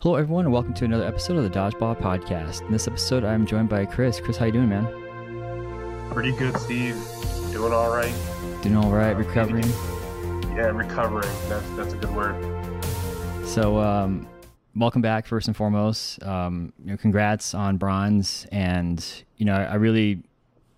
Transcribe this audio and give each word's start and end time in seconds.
Hello, 0.00 0.14
everyone, 0.14 0.44
and 0.44 0.54
welcome 0.54 0.74
to 0.74 0.84
another 0.84 1.04
episode 1.04 1.36
of 1.38 1.42
the 1.42 1.50
Dodgeball 1.50 2.00
Podcast. 2.00 2.60
In 2.64 2.70
this 2.70 2.86
episode, 2.86 3.24
I'm 3.24 3.44
joined 3.44 3.68
by 3.68 3.84
Kris. 3.84 4.20
Kris, 4.20 4.36
how 4.36 4.46
you 4.46 4.52
doing, 4.52 4.68
man? 4.68 4.86
Pretty 6.12 6.30
good, 6.30 6.56
Steve. 6.56 6.94
Doing 7.50 7.72
all 7.72 7.90
right. 7.90 8.14
Doing 8.62 8.76
all 8.76 8.92
right, 8.92 9.16
recovering. 9.16 9.68
Yeah, 10.54 10.68
recovering. 10.68 11.28
That's 11.48 11.68
that's 11.70 11.94
a 11.94 11.96
good 11.96 12.14
word. 12.14 12.36
So, 13.44 13.80
um, 13.80 14.28
welcome 14.76 15.02
back. 15.02 15.26
First 15.26 15.48
and 15.48 15.56
foremost, 15.56 16.22
um, 16.22 16.72
you 16.84 16.92
know, 16.92 16.96
congrats 16.96 17.52
on 17.52 17.76
bronze, 17.76 18.46
and 18.52 19.04
you 19.36 19.46
know, 19.46 19.54
I 19.54 19.74
really 19.74 20.22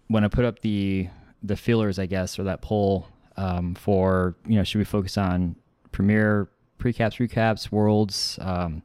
when 0.08 0.24
I 0.24 0.28
put 0.28 0.46
up 0.46 0.60
the 0.60 1.10
the 1.42 1.56
feelers, 1.56 1.98
I 1.98 2.06
guess, 2.06 2.38
or 2.38 2.44
that 2.44 2.62
poll 2.62 3.06
um, 3.36 3.74
for 3.74 4.34
you 4.46 4.56
know, 4.56 4.64
should 4.64 4.78
we 4.78 4.86
focus 4.86 5.18
on 5.18 5.56
premier 5.92 6.48
precaps, 6.78 7.18
recaps, 7.18 7.70
worlds? 7.70 8.38
Um, 8.40 8.82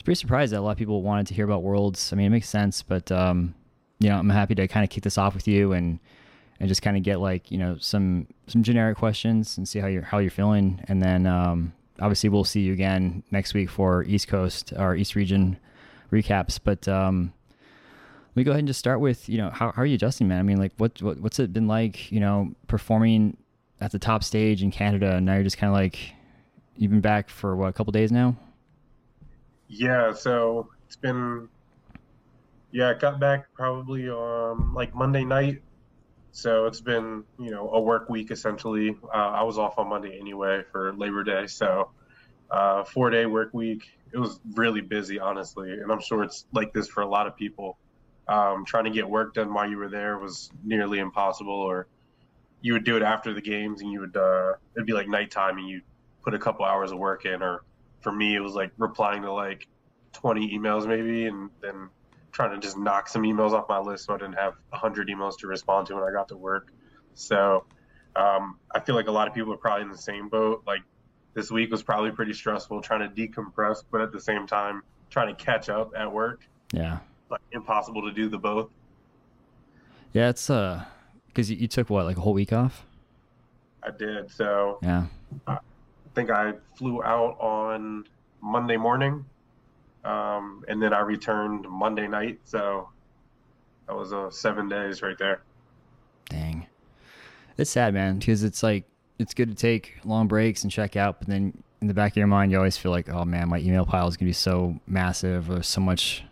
it's 0.00 0.04
pretty 0.06 0.18
surprised 0.18 0.54
that 0.54 0.60
a 0.60 0.62
lot 0.62 0.70
of 0.70 0.78
people 0.78 1.02
wanted 1.02 1.26
to 1.26 1.34
hear 1.34 1.44
about 1.44 1.62
worlds. 1.62 2.10
I 2.10 2.16
mean, 2.16 2.24
it 2.24 2.30
makes 2.30 2.48
sense, 2.48 2.80
but 2.80 3.12
um, 3.12 3.54
you 3.98 4.08
know, 4.08 4.16
I'm 4.16 4.30
happy 4.30 4.54
to 4.54 4.66
kind 4.66 4.82
of 4.82 4.88
kick 4.88 5.04
this 5.04 5.18
off 5.18 5.34
with 5.34 5.46
you 5.46 5.74
and 5.74 5.98
and 6.58 6.70
just 6.70 6.80
kind 6.80 6.96
of 6.96 7.02
get 7.02 7.20
like 7.20 7.50
you 7.50 7.58
know 7.58 7.76
some 7.80 8.26
some 8.46 8.62
generic 8.62 8.96
questions 8.96 9.58
and 9.58 9.68
see 9.68 9.78
how 9.78 9.88
you're 9.88 10.00
how 10.00 10.16
you're 10.16 10.30
feeling, 10.30 10.82
and 10.88 11.02
then 11.02 11.26
um, 11.26 11.74
obviously 12.00 12.30
we'll 12.30 12.44
see 12.44 12.62
you 12.62 12.72
again 12.72 13.22
next 13.30 13.52
week 13.52 13.68
for 13.68 14.02
East 14.04 14.26
Coast 14.26 14.72
or 14.74 14.96
East 14.96 15.14
Region 15.16 15.58
recaps. 16.10 16.58
But 16.64 16.88
um, 16.88 17.34
let 18.30 18.36
me 18.36 18.44
go 18.44 18.52
ahead 18.52 18.60
and 18.60 18.68
just 18.68 18.80
start 18.80 19.00
with 19.00 19.28
you 19.28 19.36
know 19.36 19.50
how, 19.50 19.70
how 19.70 19.82
are 19.82 19.86
you 19.86 19.96
adjusting, 19.96 20.28
man? 20.28 20.38
I 20.38 20.42
mean, 20.44 20.56
like 20.56 20.72
what, 20.78 21.02
what 21.02 21.20
what's 21.20 21.38
it 21.38 21.52
been 21.52 21.68
like, 21.68 22.10
you 22.10 22.20
know, 22.20 22.54
performing 22.68 23.36
at 23.82 23.92
the 23.92 23.98
top 23.98 24.24
stage 24.24 24.62
in 24.62 24.70
Canada, 24.70 25.16
and 25.16 25.26
now 25.26 25.34
you're 25.34 25.42
just 25.42 25.58
kind 25.58 25.68
of 25.68 25.74
like 25.74 26.14
you've 26.78 26.90
been 26.90 27.02
back 27.02 27.28
for 27.28 27.54
what 27.54 27.66
a 27.66 27.74
couple 27.74 27.90
days 27.92 28.10
now. 28.10 28.34
Yeah, 29.70 30.12
so 30.12 30.68
it's 30.86 30.96
been 30.96 31.48
yeah, 32.72 32.90
I 32.90 32.94
got 32.94 33.20
back 33.20 33.46
probably 33.54 34.08
um 34.10 34.74
like 34.74 34.94
Monday 34.94 35.24
night. 35.24 35.62
So 36.32 36.66
it's 36.66 36.80
been, 36.80 37.24
you 37.38 37.50
know, 37.50 37.70
a 37.70 37.80
work 37.80 38.08
week 38.08 38.30
essentially. 38.32 38.96
Uh, 39.04 39.16
I 39.16 39.42
was 39.44 39.58
off 39.58 39.78
on 39.78 39.88
Monday 39.88 40.18
anyway 40.20 40.62
for 40.70 40.92
Labor 40.94 41.24
Day, 41.24 41.46
so 41.46 41.90
uh, 42.50 42.84
four 42.84 43.10
day 43.10 43.26
work 43.26 43.54
week. 43.54 43.84
It 44.12 44.18
was 44.18 44.40
really 44.54 44.80
busy, 44.80 45.20
honestly, 45.20 45.70
and 45.70 45.90
I'm 45.92 46.00
sure 46.00 46.24
it's 46.24 46.46
like 46.52 46.72
this 46.72 46.88
for 46.88 47.02
a 47.02 47.08
lot 47.08 47.28
of 47.28 47.36
people. 47.36 47.78
Um, 48.26 48.64
trying 48.64 48.84
to 48.84 48.90
get 48.90 49.08
work 49.08 49.34
done 49.34 49.54
while 49.54 49.68
you 49.68 49.76
were 49.76 49.88
there 49.88 50.18
was 50.18 50.50
nearly 50.64 50.98
impossible, 50.98 51.52
or 51.52 51.86
you 52.60 52.72
would 52.72 52.84
do 52.84 52.96
it 52.96 53.02
after 53.02 53.34
the 53.34 53.40
games, 53.40 53.82
and 53.82 53.92
you 53.92 54.00
would 54.00 54.16
uh, 54.16 54.52
it'd 54.74 54.86
be 54.86 54.92
like 54.92 55.08
nighttime, 55.08 55.58
and 55.58 55.68
you 55.68 55.80
put 56.24 56.34
a 56.34 56.38
couple 56.38 56.64
hours 56.64 56.90
of 56.92 56.98
work 56.98 57.24
in, 57.24 57.42
or 57.42 57.62
for 58.00 58.12
me, 58.12 58.34
it 58.34 58.40
was 58.40 58.54
like 58.54 58.72
replying 58.78 59.22
to 59.22 59.32
like 59.32 59.66
20 60.12 60.56
emails 60.58 60.86
maybe, 60.86 61.26
and 61.26 61.50
then 61.60 61.88
trying 62.32 62.52
to 62.52 62.58
just 62.58 62.78
knock 62.78 63.08
some 63.08 63.22
emails 63.22 63.52
off 63.52 63.68
my 63.68 63.78
list 63.78 64.06
so 64.06 64.14
I 64.14 64.18
didn't 64.18 64.34
have 64.34 64.54
100 64.70 65.08
emails 65.08 65.38
to 65.38 65.46
respond 65.46 65.86
to 65.88 65.94
when 65.94 66.04
I 66.04 66.12
got 66.12 66.28
to 66.28 66.36
work. 66.36 66.72
So 67.14 67.64
um, 68.16 68.58
I 68.74 68.80
feel 68.80 68.94
like 68.94 69.08
a 69.08 69.12
lot 69.12 69.28
of 69.28 69.34
people 69.34 69.52
are 69.52 69.58
probably 69.58 69.82
in 69.82 69.90
the 69.90 69.98
same 69.98 70.28
boat. 70.28 70.62
Like 70.66 70.82
this 71.34 71.50
week 71.50 71.70
was 71.70 71.82
probably 71.82 72.10
pretty 72.10 72.32
stressful 72.32 72.82
trying 72.82 73.08
to 73.08 73.28
decompress, 73.28 73.82
but 73.90 74.00
at 74.00 74.12
the 74.12 74.20
same 74.20 74.46
time, 74.46 74.82
trying 75.10 75.34
to 75.34 75.44
catch 75.44 75.68
up 75.68 75.92
at 75.96 76.10
work. 76.10 76.46
Yeah. 76.72 76.98
Like 77.30 77.40
impossible 77.52 78.02
to 78.02 78.12
do 78.12 78.28
the 78.28 78.38
both. 78.38 78.70
Yeah, 80.12 80.28
it's 80.28 80.50
uh, 80.50 80.84
because 81.26 81.50
you, 81.50 81.56
you 81.56 81.68
took 81.68 81.90
what 81.90 82.04
like 82.04 82.16
a 82.16 82.20
whole 82.20 82.34
week 82.34 82.52
off. 82.52 82.84
I 83.82 83.90
did. 83.90 84.30
So 84.30 84.78
Yeah. 84.82 85.06
I 85.46 85.58
think 86.14 86.30
I 86.30 86.54
flew 86.74 87.02
out 87.02 87.38
on 87.40 88.04
Monday 88.40 88.76
morning, 88.76 89.24
um, 90.04 90.64
and 90.68 90.82
then 90.82 90.92
I 90.92 91.00
returned 91.00 91.68
Monday 91.68 92.08
night. 92.08 92.40
So 92.44 92.88
that 93.86 93.96
was 93.96 94.12
uh, 94.12 94.30
seven 94.30 94.68
days 94.68 95.02
right 95.02 95.18
there. 95.18 95.42
Dang. 96.28 96.66
It's 97.56 97.70
sad, 97.70 97.92
man, 97.94 98.18
because 98.18 98.42
it's 98.42 98.62
like 98.62 98.84
it's 99.18 99.34
good 99.34 99.48
to 99.50 99.54
take 99.54 99.98
long 100.04 100.28
breaks 100.28 100.62
and 100.62 100.72
check 100.72 100.96
out, 100.96 101.18
but 101.18 101.28
then 101.28 101.62
in 101.80 101.88
the 101.88 101.94
back 101.94 102.12
of 102.12 102.16
your 102.16 102.26
mind, 102.26 102.52
you 102.52 102.58
always 102.58 102.76
feel 102.76 102.92
like, 102.92 103.08
oh 103.08 103.24
man, 103.24 103.48
my 103.48 103.58
email 103.58 103.84
pile 103.84 104.08
is 104.08 104.16
gonna 104.16 104.28
be 104.28 104.32
so 104.32 104.78
massive, 104.86 105.50
or 105.50 105.62
so 105.62 105.80
much 105.80 106.24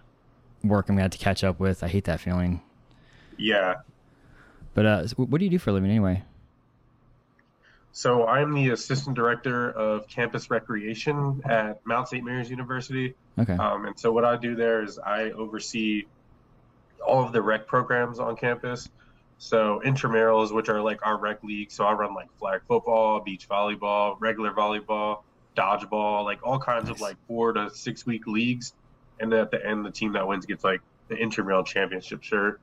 work 0.65 0.89
I'm 0.89 0.95
gonna 0.95 1.03
have 1.03 1.11
to 1.13 1.19
catch 1.19 1.45
up 1.45 1.61
with. 1.61 1.83
I 1.83 1.89
hate 1.89 2.05
that 2.05 2.21
feeling. 2.21 2.63
Yeah. 3.37 3.77
But 4.75 4.87
uh, 4.87 5.07
what 5.17 5.39
do 5.39 5.45
you 5.45 5.51
do 5.51 5.59
for 5.59 5.71
a 5.71 5.73
living 5.73 5.91
anyway? 5.91 6.23
So 7.93 8.27
I'm 8.27 8.55
the 8.55 8.71
assistant 8.71 9.17
director 9.17 9.71
of 9.71 10.07
campus 10.09 10.51
recreation 10.51 11.43
at 11.45 11.85
Mount 11.85 12.09
St. 12.09 12.25
Mary's 12.25 12.51
University. 12.51 13.15
Okay. 13.39 13.55
Um, 13.55 13.87
and 13.87 13.99
so 13.99 14.13
what 14.13 14.25
I 14.25 14.37
do 14.37 14.55
there 14.55 14.83
is 14.85 14.99
I 14.99 15.31
oversee 15.31 16.05
all 17.05 17.25
of 17.25 17.33
the 17.33 17.43
rec 17.43 17.67
programs 17.67 18.19
on 18.19 18.37
campus. 18.37 18.89
So 19.39 19.81
intramurals, 19.85 20.53
which 20.53 20.69
are 20.69 20.81
like 20.81 21.07
our 21.07 21.17
rec 21.17 21.43
league. 21.43 21.71
So 21.71 21.85
I 21.85 21.93
run 21.93 22.15
like 22.15 22.29
flag 22.39 22.61
football, 22.67 23.21
beach 23.21 23.49
volleyball, 23.49 24.17
regular 24.21 24.53
volleyball, 24.53 25.23
dodgeball, 25.57 26.25
like 26.25 26.41
all 26.45 26.59
kinds 26.59 26.91
of 26.91 27.01
like 27.01 27.17
four 27.27 27.53
to 27.53 27.71
six 27.71 28.05
week 28.05 28.27
leagues. 28.27 28.73
And 29.21 29.33
then 29.33 29.41
at 29.41 29.51
the 29.51 29.65
end, 29.65 29.85
the 29.85 29.91
team 29.91 30.13
that 30.13 30.27
wins 30.27 30.47
gets 30.47 30.65
like 30.65 30.81
the 31.09 31.17
intramural 31.17 31.65
championship 31.65 32.23
shirt. 32.23 32.61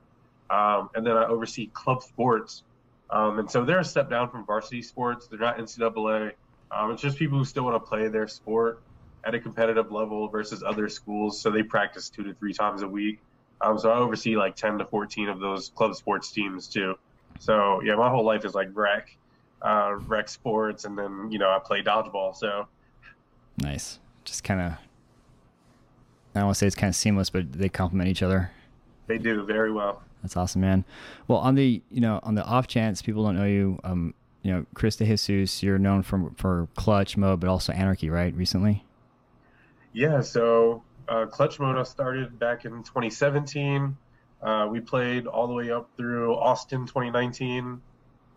Um, 0.48 0.90
and 0.94 1.06
then 1.06 1.16
I 1.16 1.26
oversee 1.26 1.66
club 1.66 2.02
sports. 2.02 2.62
Um, 3.10 3.38
and 3.38 3.50
so 3.50 3.64
they're 3.64 3.80
a 3.80 3.84
step 3.84 4.10
down 4.10 4.30
from 4.30 4.44
varsity 4.44 4.82
sports. 4.82 5.26
They're 5.26 5.38
not 5.38 5.58
NCAA. 5.58 6.32
Um, 6.70 6.90
it's 6.90 7.02
just 7.02 7.16
people 7.16 7.38
who 7.38 7.44
still 7.44 7.64
want 7.64 7.82
to 7.82 7.88
play 7.88 8.08
their 8.08 8.26
sport 8.26 8.82
at 9.24 9.34
a 9.34 9.40
competitive 9.40 9.92
level 9.92 10.28
versus 10.28 10.62
other 10.62 10.88
schools. 10.88 11.40
So 11.40 11.50
they 11.50 11.62
practice 11.62 12.08
two 12.08 12.24
to 12.24 12.34
three 12.34 12.52
times 12.52 12.82
a 12.82 12.88
week. 12.88 13.20
Um, 13.60 13.78
so 13.78 13.90
I 13.90 13.98
oversee 13.98 14.36
like 14.36 14.56
10 14.56 14.78
to 14.78 14.84
14 14.84 15.28
of 15.28 15.40
those 15.40 15.70
club 15.70 15.94
sports 15.94 16.30
teams 16.30 16.66
too. 16.66 16.96
So 17.38 17.80
yeah, 17.82 17.94
my 17.94 18.08
whole 18.10 18.24
life 18.24 18.44
is 18.44 18.54
like 18.54 18.68
rec, 18.72 19.16
uh, 19.62 19.96
rec 20.06 20.28
sports, 20.28 20.84
and 20.84 20.98
then 20.98 21.30
you 21.30 21.38
know 21.38 21.50
I 21.50 21.58
play 21.58 21.82
dodgeball. 21.82 22.34
So 22.34 22.66
Nice. 23.58 23.98
Just 24.24 24.44
kind 24.44 24.60
of. 24.60 24.72
I 26.34 26.40
don't 26.40 26.46
want 26.46 26.56
to 26.56 26.58
say 26.58 26.66
it's 26.66 26.76
kind 26.76 26.90
of 26.90 26.96
seamless, 26.96 27.30
but 27.30 27.52
they 27.52 27.68
complement 27.70 28.10
each 28.10 28.22
other. 28.22 28.50
they 29.06 29.18
do 29.18 29.42
very 29.44 29.72
well. 29.72 30.02
That's 30.26 30.36
awesome, 30.36 30.60
man. 30.60 30.84
Well, 31.28 31.38
on 31.38 31.54
the 31.54 31.80
you 31.88 32.00
know 32.00 32.18
on 32.24 32.34
the 32.34 32.44
off 32.44 32.66
chance 32.66 33.00
people 33.00 33.22
don't 33.22 33.36
know 33.36 33.44
you, 33.44 33.78
um, 33.84 34.12
you 34.42 34.52
know, 34.52 34.66
Kris 34.74 34.96
DeJesus, 34.96 35.62
you're 35.62 35.78
known 35.78 36.02
for 36.02 36.32
for 36.36 36.68
Clutch 36.74 37.16
Mode, 37.16 37.38
but 37.38 37.48
also 37.48 37.72
Anarchy, 37.72 38.10
right? 38.10 38.34
Recently. 38.34 38.84
Yeah, 39.92 40.20
so 40.20 40.82
uh, 41.08 41.26
Clutch 41.26 41.60
Mode 41.60 41.86
started 41.86 42.40
back 42.40 42.64
in 42.64 42.82
2017. 42.82 43.96
Uh, 44.42 44.66
we 44.68 44.80
played 44.80 45.28
all 45.28 45.46
the 45.46 45.54
way 45.54 45.70
up 45.70 45.90
through 45.96 46.34
Austin 46.34 46.86
2019, 46.86 47.80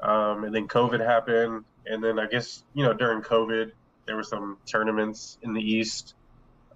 um, 0.02 0.44
and 0.44 0.54
then 0.54 0.68
COVID 0.68 1.04
happened. 1.04 1.66
And 1.88 2.04
then 2.04 2.20
I 2.20 2.28
guess 2.28 2.64
you 2.76 2.84
know 2.84 2.94
during 2.94 3.24
COVID 3.24 3.72
there 4.06 4.16
were 4.16 4.24
some 4.24 4.58
tournaments 4.68 5.40
in 5.42 5.54
the 5.54 5.62
East 5.62 6.14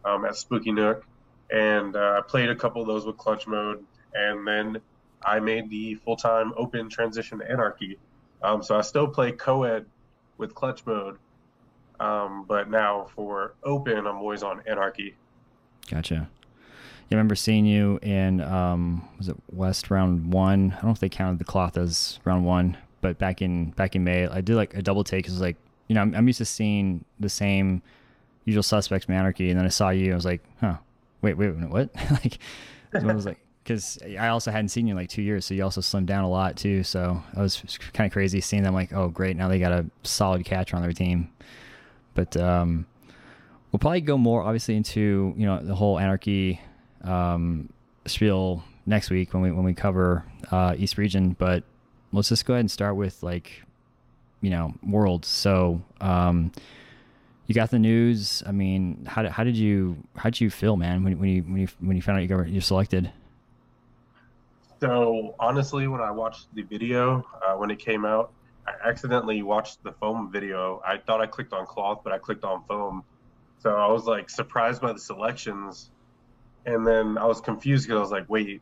um, 0.05 0.25
at 0.25 0.35
Spooky 0.35 0.71
Nook, 0.71 1.05
and 1.51 1.95
uh, 1.95 2.19
I 2.19 2.21
played 2.27 2.49
a 2.49 2.55
couple 2.55 2.81
of 2.81 2.87
those 2.87 3.05
with 3.05 3.17
Clutch 3.17 3.45
Mode, 3.45 3.85
and 4.15 4.47
then 4.47 4.81
I 5.25 5.39
made 5.39 5.69
the 5.69 5.95
full-time 5.95 6.53
open 6.57 6.89
transition 6.89 7.39
to 7.39 7.49
Anarchy. 7.49 7.97
Um, 8.41 8.61
so 8.61 8.77
I 8.77 8.81
still 8.81 9.07
play 9.07 9.31
co-ed 9.31 9.85
with 10.37 10.53
Clutch 10.53 10.85
Mode, 10.85 11.17
um, 11.99 12.45
but 12.47 12.69
now 12.69 13.07
for 13.15 13.53
open, 13.63 14.05
I'm 14.07 14.17
always 14.17 14.43
on 14.43 14.61
Anarchy. 14.67 15.15
Gotcha. 15.89 16.29
I 17.11 17.15
remember 17.15 17.35
seeing 17.35 17.65
you 17.65 17.99
in 18.01 18.41
um, 18.41 19.07
was 19.17 19.29
it 19.29 19.35
West 19.51 19.91
round 19.91 20.33
one? 20.33 20.71
I 20.71 20.75
don't 20.75 20.85
know 20.85 20.91
if 20.91 20.99
they 20.99 21.09
counted 21.09 21.37
the 21.39 21.43
cloth 21.45 21.77
as 21.77 22.19
round 22.25 22.43
one, 22.45 22.75
but 23.01 23.19
back 23.19 23.41
in 23.41 23.69
back 23.71 23.95
in 23.95 24.03
May, 24.03 24.25
I 24.27 24.41
did 24.41 24.55
like 24.55 24.73
a 24.73 24.81
double 24.81 25.03
take. 25.03 25.25
'cause, 25.25 25.39
like 25.39 25.57
you 25.87 25.95
know, 25.95 26.01
I'm, 26.01 26.15
I'm 26.15 26.25
used 26.27 26.39
to 26.39 26.45
seeing 26.45 27.05
the 27.19 27.29
same 27.29 27.83
usual 28.45 28.63
suspects 28.63 29.05
from 29.05 29.15
Anarchy, 29.15 29.49
and 29.51 29.59
then 29.59 29.65
I 29.65 29.69
saw 29.69 29.89
you. 29.89 30.11
I 30.11 30.15
was 30.15 30.25
like, 30.25 30.43
huh, 30.59 30.77
wait, 31.21 31.35
wait, 31.37 31.51
wait 31.55 31.69
what? 31.69 31.89
like, 32.11 32.39
I 32.93 33.13
was 33.13 33.25
like, 33.25 33.42
because 33.63 33.97
I 34.19 34.27
also 34.27 34.51
hadn't 34.51 34.69
seen 34.69 34.87
you 34.87 34.91
in 34.91 34.97
like 34.97 35.09
two 35.09 35.21
years, 35.21 35.45
so 35.45 35.53
you 35.53 35.63
also 35.63 35.81
slimmed 35.81 36.05
down 36.05 36.23
a 36.23 36.29
lot 36.29 36.57
too. 36.57 36.83
So 36.83 37.21
I 37.35 37.41
was 37.41 37.61
kind 37.93 38.05
of 38.07 38.11
crazy 38.11 38.41
seeing 38.41 38.63
them. 38.63 38.73
Like, 38.73 38.91
oh 38.93 39.07
great, 39.07 39.37
now 39.37 39.47
they 39.47 39.59
got 39.59 39.71
a 39.71 39.85
solid 40.03 40.43
catcher 40.45 40.75
on 40.75 40.81
their 40.81 40.91
team. 40.91 41.29
But 42.13 42.35
um, 42.37 42.85
we'll 43.71 43.79
probably 43.79 44.01
go 44.01 44.17
more 44.17 44.43
obviously 44.43 44.75
into 44.75 45.33
you 45.37 45.45
know 45.45 45.59
the 45.63 45.75
whole 45.75 45.97
anarchy 45.97 46.59
um, 47.03 47.71
spiel 48.05 48.63
next 48.85 49.09
week 49.09 49.33
when 49.33 49.41
we 49.41 49.51
when 49.51 49.63
we 49.63 49.73
cover 49.73 50.25
uh, 50.51 50.75
East 50.77 50.97
Region. 50.97 51.35
But 51.39 51.63
let's 52.11 52.29
just 52.29 52.45
go 52.45 52.53
ahead 52.53 52.61
and 52.61 52.71
start 52.71 52.95
with 52.97 53.23
like 53.23 53.63
you 54.41 54.49
know 54.49 54.73
worlds. 54.83 55.29
So 55.29 55.81
um, 56.01 56.51
you 57.47 57.55
got 57.55 57.71
the 57.71 57.79
news. 57.79 58.43
I 58.45 58.51
mean, 58.51 59.05
how 59.05 59.21
did, 59.21 59.31
how 59.31 59.45
did 59.45 59.55
you 59.55 59.97
how 60.17 60.29
did 60.29 60.41
you 60.41 60.49
feel, 60.49 60.75
man, 60.75 61.03
when, 61.03 61.17
when 61.17 61.29
you 61.29 61.41
when 61.43 61.61
you 61.61 61.67
when 61.79 61.95
you 61.95 62.01
found 62.01 62.17
out 62.17 62.21
you 62.21 62.27
got 62.27 62.49
you're 62.49 62.61
selected? 62.61 63.09
So 64.83 65.33
honestly, 65.39 65.87
when 65.87 66.01
I 66.01 66.11
watched 66.11 66.53
the 66.53 66.63
video 66.63 67.25
uh, 67.41 67.53
when 67.53 67.71
it 67.71 67.79
came 67.79 68.03
out, 68.03 68.33
I 68.67 68.89
accidentally 68.89 69.41
watched 69.41 69.81
the 69.81 69.93
foam 69.93 70.29
video. 70.29 70.81
I 70.85 70.97
thought 70.97 71.21
I 71.21 71.25
clicked 71.25 71.53
on 71.53 71.65
cloth, 71.65 72.01
but 72.03 72.11
I 72.11 72.17
clicked 72.17 72.43
on 72.43 72.65
foam. 72.67 73.05
So 73.59 73.73
I 73.77 73.89
was 73.89 74.03
like 74.07 74.29
surprised 74.29 74.81
by 74.81 74.91
the 74.91 74.99
selections, 74.99 75.89
and 76.65 76.85
then 76.85 77.17
I 77.17 77.23
was 77.27 77.39
confused 77.39 77.87
because 77.87 77.95
I 77.95 78.01
was 78.01 78.11
like, 78.11 78.29
wait, 78.29 78.61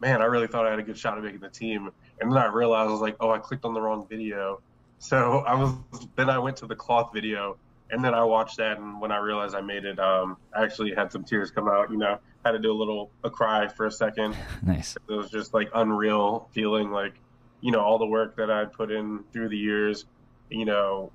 man, 0.00 0.22
I 0.22 0.24
really 0.24 0.46
thought 0.46 0.66
I 0.66 0.70
had 0.70 0.78
a 0.78 0.82
good 0.82 0.96
shot 0.96 1.18
at 1.18 1.24
making 1.24 1.40
the 1.40 1.50
team, 1.50 1.90
and 2.18 2.32
then 2.32 2.38
I 2.38 2.46
realized 2.46 2.88
I 2.88 2.92
was 2.92 3.02
like, 3.02 3.16
oh, 3.20 3.30
I 3.30 3.38
clicked 3.38 3.66
on 3.66 3.74
the 3.74 3.82
wrong 3.82 4.06
video. 4.08 4.62
So 4.98 5.40
I 5.46 5.54
was 5.56 5.74
then 6.16 6.30
I 6.30 6.38
went 6.38 6.56
to 6.58 6.66
the 6.66 6.76
cloth 6.76 7.10
video, 7.12 7.58
and 7.90 8.02
then 8.02 8.14
I 8.14 8.24
watched 8.24 8.56
that, 8.56 8.78
and 8.78 8.98
when 8.98 9.12
I 9.12 9.18
realized 9.18 9.54
I 9.54 9.60
made 9.60 9.84
it, 9.84 9.98
um, 9.98 10.38
I 10.56 10.64
actually 10.64 10.94
had 10.94 11.12
some 11.12 11.22
tears 11.22 11.50
come 11.50 11.68
out. 11.68 11.90
You 11.90 11.98
know, 11.98 12.18
had 12.44 12.52
to 12.52 12.58
do 12.58 12.72
a 12.72 12.74
little 12.74 13.10
a 13.24 13.30
cry 13.30 13.68
for 13.68 13.86
a 13.86 13.90
second. 13.90 14.36
Nice. 14.62 14.96
It 15.08 15.12
was 15.12 15.30
just 15.30 15.54
like 15.54 15.70
unreal 15.74 16.48
feeling 16.52 16.90
like, 16.90 17.14
you 17.60 17.72
know, 17.72 17.80
all 17.80 17.98
the 17.98 18.06
work 18.06 18.36
that 18.36 18.50
I'd 18.50 18.72
put 18.72 18.90
in 18.92 19.24
through 19.32 19.48
the 19.48 19.58
years, 19.58 20.04
you 20.50 20.64
know, 20.64 21.10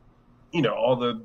you 0.51 0.61
know, 0.61 0.73
all 0.73 0.95
the 0.95 1.21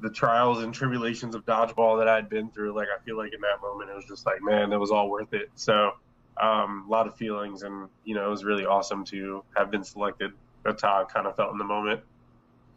the 0.00 0.10
trials 0.10 0.62
and 0.62 0.74
tribulations 0.74 1.34
of 1.34 1.46
dodgeball 1.46 1.98
that 1.98 2.08
I'd 2.08 2.28
been 2.28 2.50
through. 2.50 2.74
Like 2.74 2.88
I 2.88 3.02
feel 3.04 3.16
like 3.16 3.32
in 3.32 3.40
that 3.40 3.60
moment 3.60 3.90
it 3.90 3.94
was 3.94 4.04
just 4.04 4.26
like, 4.26 4.42
man, 4.42 4.72
it 4.72 4.78
was 4.78 4.90
all 4.90 5.08
worth 5.08 5.32
it. 5.32 5.50
So 5.54 5.92
um, 6.40 6.84
a 6.86 6.90
lot 6.90 7.06
of 7.06 7.16
feelings 7.16 7.62
and 7.62 7.88
you 8.04 8.14
know, 8.14 8.26
it 8.26 8.30
was 8.30 8.44
really 8.44 8.66
awesome 8.66 9.04
to 9.06 9.44
have 9.56 9.70
been 9.70 9.84
selected. 9.84 10.32
That's 10.64 10.82
how 10.82 11.02
I 11.02 11.12
kind 11.12 11.26
of 11.26 11.36
felt 11.36 11.52
in 11.52 11.58
the 11.58 11.64
moment. 11.64 12.00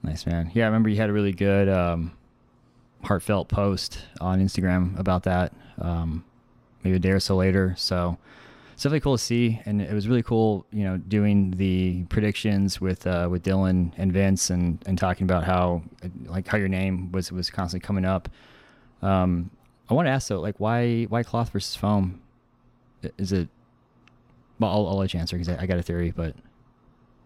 Nice 0.04 0.26
man. 0.26 0.52
Yeah, 0.54 0.64
I 0.64 0.68
remember 0.68 0.90
you 0.90 0.98
had 0.98 1.10
a 1.10 1.14
really 1.14 1.32
good 1.32 1.68
um, 1.70 2.12
heartfelt 3.04 3.50
post 3.50 4.00
on 4.22 4.40
Instagram 4.40 4.98
about 5.00 5.24
that. 5.24 5.54
Um, 5.80 6.24
maybe 6.84 6.96
a 6.96 7.00
day 7.00 7.12
or 7.12 7.20
so 7.20 7.36
later. 7.36 7.74
So 7.78 8.18
it's 8.74 8.84
definitely 8.84 9.00
cool 9.02 9.18
to 9.18 9.24
see, 9.24 9.62
and 9.66 9.82
it 9.82 9.94
was 9.94 10.08
really 10.08 10.22
cool, 10.22 10.66
you 10.72 10.84
know, 10.84 10.98
doing 10.98 11.52
the 11.52 12.04
predictions 12.06 12.82
with 12.82 13.08
uh, 13.08 13.28
with 13.32 13.44
Dylan 13.44 13.94
and 13.98 14.12
Vince, 14.12 14.50
and, 14.50 14.84
and 14.86 14.98
talking 14.98 15.24
about 15.24 15.44
how 15.44 15.82
like 16.26 16.48
how 16.48 16.58
your 16.58 16.68
name 16.68 17.12
was 17.12 17.32
was 17.32 17.50
constantly 17.50 17.86
coming 17.86 18.06
up. 18.06 18.30
Um, 19.02 19.50
I 19.90 19.94
want 19.94 20.08
to 20.08 20.12
ask 20.12 20.28
though, 20.28 20.42
like 20.42 20.60
why 20.60 21.04
why 21.04 21.24
cloth 21.24 21.52
versus 21.52 21.76
foam? 21.76 22.22
Is 23.18 23.32
it? 23.32 23.48
Well, 24.60 24.72
I'll, 24.72 24.88
I'll 24.88 24.98
let 24.98 25.14
you 25.14 25.20
answer 25.20 25.38
because 25.38 25.50
I, 25.50 25.64
I 25.64 25.66
got 25.66 25.78
a 25.78 25.84
theory, 25.84 26.12
but 26.12 26.36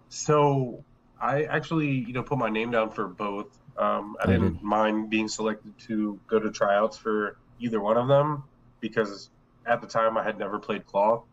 so 0.10 0.84
I 1.20 1.44
actually, 1.44 1.90
you 1.90 2.14
know, 2.14 2.24
put 2.24 2.38
my 2.38 2.50
name 2.50 2.72
down 2.72 2.90
for 2.90 3.08
both. 3.08 3.58
Um, 3.78 4.18
I 4.22 4.28
didn't 4.28 4.62
mind 4.62 5.10
being 5.10 5.28
selected 5.28 5.78
to 5.88 6.20
go 6.28 6.38
to 6.38 6.52
tryouts 6.52 6.98
for 6.98 7.38
either 7.60 7.80
one 7.80 7.98
of 7.98 8.08
them 8.08 8.44
because 8.80 9.30
at 9.66 9.82
the 9.82 9.88
time 9.88 10.18
I 10.18 10.24
had 10.24 10.38
never 10.40 10.60
played 10.60 10.86
cloth. 10.86 11.24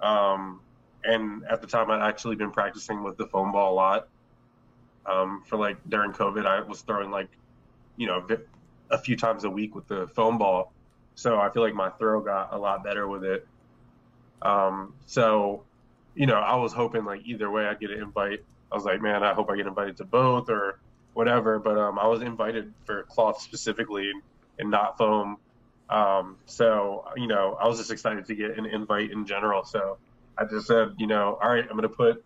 Um, 0.00 0.60
and 1.04 1.44
at 1.50 1.60
the 1.60 1.66
time 1.66 1.90
I'd 1.90 2.06
actually 2.06 2.36
been 2.36 2.50
practicing 2.50 3.02
with 3.02 3.16
the 3.16 3.26
foam 3.26 3.52
ball 3.52 3.72
a 3.72 3.76
lot. 3.76 4.08
Um, 5.06 5.42
for 5.46 5.56
like 5.56 5.76
during 5.88 6.12
COVID, 6.12 6.46
I 6.46 6.60
was 6.60 6.82
throwing 6.82 7.10
like, 7.10 7.28
you 7.96 8.06
know, 8.06 8.26
a 8.90 8.98
few 8.98 9.16
times 9.16 9.44
a 9.44 9.50
week 9.50 9.74
with 9.74 9.86
the 9.86 10.08
foam 10.08 10.38
ball. 10.38 10.72
So 11.14 11.38
I 11.38 11.50
feel 11.50 11.62
like 11.62 11.74
my 11.74 11.90
throw 11.90 12.20
got 12.20 12.52
a 12.52 12.58
lot 12.58 12.84
better 12.84 13.06
with 13.08 13.24
it. 13.24 13.46
Um, 14.42 14.94
so, 15.06 15.62
you 16.14 16.26
know, 16.26 16.34
I 16.34 16.56
was 16.56 16.72
hoping 16.72 17.04
like 17.04 17.22
either 17.24 17.50
way 17.50 17.66
I'd 17.66 17.80
get 17.80 17.90
an 17.90 18.02
invite 18.02 18.40
I 18.70 18.74
was 18.74 18.84
like, 18.84 19.00
man, 19.00 19.22
I 19.22 19.32
hope 19.32 19.50
I 19.50 19.56
get 19.56 19.66
invited 19.66 19.96
to 19.98 20.04
both 20.04 20.50
or 20.50 20.80
whatever. 21.14 21.58
But 21.58 21.78
um, 21.78 21.98
I 21.98 22.06
was 22.06 22.22
invited 22.22 22.72
for 22.84 23.04
cloth 23.04 23.40
specifically 23.40 24.10
and 24.58 24.70
not 24.70 24.98
foam. 24.98 25.38
Um, 25.88 26.36
so, 26.46 27.04
you 27.16 27.26
know, 27.26 27.56
I 27.60 27.68
was 27.68 27.78
just 27.78 27.90
excited 27.90 28.26
to 28.26 28.34
get 28.34 28.58
an 28.58 28.66
invite 28.66 29.10
in 29.10 29.26
general. 29.26 29.64
So 29.64 29.98
I 30.36 30.44
just 30.44 30.66
said, 30.66 30.94
you 30.98 31.06
know, 31.06 31.38
all 31.40 31.48
right, 31.48 31.62
I'm 31.62 31.76
going 31.76 31.82
to 31.82 31.88
put 31.88 32.24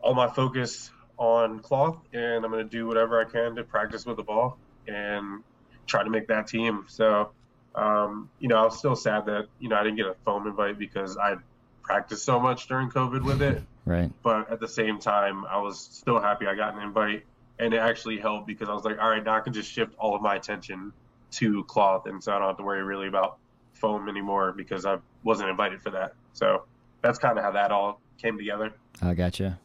all 0.00 0.14
my 0.14 0.28
focus 0.28 0.90
on 1.16 1.60
cloth 1.60 1.98
and 2.12 2.44
I'm 2.44 2.50
going 2.50 2.64
to 2.64 2.70
do 2.70 2.86
whatever 2.86 3.20
I 3.20 3.24
can 3.24 3.56
to 3.56 3.64
practice 3.64 4.06
with 4.06 4.16
the 4.16 4.22
ball 4.22 4.58
and 4.86 5.42
try 5.86 6.02
to 6.02 6.10
make 6.10 6.28
that 6.28 6.46
team. 6.46 6.84
So, 6.88 7.30
um, 7.74 8.30
you 8.38 8.48
know, 8.48 8.56
I 8.56 8.64
was 8.64 8.78
still 8.78 8.96
sad 8.96 9.26
that, 9.26 9.46
you 9.58 9.68
know, 9.68 9.76
I 9.76 9.82
didn't 9.82 9.96
get 9.96 10.06
a 10.06 10.14
foam 10.24 10.46
invite 10.46 10.78
because 10.78 11.16
I 11.16 11.36
practiced 11.82 12.24
so 12.24 12.38
much 12.38 12.68
during 12.68 12.90
COVID 12.90 13.22
with 13.22 13.40
it. 13.42 13.62
Right. 13.86 14.10
But 14.22 14.50
at 14.50 14.60
the 14.60 14.68
same 14.68 14.98
time, 14.98 15.44
I 15.46 15.58
was 15.58 15.80
still 15.80 16.20
happy 16.20 16.46
I 16.46 16.54
got 16.54 16.74
an 16.74 16.82
invite, 16.82 17.24
and 17.58 17.72
it 17.72 17.78
actually 17.78 18.18
helped 18.18 18.46
because 18.46 18.68
I 18.68 18.74
was 18.74 18.84
like, 18.84 18.98
all 19.00 19.08
right, 19.08 19.24
now 19.24 19.36
I 19.36 19.40
can 19.40 19.54
just 19.54 19.70
shift 19.72 19.94
all 19.98 20.14
of 20.14 20.20
my 20.20 20.34
attention 20.34 20.92
to 21.32 21.64
cloth, 21.64 22.06
and 22.06 22.22
so 22.22 22.32
I 22.32 22.38
don't 22.38 22.48
have 22.48 22.56
to 22.58 22.62
worry 22.62 22.82
really 22.82 23.08
about 23.08 23.38
foam 23.74 24.08
anymore 24.08 24.52
because 24.52 24.84
I 24.84 24.98
wasn't 25.22 25.50
invited 25.50 25.80
for 25.80 25.90
that. 25.90 26.14
So 26.32 26.64
that's 27.02 27.18
kind 27.18 27.38
of 27.38 27.44
how 27.44 27.52
that 27.52 27.70
all 27.70 28.00
came 28.20 28.38
together. 28.38 28.72
I 29.02 29.14
gotcha. 29.14 29.58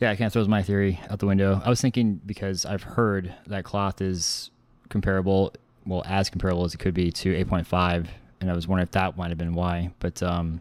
Yeah, 0.00 0.10
I 0.10 0.16
can't 0.16 0.32
throw 0.32 0.44
my 0.44 0.62
theory 0.62 1.00
out 1.10 1.18
the 1.18 1.26
window. 1.26 1.60
I 1.64 1.68
was 1.68 1.80
thinking 1.80 2.20
because 2.24 2.64
I've 2.64 2.82
heard 2.82 3.34
that 3.46 3.64
cloth 3.64 4.00
is 4.00 4.50
comparable, 4.90 5.52
well, 5.86 6.02
as 6.06 6.30
comparable 6.30 6.64
as 6.64 6.74
it 6.74 6.78
could 6.78 6.94
be 6.94 7.10
to 7.10 7.44
8.5, 7.44 8.06
and 8.40 8.50
I 8.50 8.54
was 8.54 8.68
wondering 8.68 8.84
if 8.84 8.92
that 8.92 9.16
might 9.16 9.30
have 9.30 9.38
been 9.38 9.54
why. 9.54 9.90
But 9.98 10.22
um, 10.22 10.60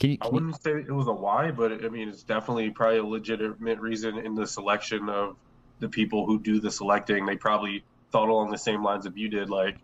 can 0.00 0.10
you, 0.10 0.18
can 0.18 0.28
I 0.28 0.34
wouldn't 0.34 0.56
you... 0.64 0.72
say 0.72 0.86
it 0.88 0.92
was 0.92 1.06
a 1.06 1.12
why, 1.12 1.52
but 1.52 1.84
I 1.84 1.88
mean, 1.88 2.08
it's 2.08 2.24
definitely 2.24 2.70
probably 2.70 2.98
a 2.98 3.04
legitimate 3.04 3.78
reason 3.78 4.18
in 4.18 4.34
the 4.34 4.46
selection 4.46 5.08
of 5.08 5.36
the 5.78 5.88
people 5.88 6.26
who 6.26 6.40
do 6.40 6.58
the 6.58 6.70
selecting. 6.70 7.26
They 7.26 7.36
probably 7.36 7.84
thought 8.14 8.28
along 8.28 8.50
the 8.50 8.58
same 8.58 8.84
lines 8.84 9.06
of 9.06 9.18
you 9.18 9.28
did. 9.28 9.50
Like, 9.50 9.76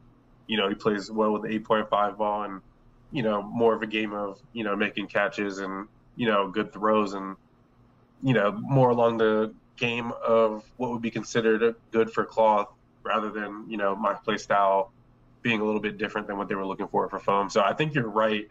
you 0.47 0.57
know, 0.57 0.69
he 0.69 0.75
plays 0.75 1.11
well 1.11 1.33
with 1.33 1.43
the 1.43 1.59
8.5 1.59 2.17
ball 2.17 2.45
and, 2.45 2.61
you 3.11 3.25
know, 3.25 3.43
more 3.43 3.75
of 3.75 3.83
a 3.83 3.87
game 3.87 4.13
of, 4.13 4.39
you 4.53 4.63
know, 4.63 4.77
making 4.77 5.09
catches 5.09 5.59
and, 5.59 5.89
you 6.15 6.27
know, 6.27 6.49
good 6.49 6.73
throws 6.73 7.15
and, 7.15 7.37
you 8.23 8.33
know, 8.35 8.53
more 8.53 8.91
along 8.91 9.19
the 9.19 9.53
game 9.77 10.13
of 10.25 10.65
what 10.77 10.93
would 10.93 11.03
be 11.03 11.11
considered 11.11 11.75
good 11.91 12.13
for 12.13 12.25
cloth 12.25 12.69
rather 13.03 13.31
than, 13.31 13.65
you 13.69 13.77
know, 13.77 13.97
my 13.97 14.15
play 14.15 14.37
style 14.37 14.93
being 15.43 15.61
a 15.61 15.65
little 15.65 15.81
bit 15.81 15.99
different 15.99 16.29
than 16.29 16.39
what 16.39 16.49
they 16.49 16.55
were 16.55 16.67
looking 16.67 16.87
for 16.87 17.09
for 17.09 17.19
foam. 17.19 17.51
So 17.51 17.63
I 17.63 17.73
think 17.73 17.95
you're 17.95 18.09
right 18.09 18.49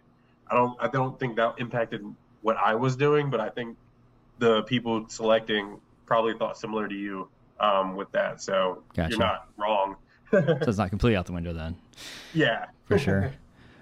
I 0.50 0.56
don't 0.56 0.76
I 0.80 0.88
don't 0.88 1.20
think 1.20 1.36
that 1.36 1.56
impacted 1.60 2.04
what 2.42 2.58
I 2.58 2.76
was 2.76 2.96
doing, 2.96 3.30
but 3.30 3.40
I 3.40 3.50
think 3.50 3.78
the 4.40 4.64
people 4.64 5.06
selecting 5.10 5.80
probably 6.06 6.34
thought 6.34 6.58
similar 6.58 6.88
to 6.88 6.96
you 6.96 7.30
um, 7.60 7.96
with 7.96 8.12
that. 8.12 8.42
So 8.42 8.84
gotcha. 8.96 9.10
you're 9.10 9.20
not 9.20 9.48
wrong. 9.58 9.96
so 10.32 10.58
it's 10.62 10.78
not 10.78 10.90
completely 10.90 11.16
out 11.16 11.26
the 11.26 11.34
window 11.34 11.54
then. 11.54 11.76
Yeah, 12.34 12.68
for 12.86 12.98
sure. 12.98 13.34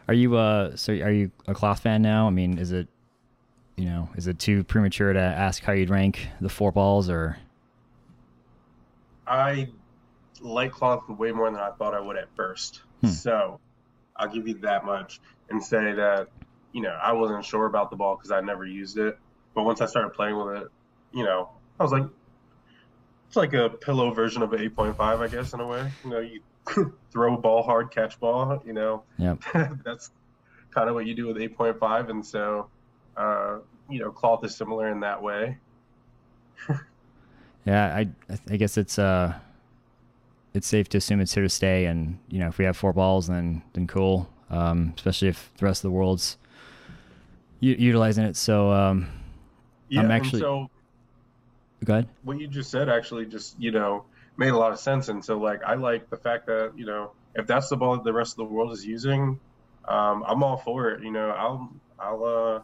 Are 0.08 0.14
you 0.14 0.38
uh 0.38 0.76
so 0.76 0.94
are 0.94 1.12
you 1.12 1.32
a 1.48 1.54
cloth 1.54 1.82
fan 1.82 2.02
now? 2.02 2.26
I 2.26 2.30
mean, 2.32 2.58
is 2.58 2.72
it 2.72 2.88
you 3.76 3.86
know 3.86 4.10
is 4.16 4.26
it 4.26 4.40
too 4.40 4.64
premature 4.64 5.14
to 5.14 5.20
ask 5.20 5.62
how 5.64 5.74
you'd 5.74 5.90
rank 5.90 6.28
the 6.42 6.50
four 6.50 6.72
balls 6.72 7.10
or? 7.10 7.38
I 9.28 9.68
like 10.42 10.72
cloth 10.72 11.08
way 11.10 11.32
more 11.32 11.52
than 11.52 11.60
I 11.60 11.72
thought 11.72 11.94
I 11.94 12.00
would 12.00 12.16
at 12.16 12.30
first. 12.36 12.82
Hmm. 13.02 13.08
So 13.10 13.60
I'll 14.16 14.30
give 14.30 14.48
you 14.48 14.56
that 14.60 14.86
much 14.86 15.19
and 15.50 15.62
say 15.62 15.92
that 15.92 16.30
you 16.78 16.81
know, 16.81 16.98
I 17.02 17.12
wasn't 17.14 17.44
sure 17.44 17.66
about 17.66 17.90
the 17.90 17.96
ball 17.96 18.16
because 18.16 18.31
I 18.31 18.42
never 18.42 18.66
used 18.66 18.98
it. 18.98 19.18
But 19.56 19.64
once 19.64 19.81
I 19.81 19.88
started 19.88 20.14
playing 20.14 20.38
with 20.38 20.57
it, 20.57 20.68
you 21.12 21.24
know, 21.24 21.50
I 21.80 21.84
was 21.84 21.92
like, 21.92 22.04
it's 23.28 23.36
like 23.36 23.54
a 23.54 23.69
pillow 23.69 24.12
version 24.12 24.42
of 24.42 24.54
an 24.54 24.60
8.5, 24.60 25.00
I 25.00 25.28
guess, 25.28 25.54
in 25.54 25.60
a 25.60 25.68
way. 25.68 25.92
You 26.04 26.10
know, 26.10 26.19
you 26.19 26.42
throw 27.12 27.38
ball 27.38 27.64
hard, 27.64 27.92
catch 27.92 28.19
ball, 28.19 28.62
you 28.66 28.74
know. 28.74 29.04
Yeah. 29.18 29.36
That's 29.86 30.12
kind 30.72 30.90
of 30.90 30.96
what 30.96 31.06
you 31.06 31.14
do 31.14 31.28
with 31.28 31.38
8.5. 31.38 32.10
And 32.10 32.26
so, 32.26 32.68
uh, 33.16 33.57
you 33.90 34.00
know, 34.00 34.12
cloth 34.12 34.44
is 34.44 34.56
similar 34.56 34.90
in 34.90 35.00
that 35.02 35.22
way. 35.22 35.57
yeah, 37.66 37.96
I 37.96 38.10
I 38.50 38.57
guess 38.57 38.78
it's 38.78 38.98
uh 38.98 39.34
it's 40.54 40.68
safe 40.68 40.90
to 40.90 40.98
assume 40.98 41.22
it's 41.22 41.36
here 41.36 41.44
to 41.44 41.50
stay 41.50 41.86
and 41.86 42.18
you 42.30 42.40
know 42.40 42.48
if 42.48 42.57
we 42.57 42.66
have 42.66 42.76
four 42.76 42.92
balls 42.92 43.28
then 43.28 43.62
then 43.74 43.86
cool 43.86 44.28
um, 44.50 44.94
especially 44.96 45.28
if 45.28 45.52
the 45.57 45.66
rest 45.66 45.80
of 45.80 45.90
the 45.90 45.92
world's 45.92 46.38
u- 47.60 47.76
utilizing 47.78 48.26
it. 48.26 48.36
So 48.36 48.72
um, 48.72 49.07
yeah, 49.90 50.02
I'm 50.02 50.12
actually. 50.12 50.42
So 50.42 50.69
go 51.86 51.94
ahead. 51.94 52.10
What 52.24 52.40
you 52.40 52.48
just 52.48 52.72
said 52.72 52.90
actually 52.90 53.26
just 53.26 53.60
you 53.60 53.72
know 53.72 54.06
made 54.38 54.50
a 54.50 54.57
lot 54.57 54.72
of 54.72 54.80
sense, 54.80 55.10
and 55.10 55.24
so 55.24 55.38
like 55.38 55.64
I 55.64 55.76
like 55.76 56.10
the 56.10 56.18
fact 56.18 56.48
that 56.48 56.74
you 56.76 56.86
know 56.86 57.12
if 57.36 57.48
that's 57.48 57.69
the 57.69 57.78
ball 57.78 57.96
that 57.96 58.04
the 58.04 58.14
rest 58.14 58.34
of 58.34 58.38
the 58.38 58.46
world 58.46 58.72
is 58.72 58.86
using, 58.86 59.40
um, 59.88 60.24
I'm 60.28 60.44
all 60.44 60.57
for 60.57 60.90
it. 60.90 61.04
You 61.04 61.12
know, 61.12 61.30
I'll 61.30 61.72
I'll 62.00 62.24
uh, 62.24 62.62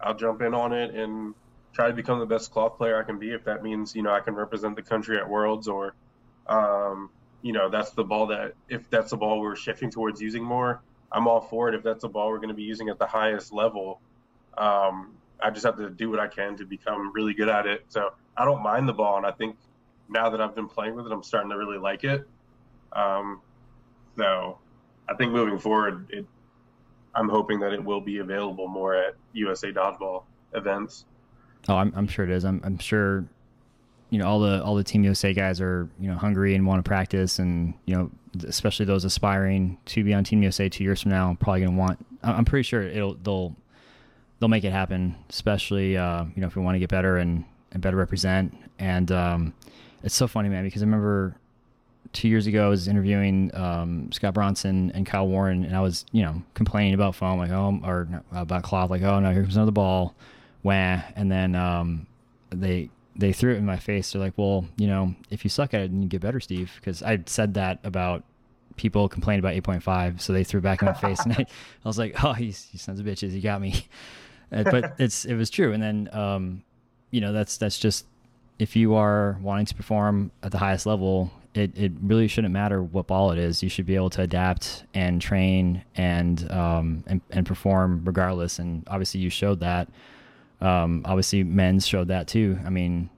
I'll 0.00 0.14
jump 0.14 0.42
in 0.42 0.54
on 0.54 0.72
it 0.72 0.94
and 0.94 1.34
try 1.72 1.88
to 1.88 1.94
become 1.94 2.18
the 2.18 2.26
best 2.26 2.50
cloth 2.50 2.76
player 2.76 2.98
I 2.98 3.04
can 3.04 3.18
be. 3.18 3.30
If 3.30 3.44
that 3.44 3.62
means 3.62 3.94
you 3.96 4.02
know 4.02 4.12
I 4.12 4.20
can 4.20 4.34
represent 4.34 4.76
the 4.76 4.82
country 4.82 5.18
at 5.18 5.28
Worlds 5.28 5.66
or, 5.66 5.94
um, 6.46 7.10
you 7.40 7.52
know, 7.52 7.70
that's 7.70 7.90
the 7.90 8.04
ball 8.04 8.26
that 8.28 8.54
if 8.68 8.88
that's 8.90 9.10
the 9.10 9.16
ball 9.16 9.40
we're 9.40 9.56
shifting 9.56 9.90
towards 9.90 10.20
using 10.20 10.44
more, 10.44 10.82
I'm 11.10 11.26
all 11.26 11.40
for 11.40 11.68
it. 11.68 11.74
If 11.74 11.82
that's 11.82 12.02
the 12.02 12.08
ball 12.08 12.28
we're 12.28 12.38
going 12.38 12.48
to 12.48 12.54
be 12.54 12.62
using 12.62 12.88
at 12.90 12.98
the 12.98 13.06
highest 13.06 13.52
level, 13.52 14.00
um, 14.56 15.14
I 15.42 15.50
just 15.50 15.64
have 15.64 15.76
to 15.78 15.90
do 15.90 16.10
what 16.10 16.20
I 16.20 16.28
can 16.28 16.56
to 16.58 16.66
become 16.66 17.12
really 17.12 17.34
good 17.34 17.48
at 17.48 17.66
it. 17.66 17.86
So 17.88 18.10
I 18.36 18.44
don't 18.44 18.62
mind 18.62 18.88
the 18.88 18.92
ball, 18.92 19.16
and 19.16 19.26
I 19.26 19.30
think 19.32 19.56
now 20.08 20.30
that 20.30 20.40
I've 20.40 20.54
been 20.54 20.68
playing 20.68 20.94
with 20.94 21.06
it, 21.06 21.12
I'm 21.12 21.22
starting 21.22 21.50
to 21.50 21.56
really 21.56 21.78
like 21.78 22.04
it. 22.04 22.26
Um, 22.92 23.40
so 24.16 24.58
I 25.08 25.14
think 25.14 25.32
moving 25.32 25.58
forward, 25.58 26.06
it, 26.10 26.26
I'm 27.14 27.28
hoping 27.28 27.60
that 27.60 27.72
it 27.72 27.82
will 27.82 28.00
be 28.00 28.18
available 28.18 28.68
more 28.68 28.94
at 28.94 29.14
USA 29.32 29.72
Dodgeball 29.72 30.24
events. 30.54 31.04
Oh, 31.68 31.76
I'm, 31.76 31.92
I'm 31.94 32.06
sure 32.06 32.24
it 32.24 32.30
is. 32.30 32.44
I'm, 32.44 32.60
I'm 32.64 32.78
sure 32.78 33.24
you 34.10 34.18
know 34.18 34.28
all 34.28 34.40
the 34.40 34.62
all 34.62 34.74
the 34.74 34.84
Team 34.84 35.04
USA 35.04 35.32
guys 35.32 35.60
are 35.60 35.88
you 35.98 36.08
know 36.10 36.16
hungry 36.16 36.54
and 36.54 36.66
want 36.66 36.84
to 36.84 36.88
practice, 36.88 37.38
and 37.38 37.74
you 37.86 37.94
know 37.94 38.10
especially 38.46 38.86
those 38.86 39.04
aspiring 39.04 39.78
to 39.86 40.04
be 40.04 40.12
on 40.12 40.24
Team 40.24 40.42
USA 40.42 40.68
two 40.68 40.84
years 40.84 41.02
from 41.02 41.10
now, 41.10 41.36
probably 41.40 41.60
going 41.60 41.72
to 41.72 41.78
want. 41.78 42.06
I'm 42.22 42.44
pretty 42.44 42.64
sure 42.64 42.82
it'll 42.82 43.14
they'll 43.14 43.56
they'll 44.38 44.48
make 44.48 44.64
it 44.64 44.72
happen, 44.72 45.16
especially 45.30 45.96
uh, 45.96 46.24
you 46.34 46.40
know 46.40 46.46
if 46.46 46.56
we 46.56 46.62
want 46.62 46.74
to 46.74 46.78
get 46.78 46.90
better 46.90 47.16
and 47.16 47.44
and 47.72 47.82
better 47.82 47.96
represent. 47.96 48.56
And 48.78 49.10
um, 49.10 49.54
it's 50.02 50.14
so 50.14 50.26
funny, 50.26 50.48
man, 50.48 50.64
because 50.64 50.82
I 50.82 50.86
remember 50.86 51.36
two 52.12 52.28
years 52.28 52.46
ago 52.46 52.66
I 52.66 52.68
was 52.68 52.88
interviewing 52.88 53.50
um, 53.54 54.12
Scott 54.12 54.34
Bronson 54.34 54.92
and 54.94 55.06
Kyle 55.06 55.26
Warren, 55.26 55.64
and 55.64 55.76
I 55.76 55.80
was 55.80 56.04
you 56.12 56.22
know 56.22 56.42
complaining 56.54 56.94
about 56.94 57.14
foam, 57.14 57.38
like 57.38 57.50
oh, 57.50 57.80
or 57.84 58.08
about 58.32 58.62
cloth, 58.62 58.90
like 58.90 59.02
oh 59.02 59.20
no, 59.20 59.32
here 59.32 59.42
comes 59.42 59.56
another 59.56 59.72
ball, 59.72 60.14
wah, 60.62 61.00
and 61.16 61.30
then 61.30 61.54
um, 61.54 62.06
they 62.50 62.90
they 63.16 63.32
threw 63.32 63.54
it 63.54 63.58
in 63.58 63.66
my 63.66 63.76
face. 63.76 64.12
They're 64.12 64.22
like, 64.22 64.34
well, 64.36 64.66
you 64.76 64.86
know, 64.86 65.14
if 65.30 65.44
you 65.44 65.50
suck 65.50 65.74
at 65.74 65.82
it, 65.82 65.90
then 65.90 66.02
you 66.02 66.08
get 66.08 66.20
better, 66.20 66.40
Steve. 66.40 66.72
Because 66.76 67.02
I 67.02 67.20
said 67.26 67.54
that 67.54 67.78
about 67.84 68.24
people 68.76 69.08
complained 69.08 69.38
about 69.40 69.54
8.5, 69.54 70.20
so 70.20 70.32
they 70.32 70.44
threw 70.44 70.62
back 70.62 70.80
in 70.80 70.86
my 70.86 70.94
face, 70.94 71.20
and 71.20 71.34
I, 71.34 71.40
I 71.40 71.88
was 71.88 71.98
like, 71.98 72.14
oh, 72.24 72.34
you, 72.38 72.46
you 72.46 72.78
sons 72.78 73.00
of 73.00 73.06
bitches, 73.06 73.32
you 73.32 73.40
got 73.40 73.60
me. 73.60 73.86
Uh, 74.54 74.64
but 74.64 74.96
it's 74.98 75.24
it 75.24 75.34
was 75.34 75.48
true, 75.48 75.72
and 75.72 75.82
then 75.82 76.10
um, 76.12 76.62
you 77.12 77.20
know 77.20 77.32
that's 77.32 77.56
that's 77.56 77.78
just 77.78 78.06
if 78.58 78.74
you 78.74 78.94
are 78.94 79.38
wanting 79.40 79.66
to 79.66 79.74
perform 79.74 80.30
at 80.42 80.52
the 80.52 80.58
highest 80.58 80.86
level, 80.86 81.30
it, 81.54 81.76
it 81.76 81.92
really 82.02 82.28
shouldn't 82.28 82.52
matter 82.52 82.82
what 82.82 83.06
ball 83.06 83.32
it 83.32 83.38
is. 83.38 83.62
You 83.62 83.68
should 83.68 83.86
be 83.86 83.94
able 83.94 84.10
to 84.10 84.22
adapt 84.22 84.84
and 84.94 85.20
train 85.20 85.82
and 85.94 86.50
um, 86.50 87.04
and, 87.06 87.20
and 87.30 87.46
perform 87.46 88.02
regardless. 88.04 88.58
And 88.58 88.84
obviously, 88.88 89.20
you 89.20 89.30
showed 89.30 89.60
that. 89.60 89.88
Um, 90.60 91.02
obviously, 91.04 91.44
men's 91.44 91.86
showed 91.86 92.08
that 92.08 92.28
too. 92.28 92.58
I 92.64 92.70
mean, 92.70 93.10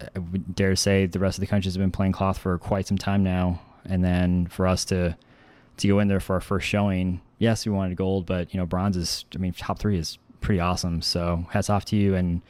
I 0.00 0.18
would 0.18 0.54
dare 0.54 0.76
say 0.76 1.06
the 1.06 1.18
rest 1.18 1.36
of 1.36 1.40
the 1.40 1.46
countries 1.46 1.74
have 1.74 1.80
been 1.80 1.90
playing 1.90 2.12
cloth 2.12 2.38
for 2.38 2.56
quite 2.58 2.86
some 2.86 2.98
time 2.98 3.22
now, 3.22 3.60
and 3.84 4.04
then 4.04 4.46
for 4.46 4.66
us 4.66 4.84
to 4.86 5.16
to 5.78 5.88
go 5.88 5.98
in 5.98 6.08
there 6.08 6.20
for 6.20 6.34
our 6.34 6.40
first 6.40 6.66
showing, 6.66 7.20
yes, 7.38 7.66
we 7.66 7.72
wanted 7.72 7.96
gold, 7.96 8.24
but 8.24 8.54
you 8.54 8.60
know, 8.60 8.66
bronze 8.66 8.96
is. 8.96 9.24
I 9.34 9.38
mean, 9.38 9.52
top 9.52 9.78
three 9.78 9.98
is 9.98 10.16
pretty 10.40 10.60
awesome. 10.60 11.02
So 11.02 11.46
hats 11.50 11.68
off 11.68 11.84
to 11.86 11.96
you 11.96 12.14
and 12.14 12.40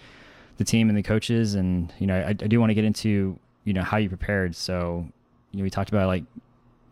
the 0.57 0.65
team 0.65 0.89
and 0.89 0.97
the 0.97 1.03
coaches. 1.03 1.55
And 1.55 1.93
you 1.99 2.07
know, 2.07 2.19
I, 2.19 2.29
I 2.29 2.33
do 2.33 2.61
want 2.61 2.71
to 2.71 2.75
get 2.75 2.85
into 2.85 3.39
you 3.65 3.73
know 3.73 3.83
how 3.83 3.97
you 3.97 4.09
prepared. 4.09 4.55
So 4.55 5.07
you 5.53 5.59
know, 5.59 5.65
we 5.65 5.71
talked 5.71 5.91
about 5.91 6.07
like 6.07 6.25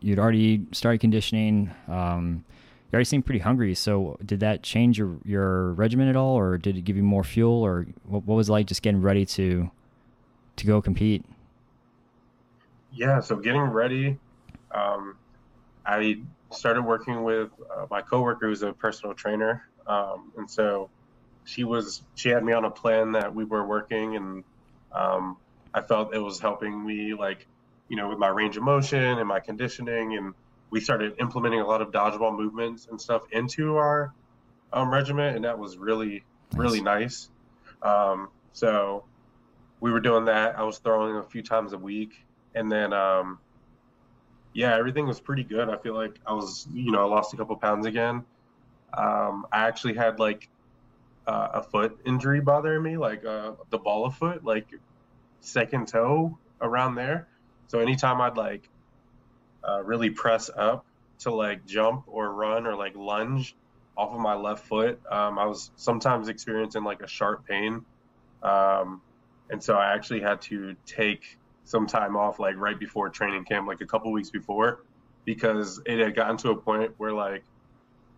you'd 0.01 0.19
already 0.19 0.65
started 0.71 0.99
conditioning. 0.99 1.71
Um, 1.87 2.43
you 2.91 2.95
already 2.95 3.05
seemed 3.05 3.25
pretty 3.25 3.39
hungry. 3.39 3.73
So 3.73 4.17
did 4.23 4.39
that 4.41 4.63
change 4.63 4.97
your 4.97 5.17
your 5.25 5.73
regimen 5.73 6.07
at 6.07 6.15
all, 6.15 6.37
or 6.37 6.57
did 6.57 6.77
it 6.77 6.81
give 6.81 6.95
you 6.95 7.03
more 7.03 7.23
fuel, 7.23 7.63
or 7.63 7.87
what, 8.05 8.23
what 8.25 8.35
was 8.35 8.49
it 8.49 8.51
like 8.51 8.67
just 8.67 8.81
getting 8.81 9.01
ready 9.01 9.25
to 9.25 9.69
to 10.57 10.65
go 10.65 10.81
compete? 10.81 11.25
Yeah, 12.93 13.19
so 13.19 13.35
getting 13.35 13.61
ready, 13.61 14.17
um, 14.71 15.17
I 15.85 16.19
started 16.51 16.83
working 16.83 17.23
with 17.23 17.49
uh, 17.75 17.87
my 17.91 18.01
coworker 18.01 18.47
who's 18.47 18.63
a 18.63 18.71
personal 18.71 19.13
trainer, 19.13 19.67
um, 19.85 20.31
and 20.37 20.49
so 20.49 20.89
she 21.45 21.63
was 21.63 22.01
she 22.15 22.29
had 22.29 22.43
me 22.43 22.53
on 22.53 22.65
a 22.65 22.71
plan 22.71 23.13
that 23.13 23.33
we 23.33 23.45
were 23.45 23.65
working, 23.65 24.15
and 24.15 24.43
um, 24.91 25.37
I 25.73 25.81
felt 25.81 26.13
it 26.13 26.19
was 26.19 26.39
helping 26.39 26.85
me 26.85 27.13
like 27.13 27.47
you 27.87 27.95
know 27.95 28.09
with 28.09 28.17
my 28.17 28.27
range 28.27 28.57
of 28.57 28.63
motion 28.63 29.19
and 29.19 29.27
my 29.27 29.39
conditioning 29.39 30.17
and 30.17 30.33
we 30.71 30.81
started 30.81 31.13
implementing 31.19 31.61
a 31.61 31.65
lot 31.65 31.81
of 31.81 31.91
dodgeball 31.91 32.35
movements 32.35 32.87
and 32.89 32.99
stuff 32.99 33.21
into 33.31 33.77
our 33.77 34.13
um, 34.73 34.91
regiment, 34.91 35.35
and 35.35 35.45
that 35.45 35.57
was 35.57 35.77
really 35.77 36.23
nice. 36.51 36.59
really 36.59 36.81
nice. 36.81 37.29
Um, 37.81 38.29
so 38.51 39.05
we 39.79 39.91
were 39.91 39.99
doing 39.99 40.25
that. 40.25 40.57
I 40.57 40.63
was 40.63 40.79
throwing 40.79 41.15
a 41.17 41.23
few 41.23 41.43
times 41.43 41.73
a 41.73 41.77
week, 41.77 42.25
and 42.55 42.71
then 42.71 42.91
um, 42.91 43.39
yeah, 44.53 44.75
everything 44.75 45.07
was 45.07 45.19
pretty 45.19 45.43
good. 45.43 45.69
I 45.69 45.77
feel 45.77 45.93
like 45.93 46.19
I 46.25 46.33
was 46.33 46.67
you 46.73 46.91
know 46.91 47.01
I 47.01 47.05
lost 47.05 47.33
a 47.33 47.37
couple 47.37 47.55
pounds 47.57 47.85
again. 47.85 48.25
Um, 48.93 49.45
I 49.51 49.67
actually 49.67 49.93
had 49.93 50.19
like 50.19 50.49
uh, 51.27 51.47
a 51.55 51.63
foot 51.63 51.99
injury 52.05 52.39
bothering 52.41 52.83
me, 52.83 52.97
like 52.97 53.25
uh, 53.25 53.53
the 53.69 53.77
ball 53.77 54.05
of 54.05 54.15
foot, 54.15 54.43
like 54.43 54.67
second 55.41 55.87
toe 55.87 56.37
around 56.61 56.95
there. 56.95 57.27
So 57.67 57.79
anytime 57.79 58.21
I'd 58.21 58.37
like 58.37 58.69
uh, 59.67 59.81
really 59.83 60.09
press 60.09 60.49
up 60.55 60.85
to 61.19 61.31
like 61.31 61.65
jump 61.65 62.03
or 62.07 62.31
run 62.31 62.67
or 62.67 62.75
like 62.75 62.95
lunge 62.95 63.55
off 63.97 64.13
of 64.13 64.19
my 64.19 64.35
left 64.35 64.65
foot, 64.67 64.99
um, 65.09 65.39
I 65.39 65.45
was 65.45 65.71
sometimes 65.75 66.27
experiencing 66.27 66.83
like 66.83 67.01
a 67.01 67.07
sharp 67.07 67.47
pain. 67.47 67.85
Um, 68.43 69.01
and 69.49 69.63
so 69.63 69.75
I 69.75 69.93
actually 69.93 70.21
had 70.21 70.41
to 70.43 70.75
take 70.85 71.37
some 71.63 71.87
time 71.87 72.15
off 72.15 72.39
like 72.39 72.55
right 72.57 72.79
before 72.79 73.09
training 73.09 73.45
camp, 73.45 73.67
like 73.67 73.81
a 73.81 73.85
couple 73.85 74.11
weeks 74.11 74.29
before, 74.29 74.83
because 75.23 75.81
it 75.85 75.99
had 75.99 76.15
gotten 76.15 76.37
to 76.37 76.51
a 76.51 76.55
point 76.55 76.93
where 76.97 77.13
like 77.13 77.43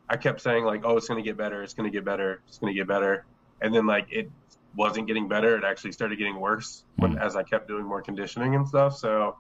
I 0.10 0.18
kept 0.18 0.42
saying 0.42 0.64
like, 0.64 0.82
oh, 0.86 0.98
it's 0.98 1.08
gonna 1.08 1.22
get 1.22 1.38
better, 1.38 1.64
it's 1.64 1.74
gonna 1.74 1.90
get 1.90 2.06
better, 2.06 2.42
it's 2.48 2.58
gonna 2.58 2.74
get 2.74 2.88
better, 2.88 3.26
and 3.62 3.74
then 3.74 3.86
like 3.86 4.08
it 4.12 4.30
wasn't 4.76 5.08
getting 5.08 5.28
better. 5.28 5.58
It 5.58 5.64
actually 5.64 5.92
started 5.92 6.18
getting 6.18 6.40
worse 6.40 6.84
when 6.98 7.16
mm. 7.16 7.22
as 7.22 7.36
I 7.36 7.44
kept 7.44 7.68
doing 7.68 7.86
more 7.86 8.02
conditioning 8.02 8.56
and 8.56 8.68
stuff. 8.68 8.96
So 8.98 9.36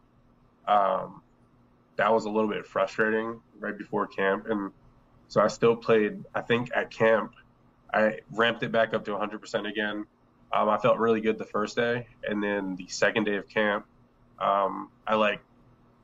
um, 0.67 1.21
that 1.95 2.12
was 2.12 2.25
a 2.25 2.29
little 2.29 2.50
bit 2.50 2.65
frustrating 2.65 3.39
right 3.59 3.77
before 3.77 4.07
camp, 4.07 4.47
and 4.50 4.71
so 5.27 5.41
I 5.41 5.47
still 5.47 5.75
played. 5.75 6.24
I 6.33 6.41
think 6.41 6.71
at 6.75 6.89
camp, 6.89 7.36
I 7.93 8.19
ramped 8.31 8.63
it 8.63 8.71
back 8.71 8.93
up 8.93 9.05
to 9.05 9.12
100% 9.12 9.69
again. 9.69 10.05
Um, 10.53 10.69
I 10.69 10.77
felt 10.77 10.97
really 10.97 11.21
good 11.21 11.38
the 11.38 11.45
first 11.45 11.75
day, 11.75 12.07
and 12.24 12.41
then 12.41 12.75
the 12.75 12.88
second 12.88 13.25
day 13.25 13.36
of 13.36 13.47
camp, 13.47 13.86
um, 14.39 14.89
I 15.05 15.15
like 15.15 15.41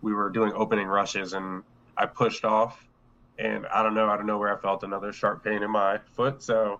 we 0.01 0.13
were 0.13 0.29
doing 0.29 0.51
opening 0.53 0.88
rushes, 0.88 1.34
and 1.34 1.63
I 1.98 2.05
pushed 2.05 2.43
off, 2.43 2.86
and 3.38 3.66
I 3.68 3.84
don't 3.84 3.94
know, 3.94 4.10
I 4.10 4.18
don't 4.18 4.25
know 4.25 4.38
where 4.38 4.56
I 4.56 4.60
felt 4.62 4.84
another 4.84 5.12
sharp 5.12 5.44
pain 5.44 5.63
in 5.63 5.72
my 5.72 6.00
foot. 6.16 6.44
So 6.44 6.80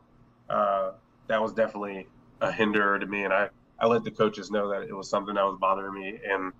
uh, 0.50 0.92
that 1.28 1.42
was 1.42 1.54
definitely 1.54 2.08
a 2.42 2.52
hinderer 2.52 3.00
to 3.00 3.06
me, 3.06 3.24
and 3.24 3.34
I 3.34 3.50
I 3.80 3.88
let 3.88 4.04
the 4.04 4.12
coaches 4.12 4.52
know 4.52 4.70
that 4.70 4.84
it 4.84 4.94
was 4.94 5.10
something 5.10 5.36
that 5.36 5.44
was 5.44 5.58
bothering 5.60 5.94
me, 5.94 6.20
and 6.30 6.54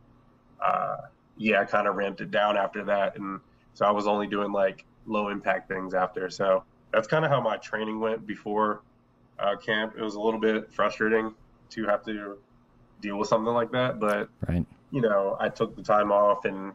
uh, 0.64 0.98
yeah, 1.38 1.62
I 1.62 1.66
kind 1.66 1.88
of 1.88 1.96
ramped 1.96 2.22
it 2.22 2.32
down 2.32 2.58
after 2.58 2.86
that, 2.86 3.18
and 3.18 3.40
so 3.74 3.86
I 3.86 3.92
was 3.92 4.08
only 4.08 4.28
doing 4.28 4.52
like 4.52 4.86
low 5.06 5.30
impact 5.30 5.68
things 5.68 5.94
after. 5.94 6.30
So 6.30 6.64
that's 6.92 7.08
kind 7.08 7.26
of 7.26 7.32
how 7.32 7.42
my 7.42 7.58
training 7.58 8.00
went 8.00 8.26
before 8.26 8.82
uh, 9.40 9.56
camp. 9.58 9.94
It 9.98 10.02
was 10.02 10.16
a 10.16 10.20
little 10.20 10.40
bit 10.40 10.72
frustrating 10.72 11.34
to 11.72 11.86
have 11.86 12.04
to 12.06 12.38
deal 13.02 13.18
with 13.18 13.28
something 13.28 13.54
like 13.54 13.72
that, 13.72 14.00
but 14.00 14.30
right. 14.48 14.66
you 14.92 15.02
know, 15.02 15.36
I 15.40 15.50
took 15.50 15.76
the 15.76 15.84
time 15.84 16.12
off, 16.12 16.46
and 16.46 16.74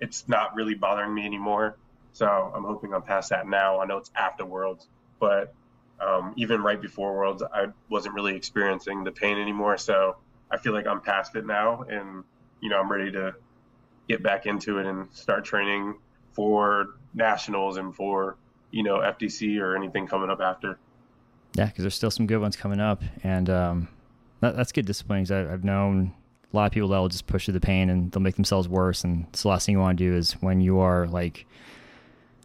it's 0.00 0.28
not 0.28 0.54
really 0.54 0.74
bothering 0.74 1.14
me 1.14 1.24
anymore. 1.24 1.76
So 2.12 2.26
I'm 2.54 2.64
hoping 2.64 2.92
I'm 2.92 3.02
past 3.02 3.30
that 3.30 3.46
now. 3.46 3.80
I 3.80 3.86
know 3.86 3.96
it's 3.96 4.10
after 4.14 4.44
Worlds, 4.44 4.88
but 5.18 5.54
um, 6.00 6.34
even 6.36 6.62
right 6.62 6.80
before 6.80 7.14
Worlds, 7.14 7.42
I 7.42 7.66
wasn't 7.88 8.14
really 8.14 8.34
experiencing 8.34 9.04
the 9.04 9.12
pain 9.12 9.38
anymore. 9.38 9.76
So 9.76 10.16
I 10.50 10.56
feel 10.56 10.72
like 10.72 10.86
I'm 10.86 11.00
past 11.00 11.36
it 11.36 11.46
now, 11.46 11.82
and 11.88 12.24
you 12.60 12.68
know, 12.68 12.80
I'm 12.80 12.90
ready 12.90 13.12
to 13.12 13.34
get 14.08 14.22
back 14.22 14.46
into 14.46 14.78
it 14.78 14.86
and 14.86 15.08
start 15.12 15.44
training 15.44 15.94
for 16.32 16.96
nationals 17.14 17.76
and 17.76 17.94
for 17.94 18.36
you 18.70 18.82
know 18.82 18.98
FDC 18.98 19.60
or 19.60 19.76
anything 19.76 20.06
coming 20.06 20.30
up 20.30 20.40
after. 20.40 20.78
Yeah, 21.54 21.66
because 21.66 21.82
there's 21.82 21.94
still 21.94 22.10
some 22.10 22.26
good 22.26 22.38
ones 22.38 22.56
coming 22.56 22.80
up, 22.80 23.02
and 23.22 23.50
um, 23.50 23.88
that, 24.40 24.56
that's 24.56 24.72
good 24.72 24.86
discipline. 24.86 25.22
Cause 25.22 25.30
I, 25.30 25.52
I've 25.52 25.64
known 25.64 26.12
a 26.52 26.56
lot 26.56 26.66
of 26.66 26.72
people 26.72 26.88
that 26.88 26.98
will 26.98 27.08
just 27.08 27.26
push 27.26 27.44
through 27.44 27.54
the 27.54 27.60
pain 27.60 27.90
and 27.90 28.10
they'll 28.10 28.22
make 28.22 28.34
themselves 28.34 28.68
worse. 28.68 29.04
And 29.04 29.26
the 29.32 29.48
last 29.48 29.66
thing 29.66 29.74
you 29.74 29.78
want 29.78 29.98
to 29.98 30.04
do 30.04 30.16
is 30.16 30.32
when 30.34 30.60
you 30.60 30.80
are 30.80 31.06
like 31.06 31.46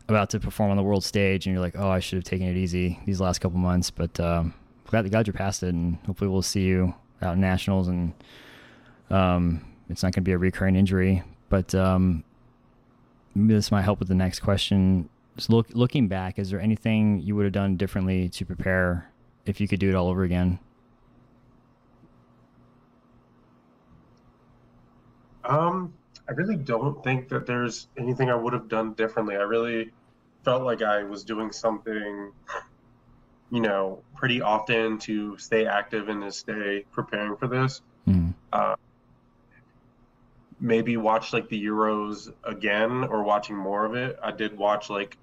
about 0.08 0.30
to 0.32 0.40
perform 0.40 0.72
on 0.72 0.78
the 0.78 0.84
world 0.84 1.04
stage 1.04 1.46
and 1.46 1.54
you're 1.54 1.62
like, 1.62 1.76
oh, 1.78 1.90
I 1.90 2.00
should 2.00 2.18
have 2.18 2.24
taken 2.24 2.48
it 2.48 2.58
easy 2.58 3.00
these 3.06 3.20
last 3.20 3.40
couple 3.40 3.58
months. 3.58 3.90
But 3.90 4.20
um, 4.20 4.54
glad, 4.88 5.10
glad 5.10 5.28
you're 5.28 5.34
past 5.34 5.64
it, 5.64 5.74
and 5.74 5.98
hopefully 6.06 6.30
we'll 6.30 6.42
see 6.42 6.64
you 6.64 6.94
out 7.22 7.34
in 7.34 7.42
nationals 7.42 7.88
and 7.88 8.14
um, 9.10 9.66
it's 9.90 10.04
not 10.04 10.08
going 10.08 10.14
to 10.14 10.22
be 10.22 10.32
a 10.32 10.38
recurring 10.38 10.76
injury. 10.76 11.24
But 11.50 11.74
um, 11.76 12.24
this 13.36 13.72
might 13.72 13.84
help 13.84 14.00
with 14.00 14.08
the 14.08 14.16
next 14.16 14.40
question. 14.40 15.10
So 15.38 15.54
look, 15.54 15.68
looking 15.74 16.08
back, 16.08 16.40
is 16.40 16.50
there 16.50 16.62
anything 16.62 17.22
you 17.22 17.36
would 17.36 17.44
have 17.46 17.54
done 17.54 17.76
differently 17.76 18.30
to 18.30 18.46
prepare 18.46 19.12
if 19.46 19.60
you 19.60 19.68
could 19.68 19.80
do 19.80 19.90
it 19.90 19.96
all 19.96 20.08
over 20.08 20.24
again? 20.24 20.60
Um, 25.44 25.94
I 26.28 26.32
really 26.32 26.56
don't 26.56 27.04
think 27.04 27.30
that 27.30 27.46
there's 27.46 27.88
anything 27.98 28.30
I 28.30 28.36
would 28.36 28.54
have 28.54 28.68
done 28.68 28.94
differently. 28.94 29.36
I 29.36 29.42
really 29.42 29.92
felt 30.44 30.64
like 30.64 30.82
I 30.82 31.04
was 31.04 31.24
doing 31.24 31.52
something, 31.52 32.32
you 33.52 33.62
know, 33.62 34.02
pretty 34.16 34.42
often 34.42 34.98
to 35.00 35.38
stay 35.38 35.66
active 35.66 36.10
and 36.10 36.22
to 36.24 36.32
stay 36.32 36.86
preparing 36.92 37.36
for 37.36 37.48
this. 37.48 37.82
Mm. 38.08 38.34
Uh, 38.52 38.76
maybe 40.60 40.98
watch 40.98 41.34
like 41.34 41.50
the 41.50 41.64
Euros 41.64 42.32
again 42.44 43.04
or 43.04 43.24
watching 43.24 43.56
more 43.56 43.86
of 43.86 43.96
it. 43.96 44.18
I 44.24 44.32
did 44.32 44.58
watch 44.58 44.90
like, 44.90 45.18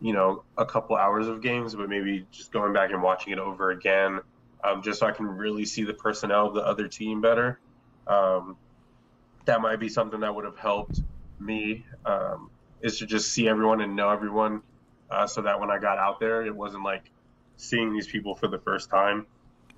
you 0.00 0.12
know, 0.12 0.42
a 0.58 0.66
couple 0.66 0.96
hours 0.96 1.28
of 1.28 1.42
games, 1.42 1.74
but 1.74 1.88
maybe 1.88 2.26
just 2.32 2.52
going 2.52 2.72
back 2.72 2.90
and 2.90 3.02
watching 3.02 3.32
it 3.32 3.38
over 3.38 3.70
again, 3.70 4.20
um, 4.64 4.82
just 4.82 5.00
so 5.00 5.06
I 5.06 5.12
can 5.12 5.26
really 5.26 5.64
see 5.64 5.84
the 5.84 5.94
personnel 5.94 6.48
of 6.48 6.54
the 6.54 6.66
other 6.66 6.88
team 6.88 7.20
better. 7.20 7.60
Um, 8.06 8.56
that 9.44 9.60
might 9.60 9.80
be 9.80 9.88
something 9.88 10.20
that 10.20 10.34
would 10.34 10.44
have 10.44 10.56
helped 10.56 11.02
me 11.38 11.84
um, 12.06 12.50
is 12.80 12.98
to 12.98 13.06
just 13.06 13.32
see 13.32 13.48
everyone 13.48 13.80
and 13.80 13.94
know 13.94 14.10
everyone 14.10 14.62
uh, 15.10 15.26
so 15.26 15.42
that 15.42 15.58
when 15.58 15.70
I 15.70 15.78
got 15.78 15.98
out 15.98 16.20
there, 16.20 16.44
it 16.44 16.54
wasn't 16.54 16.84
like 16.84 17.10
seeing 17.56 17.92
these 17.92 18.06
people 18.06 18.34
for 18.34 18.48
the 18.48 18.58
first 18.58 18.90
time. 18.90 19.26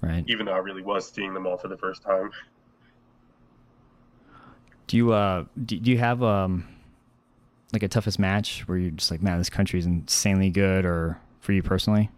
Right. 0.00 0.24
Even 0.28 0.46
though 0.46 0.52
I 0.52 0.58
really 0.58 0.82
was 0.82 1.08
seeing 1.08 1.34
them 1.34 1.46
all 1.46 1.56
for 1.56 1.68
the 1.68 1.76
first 1.76 2.02
time. 2.02 2.30
Do 4.86 4.96
you 4.96 5.12
uh 5.12 5.44
do, 5.64 5.78
do 5.80 5.90
you 5.90 5.98
have 5.98 6.22
um 6.22 6.68
like 7.72 7.82
a 7.82 7.88
toughest 7.88 8.18
match 8.18 8.62
where 8.66 8.78
you're 8.78 8.90
just 8.90 9.10
like, 9.10 9.22
man, 9.22 9.38
this 9.38 9.50
country 9.50 9.78
is 9.78 9.86
insanely 9.86 10.50
good, 10.50 10.84
or 10.84 11.18
for 11.40 11.52
you 11.52 11.62
personally? 11.62 12.10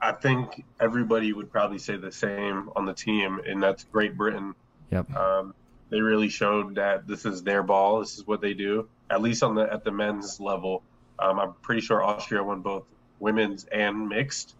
I 0.00 0.12
think 0.12 0.64
everybody 0.80 1.32
would 1.32 1.50
probably 1.50 1.78
say 1.78 1.96
the 1.96 2.12
same 2.12 2.70
on 2.76 2.84
the 2.84 2.94
team, 2.94 3.40
and 3.46 3.62
that's 3.62 3.84
Great 3.84 4.16
Britain. 4.16 4.54
Yep. 4.90 5.14
Um, 5.16 5.54
they 5.90 6.00
really 6.00 6.28
showed 6.28 6.74
that 6.76 7.06
this 7.06 7.24
is 7.24 7.42
their 7.42 7.62
ball. 7.62 8.00
This 8.00 8.16
is 8.16 8.26
what 8.26 8.40
they 8.40 8.54
do. 8.54 8.88
At 9.10 9.22
least 9.22 9.42
on 9.42 9.54
the 9.54 9.72
at 9.72 9.84
the 9.84 9.92
men's 9.92 10.40
level, 10.40 10.82
um, 11.18 11.38
I'm 11.38 11.52
pretty 11.62 11.80
sure 11.80 12.02
Austria 12.02 12.42
won 12.42 12.62
both 12.62 12.84
women's 13.20 13.64
and 13.64 14.08
mixed. 14.08 14.56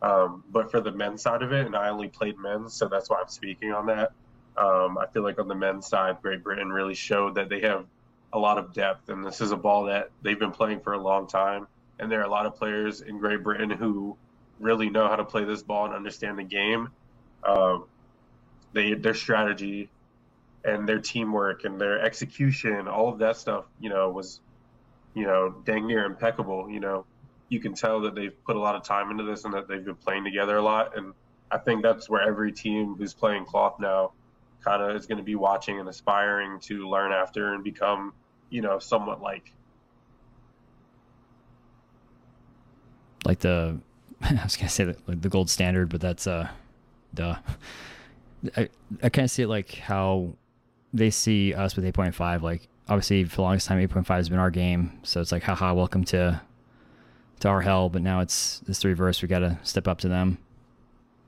Um, 0.00 0.42
but 0.50 0.70
for 0.70 0.80
the 0.80 0.90
men's 0.90 1.22
side 1.22 1.42
of 1.42 1.52
it, 1.52 1.66
and 1.66 1.76
I 1.76 1.88
only 1.88 2.08
played 2.08 2.36
men's, 2.36 2.74
so 2.74 2.88
that's 2.88 3.08
why 3.08 3.20
I'm 3.20 3.28
speaking 3.28 3.72
on 3.72 3.86
that. 3.86 4.12
Um, 4.56 4.98
I 4.98 5.06
feel 5.06 5.22
like 5.22 5.38
on 5.38 5.46
the 5.46 5.54
men's 5.54 5.86
side, 5.86 6.16
Great 6.20 6.42
Britain 6.42 6.70
really 6.70 6.94
showed 6.94 7.36
that 7.36 7.48
they 7.48 7.60
have 7.60 7.86
a 8.32 8.38
lot 8.38 8.58
of 8.58 8.72
depth, 8.72 9.08
and 9.08 9.24
this 9.24 9.40
is 9.40 9.52
a 9.52 9.56
ball 9.56 9.84
that 9.84 10.10
they've 10.22 10.38
been 10.38 10.50
playing 10.50 10.80
for 10.80 10.94
a 10.94 11.00
long 11.00 11.26
time. 11.26 11.66
And 11.98 12.10
there 12.10 12.20
are 12.20 12.24
a 12.24 12.30
lot 12.30 12.46
of 12.46 12.56
players 12.56 13.00
in 13.00 13.18
Great 13.18 13.44
Britain 13.44 13.70
who 13.70 14.16
really 14.58 14.90
know 14.90 15.06
how 15.06 15.16
to 15.16 15.24
play 15.24 15.44
this 15.44 15.62
ball 15.62 15.84
and 15.84 15.94
understand 15.94 16.38
the 16.38 16.44
game. 16.44 16.88
Um, 17.44 17.84
they 18.72 18.94
their 18.94 19.14
strategy 19.14 19.90
and 20.64 20.88
their 20.88 21.00
teamwork 21.00 21.64
and 21.64 21.80
their 21.80 22.00
execution, 22.00 22.86
all 22.88 23.08
of 23.08 23.18
that 23.18 23.36
stuff, 23.36 23.64
you 23.80 23.90
know, 23.90 24.10
was, 24.10 24.40
you 25.14 25.24
know, 25.26 25.54
dang 25.64 25.86
near 25.86 26.04
impeccable. 26.04 26.70
You 26.70 26.80
know, 26.80 27.04
you 27.48 27.60
can 27.60 27.74
tell 27.74 28.00
that 28.02 28.14
they've 28.14 28.44
put 28.44 28.56
a 28.56 28.58
lot 28.58 28.76
of 28.76 28.84
time 28.84 29.10
into 29.10 29.24
this 29.24 29.44
and 29.44 29.52
that 29.54 29.68
they've 29.68 29.84
been 29.84 29.96
playing 29.96 30.24
together 30.24 30.56
a 30.56 30.62
lot. 30.62 30.96
And 30.96 31.12
I 31.50 31.58
think 31.58 31.82
that's 31.82 32.08
where 32.08 32.22
every 32.22 32.52
team 32.52 32.94
who's 32.94 33.12
playing 33.12 33.44
cloth 33.44 33.80
now 33.80 34.12
kind 34.64 34.82
of 34.82 34.96
is 34.96 35.06
going 35.06 35.18
to 35.18 35.24
be 35.24 35.34
watching 35.34 35.80
and 35.80 35.88
aspiring 35.88 36.60
to 36.60 36.88
learn 36.88 37.12
after 37.12 37.54
and 37.54 37.64
become, 37.64 38.14
you 38.50 38.62
know, 38.62 38.78
somewhat 38.78 39.20
like. 39.20 39.52
Like 43.24 43.40
the, 43.40 43.78
I 44.22 44.40
was 44.42 44.56
gonna 44.56 44.68
say 44.68 44.94
like 45.06 45.20
the 45.20 45.28
gold 45.28 45.50
standard, 45.50 45.88
but 45.88 46.00
that's 46.00 46.26
uh, 46.26 46.48
duh. 47.14 47.36
I 48.56 48.68
I 49.02 49.08
kind 49.08 49.24
of 49.24 49.30
see 49.30 49.42
it 49.42 49.48
like 49.48 49.74
how 49.74 50.34
they 50.92 51.10
see 51.10 51.54
us 51.54 51.76
with 51.76 51.84
8.5. 51.84 52.42
Like 52.42 52.68
obviously 52.88 53.24
for 53.24 53.36
the 53.36 53.42
longest 53.42 53.66
time, 53.68 53.86
8.5 53.86 54.06
has 54.08 54.28
been 54.28 54.38
our 54.38 54.50
game. 54.50 54.98
So 55.02 55.20
it's 55.20 55.32
like, 55.32 55.42
haha, 55.42 55.74
welcome 55.74 56.04
to 56.06 56.40
to 57.40 57.48
our 57.48 57.60
hell. 57.60 57.88
But 57.88 58.02
now 58.02 58.20
it's 58.20 58.62
it's 58.68 58.80
the 58.80 58.88
reverse. 58.88 59.22
We 59.22 59.28
got 59.28 59.40
to 59.40 59.58
step 59.62 59.88
up 59.88 59.98
to 60.00 60.08
them. 60.08 60.38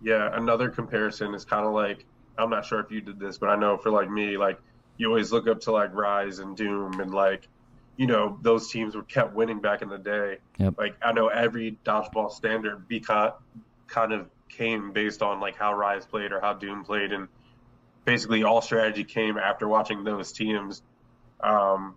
Yeah, 0.03 0.31
another 0.35 0.69
comparison 0.69 1.35
is 1.35 1.45
kind 1.45 1.67
of 1.67 1.73
like 1.73 2.05
I'm 2.39 2.51
not 2.51 2.65
sure 2.65 2.81
if 2.81 2.91
you 2.91 3.01
did 3.01 3.19
this, 3.19 3.39
but 3.39 3.49
I 3.49 3.57
know 3.57 3.77
for 3.77 3.91
like 3.91 4.11
me, 4.11 4.37
like 4.37 4.61
you 4.97 5.09
always 5.09 5.33
look 5.33 5.49
up 5.49 5.61
to 5.63 5.73
like 5.73 5.95
Rise 5.95 6.39
and 6.39 6.57
Doom 6.57 7.01
and 7.01 7.13
like 7.15 7.49
you 7.97 8.07
know 8.07 8.39
those 8.43 8.71
teams 8.71 8.97
were 8.97 9.05
kept 9.05 9.35
winning 9.35 9.61
back 9.61 9.83
in 9.83 9.89
the 9.89 9.99
day. 9.99 10.39
Yep. 10.59 10.75
Like 10.79 10.97
I 11.03 11.13
know 11.13 11.29
every 11.29 11.79
dodgeball 11.85 12.33
standard 12.33 12.87
because 12.89 13.33
kind 13.87 14.13
of 14.13 14.29
came 14.57 14.93
based 14.93 15.23
on 15.23 15.41
like 15.41 15.57
how 15.57 15.75
Rise 15.75 16.07
played 16.07 16.33
or 16.33 16.41
how 16.41 16.55
Doom 16.55 16.85
played, 16.85 17.13
and 17.13 17.29
basically 18.05 18.43
all 18.43 18.61
strategy 18.61 19.05
came 19.05 19.37
after 19.39 19.69
watching 19.69 20.05
those 20.05 20.33
teams. 20.33 20.83
Um, 21.41 21.95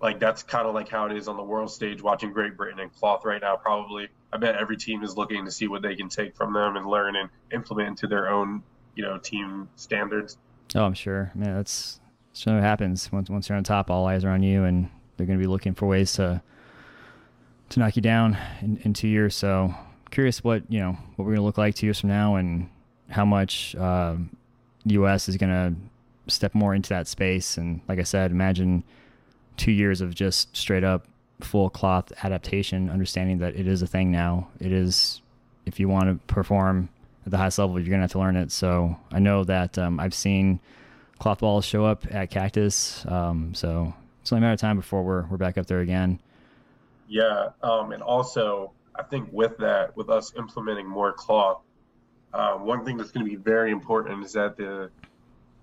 like 0.00 0.20
that's 0.20 0.42
kind 0.42 0.66
of 0.66 0.74
like 0.74 0.88
how 0.88 1.06
it 1.06 1.16
is 1.16 1.28
on 1.28 1.36
the 1.36 1.42
world 1.42 1.70
stage 1.70 2.02
watching 2.02 2.32
Great 2.32 2.56
Britain 2.56 2.80
and 2.80 2.92
Cloth 2.92 3.24
right 3.24 3.40
now. 3.40 3.56
Probably, 3.56 4.08
I 4.32 4.36
bet 4.36 4.56
every 4.56 4.76
team 4.76 5.02
is 5.02 5.16
looking 5.16 5.44
to 5.44 5.50
see 5.50 5.68
what 5.68 5.82
they 5.82 5.96
can 5.96 6.08
take 6.08 6.36
from 6.36 6.52
them 6.52 6.76
and 6.76 6.86
learn 6.86 7.16
and 7.16 7.30
implement 7.52 7.88
into 7.88 8.06
their 8.06 8.28
own, 8.28 8.62
you 8.94 9.04
know, 9.04 9.18
team 9.18 9.68
standards. 9.76 10.38
Oh, 10.74 10.84
I'm 10.84 10.94
sure. 10.94 11.32
Man, 11.34 11.56
that's 11.56 12.00
that's 12.32 12.46
what 12.46 12.62
happens 12.62 13.10
once 13.10 13.30
once 13.30 13.48
you're 13.48 13.58
on 13.58 13.64
top. 13.64 13.90
All 13.90 14.06
eyes 14.06 14.24
are 14.24 14.30
on 14.30 14.42
you, 14.42 14.64
and 14.64 14.88
they're 15.16 15.26
going 15.26 15.38
to 15.38 15.42
be 15.42 15.48
looking 15.48 15.74
for 15.74 15.86
ways 15.86 16.12
to 16.14 16.42
to 17.70 17.80
knock 17.80 17.96
you 17.96 18.02
down 18.02 18.38
in, 18.60 18.78
in 18.84 18.94
two 18.94 19.08
years. 19.08 19.34
So, 19.34 19.74
curious 20.10 20.42
what 20.42 20.62
you 20.68 20.80
know 20.80 20.92
what 21.16 21.24
we're 21.24 21.32
to 21.36 21.42
look 21.42 21.58
like 21.58 21.74
two 21.74 21.86
years 21.86 22.00
from 22.00 22.10
now, 22.10 22.36
and 22.36 22.68
how 23.10 23.24
much 23.24 23.74
uh, 23.76 24.16
U.S. 24.84 25.28
is 25.28 25.36
to 25.50 25.74
step 26.30 26.54
more 26.54 26.74
into 26.74 26.90
that 26.90 27.08
space. 27.08 27.56
And 27.56 27.80
like 27.88 27.98
I 27.98 28.02
said, 28.02 28.30
imagine 28.30 28.84
two 29.56 29.72
years 29.72 30.00
of 30.00 30.14
just 30.14 30.54
straight 30.56 30.84
up 30.84 31.06
full 31.40 31.70
cloth 31.70 32.12
adaptation, 32.22 32.90
understanding 32.90 33.38
that 33.38 33.54
it 33.56 33.66
is 33.66 33.82
a 33.82 33.86
thing 33.86 34.10
now. 34.10 34.48
It 34.60 34.72
is, 34.72 35.20
if 35.66 35.78
you 35.78 35.88
want 35.88 36.06
to 36.06 36.32
perform 36.32 36.88
at 37.24 37.30
the 37.30 37.38
highest 37.38 37.58
level, 37.58 37.78
you're 37.78 37.88
to 37.98 37.98
have 37.98 38.12
to 38.12 38.18
learn 38.18 38.36
it. 38.36 38.50
So 38.50 38.96
I 39.12 39.18
know 39.18 39.44
that 39.44 39.78
um, 39.78 40.00
I've 40.00 40.14
seen 40.14 40.60
cloth 41.18 41.40
balls 41.40 41.64
show 41.64 41.84
up 41.84 42.04
at 42.12 42.30
Cactus. 42.30 43.04
Um, 43.06 43.54
so 43.54 43.92
it's 44.20 44.32
only 44.32 44.40
a 44.40 44.42
matter 44.42 44.54
of 44.54 44.60
time 44.60 44.76
before 44.76 45.02
we're, 45.02 45.26
we're 45.26 45.36
back 45.36 45.58
up 45.58 45.66
there 45.66 45.80
again. 45.80 46.20
Yeah. 47.08 47.50
Um, 47.62 47.92
and 47.92 48.02
also, 48.02 48.72
I 48.98 49.04
think 49.04 49.28
with 49.32 49.58
that, 49.58 49.96
with 49.96 50.10
us 50.10 50.32
implementing 50.36 50.86
more 50.86 51.12
cloth, 51.12 51.62
uh, 52.32 52.54
one 52.54 52.84
thing 52.84 52.96
that's 52.96 53.10
going 53.10 53.24
to 53.24 53.30
be 53.30 53.36
very 53.36 53.70
important 53.70 54.24
is 54.24 54.32
that 54.32 54.56
the, 54.56 54.90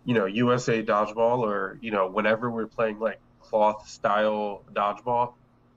you 0.05 0.13
know, 0.13 0.25
USA 0.25 0.81
dodgeball 0.81 1.39
or, 1.39 1.77
you 1.81 1.91
know, 1.91 2.07
whenever 2.07 2.49
we're 2.49 2.67
playing 2.67 2.99
like 2.99 3.19
cloth 3.41 3.87
style 3.87 4.63
dodgeball, 4.73 5.33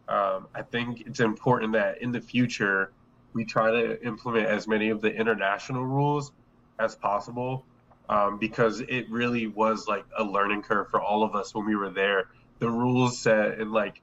um, 0.09 0.47
I 0.55 0.62
think 0.62 1.03
it's 1.07 1.21
important 1.21 1.75
that 1.75 2.01
in 2.01 2.12
the 2.12 2.21
future 2.21 2.92
we 3.35 3.44
try 3.44 3.71
to 3.71 4.03
implement 4.07 4.47
as 4.47 4.66
many 4.66 4.88
of 4.88 5.03
the 5.03 5.14
international 5.14 5.85
rules 5.85 6.33
as 6.79 6.94
possible 6.97 7.64
um, 8.09 8.38
because 8.38 8.81
it 8.81 9.11
really 9.11 9.47
was 9.47 9.87
like 9.87 10.05
a 10.16 10.25
learning 10.25 10.62
curve 10.62 10.88
for 10.90 11.01
all 11.01 11.23
of 11.23 11.35
us 11.35 11.55
when 11.55 11.66
we 11.66 11.77
were 11.77 11.90
there. 11.90 12.29
The 12.59 12.71
rules 12.71 13.18
set 13.18 13.59
and 13.59 13.73
like 13.73 14.01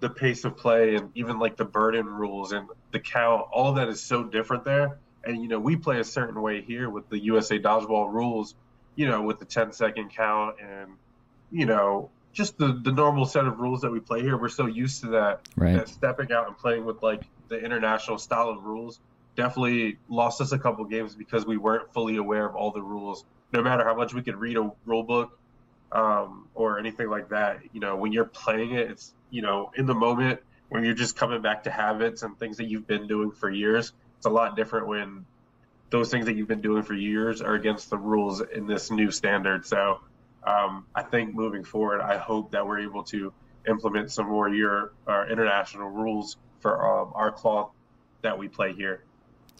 the 0.00 0.10
pace 0.10 0.44
of 0.44 0.56
play 0.56 0.94
and 0.94 1.10
even 1.14 1.38
like 1.38 1.56
the 1.56 1.64
burden 1.64 2.06
rules 2.06 2.52
and 2.52 2.68
the 2.92 3.00
count, 3.00 3.42
all 3.52 3.74
that 3.74 3.88
is 3.88 4.06
so 4.06 4.24
different 4.24 4.64
there. 4.64 5.00
And 5.24 5.42
you 5.42 5.48
know, 5.48 5.58
we 5.58 5.76
play 5.76 5.98
a 6.00 6.04
certain 6.04 6.40
way 6.40 6.62
here 6.62 6.88
with 6.90 7.08
the 7.08 7.18
USA 7.24 7.58
dodgeball 7.58 8.12
rules, 8.12 8.54
you 8.94 9.08
know, 9.08 9.22
with 9.22 9.38
the 9.38 9.46
10 9.46 9.72
second 9.72 10.10
count 10.14 10.56
and 10.60 10.98
you 11.50 11.66
know, 11.66 12.12
just 12.34 12.58
the 12.58 12.78
the 12.82 12.92
normal 12.92 13.24
set 13.24 13.46
of 13.46 13.58
rules 13.58 13.80
that 13.80 13.90
we 13.90 14.00
play 14.00 14.20
here. 14.22 14.36
We're 14.36 14.48
so 14.48 14.66
used 14.66 15.02
to 15.02 15.08
that 15.10 15.40
Right. 15.56 15.74
that 15.76 15.88
stepping 15.88 16.32
out 16.32 16.48
and 16.48 16.56
playing 16.58 16.84
with 16.84 16.98
like 17.02 17.22
the 17.48 17.58
international 17.58 18.18
style 18.18 18.50
of 18.50 18.62
rules 18.62 19.00
definitely 19.36 19.98
lost 20.08 20.40
us 20.40 20.52
a 20.52 20.58
couple 20.58 20.84
games 20.86 21.14
because 21.14 21.46
we 21.46 21.56
weren't 21.56 21.92
fully 21.94 22.16
aware 22.16 22.46
of 22.48 22.54
all 22.56 22.72
the 22.72 22.82
rules. 22.82 23.24
No 23.52 23.62
matter 23.62 23.84
how 23.84 23.94
much 23.94 24.14
we 24.14 24.22
could 24.22 24.36
read 24.36 24.56
a 24.56 24.70
rule 24.84 25.04
book 25.04 25.30
um, 25.92 26.48
or 26.54 26.78
anything 26.78 27.08
like 27.08 27.28
that, 27.30 27.58
you 27.72 27.80
know, 27.80 27.96
when 27.96 28.12
you're 28.12 28.30
playing 28.44 28.72
it, 28.72 28.90
it's 28.90 29.14
you 29.36 29.42
know 29.42 29.70
in 29.76 29.84
the 29.84 29.94
moment 29.94 30.40
when 30.70 30.82
you're 30.82 30.94
just 30.94 31.14
coming 31.14 31.42
back 31.42 31.62
to 31.64 31.70
habits 31.70 32.22
and 32.22 32.38
things 32.38 32.56
that 32.56 32.64
you've 32.64 32.86
been 32.86 33.06
doing 33.06 33.30
for 33.30 33.50
years. 33.50 33.92
It's 34.16 34.24
a 34.24 34.30
lot 34.30 34.56
different 34.56 34.88
when 34.88 35.26
those 35.90 36.10
things 36.10 36.24
that 36.24 36.36
you've 36.36 36.48
been 36.48 36.62
doing 36.62 36.82
for 36.82 36.94
years 36.94 37.42
are 37.42 37.54
against 37.54 37.90
the 37.90 37.98
rules 37.98 38.40
in 38.40 38.66
this 38.66 38.90
new 38.90 39.10
standard. 39.10 39.66
So 39.66 40.00
um, 40.44 40.86
I 40.94 41.02
think 41.02 41.34
moving 41.34 41.64
forward, 41.64 42.00
I 42.00 42.16
hope 42.16 42.50
that 42.52 42.66
we're 42.66 42.80
able 42.80 43.04
to 43.04 43.30
implement 43.68 44.10
some 44.10 44.26
more 44.26 44.48
year 44.48 44.92
uh, 45.06 45.26
international 45.30 45.90
rules 45.90 46.38
for 46.60 46.84
um, 46.84 47.12
our 47.14 47.30
cloth 47.30 47.70
that 48.22 48.38
we 48.38 48.48
play 48.48 48.72
here. 48.72 49.04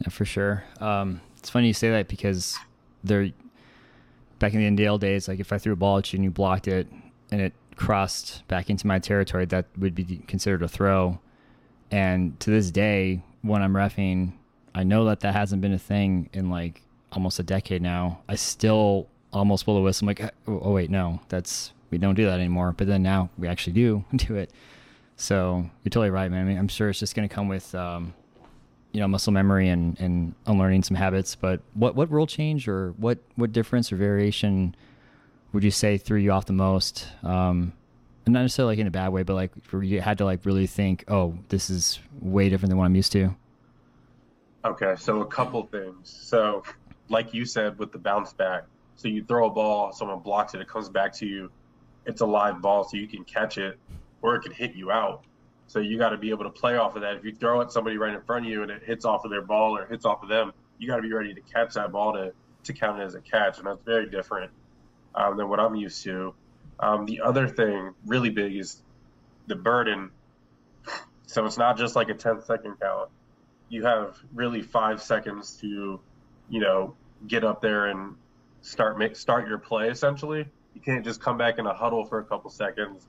Yeah, 0.00 0.08
for 0.08 0.24
sure. 0.24 0.64
Um, 0.80 1.20
it's 1.36 1.50
funny 1.50 1.66
you 1.68 1.74
say 1.74 1.90
that 1.90 2.08
because 2.08 2.58
they're 3.04 3.30
back 4.38 4.54
in 4.54 4.76
the 4.76 4.84
NDL 4.84 4.98
days. 4.98 5.28
Like 5.28 5.38
if 5.38 5.52
I 5.52 5.58
threw 5.58 5.74
a 5.74 5.76
ball 5.76 5.98
at 5.98 6.12
you 6.12 6.16
and 6.16 6.24
you 6.24 6.30
blocked 6.30 6.66
it 6.66 6.88
and 7.30 7.40
it 7.40 7.52
crossed 7.76 8.46
back 8.48 8.70
into 8.70 8.86
my 8.86 8.98
territory, 8.98 9.44
that 9.46 9.66
would 9.78 9.94
be 9.94 10.22
considered 10.26 10.62
a 10.62 10.68
throw. 10.68 11.20
And 11.90 12.38
to 12.40 12.50
this 12.50 12.70
day, 12.70 13.22
when 13.42 13.62
I'm 13.62 13.74
refing, 13.74 14.32
I 14.74 14.82
know 14.82 15.04
that 15.06 15.20
that 15.20 15.34
hasn't 15.34 15.62
been 15.62 15.72
a 15.72 15.78
thing 15.78 16.28
in 16.32 16.50
like 16.50 16.82
almost 17.12 17.38
a 17.38 17.42
decade 17.42 17.82
now. 17.82 18.20
I 18.28 18.34
still 18.34 19.08
almost 19.32 19.66
blow 19.66 19.74
the 19.76 19.80
whistle. 19.80 20.04
I'm 20.04 20.08
like, 20.08 20.34
oh, 20.48 20.60
oh 20.64 20.72
wait, 20.72 20.90
no, 20.90 21.20
that's 21.28 21.72
we 21.90 21.98
don't 21.98 22.14
do 22.14 22.26
that 22.26 22.40
anymore. 22.40 22.72
But 22.72 22.86
then 22.86 23.02
now 23.02 23.30
we 23.38 23.48
actually 23.48 23.74
do 23.74 24.04
do 24.16 24.34
it. 24.36 24.52
So 25.16 25.68
you're 25.82 25.90
totally 25.90 26.10
right, 26.10 26.30
man. 26.30 26.42
I 26.42 26.48
mean, 26.48 26.58
I'm 26.58 26.68
sure 26.68 26.90
it's 26.90 26.98
just 26.98 27.14
going 27.14 27.28
to 27.28 27.34
come 27.34 27.48
with, 27.48 27.74
um, 27.74 28.12
you 28.92 29.00
know, 29.00 29.08
muscle 29.08 29.32
memory 29.32 29.68
and, 29.68 29.98
and 29.98 30.34
unlearning 30.46 30.82
some 30.82 30.96
habits. 30.96 31.34
But 31.34 31.60
what, 31.72 31.94
what 31.94 32.10
rule 32.10 32.26
change 32.26 32.68
or 32.68 32.92
what, 32.98 33.18
what 33.36 33.52
difference 33.52 33.90
or 33.92 33.96
variation 33.96 34.74
would 35.56 35.64
you 35.64 35.70
say 35.70 35.96
threw 35.96 36.18
you 36.18 36.32
off 36.32 36.44
the 36.44 36.52
most? 36.52 37.08
Um, 37.22 37.72
and 38.26 38.34
not 38.34 38.42
necessarily 38.42 38.72
like 38.72 38.80
in 38.80 38.86
a 38.86 38.90
bad 38.90 39.08
way, 39.08 39.22
but 39.22 39.32
like 39.32 39.52
you 39.72 40.02
had 40.02 40.18
to 40.18 40.26
like 40.26 40.44
really 40.44 40.66
think, 40.66 41.04
oh, 41.08 41.38
this 41.48 41.70
is 41.70 41.98
way 42.20 42.50
different 42.50 42.68
than 42.68 42.76
what 42.76 42.84
I'm 42.84 42.94
used 42.94 43.10
to. 43.12 43.34
Okay, 44.66 44.94
so 44.98 45.22
a 45.22 45.26
couple 45.26 45.66
things. 45.66 46.10
So, 46.10 46.62
like 47.08 47.32
you 47.32 47.46
said, 47.46 47.78
with 47.78 47.90
the 47.90 47.98
bounce 47.98 48.34
back, 48.34 48.64
So 48.96 49.08
you 49.08 49.24
throw 49.24 49.46
a 49.46 49.50
ball, 49.50 49.92
someone 49.92 50.18
blocks 50.18 50.52
it, 50.52 50.60
it 50.60 50.68
comes 50.68 50.90
back 50.90 51.14
to 51.14 51.26
you. 51.26 51.50
It's 52.04 52.20
a 52.20 52.26
live 52.26 52.60
ball, 52.60 52.84
so 52.84 52.98
you 52.98 53.08
can 53.08 53.24
catch 53.24 53.56
it, 53.56 53.78
or 54.20 54.34
it 54.34 54.42
can 54.42 54.52
hit 54.52 54.74
you 54.74 54.90
out. 54.90 55.24
So 55.68 55.78
you 55.78 55.96
got 55.96 56.10
to 56.10 56.18
be 56.18 56.28
able 56.28 56.44
to 56.44 56.50
play 56.50 56.76
off 56.76 56.96
of 56.96 57.02
that. 57.02 57.16
If 57.16 57.24
you 57.24 57.34
throw 57.34 57.62
at 57.62 57.72
somebody 57.72 57.96
right 57.96 58.12
in 58.12 58.20
front 58.20 58.44
of 58.44 58.52
you 58.52 58.62
and 58.62 58.70
it 58.70 58.82
hits 58.82 59.06
off 59.06 59.24
of 59.24 59.30
their 59.30 59.42
ball 59.42 59.78
or 59.78 59.86
hits 59.86 60.04
off 60.04 60.22
of 60.22 60.28
them, 60.28 60.52
you 60.78 60.86
got 60.86 60.96
to 60.96 61.02
be 61.02 61.12
ready 61.14 61.32
to 61.32 61.40
catch 61.40 61.72
that 61.74 61.92
ball 61.92 62.12
to 62.12 62.34
to 62.64 62.72
count 62.74 63.00
it 63.00 63.04
as 63.04 63.14
a 63.14 63.20
catch, 63.22 63.56
and 63.56 63.66
that's 63.66 63.80
very 63.86 64.10
different 64.10 64.50
um, 65.16 65.36
than 65.36 65.48
what 65.48 65.58
I'm 65.58 65.74
used 65.74 66.04
to. 66.04 66.34
Um, 66.78 67.06
the 67.06 67.22
other 67.22 67.48
thing, 67.48 67.94
really 68.04 68.30
big, 68.30 68.56
is 68.56 68.82
the 69.46 69.56
burden. 69.56 70.10
So 71.26 71.44
it's 71.46 71.58
not 71.58 71.78
just 71.78 71.96
like 71.96 72.08
a 72.08 72.14
10 72.14 72.42
second 72.42 72.76
count. 72.80 73.10
You 73.68 73.84
have 73.84 74.16
really 74.34 74.62
five 74.62 75.02
seconds 75.02 75.56
to, 75.60 76.00
you 76.48 76.60
know, 76.60 76.94
get 77.26 77.44
up 77.44 77.60
there 77.62 77.86
and 77.86 78.14
start 78.60 78.98
make, 78.98 79.16
start 79.16 79.48
your 79.48 79.58
play. 79.58 79.88
Essentially, 79.88 80.46
you 80.74 80.80
can't 80.80 81.04
just 81.04 81.20
come 81.20 81.38
back 81.38 81.58
in 81.58 81.66
a 81.66 81.74
huddle 81.74 82.04
for 82.04 82.18
a 82.18 82.24
couple 82.24 82.50
seconds 82.50 83.08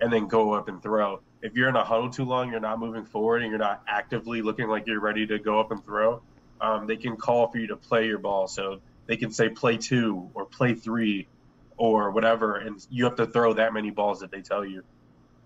and 0.00 0.12
then 0.12 0.26
go 0.26 0.54
up 0.54 0.68
and 0.68 0.82
throw. 0.82 1.20
If 1.42 1.54
you're 1.54 1.68
in 1.68 1.76
a 1.76 1.84
huddle 1.84 2.10
too 2.10 2.24
long, 2.24 2.50
you're 2.50 2.60
not 2.60 2.80
moving 2.80 3.04
forward 3.04 3.42
and 3.42 3.50
you're 3.50 3.58
not 3.58 3.82
actively 3.86 4.42
looking 4.42 4.68
like 4.68 4.86
you're 4.86 5.00
ready 5.00 5.26
to 5.26 5.38
go 5.38 5.60
up 5.60 5.70
and 5.70 5.84
throw. 5.84 6.22
Um, 6.60 6.86
they 6.86 6.96
can 6.96 7.16
call 7.16 7.48
for 7.48 7.58
you 7.58 7.68
to 7.68 7.76
play 7.76 8.06
your 8.06 8.18
ball. 8.18 8.48
So 8.48 8.80
they 9.06 9.16
can 9.16 9.30
say 9.30 9.48
play 9.48 9.76
two 9.76 10.30
or 10.34 10.46
play 10.46 10.74
three 10.74 11.28
or 11.82 12.12
whatever, 12.12 12.58
and 12.58 12.86
you 12.90 13.02
have 13.06 13.16
to 13.16 13.26
throw 13.26 13.54
that 13.54 13.74
many 13.74 13.90
balls 13.90 14.20
that 14.20 14.30
they 14.30 14.40
tell 14.40 14.64
you. 14.64 14.84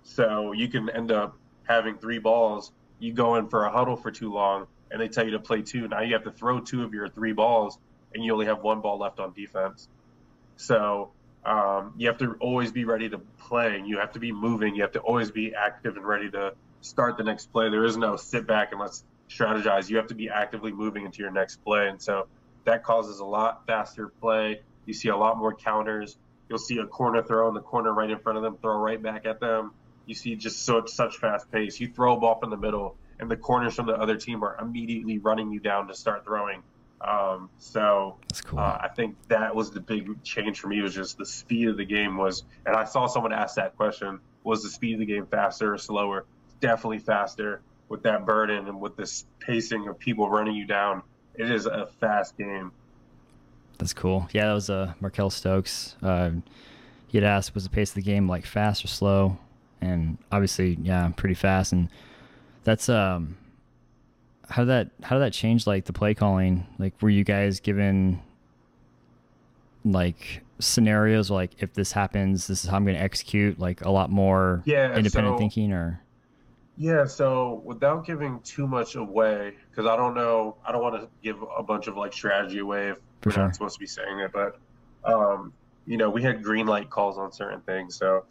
So 0.03 0.53
you 0.53 0.69
can 0.69 0.91
end 0.91 1.11
up 1.11 1.35
having 1.63 1.97
three 1.97 2.19
balls. 2.19 2.73
You 2.99 3.15
go 3.15 3.37
in 3.37 3.49
for 3.49 3.65
a 3.65 3.71
huddle 3.71 3.97
for 3.97 4.11
too 4.11 4.31
long, 4.31 4.67
and 4.91 5.01
they 5.01 5.09
tell 5.09 5.25
you 5.25 5.31
to 5.31 5.39
play 5.39 5.63
two. 5.63 5.89
Now 5.89 6.03
you 6.03 6.13
have 6.13 6.25
to 6.25 6.31
throw 6.31 6.61
two 6.61 6.85
of 6.85 6.93
your 6.93 7.09
three 7.09 7.33
balls, 7.33 7.79
and 8.13 8.23
you 8.23 8.35
only 8.35 8.45
have 8.45 8.61
one 8.61 8.83
ball 8.83 8.99
left 8.99 9.19
on 9.19 9.33
defense. 9.33 9.89
So 10.59 11.13
um, 11.47 11.95
you 11.97 12.07
have 12.09 12.19
to 12.19 12.37
always 12.39 12.71
be 12.71 12.85
ready 12.85 13.09
to 13.09 13.17
play. 13.39 13.83
You 13.87 13.97
have 14.01 14.13
to 14.13 14.19
be 14.19 14.31
moving. 14.31 14.75
You 14.75 14.83
have 14.83 14.93
to 14.93 15.01
always 15.01 15.31
be 15.31 15.55
active 15.55 15.97
and 15.97 16.05
ready 16.05 16.31
to 16.33 16.53
start 16.83 17.17
the 17.17 17.25
next 17.25 17.51
play. 17.51 17.71
There 17.71 17.87
is 17.87 17.97
no 17.97 18.17
sit 18.17 18.47
back 18.47 18.73
and 18.73 18.81
let's 18.83 19.05
strategize. 19.31 19.89
You 19.89 19.97
have 19.97 20.09
to 20.09 20.15
be 20.15 20.29
actively 20.29 20.71
moving 20.71 21.07
into 21.07 21.23
your 21.23 21.31
next 21.31 21.65
play. 21.65 21.89
And 21.89 22.03
so 22.03 22.27
that 22.65 22.85
causes 22.85 23.21
a 23.21 23.25
lot 23.25 23.67
faster 23.67 24.09
play. 24.21 24.61
You 24.85 24.93
see 24.93 25.09
a 25.09 25.17
lot 25.17 25.39
more 25.39 25.55
counters. 25.55 26.19
You'll 26.49 26.59
see 26.59 26.79
a 26.79 26.87
corner 26.87 27.23
throw 27.23 27.49
in 27.49 27.55
the 27.55 27.61
corner 27.61 27.93
right 27.93 28.11
in 28.11 28.19
front 28.19 28.39
of 28.39 28.45
them, 28.45 28.57
throw 28.61 28.79
right 28.79 29.03
back 29.03 29.27
at 29.27 29.41
them. 29.41 29.73
You 30.07 30.15
see 30.15 30.37
just 30.37 30.65
such 30.65 30.91
such 30.91 31.17
fast 31.17 31.51
pace. 31.51 31.81
You 31.81 31.89
throw 31.89 32.17
a 32.17 32.21
ball 32.21 32.39
from 32.39 32.51
the 32.51 32.57
middle, 32.57 32.97
and 33.19 33.31
the 33.31 33.37
corners 33.37 33.75
from 33.75 33.87
the 33.87 33.95
other 33.95 34.17
team 34.17 34.45
are 34.45 34.57
immediately 34.61 35.19
running 35.19 35.51
you 35.51 35.61
down 35.61 35.89
to 35.89 35.95
start 35.95 36.25
throwing. 36.25 36.63
Um, 37.01 37.51
so 37.59 38.17
cool. 38.45 38.59
uh, 38.59 38.79
I 38.81 38.89
think 38.89 39.17
that 39.29 39.55
was 39.55 39.71
the 39.71 39.81
big 39.81 40.23
change 40.23 40.61
for 40.61 40.69
me 40.69 40.81
was 40.81 40.95
just 40.95 41.19
the 41.19 41.27
speed 41.27 41.69
of 41.69 41.77
the 41.77 41.85
game 41.85 42.17
was, 42.17 42.45
and 42.65 42.75
I 42.75 42.85
saw 42.85 43.07
someone 43.07 43.33
ask 43.33 43.57
that 43.57 43.77
question: 43.77 44.21
was 44.45 44.63
the 44.63 44.71
speed 44.71 44.95
of 44.95 45.01
the 45.01 45.07
game 45.07 45.27
faster 45.27 45.75
or 45.75 45.79
slower? 45.79 46.25
Definitely 46.61 47.01
faster 47.01 47.61
with 47.89 48.05
that 48.05 48.25
burden 48.25 48.69
and 48.69 48.81
with 48.81 48.97
this 48.97 49.27
pacing 49.41 49.89
of 49.89 49.99
people 49.99 50.29
running 50.31 50.55
you 50.55 50.65
down 50.65 51.03
it 51.39 51.51
is 51.51 51.67
a 51.67 51.87
fast 52.01 52.37
game. 52.37 52.73
That's 53.79 53.93
cool. 53.93 54.29
Yeah, 54.33 54.47
that 54.49 54.55
was 54.55 54.71
uh, 54.71 54.95
Markel 55.01 55.31
Stokes. 55.31 55.97
Uh, 56.03 56.31
he 57.09 57.19
had 57.19 57.25
asked, 57.25 57.55
was 57.55 57.65
the 57.65 57.71
pace 57.71 57.91
of 57.91 57.97
the 57.97 58.03
game 58.03 58.29
like 58.29 58.47
fast 58.47 58.85
or 58.85 58.89
slow? 58.89 59.39
And 59.81 60.19
obviously, 60.33 60.79
yeah, 60.83 61.11
pretty 61.17 61.35
fast. 61.35 61.73
And 61.73 61.89
that's 62.65 62.89
um, 62.89 63.37
how 64.49 64.63
did 64.63 64.69
that 64.69 64.91
how 65.03 65.17
did 65.17 65.23
that 65.23 65.33
change 65.33 65.67
like 65.67 65.85
the 65.85 65.93
play 65.93 66.15
calling? 66.15 66.67
Like, 66.79 67.01
were 67.01 67.11
you 67.11 67.25
guys 67.25 67.61
given 67.61 68.21
like 69.85 70.43
scenarios 70.59 71.31
like 71.31 71.53
if 71.59 71.75
this 71.75 71.93
happens, 71.93 72.47
this 72.47 72.65
is 72.65 72.71
how 72.71 72.77
I'm 72.77 72.85
going 72.85 72.97
to 72.97 73.03
execute? 73.03 73.59
Like 73.59 73.85
a 73.85 73.91
lot 73.91 74.11
more 74.11 74.63
yeah, 74.65 74.97
independent 74.97 75.35
so, 75.35 75.39
thinking, 75.39 75.73
or 75.73 76.01
yeah, 76.79 77.05
so 77.05 77.63
without 77.65 78.07
giving 78.07 78.41
too 78.41 78.67
much 78.67 78.97
away, 78.97 79.55
because 79.71 79.87
I 79.87 79.97
don't 79.97 80.15
know, 80.15 80.57
I 80.67 80.73
don't 80.73 80.83
want 80.83 81.01
to 81.01 81.09
give 81.23 81.43
a 81.57 81.63
bunch 81.63 81.87
of 81.87 81.97
like 81.97 82.13
strategy 82.13 82.59
away 82.59 82.89
if 82.91 82.99
For 83.23 83.31
sure. 83.31 83.45
not 83.45 83.55
supposed 83.55 83.75
to 83.75 83.81
be 83.81 83.87
saying 83.87 84.21
it, 84.21 84.31
but 84.33 84.59
um, 85.05 85.53
you 85.87 85.97
know, 85.97 86.11
we 86.11 86.23
had 86.23 86.43
green 86.43 86.67
light 86.67 86.91
calls 86.91 87.19
on 87.19 87.33
certain 87.33 87.61
things. 87.61 87.97
So 87.97 88.25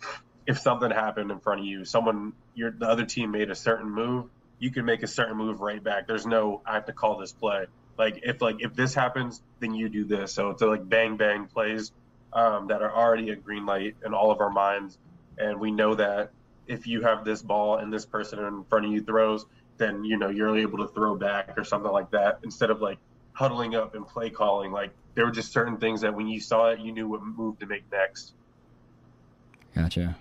if 0.46 0.60
something 0.60 0.92
happened 0.92 1.32
in 1.32 1.40
front 1.40 1.62
of 1.62 1.66
you, 1.66 1.86
someone, 1.86 2.34
your 2.54 2.72
the 2.72 2.88
other 2.88 3.06
team 3.06 3.32
made 3.32 3.50
a 3.50 3.56
certain 3.56 3.90
move, 3.90 4.30
you 4.60 4.72
can 4.72 4.86
make 4.86 5.04
a 5.04 5.08
certain 5.08 5.38
move 5.38 5.62
right 5.62 5.84
back. 5.84 6.08
There's 6.08 6.26
no 6.26 6.62
I 6.66 6.76
have 6.76 6.86
to 6.86 6.94
call 6.94 7.18
this 7.18 7.34
play. 7.34 7.66
Like 7.98 8.20
if 8.24 8.42
like 8.42 8.58
if 8.60 8.74
this 8.76 8.94
happens, 8.94 9.42
then 9.60 9.74
you 9.74 9.90
do 9.90 10.04
this. 10.04 10.34
So 10.34 10.52
it's 10.52 10.62
a, 10.62 10.68
like 10.68 10.88
bang 10.88 11.18
bang 11.18 11.48
plays 11.48 11.92
um, 12.34 12.68
that 12.68 12.82
are 12.82 12.94
already 12.94 13.30
a 13.30 13.36
green 13.36 13.66
light 13.66 13.96
in 14.06 14.14
all 14.14 14.32
of 14.32 14.42
our 14.42 14.50
minds, 14.50 14.98
and 15.38 15.60
we 15.60 15.72
know 15.72 15.96
that 15.96 16.32
if 16.68 16.88
you 16.88 17.02
have 17.02 17.24
this 17.24 17.42
ball 17.42 17.78
and 17.78 17.94
this 17.94 18.06
person 18.06 18.40
in 18.40 18.64
front 18.66 18.86
of 18.86 18.92
you 18.92 19.02
throws, 19.02 19.46
then 19.78 20.04
you 20.04 20.18
know 20.18 20.30
you're 20.30 20.58
able 20.58 20.80
to 20.80 20.88
throw 20.94 21.16
back 21.16 21.54
or 21.58 21.64
something 21.64 21.92
like 21.92 22.12
that 22.12 22.40
instead 22.44 22.70
of 22.70 22.82
like 22.82 22.98
huddling 23.36 23.76
up 23.76 23.94
and 23.94 24.08
play 24.08 24.30
calling. 24.30 24.72
Like 24.72 24.92
there 25.14 25.26
were 25.26 25.32
just 25.32 25.52
certain 25.52 25.78
things 25.78 26.02
that 26.02 26.16
when 26.16 26.28
you 26.28 26.40
saw 26.40 26.70
it, 26.70 26.80
you 26.80 26.92
knew 26.92 27.08
what 27.08 27.22
move 27.22 27.60
to 27.60 27.68
make 27.68 27.84
next. 27.92 28.34
Gotcha. 29.76 30.16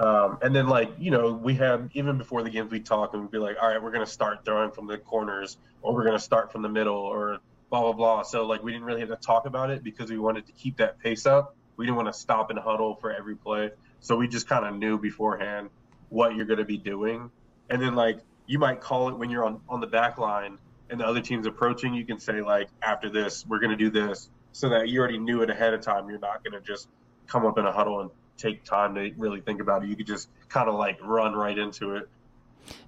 Um, 0.00 0.38
and 0.42 0.56
then 0.56 0.66
like 0.66 0.90
you 0.98 1.12
know 1.12 1.32
we 1.32 1.54
had 1.54 1.90
even 1.94 2.18
before 2.18 2.42
the 2.42 2.50
games 2.50 2.72
we 2.72 2.80
talk 2.80 3.14
and 3.14 3.22
we'd 3.22 3.30
be 3.30 3.38
like, 3.38 3.56
all 3.62 3.68
right, 3.68 3.80
we're 3.80 3.92
gonna 3.92 4.06
start 4.06 4.44
throwing 4.44 4.72
from 4.72 4.88
the 4.88 4.98
corners 4.98 5.58
or 5.82 5.94
we're 5.94 6.04
gonna 6.04 6.18
start 6.18 6.50
from 6.50 6.62
the 6.62 6.68
middle 6.68 6.96
or 6.96 7.38
blah 7.70 7.80
blah 7.80 7.92
blah. 7.92 8.22
So 8.22 8.46
like 8.46 8.62
we 8.62 8.72
didn't 8.72 8.86
really 8.86 9.00
have 9.00 9.10
to 9.10 9.16
talk 9.16 9.46
about 9.46 9.70
it 9.70 9.84
because 9.84 10.10
we 10.10 10.18
wanted 10.18 10.46
to 10.46 10.52
keep 10.52 10.78
that 10.78 10.98
pace 10.98 11.26
up. 11.26 11.54
We 11.76 11.86
didn't 11.86 11.96
want 11.96 12.08
to 12.08 12.18
stop 12.18 12.50
and 12.50 12.58
huddle 12.58 12.96
for 12.96 13.12
every 13.12 13.36
play. 13.36 13.70
So 14.00 14.16
we 14.16 14.28
just 14.28 14.48
kind 14.48 14.64
of 14.64 14.74
knew 14.76 14.98
beforehand 14.98 15.70
what 16.08 16.36
you're 16.36 16.46
going 16.46 16.58
to 16.58 16.64
be 16.64 16.76
doing. 16.76 17.30
And 17.68 17.82
then 17.82 17.94
like 17.94 18.20
you 18.46 18.58
might 18.58 18.80
call 18.80 19.08
it 19.08 19.18
when 19.18 19.30
you're 19.30 19.44
on 19.44 19.60
on 19.68 19.80
the 19.80 19.86
back 19.86 20.18
line 20.18 20.58
and 20.90 21.00
the 21.00 21.06
other 21.06 21.20
team's 21.20 21.46
approaching, 21.46 21.94
you 21.94 22.04
can 22.04 22.18
say 22.18 22.40
like 22.40 22.68
after 22.82 23.08
this, 23.08 23.46
we're 23.46 23.58
going 23.58 23.70
to 23.70 23.76
do 23.76 23.90
this 23.90 24.28
so 24.52 24.68
that 24.68 24.88
you 24.88 25.00
already 25.00 25.18
knew 25.18 25.42
it 25.42 25.50
ahead 25.50 25.74
of 25.74 25.80
time. 25.80 26.08
You're 26.08 26.18
not 26.18 26.44
going 26.44 26.52
to 26.52 26.60
just 26.60 26.88
come 27.26 27.46
up 27.46 27.58
in 27.58 27.66
a 27.66 27.72
huddle 27.72 28.00
and 28.00 28.10
take 28.36 28.64
time 28.64 28.94
to 28.94 29.12
really 29.16 29.40
think 29.40 29.60
about 29.60 29.82
it. 29.82 29.88
You 29.88 29.96
could 29.96 30.06
just 30.06 30.28
kind 30.48 30.68
of 30.68 30.74
like 30.74 30.98
run 31.02 31.34
right 31.34 31.56
into 31.56 31.96
it. 31.96 32.08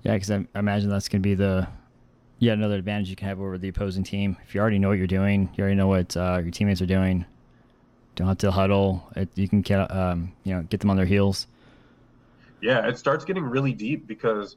Yeah, 0.03 0.15
because 0.15 0.31
I 0.31 0.47
imagine 0.55 0.89
that's 0.89 1.09
going 1.09 1.23
to 1.23 1.29
be 1.29 1.35
the 1.35 1.69
yeah 2.39 2.53
another 2.53 2.77
advantage 2.77 3.09
you 3.09 3.17
can 3.17 3.29
have 3.29 3.41
over 3.41 3.59
the 3.59 3.69
opposing 3.69 4.05
team. 4.05 4.37
If 4.47 4.55
you 4.55 4.61
already 4.61 4.79
know 4.79 4.89
what 4.89 4.99
you're 4.99 5.07
doing, 5.07 5.51
you 5.55 5.63
already 5.63 5.77
know 5.77 5.89
what 5.89 6.17
uh, 6.17 6.41
your 6.43 6.51
teammates 6.51 6.81
are 6.81 6.87
doing. 6.87 7.25
Don't 8.15 8.29
have 8.29 8.39
to 8.39 8.51
huddle. 8.51 9.07
It, 9.15 9.29
you 9.35 9.49
can 9.49 9.61
get 9.61 9.91
um, 9.95 10.33
you 10.45 10.55
know 10.55 10.63
get 10.63 10.81
them 10.81 10.91
on 10.91 10.97
their 10.97 11.07
heels. 11.07 11.47
Yeah, 12.63 12.87
it 12.89 12.99
starts 12.99 13.25
getting 13.25 13.45
really 13.45 13.73
deep 13.73 14.07
because 14.07 14.57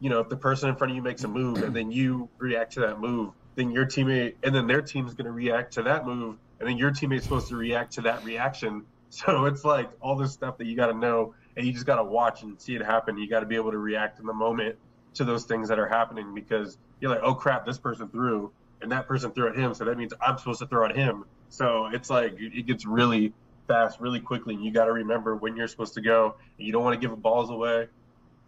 you 0.00 0.10
know 0.10 0.20
if 0.20 0.28
the 0.28 0.36
person 0.36 0.68
in 0.68 0.76
front 0.76 0.92
of 0.92 0.96
you 0.96 1.02
makes 1.02 1.24
a 1.24 1.28
move 1.28 1.62
and 1.62 1.74
then 1.74 1.90
you 1.90 2.28
react 2.38 2.74
to 2.74 2.80
that 2.80 3.00
move, 3.00 3.32
then 3.54 3.70
your 3.70 3.86
teammate 3.86 4.34
and 4.42 4.54
then 4.54 4.66
their 4.66 4.82
team's 4.82 5.14
going 5.14 5.26
to 5.26 5.32
react 5.32 5.74
to 5.74 5.82
that 5.82 6.06
move, 6.06 6.36
and 6.60 6.68
then 6.68 6.76
your 6.76 6.90
teammate's 6.90 7.24
supposed 7.24 7.48
to 7.48 7.56
react 7.56 7.92
to 7.94 8.02
that 8.02 8.24
reaction. 8.24 8.84
So 9.10 9.44
it's 9.44 9.64
like 9.64 9.88
all 10.00 10.16
this 10.16 10.32
stuff 10.32 10.58
that 10.58 10.66
you 10.66 10.74
got 10.74 10.88
to 10.88 10.92
know, 10.92 11.36
and 11.56 11.64
you 11.64 11.72
just 11.72 11.86
got 11.86 11.98
to 11.98 12.02
watch 12.02 12.42
and 12.42 12.60
see 12.60 12.74
it 12.74 12.82
happen. 12.82 13.16
You 13.16 13.30
got 13.30 13.40
to 13.40 13.46
be 13.46 13.54
able 13.54 13.70
to 13.70 13.78
react 13.78 14.18
in 14.18 14.26
the 14.26 14.32
moment 14.32 14.74
to 15.14 15.24
those 15.24 15.44
things 15.44 15.68
that 15.68 15.78
are 15.78 15.86
happening 15.86 16.34
because 16.34 16.76
you're 17.00 17.12
like, 17.12 17.20
oh 17.22 17.32
crap, 17.32 17.64
this 17.64 17.78
person 17.78 18.08
threw, 18.08 18.50
and 18.82 18.90
that 18.90 19.06
person 19.06 19.30
threw 19.30 19.48
at 19.48 19.56
him, 19.56 19.72
so 19.72 19.84
that 19.84 19.96
means 19.96 20.12
I'm 20.20 20.36
supposed 20.36 20.58
to 20.58 20.66
throw 20.66 20.84
at 20.84 20.96
him. 20.96 21.26
So 21.48 21.86
it's 21.92 22.10
like 22.10 22.34
it 22.38 22.66
gets 22.66 22.86
really 22.86 23.32
fast, 23.68 24.00
really 24.00 24.20
quickly, 24.20 24.54
and 24.54 24.64
you 24.64 24.72
got 24.72 24.86
to 24.86 24.92
remember 24.92 25.36
when 25.36 25.56
you're 25.56 25.68
supposed 25.68 25.94
to 25.94 26.00
go. 26.00 26.34
And 26.58 26.66
you 26.66 26.72
don't 26.72 26.82
want 26.82 27.00
to 27.00 27.08
give 27.08 27.20
balls 27.22 27.50
away, 27.50 27.88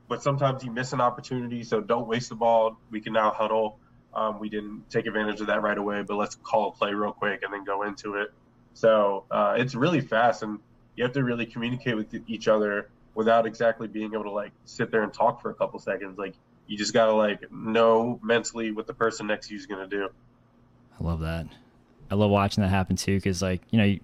but 0.08 0.22
sometimes 0.22 0.64
you 0.64 0.70
miss 0.70 0.92
an 0.92 1.00
opportunity, 1.00 1.62
so 1.64 1.80
don't 1.80 2.06
waste 2.06 2.28
the 2.28 2.34
ball. 2.34 2.78
We 2.90 3.00
can 3.00 3.12
now 3.12 3.30
huddle. 3.30 3.78
Um, 4.14 4.38
we 4.38 4.48
didn't 4.48 4.88
take 4.88 5.06
advantage 5.06 5.40
of 5.40 5.48
that 5.48 5.62
right 5.62 5.76
away, 5.76 6.02
but 6.02 6.16
let's 6.16 6.36
call 6.36 6.68
a 6.68 6.72
play 6.72 6.94
real 6.94 7.12
quick 7.12 7.42
and 7.42 7.52
then 7.52 7.64
go 7.64 7.82
into 7.82 8.14
it. 8.14 8.32
So 8.72 9.24
uh, 9.30 9.56
it's 9.58 9.74
really 9.74 10.00
fast, 10.00 10.42
and 10.42 10.58
you 10.94 11.04
have 11.04 11.12
to 11.14 11.24
really 11.24 11.46
communicate 11.46 11.96
with 11.96 12.14
each 12.26 12.48
other 12.48 12.88
without 13.14 13.46
exactly 13.46 13.88
being 13.88 14.12
able 14.12 14.24
to 14.24 14.30
like 14.30 14.52
sit 14.64 14.90
there 14.90 15.02
and 15.02 15.12
talk 15.12 15.42
for 15.42 15.50
a 15.50 15.54
couple 15.54 15.78
seconds. 15.78 16.18
Like 16.18 16.34
you 16.66 16.76
just 16.76 16.92
gotta 16.92 17.12
like 17.12 17.50
know 17.50 18.20
mentally 18.22 18.72
what 18.72 18.86
the 18.86 18.94
person 18.94 19.26
next 19.26 19.48
to 19.48 19.54
you 19.54 19.60
is 19.60 19.66
gonna 19.66 19.86
do. 19.86 20.08
I 20.98 21.04
love 21.04 21.20
that. 21.20 21.46
I 22.10 22.14
love 22.14 22.30
watching 22.30 22.62
that 22.62 22.68
happen 22.68 22.96
too, 22.96 23.16
because 23.16 23.42
like 23.42 23.62
you 23.70 23.78
know, 23.78 23.96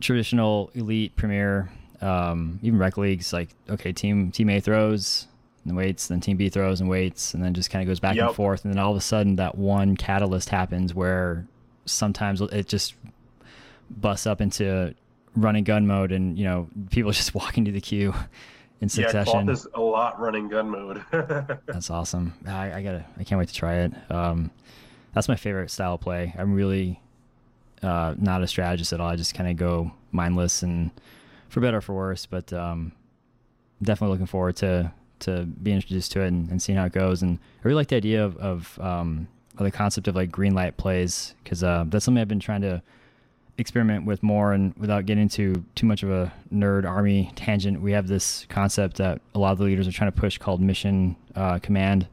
traditional 0.00 0.70
elite 0.74 1.16
premier, 1.16 1.70
um, 2.00 2.58
even 2.62 2.78
rec 2.78 2.96
leagues, 2.96 3.32
like 3.32 3.50
okay, 3.70 3.92
team 3.92 4.30
team 4.30 4.50
A 4.50 4.60
throws 4.60 5.26
and 5.64 5.76
waits, 5.76 6.08
then 6.08 6.20
team 6.20 6.36
B 6.36 6.48
throws 6.48 6.80
and 6.80 6.88
waits, 6.90 7.34
and 7.34 7.42
then 7.42 7.54
just 7.54 7.70
kind 7.70 7.82
of 7.82 7.86
goes 7.88 8.00
back 8.00 8.16
Yep. 8.16 8.26
and 8.28 8.36
forth, 8.36 8.64
and 8.64 8.72
then 8.74 8.78
all 8.78 8.90
of 8.90 8.96
a 8.96 9.00
sudden 9.00 9.36
that 9.36 9.56
one 9.56 9.96
catalyst 9.96 10.48
happens 10.50 10.94
where 10.94 11.46
sometimes 11.86 12.40
it 12.40 12.68
just 12.68 12.94
busts 13.90 14.26
up 14.26 14.40
into 14.40 14.94
run 15.36 15.56
and 15.56 15.66
gun 15.66 15.86
mode, 15.86 16.12
and 16.12 16.38
you 16.38 16.44
know 16.44 16.68
people 16.90 17.10
just 17.12 17.34
walk 17.34 17.56
into 17.58 17.70
the 17.72 17.80
queue 17.80 18.12
in 18.80 18.88
Yeah, 18.92 19.08
succession. 19.08 19.48
Is 19.48 19.66
a 19.74 19.80
lot 19.80 20.20
running 20.20 20.48
gun 20.48 20.68
mode. 20.68 21.02
That's 21.66 21.90
awesome. 21.90 22.34
I, 22.46 22.72
I 22.74 22.82
gotta. 22.82 23.04
I 23.18 23.24
can't 23.24 23.38
wait 23.38 23.48
to 23.48 23.54
try 23.54 23.74
it. 23.76 23.92
Um, 24.10 24.50
that's 25.14 25.28
my 25.28 25.36
favorite 25.36 25.70
style 25.70 25.94
of 25.94 26.00
play. 26.00 26.34
I'm 26.36 26.54
really 26.54 27.00
uh, 27.84 28.16
not 28.18 28.42
a 28.42 28.48
strategist 28.48 28.92
at 28.92 29.00
all. 29.00 29.08
I 29.08 29.14
just 29.14 29.32
kind 29.34 29.48
of 29.48 29.56
go 29.56 29.92
mindless 30.10 30.64
and 30.64 30.90
for 31.54 31.60
better 31.60 31.78
or 31.78 31.80
for 31.80 31.94
worse. 31.94 32.26
But 32.26 32.52
um, 32.52 32.92
definitely 33.82 34.12
looking 34.12 34.26
forward 34.26 34.56
to 34.56 34.92
to 35.20 35.44
being 35.44 35.76
introduced 35.76 36.12
to 36.12 36.20
it 36.20 36.28
and, 36.28 36.50
and 36.50 36.60
seeing 36.60 36.76
how 36.76 36.84
it 36.84 36.92
goes. 36.92 37.22
And 37.22 37.38
I 37.38 37.60
really 37.62 37.76
like 37.76 37.88
the 37.88 37.96
idea 37.96 38.24
of, 38.24 38.36
of, 38.36 38.78
um, 38.80 39.28
of 39.56 39.64
the 39.64 39.70
concept 39.70 40.08
of 40.08 40.14
like 40.14 40.30
green 40.30 40.54
light 40.54 40.76
plays 40.76 41.34
because 41.42 41.62
uh, 41.62 41.84
that's 41.86 42.04
something 42.04 42.20
I've 42.20 42.28
been 42.28 42.40
trying 42.40 42.60
to 42.62 42.82
experiment 43.56 44.04
with 44.04 44.22
more. 44.22 44.52
And 44.52 44.74
without 44.76 45.06
getting 45.06 45.22
into 45.22 45.64
too 45.76 45.86
much 45.86 46.02
of 46.02 46.10
a 46.10 46.32
nerd 46.52 46.84
army 46.84 47.32
tangent, 47.36 47.80
we 47.80 47.92
have 47.92 48.06
this 48.06 48.44
concept 48.50 48.96
that 48.98 49.22
a 49.34 49.38
lot 49.38 49.52
of 49.52 49.58
the 49.58 49.64
leaders 49.64 49.88
are 49.88 49.92
trying 49.92 50.12
to 50.12 50.20
push 50.20 50.36
called 50.36 50.60
mission 50.60 51.16
uh, 51.36 51.58
command. 51.60 52.02
And 52.02 52.10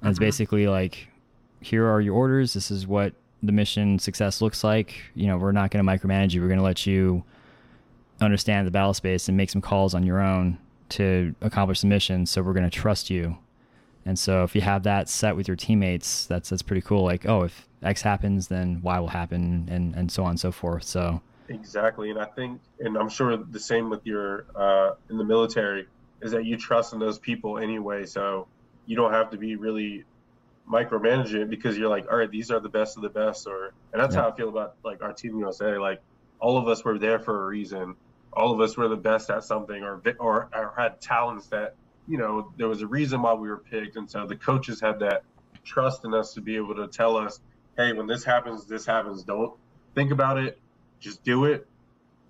mm-hmm. 0.00 0.08
it's 0.08 0.18
basically 0.18 0.66
like, 0.66 1.08
here 1.60 1.86
are 1.86 2.00
your 2.00 2.16
orders. 2.16 2.54
This 2.54 2.72
is 2.72 2.88
what 2.88 3.12
the 3.42 3.52
mission 3.52 3.98
success 4.00 4.40
looks 4.40 4.64
like. 4.64 4.94
You 5.14 5.28
know, 5.28 5.36
we're 5.36 5.52
not 5.52 5.70
going 5.70 5.84
to 5.84 5.92
micromanage 5.92 6.32
you. 6.32 6.40
We're 6.40 6.48
going 6.48 6.58
to 6.58 6.64
let 6.64 6.86
you 6.86 7.22
understand 8.24 8.66
the 8.66 8.70
battle 8.70 8.94
space 8.94 9.28
and 9.28 9.36
make 9.36 9.50
some 9.50 9.60
calls 9.60 9.94
on 9.94 10.04
your 10.04 10.20
own 10.20 10.58
to 10.90 11.34
accomplish 11.40 11.80
the 11.80 11.86
mission. 11.86 12.26
So 12.26 12.42
we're 12.42 12.52
going 12.52 12.68
to 12.68 12.70
trust 12.70 13.10
you. 13.10 13.38
And 14.04 14.18
so 14.18 14.42
if 14.42 14.54
you 14.54 14.60
have 14.60 14.82
that 14.82 15.08
set 15.08 15.36
with 15.36 15.46
your 15.46 15.56
teammates, 15.56 16.26
that's 16.26 16.48
that's 16.48 16.62
pretty 16.62 16.82
cool. 16.82 17.04
Like, 17.04 17.26
oh, 17.26 17.42
if 17.44 17.68
X 17.82 18.02
happens, 18.02 18.48
then 18.48 18.80
Y 18.82 18.98
will 18.98 19.08
happen, 19.08 19.68
and 19.70 19.94
and 19.94 20.10
so 20.10 20.24
on 20.24 20.30
and 20.30 20.40
so 20.40 20.50
forth. 20.50 20.82
So 20.82 21.20
exactly, 21.48 22.10
and 22.10 22.18
I 22.18 22.24
think, 22.24 22.60
and 22.80 22.96
I'm 22.96 23.08
sure 23.08 23.36
the 23.36 23.60
same 23.60 23.88
with 23.90 24.04
your 24.04 24.46
uh, 24.56 24.94
in 25.08 25.18
the 25.18 25.24
military 25.24 25.86
is 26.20 26.32
that 26.32 26.44
you 26.44 26.56
trust 26.56 26.92
in 26.92 26.98
those 26.98 27.18
people 27.18 27.58
anyway. 27.58 28.04
So 28.04 28.48
you 28.86 28.96
don't 28.96 29.12
have 29.12 29.30
to 29.30 29.36
be 29.36 29.54
really 29.54 30.04
micromanaging 30.68 31.42
it 31.42 31.50
because 31.50 31.78
you're 31.78 31.88
like, 31.88 32.10
all 32.10 32.16
right, 32.16 32.30
these 32.30 32.50
are 32.50 32.60
the 32.60 32.68
best 32.68 32.96
of 32.96 33.02
the 33.02 33.08
best, 33.08 33.46
or 33.46 33.72
and 33.92 34.02
that's 34.02 34.16
yeah. 34.16 34.22
how 34.22 34.30
I 34.30 34.36
feel 34.36 34.48
about 34.48 34.74
like 34.84 35.00
our 35.00 35.12
team 35.12 35.38
USA. 35.38 35.78
Like 35.78 36.00
all 36.40 36.56
of 36.58 36.66
us 36.66 36.84
were 36.84 36.98
there 36.98 37.20
for 37.20 37.44
a 37.44 37.46
reason 37.46 37.94
all 38.32 38.52
of 38.52 38.60
us 38.60 38.76
were 38.76 38.88
the 38.88 38.96
best 38.96 39.30
at 39.30 39.44
something 39.44 39.82
or, 39.82 40.00
or, 40.18 40.48
or 40.54 40.74
had 40.76 41.00
talents 41.00 41.46
that 41.48 41.74
you 42.08 42.18
know 42.18 42.52
there 42.56 42.68
was 42.68 42.82
a 42.82 42.86
reason 42.86 43.22
why 43.22 43.34
we 43.34 43.48
were 43.48 43.58
picked. 43.58 43.96
And 43.96 44.10
so 44.10 44.26
the 44.26 44.36
coaches 44.36 44.80
had 44.80 45.00
that 45.00 45.24
trust 45.64 46.04
in 46.04 46.14
us 46.14 46.34
to 46.34 46.40
be 46.40 46.56
able 46.56 46.74
to 46.74 46.88
tell 46.88 47.16
us 47.16 47.40
hey 47.76 47.92
when 47.92 48.06
this 48.06 48.24
happens 48.24 48.66
this 48.66 48.86
happens. 48.86 49.22
Don't 49.22 49.52
think 49.94 50.10
about 50.10 50.38
it. 50.38 50.58
Just 51.00 51.22
do 51.22 51.44
it. 51.44 51.66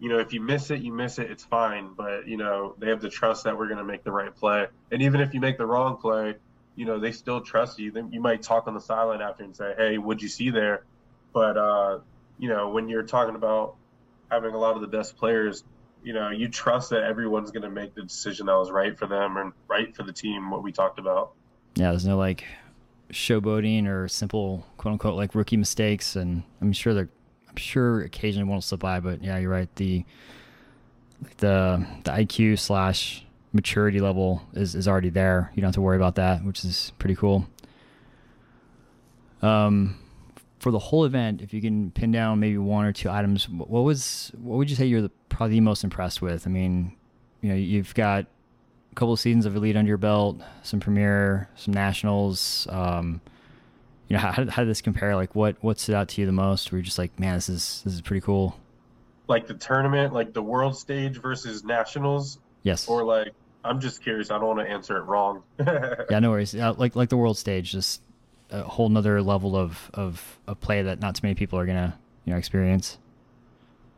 You 0.00 0.08
know 0.08 0.18
if 0.18 0.32
you 0.32 0.40
miss 0.40 0.70
it 0.70 0.82
you 0.82 0.92
miss 0.92 1.18
it. 1.18 1.30
It's 1.30 1.44
fine. 1.44 1.92
But 1.96 2.26
you 2.26 2.36
know 2.36 2.74
they 2.78 2.88
have 2.88 3.00
the 3.00 3.10
trust 3.10 3.44
that 3.44 3.56
we're 3.56 3.68
going 3.68 3.78
to 3.78 3.84
make 3.84 4.04
the 4.04 4.12
right 4.12 4.34
play. 4.34 4.66
And 4.90 5.02
even 5.02 5.20
if 5.20 5.34
you 5.34 5.40
make 5.40 5.58
the 5.58 5.66
wrong 5.66 5.96
play 5.96 6.36
you 6.74 6.86
know 6.86 6.98
they 6.98 7.12
still 7.12 7.40
trust 7.40 7.78
you. 7.78 7.90
Then 7.90 8.12
you 8.12 8.20
might 8.20 8.42
talk 8.42 8.66
on 8.66 8.74
the 8.74 8.80
sideline 8.80 9.20
after 9.20 9.44
and 9.44 9.54
say 9.54 9.74
hey 9.76 9.98
what'd 9.98 10.22
you 10.22 10.28
see 10.28 10.50
there? 10.50 10.84
But 11.32 11.56
uh 11.56 11.98
you 12.38 12.48
know 12.48 12.70
when 12.70 12.88
you're 12.88 13.04
talking 13.04 13.36
about 13.36 13.76
having 14.30 14.54
a 14.54 14.58
lot 14.58 14.74
of 14.74 14.80
the 14.80 14.88
best 14.88 15.16
players 15.16 15.62
you 16.02 16.12
know, 16.12 16.30
you 16.30 16.48
trust 16.48 16.90
that 16.90 17.04
everyone's 17.04 17.50
going 17.50 17.62
to 17.62 17.70
make 17.70 17.94
the 17.94 18.02
decision 18.02 18.46
that 18.46 18.54
was 18.54 18.70
right 18.70 18.98
for 18.98 19.06
them 19.06 19.36
and 19.36 19.52
right 19.68 19.94
for 19.94 20.02
the 20.02 20.12
team, 20.12 20.50
what 20.50 20.62
we 20.62 20.72
talked 20.72 20.98
about. 20.98 21.32
Yeah, 21.74 21.90
there's 21.90 22.06
no 22.06 22.16
like 22.16 22.44
showboating 23.10 23.86
or 23.86 24.08
simple 24.08 24.66
quote 24.76 24.92
unquote 24.92 25.14
like 25.14 25.34
rookie 25.34 25.56
mistakes. 25.56 26.16
And 26.16 26.42
I'm 26.60 26.72
sure 26.72 26.94
they're, 26.94 27.10
I'm 27.48 27.56
sure 27.56 28.02
occasionally 28.02 28.48
one 28.48 28.56
will 28.56 28.62
slip 28.62 28.80
by, 28.80 29.00
but 29.00 29.22
yeah, 29.22 29.38
you're 29.38 29.50
right. 29.50 29.74
The, 29.76 30.04
the, 31.38 31.86
the 32.04 32.10
IQ 32.10 32.58
slash 32.58 33.24
maturity 33.52 34.00
level 34.00 34.42
is, 34.54 34.74
is 34.74 34.88
already 34.88 35.10
there. 35.10 35.52
You 35.54 35.60
don't 35.60 35.68
have 35.68 35.74
to 35.74 35.82
worry 35.82 35.96
about 35.96 36.16
that, 36.16 36.44
which 36.44 36.64
is 36.64 36.92
pretty 36.98 37.14
cool. 37.14 37.46
Um, 39.40 39.98
for 40.62 40.70
the 40.70 40.78
whole 40.78 41.04
event, 41.04 41.42
if 41.42 41.52
you 41.52 41.60
can 41.60 41.90
pin 41.90 42.12
down 42.12 42.38
maybe 42.38 42.56
one 42.56 42.84
or 42.84 42.92
two 42.92 43.10
items, 43.10 43.48
what 43.48 43.82
was 43.82 44.30
what 44.36 44.58
would 44.58 44.70
you 44.70 44.76
say 44.76 44.86
you're 44.86 45.02
the, 45.02 45.10
probably 45.32 45.56
the 45.56 45.60
most 45.60 45.82
impressed 45.82 46.22
with? 46.22 46.46
I 46.46 46.50
mean, 46.50 46.94
you 47.40 47.48
know, 47.48 47.54
you've 47.54 47.94
got 47.94 48.26
a 48.92 48.94
couple 48.94 49.12
of 49.12 49.20
seasons 49.20 49.46
of 49.46 49.56
elite 49.56 49.76
under 49.76 49.88
your 49.88 49.98
belt, 49.98 50.40
some 50.62 50.78
premier, 50.78 51.48
some 51.56 51.74
nationals. 51.74 52.66
Um, 52.70 53.20
you 54.08 54.16
know, 54.16 54.20
how, 54.20 54.32
how 54.32 54.62
did 54.62 54.68
this 54.68 54.82
compare? 54.82 55.16
Like, 55.16 55.34
what 55.34 55.56
what 55.60 55.80
stood 55.80 55.94
out 55.94 56.08
to 56.10 56.20
you 56.20 56.26
the 56.26 56.32
most? 56.32 56.70
Were 56.70 56.78
you 56.78 56.84
just 56.84 56.98
like, 56.98 57.18
man, 57.18 57.34
this 57.34 57.48
is 57.48 57.82
this 57.84 57.94
is 57.94 58.00
pretty 58.00 58.20
cool? 58.20 58.58
Like 59.28 59.46
the 59.46 59.54
tournament, 59.54 60.12
like 60.12 60.32
the 60.32 60.42
world 60.42 60.76
stage 60.76 61.20
versus 61.20 61.64
nationals. 61.64 62.38
Yes. 62.62 62.86
Or 62.86 63.02
like, 63.02 63.32
I'm 63.64 63.80
just 63.80 64.02
curious. 64.02 64.30
I 64.30 64.38
don't 64.38 64.46
want 64.46 64.60
to 64.60 64.70
answer 64.70 64.98
it 64.98 65.02
wrong. 65.02 65.42
yeah, 65.58 66.18
no 66.18 66.30
worries. 66.30 66.52
Yeah, 66.52 66.70
like 66.70 66.94
like 66.94 67.08
the 67.08 67.16
world 67.16 67.38
stage, 67.38 67.72
just 67.72 68.02
a 68.50 68.62
whole 68.62 68.88
nother 68.88 69.22
level 69.22 69.56
of, 69.56 69.90
of, 69.94 70.38
of 70.46 70.60
play 70.60 70.82
that 70.82 71.00
not 71.00 71.14
too 71.14 71.20
many 71.22 71.34
people 71.34 71.58
are 71.58 71.66
gonna 71.66 71.98
you 72.24 72.32
know 72.32 72.38
experience. 72.38 72.98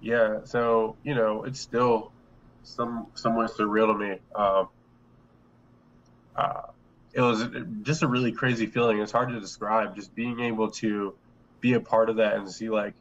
Yeah, 0.04 0.40
so 0.44 0.96
you 1.02 1.14
know 1.14 1.44
it's 1.44 1.58
still 1.58 2.12
some 2.62 3.06
somewhat 3.14 3.52
surreal 3.52 3.86
to 3.86 3.94
me. 3.98 4.18
Um, 4.34 4.68
uh, 6.36 6.60
it 7.14 7.22
was 7.22 7.46
just 7.80 8.02
a 8.02 8.06
really 8.06 8.32
crazy 8.32 8.66
feeling. 8.66 9.00
It's 9.00 9.12
hard 9.12 9.30
to 9.30 9.40
describe. 9.40 9.96
Just 9.96 10.14
being 10.14 10.40
able 10.40 10.72
to 10.72 11.14
be 11.60 11.72
a 11.72 11.80
part 11.80 12.10
of 12.10 12.16
that 12.16 12.36
and 12.36 12.50
see 12.52 12.68
like 12.68 12.92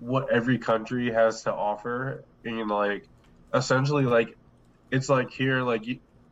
what 0.00 0.32
every 0.32 0.58
country 0.58 1.12
has 1.12 1.44
to 1.44 1.54
offer, 1.54 2.24
and 2.44 2.68
like 2.68 3.06
essentially 3.54 4.02
like 4.04 4.36
it's 4.90 5.08
like 5.08 5.30
here 5.30 5.62
like 5.62 5.84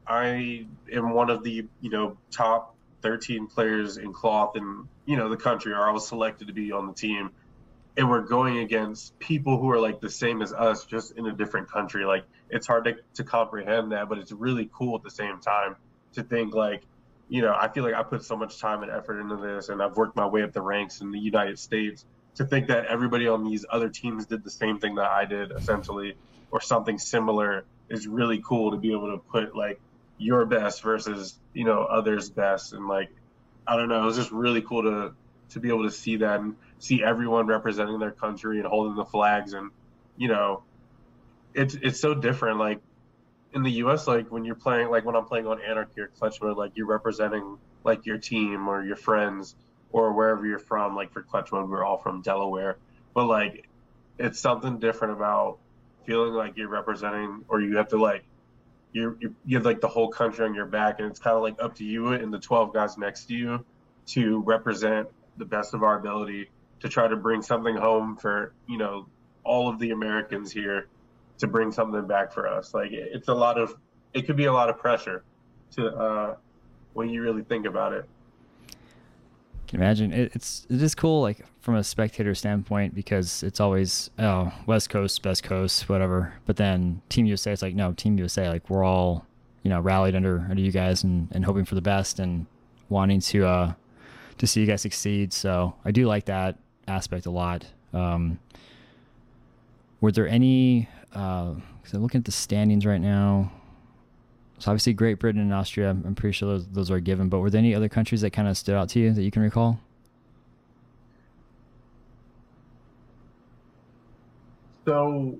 I 0.08 0.66
am 0.92 1.10
one 1.10 1.30
of 1.30 1.44
the 1.44 1.68
you 1.80 1.90
know 1.90 2.18
top 2.32 2.74
13 3.02 3.46
players 3.46 3.96
in 3.96 4.12
cloth 4.12 4.56
in 4.56 4.88
you 5.04 5.16
know 5.16 5.28
the 5.28 5.36
country 5.36 5.72
or 5.72 5.86
i 5.86 5.92
was 5.92 6.08
selected 6.08 6.48
to 6.48 6.54
be 6.54 6.72
on 6.72 6.86
the 6.88 6.94
team 6.94 7.30
and 7.96 8.10
we're 8.10 8.22
going 8.22 8.58
against 8.58 9.18
people 9.18 9.58
who 9.58 9.70
are 9.70 9.80
like 9.80 10.00
the 10.00 10.10
same 10.10 10.42
as 10.42 10.52
us 10.52 10.84
just 10.84 11.12
in 11.12 11.26
a 11.26 11.32
different 11.32 11.70
country. 11.70 12.04
Like 12.04 12.24
it's 12.50 12.66
hard 12.66 12.84
to, 12.84 12.96
to 13.14 13.24
comprehend 13.24 13.92
that 13.92 14.08
but 14.08 14.18
it's 14.18 14.32
really 14.32 14.68
cool 14.72 14.96
at 14.96 15.02
the 15.02 15.10
same 15.10 15.40
time 15.40 15.76
to 16.12 16.22
think 16.22 16.54
like 16.54 16.82
you 17.28 17.42
know 17.42 17.54
i 17.58 17.68
feel 17.68 17.84
like 17.84 17.94
i 17.94 18.02
put 18.02 18.22
so 18.22 18.36
much 18.36 18.58
time 18.58 18.82
and 18.82 18.90
effort 18.92 19.20
into 19.20 19.36
this 19.36 19.68
and 19.68 19.82
i've 19.82 19.96
worked 19.96 20.16
my 20.16 20.26
way 20.26 20.42
up 20.42 20.52
the 20.52 20.62
ranks 20.62 21.00
in 21.00 21.10
the 21.10 21.18
united 21.18 21.58
states 21.58 22.04
to 22.34 22.44
think 22.44 22.68
that 22.68 22.86
everybody 22.86 23.26
on 23.26 23.44
these 23.44 23.64
other 23.70 23.88
teams 23.88 24.26
did 24.26 24.44
the 24.44 24.50
same 24.50 24.78
thing 24.78 24.94
that 24.94 25.10
i 25.10 25.24
did 25.24 25.50
essentially 25.52 26.14
or 26.50 26.60
something 26.60 26.98
similar 26.98 27.64
is 27.88 28.06
really 28.06 28.40
cool 28.46 28.70
to 28.70 28.76
be 28.76 28.92
able 28.92 29.10
to 29.10 29.18
put 29.18 29.56
like 29.56 29.80
your 30.18 30.46
best 30.46 30.82
versus 30.82 31.38
you 31.52 31.64
know 31.64 31.82
others 31.82 32.30
best. 32.30 32.72
And 32.72 32.88
like 32.88 33.10
i 33.66 33.76
don't 33.76 33.88
know 33.88 34.02
it 34.02 34.06
was 34.06 34.16
just 34.16 34.30
really 34.30 34.62
cool 34.62 34.82
to 34.82 35.14
to 35.50 35.60
be 35.60 35.68
able 35.68 35.84
to 35.84 35.90
see 35.90 36.16
that. 36.16 36.40
And 36.40 36.56
see 36.78 37.02
everyone 37.02 37.46
representing 37.46 37.98
their 37.98 38.10
country 38.10 38.58
and 38.58 38.66
holding 38.66 38.96
the 38.96 39.04
flags 39.04 39.52
and 39.52 39.70
you 40.16 40.28
know 40.28 40.62
it's 41.54 41.74
it's 41.74 41.98
so 41.98 42.14
different. 42.14 42.58
Like 42.58 42.80
in 43.54 43.62
the 43.62 43.70
us 43.70 44.06
like 44.06 44.30
when 44.30 44.44
you're 44.44 44.54
playing 44.54 44.90
like 44.90 45.04
when 45.04 45.16
i'm 45.16 45.24
playing 45.24 45.46
on 45.46 45.60
anarchy 45.62 46.02
or 46.02 46.08
clutch 46.08 46.42
mode 46.42 46.58
like 46.58 46.72
you're 46.74 46.86
representing 46.86 47.56
like 47.84 48.04
your 48.04 48.18
team 48.18 48.68
or 48.68 48.84
your 48.84 48.96
friends 48.96 49.54
or 49.92 50.12
wherever 50.12 50.44
you're 50.44 50.58
from. 50.58 50.94
Like 50.94 51.12
for 51.12 51.22
clutch 51.22 51.50
mode 51.52 51.70
we're 51.70 51.84
all 51.84 51.96
from 51.96 52.20
delaware. 52.20 52.76
But 53.14 53.26
like 53.26 53.68
it's 54.18 54.38
something 54.38 54.78
different 54.78 55.14
about 55.14 55.58
feeling 56.04 56.34
like 56.34 56.56
you're 56.56 56.68
representing 56.68 57.44
or 57.48 57.60
you 57.60 57.76
have 57.76 57.88
to 57.88 57.96
like 57.96 58.24
you're, 58.92 59.16
you're 59.20 59.32
you 59.44 59.56
have 59.56 59.64
like 59.64 59.80
the 59.80 59.88
whole 59.88 60.08
country 60.08 60.44
on 60.44 60.54
your 60.54 60.66
back, 60.66 61.00
and 61.00 61.10
it's 61.10 61.20
kind 61.20 61.36
of 61.36 61.42
like 61.42 61.56
up 61.60 61.74
to 61.76 61.84
you 61.84 62.08
and 62.08 62.32
the 62.32 62.38
12 62.38 62.72
guys 62.72 62.96
next 62.96 63.26
to 63.26 63.34
you 63.34 63.64
to 64.06 64.40
represent 64.42 65.08
the 65.36 65.44
best 65.44 65.74
of 65.74 65.82
our 65.82 65.98
ability 65.98 66.48
to 66.80 66.88
try 66.88 67.08
to 67.08 67.16
bring 67.16 67.42
something 67.42 67.76
home 67.76 68.16
for 68.16 68.52
you 68.68 68.78
know 68.78 69.06
all 69.44 69.68
of 69.68 69.78
the 69.78 69.90
Americans 69.90 70.50
here 70.50 70.88
to 71.38 71.46
bring 71.46 71.70
something 71.70 72.06
back 72.06 72.32
for 72.32 72.48
us. 72.48 72.74
Like 72.74 72.90
it's 72.92 73.28
a 73.28 73.34
lot 73.34 73.58
of 73.58 73.76
it 74.14 74.26
could 74.26 74.36
be 74.36 74.46
a 74.46 74.52
lot 74.52 74.68
of 74.68 74.78
pressure 74.78 75.24
to 75.72 75.88
uh, 75.88 76.36
when 76.94 77.08
you 77.08 77.22
really 77.22 77.42
think 77.42 77.66
about 77.66 77.92
it. 77.92 78.08
Can 79.68 79.80
imagine? 79.80 80.12
It, 80.12 80.32
it's 80.34 80.66
it 80.70 80.80
is 80.80 80.94
cool 80.94 81.22
like 81.22 81.44
from 81.60 81.74
a 81.74 81.84
spectator 81.84 82.34
standpoint 82.34 82.94
because 82.94 83.42
it's 83.42 83.60
always 83.60 84.10
oh 84.18 84.52
west 84.66 84.90
coast 84.90 85.22
best 85.22 85.42
coast 85.42 85.88
whatever. 85.88 86.34
But 86.46 86.56
then 86.56 87.02
team 87.08 87.26
usa 87.26 87.52
it's 87.52 87.62
like 87.62 87.74
no 87.74 87.92
team 87.92 88.18
usa 88.18 88.48
like 88.48 88.68
we're 88.70 88.84
all 88.84 89.26
you 89.62 89.70
know 89.70 89.80
rallied 89.80 90.14
under 90.14 90.46
under 90.48 90.62
you 90.62 90.70
guys 90.70 91.02
and, 91.02 91.28
and 91.32 91.44
hoping 91.44 91.64
for 91.64 91.74
the 91.74 91.82
best 91.82 92.20
and 92.20 92.46
wanting 92.88 93.20
to 93.20 93.46
uh 93.46 93.72
to 94.38 94.46
see 94.46 94.60
you 94.60 94.66
guys 94.66 94.82
succeed. 94.82 95.32
So 95.32 95.74
i 95.84 95.90
do 95.90 96.06
like 96.06 96.26
that 96.26 96.58
aspect 96.88 97.26
a 97.26 97.30
lot 97.30 97.66
um 97.92 98.38
were 100.00 100.12
there 100.12 100.28
any 100.28 100.88
uh 101.14 101.52
because 101.80 101.94
i'm 101.94 102.02
looking 102.02 102.18
at 102.18 102.24
the 102.24 102.32
standings 102.32 102.84
right 102.86 103.00
now 103.00 103.50
so 104.58 104.70
obviously 104.70 104.94
Great 104.94 105.18
Britain 105.18 105.40
and 105.40 105.52
Austria, 105.52 105.90
I'm 105.90 106.14
pretty 106.14 106.32
sure 106.32 106.48
those, 106.48 106.66
those 106.68 106.90
are 106.90 107.00
given. 107.00 107.28
But 107.28 107.40
were 107.40 107.50
there 107.50 107.58
any 107.58 107.74
other 107.74 107.88
countries 107.88 108.22
that 108.22 108.30
kind 108.30 108.48
of 108.48 108.56
stood 108.56 108.74
out 108.74 108.88
to 108.90 108.98
you 108.98 109.12
that 109.12 109.22
you 109.22 109.30
can 109.30 109.42
recall? 109.42 109.78
So 114.86 115.38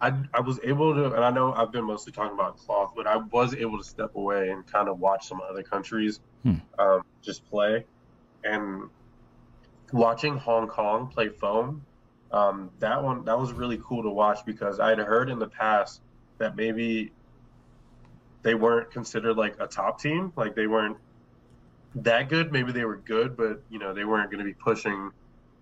I, 0.00 0.12
I 0.34 0.40
was 0.40 0.60
able 0.64 0.94
to, 0.94 1.14
and 1.14 1.24
I 1.24 1.30
know 1.30 1.52
I've 1.54 1.72
been 1.72 1.84
mostly 1.84 2.12
talking 2.12 2.34
about 2.34 2.58
cloth, 2.58 2.92
but 2.94 3.06
I 3.06 3.16
was 3.16 3.54
able 3.54 3.78
to 3.78 3.84
step 3.84 4.14
away 4.16 4.50
and 4.50 4.66
kind 4.66 4.88
of 4.88 4.98
watch 4.98 5.26
some 5.26 5.40
other 5.48 5.62
countries 5.62 6.20
hmm. 6.42 6.56
um, 6.78 7.02
just 7.22 7.48
play. 7.48 7.84
And 8.42 8.90
watching 9.92 10.36
Hong 10.36 10.68
Kong 10.68 11.08
play 11.08 11.28
foam, 11.28 11.84
um, 12.32 12.70
that 12.80 13.02
one 13.02 13.24
that 13.24 13.38
was 13.38 13.52
really 13.52 13.80
cool 13.84 14.02
to 14.02 14.10
watch 14.10 14.44
because 14.44 14.80
I'd 14.80 14.98
heard 14.98 15.30
in 15.30 15.38
the 15.38 15.48
past 15.48 16.00
that 16.38 16.56
maybe 16.56 17.12
they 18.42 18.54
weren't 18.54 18.90
considered 18.90 19.36
like 19.36 19.56
a 19.60 19.66
top 19.66 20.00
team, 20.00 20.32
like 20.36 20.54
they 20.54 20.66
weren't 20.66 20.96
that 21.96 22.28
good. 22.28 22.52
Maybe 22.52 22.72
they 22.72 22.84
were 22.84 22.96
good, 22.96 23.36
but 23.36 23.62
you 23.70 23.78
know 23.78 23.94
they 23.94 24.04
weren't 24.04 24.30
going 24.30 24.38
to 24.38 24.44
be 24.44 24.54
pushing 24.54 25.10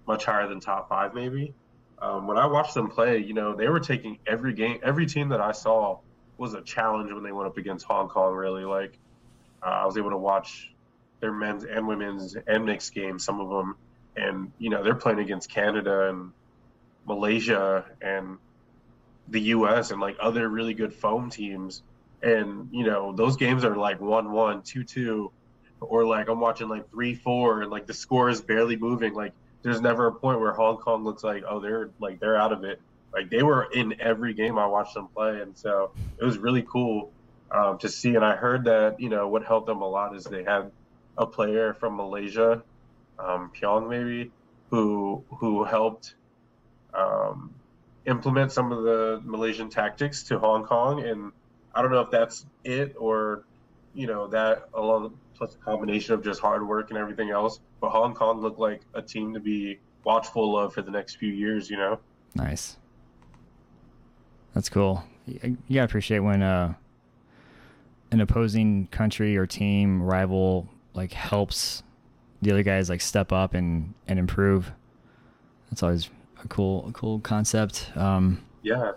much 0.06 0.24
higher 0.24 0.48
than 0.48 0.60
top 0.60 0.88
five. 0.88 1.14
Maybe 1.14 1.54
um, 2.00 2.26
when 2.26 2.36
I 2.36 2.46
watched 2.46 2.74
them 2.74 2.88
play, 2.88 3.18
you 3.18 3.34
know 3.34 3.54
they 3.54 3.68
were 3.68 3.80
taking 3.80 4.18
every 4.26 4.54
game, 4.54 4.78
every 4.82 5.06
team 5.06 5.28
that 5.30 5.40
I 5.40 5.52
saw 5.52 5.98
was 6.38 6.54
a 6.54 6.62
challenge 6.62 7.12
when 7.12 7.22
they 7.22 7.32
went 7.32 7.48
up 7.48 7.56
against 7.56 7.84
Hong 7.86 8.08
Kong. 8.08 8.34
Really, 8.34 8.64
like 8.64 8.98
uh, 9.62 9.66
I 9.66 9.86
was 9.86 9.96
able 9.96 10.10
to 10.10 10.16
watch 10.16 10.72
their 11.20 11.32
men's 11.32 11.64
and 11.64 11.86
women's 11.86 12.36
and 12.46 12.64
mixed 12.64 12.94
games, 12.94 13.24
some 13.24 13.40
of 13.40 13.48
them, 13.48 13.76
and 14.16 14.52
you 14.58 14.70
know 14.70 14.82
they're 14.82 14.94
playing 14.94 15.18
against 15.18 15.50
Canada 15.50 16.08
and 16.08 16.32
Malaysia 17.06 17.84
and 18.00 18.38
the 19.28 19.40
U.S. 19.40 19.90
and 19.90 20.00
like 20.00 20.16
other 20.20 20.48
really 20.48 20.74
good 20.74 20.92
foam 20.92 21.30
teams, 21.30 21.82
and 22.22 22.68
you 22.72 22.84
know 22.84 23.12
those 23.12 23.36
games 23.36 23.64
are 23.64 23.76
like 23.76 24.00
one-one, 24.00 24.62
two-two, 24.62 25.30
or 25.80 26.04
like 26.04 26.28
I'm 26.28 26.40
watching 26.40 26.68
like 26.68 26.90
three-four, 26.90 27.62
and 27.62 27.70
like 27.70 27.86
the 27.86 27.94
score 27.94 28.28
is 28.28 28.40
barely 28.40 28.76
moving. 28.76 29.14
Like 29.14 29.32
there's 29.62 29.80
never 29.80 30.06
a 30.06 30.12
point 30.12 30.40
where 30.40 30.52
Hong 30.52 30.76
Kong 30.76 31.04
looks 31.04 31.24
like 31.24 31.44
oh 31.48 31.60
they're 31.60 31.90
like 31.98 32.20
they're 32.20 32.36
out 32.36 32.52
of 32.52 32.64
it. 32.64 32.80
Like 33.12 33.30
they 33.30 33.42
were 33.42 33.64
in 33.72 34.00
every 34.00 34.34
game 34.34 34.58
I 34.58 34.66
watched 34.66 34.94
them 34.94 35.08
play, 35.08 35.40
and 35.40 35.56
so 35.56 35.92
it 36.18 36.24
was 36.24 36.38
really 36.38 36.62
cool 36.62 37.12
um, 37.50 37.78
to 37.78 37.88
see. 37.88 38.14
And 38.14 38.24
I 38.24 38.36
heard 38.36 38.64
that 38.64 39.00
you 39.00 39.08
know 39.08 39.28
what 39.28 39.44
helped 39.44 39.66
them 39.66 39.82
a 39.82 39.88
lot 39.88 40.16
is 40.16 40.24
they 40.24 40.44
had 40.44 40.70
a 41.16 41.26
player 41.26 41.74
from 41.74 41.96
Malaysia, 41.96 42.62
um, 43.24 43.50
Pyong 43.54 43.88
maybe, 43.88 44.30
who 44.70 45.24
who 45.38 45.64
helped 45.64 46.14
um, 46.94 47.54
implement 48.06 48.52
some 48.52 48.72
of 48.72 48.82
the 48.82 49.20
Malaysian 49.24 49.68
tactics 49.68 50.22
to 50.24 50.38
Hong 50.38 50.64
Kong. 50.64 51.04
And 51.04 51.32
I 51.74 51.82
don't 51.82 51.90
know 51.90 52.00
if 52.00 52.10
that's 52.10 52.46
it 52.64 52.94
or 52.98 53.44
you 53.94 54.06
know 54.06 54.26
that 54.28 54.68
along 54.74 55.14
plus 55.36 55.54
a 55.54 55.58
combination 55.58 56.14
of 56.14 56.22
just 56.22 56.40
hard 56.40 56.66
work 56.66 56.90
and 56.90 56.98
everything 56.98 57.30
else. 57.30 57.60
But 57.80 57.90
Hong 57.90 58.14
Kong 58.14 58.40
looked 58.40 58.58
like 58.58 58.82
a 58.94 59.02
team 59.02 59.34
to 59.34 59.40
be 59.40 59.78
watchful 60.04 60.58
of 60.58 60.74
for 60.74 60.82
the 60.82 60.90
next 60.90 61.16
few 61.16 61.32
years. 61.32 61.70
You 61.70 61.76
know. 61.76 61.98
Nice. 62.34 62.76
That's 64.54 64.68
cool. 64.68 65.04
You 65.26 65.56
gotta 65.72 65.84
appreciate 65.84 66.18
when 66.18 66.42
uh, 66.42 66.74
an 68.10 68.20
opposing 68.20 68.88
country 68.88 69.36
or 69.36 69.46
team 69.46 70.02
rival 70.02 70.68
like 70.94 71.12
helps 71.12 71.82
the 72.42 72.50
other 72.50 72.62
guys 72.62 72.90
like 72.90 73.00
step 73.00 73.32
up 73.32 73.54
and 73.54 73.94
and 74.06 74.18
improve. 74.18 74.72
That's 75.70 75.82
always 75.82 76.10
a 76.44 76.48
cool 76.48 76.88
a 76.88 76.92
cool 76.92 77.20
concept. 77.20 77.90
Um, 77.96 78.44
yeah. 78.62 78.92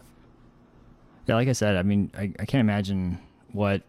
Yeah, 1.28 1.36
like 1.36 1.48
I 1.48 1.54
said, 1.54 1.76
I 1.76 1.82
mean, 1.82 2.12
I, 2.16 2.32
I 2.40 2.46
can't 2.46 2.62
imagine 2.62 3.18
what 3.52 3.82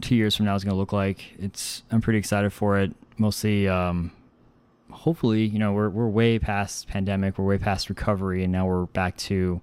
two 0.00 0.14
years 0.14 0.36
from 0.36 0.46
now 0.46 0.54
is 0.54 0.62
going 0.62 0.74
to 0.74 0.78
look 0.78 0.92
like. 0.92 1.34
It's 1.38 1.82
I'm 1.90 2.00
pretty 2.00 2.18
excited 2.18 2.52
for 2.52 2.78
it. 2.78 2.92
Mostly, 3.16 3.66
um, 3.68 4.12
hopefully, 4.90 5.44
you 5.44 5.58
know, 5.58 5.72
we're 5.72 5.88
we're 5.88 6.08
way 6.08 6.38
past 6.38 6.88
pandemic, 6.88 7.38
we're 7.38 7.46
way 7.46 7.58
past 7.58 7.88
recovery, 7.88 8.44
and 8.44 8.52
now 8.52 8.66
we're 8.66 8.86
back 8.86 9.16
to 9.16 9.60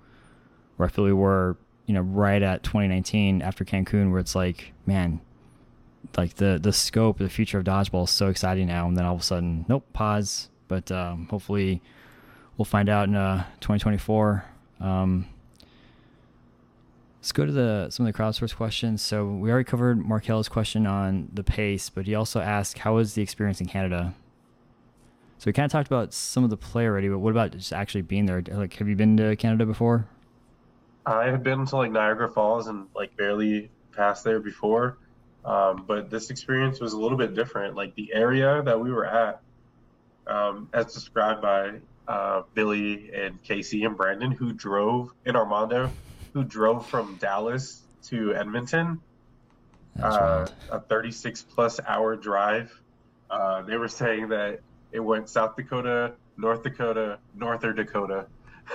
where 0.78 0.90
I 0.90 0.92
feel 0.92 1.06
we 1.06 1.14
were, 1.14 1.58
you 1.86 1.94
know, 1.94 2.02
right 2.02 2.42
at 2.42 2.64
2019 2.64 3.42
after 3.42 3.64
Cancun, 3.64 4.12
where 4.12 4.20
it's 4.20 4.36
like, 4.36 4.74
man, 4.86 5.22
like 6.18 6.36
the 6.36 6.60
the 6.62 6.74
scope, 6.74 7.18
the 7.18 7.30
future 7.30 7.58
of 7.58 7.66
dodgeball 7.66 8.06
is 8.06 8.12
so 8.12 8.28
exciting 8.28 8.68
now, 8.68 8.88
and 8.88 8.98
then 8.98 9.06
all 9.06 9.16
of 9.16 9.22
a 9.22 9.24
sudden, 9.24 9.66
nope, 9.68 9.86
pause. 9.94 10.50
But 10.68 10.92
um, 10.92 11.28
hopefully, 11.30 11.82
we'll 12.58 12.66
find 12.66 12.90
out 12.90 13.08
in 13.08 13.16
uh, 13.16 13.46
2024. 13.62 14.46
Um, 14.80 15.28
let's 17.20 17.32
go 17.32 17.46
to 17.46 17.52
the 17.52 17.90
some 17.90 18.06
of 18.06 18.14
the 18.14 18.18
crowdsource 18.18 18.56
questions. 18.56 19.02
So 19.02 19.28
we 19.28 19.50
already 19.50 19.66
covered 19.66 20.06
Markel's 20.06 20.50
question 20.50 20.86
on 20.86 21.30
the 21.34 21.44
pace, 21.44 21.90
but 21.90 22.06
he 22.06 22.16
also 22.16 22.40
asked, 22.40 22.80
"How 22.80 22.96
was 22.96 23.14
the 23.14 23.22
experience 23.22 23.62
in 23.62 23.68
Canada?" 23.68 24.14
So 25.38 25.48
we 25.48 25.54
kind 25.54 25.66
of 25.66 25.72
talked 25.72 25.88
about 25.88 26.14
some 26.14 26.44
of 26.44 26.50
the 26.50 26.58
play 26.58 26.86
already, 26.86 27.10
but 27.10 27.20
what 27.20 27.32
about 27.32 27.52
just 27.52 27.74
actually 27.74 28.04
being 28.04 28.26
there? 28.26 28.42
Like, 28.42 28.74
have 28.76 28.88
you 28.88 28.96
been 28.96 29.18
to 29.18 29.36
Canada 29.36 29.66
before? 29.66 30.08
I 31.06 31.26
have 31.26 31.44
been 31.44 31.66
to 31.66 31.76
like 31.76 31.92
Niagara 31.92 32.30
Falls 32.30 32.68
and 32.68 32.88
like 32.96 33.16
barely 33.18 33.70
passed 33.92 34.24
there 34.24 34.40
before, 34.40 34.98
um, 35.46 35.86
but 35.88 36.10
this 36.10 36.32
experience 36.32 36.80
was 36.80 36.94
a 36.94 37.00
little 37.00 37.18
bit 37.18 37.36
different. 37.36 37.76
Like 37.76 37.96
the 37.96 38.14
area 38.14 38.64
that 38.64 38.80
we 38.80 38.92
were 38.92 39.06
at, 39.06 39.42
um, 40.28 40.70
as 40.74 40.94
described 40.94 41.42
by 41.42 41.76
uh, 42.08 42.42
Billy 42.54 43.12
and 43.14 43.42
Casey 43.44 43.84
and 43.84 43.96
Brandon, 43.96 44.32
who 44.32 44.52
drove 44.52 45.14
in 45.24 45.36
Armando, 45.36 45.92
who 46.34 46.44
drove 46.44 46.88
from 46.88 47.16
Dallas 47.18 47.84
to 48.08 48.34
Edmonton, 48.34 49.00
uh, 50.02 50.48
a 50.72 50.80
36 50.80 51.44
plus 51.44 51.80
hour 51.88 52.16
drive. 52.16 52.82
Uh, 53.30 53.62
they 53.62 53.78
were 53.78 53.88
saying 53.88 54.30
that 54.30 54.60
it 54.92 55.00
went 55.00 55.30
South 55.30 55.56
Dakota, 55.56 56.14
North 56.38 56.64
Dakota, 56.64 57.20
Norther 57.36 57.72
Dakota. 57.72 58.26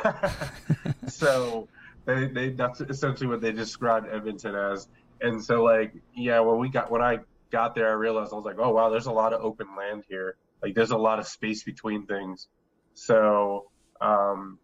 so 1.08 1.68
they, 2.04 2.26
they 2.26 2.48
that's 2.50 2.80
essentially 2.80 3.26
what 3.26 3.40
they 3.40 3.52
described 3.52 4.08
Edmonton 4.08 4.54
as. 4.54 4.88
And 5.20 5.42
so 5.42 5.62
like 5.62 5.94
yeah, 6.14 6.40
when 6.40 6.58
we 6.58 6.68
got 6.68 6.90
when 6.90 7.02
I 7.02 7.20
got 7.50 7.74
there, 7.74 7.88
I 7.88 7.92
realized 7.92 8.32
I 8.32 8.36
was 8.36 8.44
like, 8.44 8.58
oh 8.58 8.70
wow, 8.70 8.90
there's 8.90 9.06
a 9.06 9.12
lot 9.12 9.32
of 9.32 9.42
open 9.42 9.68
land 9.76 10.04
here. 10.08 10.36
Like 10.62 10.74
there's 10.74 10.90
a 10.90 10.96
lot 10.96 11.18
of 11.18 11.26
space 11.26 11.62
between 11.62 12.06
things. 12.06 12.48
So 12.94 13.70
um, 14.00 14.58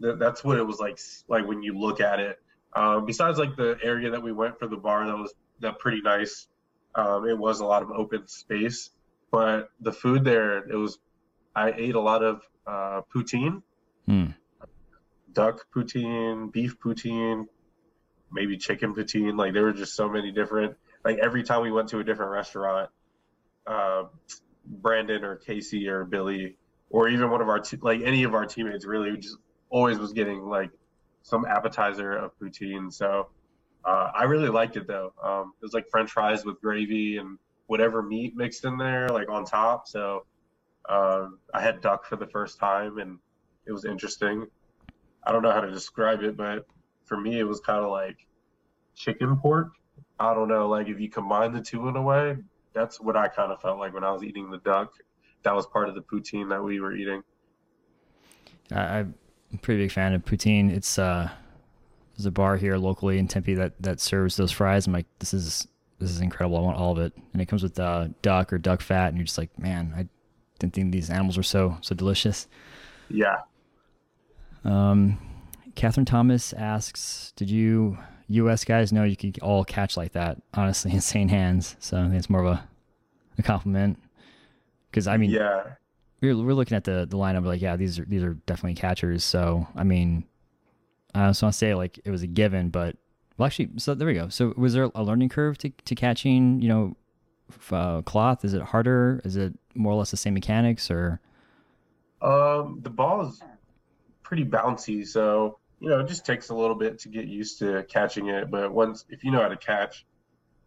th- 0.00 0.16
that's 0.18 0.44
what 0.44 0.58
it 0.58 0.64
was 0.64 0.78
like. 0.78 0.98
Like 1.28 1.46
when 1.46 1.62
you 1.62 1.78
look 1.78 2.00
at 2.00 2.20
it. 2.20 2.38
Um, 2.74 3.06
besides 3.06 3.38
like 3.38 3.56
the 3.56 3.78
area 3.82 4.10
that 4.10 4.22
we 4.22 4.32
went 4.32 4.58
for 4.58 4.66
the 4.66 4.76
bar, 4.76 5.06
that 5.06 5.16
was 5.16 5.32
that 5.60 5.78
pretty 5.78 6.02
nice. 6.02 6.46
Um, 6.94 7.26
it 7.26 7.36
was 7.38 7.60
a 7.60 7.64
lot 7.64 7.82
of 7.82 7.90
open 7.90 8.26
space, 8.26 8.90
but 9.30 9.70
the 9.80 9.92
food 9.92 10.24
there, 10.24 10.58
it 10.58 10.76
was. 10.76 10.98
I 11.54 11.72
ate 11.72 11.94
a 11.94 12.00
lot 12.00 12.22
of 12.22 12.42
uh, 12.66 13.00
poutine, 13.14 13.62
mm. 14.06 14.34
duck 15.32 15.66
poutine, 15.74 16.52
beef 16.52 16.78
poutine, 16.78 17.46
maybe 18.36 18.56
chicken 18.56 18.94
poutine. 18.94 19.36
Like 19.36 19.52
there 19.52 19.64
were 19.64 19.72
just 19.72 19.96
so 19.96 20.08
many 20.08 20.30
different. 20.30 20.76
Like 21.04 21.18
every 21.18 21.42
time 21.42 21.62
we 21.62 21.72
went 21.72 21.88
to 21.88 21.98
a 21.98 22.04
different 22.04 22.30
restaurant, 22.30 22.90
uh, 23.66 24.04
Brandon 24.64 25.24
or 25.24 25.36
Casey 25.36 25.88
or 25.88 26.04
Billy 26.04 26.56
or 26.90 27.08
even 27.08 27.30
one 27.30 27.40
of 27.40 27.48
our 27.48 27.62
like 27.82 28.00
any 28.02 28.22
of 28.22 28.34
our 28.34 28.46
teammates 28.46 28.84
really 28.84 29.16
just 29.16 29.36
always 29.70 29.98
was 29.98 30.12
getting 30.12 30.42
like 30.46 30.70
some 31.22 31.44
appetizer 31.44 32.12
of 32.12 32.38
poutine. 32.38 32.92
So 32.92 33.28
uh, 33.84 34.10
I 34.14 34.24
really 34.24 34.48
liked 34.48 34.76
it 34.76 34.86
though. 34.86 35.12
Um, 35.22 35.52
it 35.60 35.64
was 35.64 35.72
like 35.72 35.88
French 35.90 36.10
fries 36.10 36.44
with 36.44 36.60
gravy 36.60 37.18
and 37.18 37.38
whatever 37.66 38.02
meat 38.02 38.36
mixed 38.36 38.64
in 38.64 38.78
there, 38.78 39.08
like 39.08 39.28
on 39.28 39.44
top. 39.44 39.88
So 39.88 40.24
uh, 40.88 41.26
I 41.52 41.60
had 41.60 41.80
duck 41.80 42.04
for 42.04 42.16
the 42.16 42.26
first 42.26 42.58
time, 42.60 42.98
and 42.98 43.18
it 43.66 43.72
was 43.72 43.84
interesting. 43.84 44.46
I 45.24 45.32
don't 45.32 45.42
know 45.42 45.50
how 45.50 45.60
to 45.60 45.70
describe 45.70 46.22
it, 46.22 46.36
but 46.36 46.66
for 47.04 47.16
me, 47.20 47.38
it 47.40 47.44
was 47.44 47.60
kind 47.60 47.84
of 47.84 47.90
like 47.90 48.25
chicken 48.96 49.36
pork. 49.36 49.68
I 50.18 50.34
don't 50.34 50.48
know, 50.48 50.68
like 50.68 50.88
if 50.88 50.98
you 50.98 51.10
combine 51.10 51.52
the 51.52 51.60
two 51.60 51.88
in 51.88 51.96
a 51.96 52.02
way, 52.02 52.36
that's 52.72 53.00
what 53.00 53.16
I 53.16 53.28
kind 53.28 53.52
of 53.52 53.60
felt 53.60 53.78
like 53.78 53.94
when 53.94 54.02
I 54.02 54.10
was 54.10 54.24
eating 54.24 54.50
the 54.50 54.58
duck 54.58 54.94
that 55.46 55.54
was 55.54 55.66
part 55.66 55.88
of 55.88 55.94
the 55.94 56.00
poutine 56.00 56.48
that 56.48 56.62
we 56.62 56.80
were 56.80 56.94
eating. 56.94 57.22
I, 58.72 58.98
am 58.98 59.14
a 59.54 59.58
pretty 59.58 59.84
big 59.84 59.92
fan 59.92 60.12
of 60.12 60.24
poutine. 60.24 60.72
It's 60.72 60.98
uh, 60.98 61.30
there's 62.16 62.26
a 62.26 62.32
bar 62.32 62.56
here 62.56 62.76
locally 62.76 63.18
in 63.18 63.28
Tempe 63.28 63.54
that 63.54 63.80
that 63.80 64.00
serves 64.00 64.36
those 64.36 64.50
fries. 64.50 64.88
I'm 64.88 64.92
like, 64.92 65.06
this 65.20 65.32
is 65.32 65.68
this 66.00 66.10
is 66.10 66.20
incredible. 66.20 66.58
I 66.58 66.62
want 66.62 66.78
all 66.78 66.92
of 66.92 66.98
it, 66.98 67.12
and 67.32 67.40
it 67.40 67.46
comes 67.46 67.62
with 67.62 67.78
uh, 67.78 68.08
duck 68.22 68.52
or 68.52 68.58
duck 68.58 68.80
fat, 68.80 69.08
and 69.08 69.16
you're 69.16 69.24
just 69.24 69.38
like, 69.38 69.56
man, 69.56 69.94
I 69.96 70.08
didn't 70.58 70.74
think 70.74 70.90
these 70.90 71.10
animals 71.10 71.36
were 71.36 71.44
so 71.44 71.78
so 71.80 71.94
delicious. 71.94 72.48
Yeah. 73.08 73.42
Um, 74.64 75.18
Catherine 75.76 76.06
Thomas 76.06 76.52
asks, 76.54 77.32
did 77.36 77.48
you 77.48 77.98
U.S. 78.28 78.64
guys 78.64 78.92
know 78.92 79.04
you 79.04 79.16
could 79.16 79.38
all 79.40 79.64
catch 79.64 79.96
like 79.96 80.12
that? 80.12 80.40
Honestly, 80.54 80.90
insane 80.94 81.28
hands. 81.28 81.76
So 81.80 81.98
I 81.98 82.02
think 82.04 82.14
it's 82.14 82.30
more 82.30 82.44
of 82.44 82.52
a 82.52 82.68
a 83.38 83.42
compliment. 83.42 83.98
Because 84.90 85.06
I 85.06 85.16
mean, 85.16 85.30
yeah, 85.30 85.62
we're 86.20 86.36
we're 86.36 86.54
looking 86.54 86.76
at 86.76 86.84
the 86.84 87.06
the 87.08 87.16
lineup 87.16 87.44
like, 87.44 87.60
yeah, 87.60 87.76
these 87.76 87.98
are 87.98 88.04
these 88.04 88.22
are 88.22 88.34
definitely 88.46 88.74
catchers. 88.74 89.24
So 89.24 89.66
I 89.76 89.84
mean, 89.84 90.24
I 91.14 91.28
just 91.28 91.42
want 91.42 91.52
to 91.52 91.58
say 91.58 91.74
like 91.74 91.98
it 92.04 92.10
was 92.10 92.22
a 92.22 92.26
given, 92.26 92.70
but 92.70 92.96
well, 93.36 93.46
actually, 93.46 93.70
so 93.76 93.94
there 93.94 94.06
we 94.06 94.14
go. 94.14 94.28
So 94.28 94.54
was 94.56 94.74
there 94.74 94.90
a 94.94 95.02
learning 95.02 95.28
curve 95.28 95.58
to 95.58 95.70
to 95.70 95.94
catching? 95.94 96.60
You 96.60 96.68
know, 96.68 96.96
uh, 97.70 98.02
cloth? 98.02 98.44
Is 98.44 98.54
it 98.54 98.62
harder? 98.62 99.20
Is 99.24 99.36
it 99.36 99.54
more 99.74 99.92
or 99.92 99.96
less 99.96 100.10
the 100.10 100.16
same 100.16 100.34
mechanics 100.34 100.90
or? 100.90 101.20
Um, 102.22 102.80
the 102.82 102.90
ball 102.90 103.28
is 103.28 103.42
pretty 104.22 104.44
bouncy, 104.44 105.06
so 105.06 105.58
you 105.80 105.88
know 105.88 106.00
it 106.00 106.08
just 106.08 106.24
takes 106.24 106.48
a 106.48 106.54
little 106.54 106.76
bit 106.76 106.98
to 107.00 107.08
get 107.08 107.26
used 107.26 107.58
to 107.60 107.84
catching 107.84 108.28
it. 108.28 108.50
But 108.50 108.72
once 108.72 109.04
if 109.08 109.24
you 109.24 109.30
know 109.30 109.42
how 109.42 109.48
to 109.48 109.56
catch, 109.56 110.06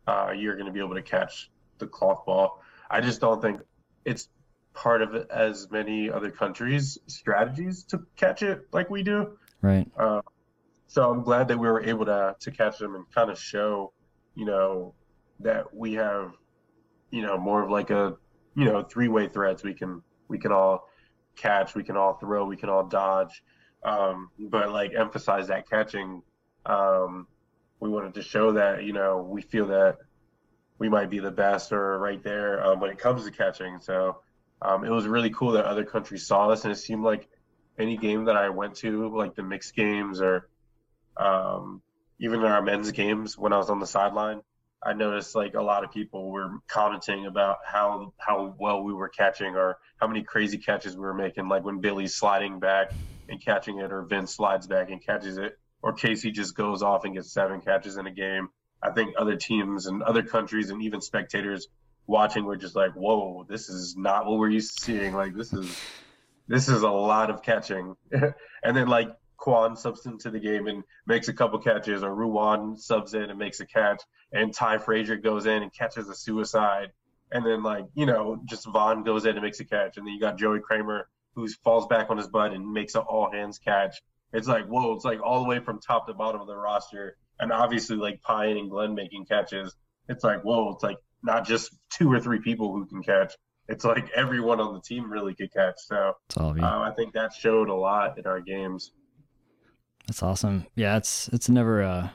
uh, 0.08 0.32
you're 0.36 0.56
going 0.56 0.68
to 0.68 0.72
be 0.72 0.80
able 0.80 0.96
to 0.96 1.02
catch 1.02 1.52
the 1.78 1.88
cloth 1.88 2.26
ball. 2.26 2.62
I 2.90 3.02
just 3.02 3.22
don't 3.22 3.42
think 3.42 3.62
it's 4.06 4.30
part 4.74 5.02
of 5.02 5.16
as 5.30 5.70
many 5.70 6.10
other 6.10 6.32
countries' 6.32 6.98
strategies 7.08 7.84
to 7.86 8.06
catch 8.16 8.44
it 8.44 8.68
like 8.72 8.90
we 8.90 9.04
do. 9.04 9.38
Right. 9.62 9.88
Uh, 9.98 10.22
so 10.88 11.10
I'm 11.10 11.24
glad 11.24 11.48
that 11.50 11.58
we 11.60 11.68
were 11.68 11.84
able 11.84 12.06
to 12.06 12.36
to 12.40 12.52
catch 12.52 12.80
them 12.80 12.96
and 12.96 13.06
kind 13.14 13.30
of 13.30 13.40
show, 13.40 13.94
you 14.36 14.46
know, 14.46 14.94
that 15.40 15.74
we 15.74 15.94
have, 15.94 16.34
you 17.12 17.22
know, 17.22 17.38
more 17.38 17.64
of 17.64 17.70
like 17.70 17.90
a, 17.90 18.16
you 18.56 18.66
know, 18.66 18.84
three 18.84 19.08
way 19.08 19.28
threats. 19.28 19.64
We 19.64 19.74
can 19.74 20.02
we 20.28 20.40
can 20.40 20.52
all 20.52 20.88
catch, 21.36 21.76
we 21.76 21.84
can 21.84 21.98
all 21.98 22.14
throw, 22.14 22.46
we 22.46 22.58
can 22.58 22.70
all 22.70 22.86
dodge, 22.86 23.44
um, 23.84 24.30
but 24.38 24.72
like 24.72 24.94
emphasize 24.94 25.48
that 25.48 25.70
catching. 25.70 26.22
Um, 26.66 27.28
we 27.80 27.90
wanted 27.90 28.14
to 28.16 28.22
show 28.22 28.54
that 28.54 28.84
you 28.84 28.94
know 28.94 29.22
we 29.22 29.42
feel 29.42 29.68
that 29.68 29.98
we 30.78 30.90
might 30.90 31.10
be 31.10 31.20
the 31.20 31.32
best 31.32 31.72
or 31.72 31.98
right 31.98 32.24
there 32.24 32.64
um, 32.66 32.80
when 32.80 32.90
it 32.90 32.98
comes 32.98 33.26
to 33.26 33.32
catching. 33.32 33.80
So 33.80 34.22
um, 34.62 34.84
it 34.84 34.90
was 34.90 35.06
really 35.06 35.30
cool 35.30 35.52
that 35.54 35.66
other 35.66 35.86
countries 35.86 36.26
saw 36.26 36.50
this, 36.50 36.64
and 36.64 36.72
it 36.72 36.78
seemed 36.78 37.04
like 37.04 37.28
any 37.78 37.98
game 37.98 38.26
that 38.26 38.36
I 38.36 38.50
went 38.50 38.76
to, 38.76 39.16
like 39.16 39.36
the 39.36 39.44
mixed 39.44 39.76
games 39.76 40.22
or 40.22 40.50
um, 41.18 41.82
even 42.20 42.40
in 42.42 42.46
our 42.46 42.62
men's 42.62 42.92
games 42.92 43.38
when 43.38 43.54
I 43.54 43.58
was 43.58 43.70
on 43.70 43.80
the 43.80 43.88
sideline, 43.88 44.42
I 44.84 44.94
noticed 44.94 45.36
like 45.36 45.56
a 45.56 45.62
lot 45.62 45.84
of 45.84 45.92
people 45.92 46.30
were 46.32 46.60
commenting 46.68 47.26
about 47.26 47.58
how 47.66 48.14
how 48.18 48.56
well 48.58 48.84
we 48.84 48.94
were 48.94 49.10
catching 49.10 49.56
or 49.56 49.78
how 49.98 50.08
many 50.08 50.24
crazy 50.24 50.58
catches 50.58 50.96
we 50.96 51.02
were 51.02 51.14
making, 51.14 51.48
like 51.50 51.64
when 51.64 51.80
Billy's 51.80 52.16
sliding 52.16 52.60
back 52.60 52.92
and 53.30 53.44
catching 53.44 53.80
it, 53.80 53.92
or 53.92 54.04
Vince 54.04 54.36
slides 54.36 54.68
back 54.68 54.90
and 54.90 55.04
catches 55.04 55.38
it, 55.38 55.58
or 55.82 55.94
Casey 55.94 56.32
just 56.32 56.56
goes 56.56 56.84
off 56.84 57.06
and 57.06 57.16
gets 57.16 57.32
seven 57.32 57.62
catches 57.62 57.98
in 57.98 58.08
a 58.08 58.12
game. 58.12 58.50
I 58.82 58.92
think 58.92 59.16
other 59.18 59.36
teams 59.36 59.88
and 59.88 60.02
other 60.04 60.24
countries 60.24 60.70
and 60.70 60.82
even 60.82 61.02
spectators 61.02 61.68
watching 62.08 62.46
were 62.46 62.58
just 62.58 62.76
like, 62.76 62.94
"Whoa, 62.94 63.46
this 63.48 63.70
is 63.70 63.96
not 63.96 64.26
what 64.26 64.40
we're 64.40 64.50
used 64.50 64.78
to 64.78 64.86
seeing. 64.86 65.14
Like 65.14 65.36
this 65.36 65.54
is 65.54 65.78
this 66.48 66.68
is 66.70 66.82
a 66.82 66.90
lot 66.90 67.30
of 67.30 67.44
catching." 67.44 67.96
and 68.12 68.76
then 68.76 68.88
like 68.88 69.10
Quan 69.38 69.76
subs 69.76 70.06
into 70.06 70.30
the 70.30 70.40
game 70.40 70.68
and 70.68 70.84
makes 71.08 71.28
a 71.28 71.34
couple 71.34 71.60
catches, 71.60 72.04
or 72.04 72.16
Ruwan 72.16 72.78
subs 72.78 73.14
in 73.14 73.30
and 73.30 73.40
makes 73.40 73.60
a 73.60 73.66
catch, 73.66 74.02
and 74.32 74.54
Ty 74.54 74.80
Frazier 74.80 75.18
goes 75.18 75.46
in 75.46 75.64
and 75.64 75.74
catches 75.74 76.10
a 76.10 76.16
suicide, 76.16 76.92
and 77.32 77.46
then 77.46 77.64
like 77.64 77.86
you 77.96 78.06
know 78.06 78.42
just 78.46 78.66
Vaughn 78.66 79.04
goes 79.04 79.26
in 79.26 79.32
and 79.32 79.42
makes 79.42 79.60
a 79.60 79.66
catch, 79.66 79.98
and 79.98 80.06
then 80.06 80.14
you 80.14 80.20
got 80.20 80.38
Joey 80.38 80.60
Kramer 80.60 81.08
who 81.40 81.48
falls 81.64 81.88
back 81.88 82.10
on 82.10 82.18
his 82.18 82.28
butt 82.28 82.54
and 82.54 82.72
makes 82.72 82.96
an 82.96 83.02
all 83.02 83.32
hands 83.32 83.60
catch. 83.60 84.02
It's 84.34 84.48
like 84.48 84.66
whoa, 84.66 84.94
it's 84.94 85.06
like 85.06 85.22
all 85.22 85.42
the 85.42 85.50
way 85.50 85.60
from 85.60 85.80
top 85.80 86.08
to 86.08 86.14
bottom 86.14 86.42
of 86.42 86.48
the 86.48 86.56
roster, 86.56 87.18
and 87.40 87.52
obviously 87.52 87.96
like 87.98 88.22
Pine 88.22 88.58
and 88.58 88.70
Glenn 88.70 88.94
making 88.96 89.26
catches. 89.26 89.76
It's 90.08 90.24
like 90.24 90.44
whoa, 90.44 90.72
it's 90.74 90.84
like 90.84 90.98
not 91.24 91.46
just 91.46 91.76
two 91.92 92.12
or 92.12 92.20
three 92.20 92.40
people 92.40 92.72
who 92.74 92.86
can 92.86 93.02
catch. 93.02 93.34
It's 93.68 93.86
like 93.86 94.10
everyone 94.16 94.60
on 94.60 94.74
the 94.74 94.82
team 94.82 95.12
really 95.12 95.36
could 95.36 95.54
catch. 95.54 95.76
So 95.78 96.14
uh, 96.64 96.80
I 96.80 96.92
think 96.96 97.14
that 97.14 97.34
showed 97.34 97.70
a 97.70 97.76
lot 97.76 98.18
in 98.18 98.26
our 98.26 98.40
games. 98.40 98.92
That's 100.08 100.24
awesome. 100.24 100.66
Yeah, 100.76 100.98
it's 100.98 101.28
it's 101.30 101.50
never 101.50 101.84
uh 101.84 102.10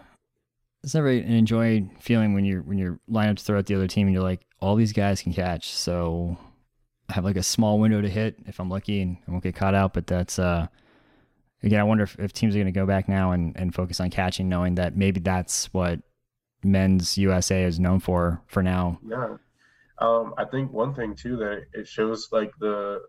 it's 0.83 0.95
never 0.95 1.09
an 1.09 1.33
enjoying 1.33 1.97
feeling 2.01 2.35
when 2.35 2.45
you're 2.45 2.63
when 2.63 2.77
you're 2.77 2.99
lined 3.09 3.31
up 3.31 3.37
to 3.37 3.45
throw 3.45 3.59
at 3.59 3.67
the 3.67 3.75
other 3.75 3.87
team 3.87 4.07
and 4.07 4.15
you're 4.15 4.23
like, 4.23 4.45
all 4.61 4.75
these 4.77 4.93
guys 4.93 5.23
can 5.23 5.33
catch. 5.33 5.71
So 5.71 6.37
have 7.09 7.25
like 7.25 7.37
a 7.37 7.43
small 7.43 7.79
window 7.79 8.01
to 8.01 8.09
hit 8.09 8.37
if 8.47 8.61
I'm 8.61 8.71
lucky 8.71 9.03
and 9.03 9.17
I 9.27 9.31
won't 9.31 9.43
get 9.43 9.55
caught 9.55 9.75
out. 9.75 9.95
But 9.95 10.07
that's 10.07 10.39
uh 10.39 10.67
again, 11.63 11.81
I 11.81 11.85
wonder 11.85 12.05
if, 12.05 12.19
if 12.19 12.33
teams 12.33 12.55
are 12.55 12.59
gonna 12.59 12.73
go 12.73 12.87
back 12.87 13.09
now 13.09 13.33
and, 13.33 13.57
and 13.57 13.75
focus 13.75 14.01
on 14.01 14.11
catching, 14.11 14.49
knowing 14.49 14.77
that 14.77 14.97
maybe 14.97 15.21
that's 15.21 15.73
what 15.73 16.01
men's 16.63 17.19
USA 17.19 17.65
is 17.65 17.79
known 17.79 18.01
for 18.01 18.43
for 18.47 18.63
now. 18.63 18.99
Yeah. 19.07 19.37
Um, 19.99 20.35
I 20.37 20.45
think 20.45 20.73
one 20.73 20.95
thing 20.95 21.15
too 21.15 21.37
that 21.37 21.65
it 21.73 21.87
shows 21.87 22.29
like 22.33 22.53
the 22.59 23.03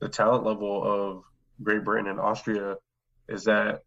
the 0.00 0.08
talent 0.08 0.44
level 0.44 0.82
of 0.82 1.24
Great 1.62 1.84
Britain 1.84 2.08
and 2.08 2.20
Austria 2.20 2.76
is 3.28 3.44
that 3.44 3.82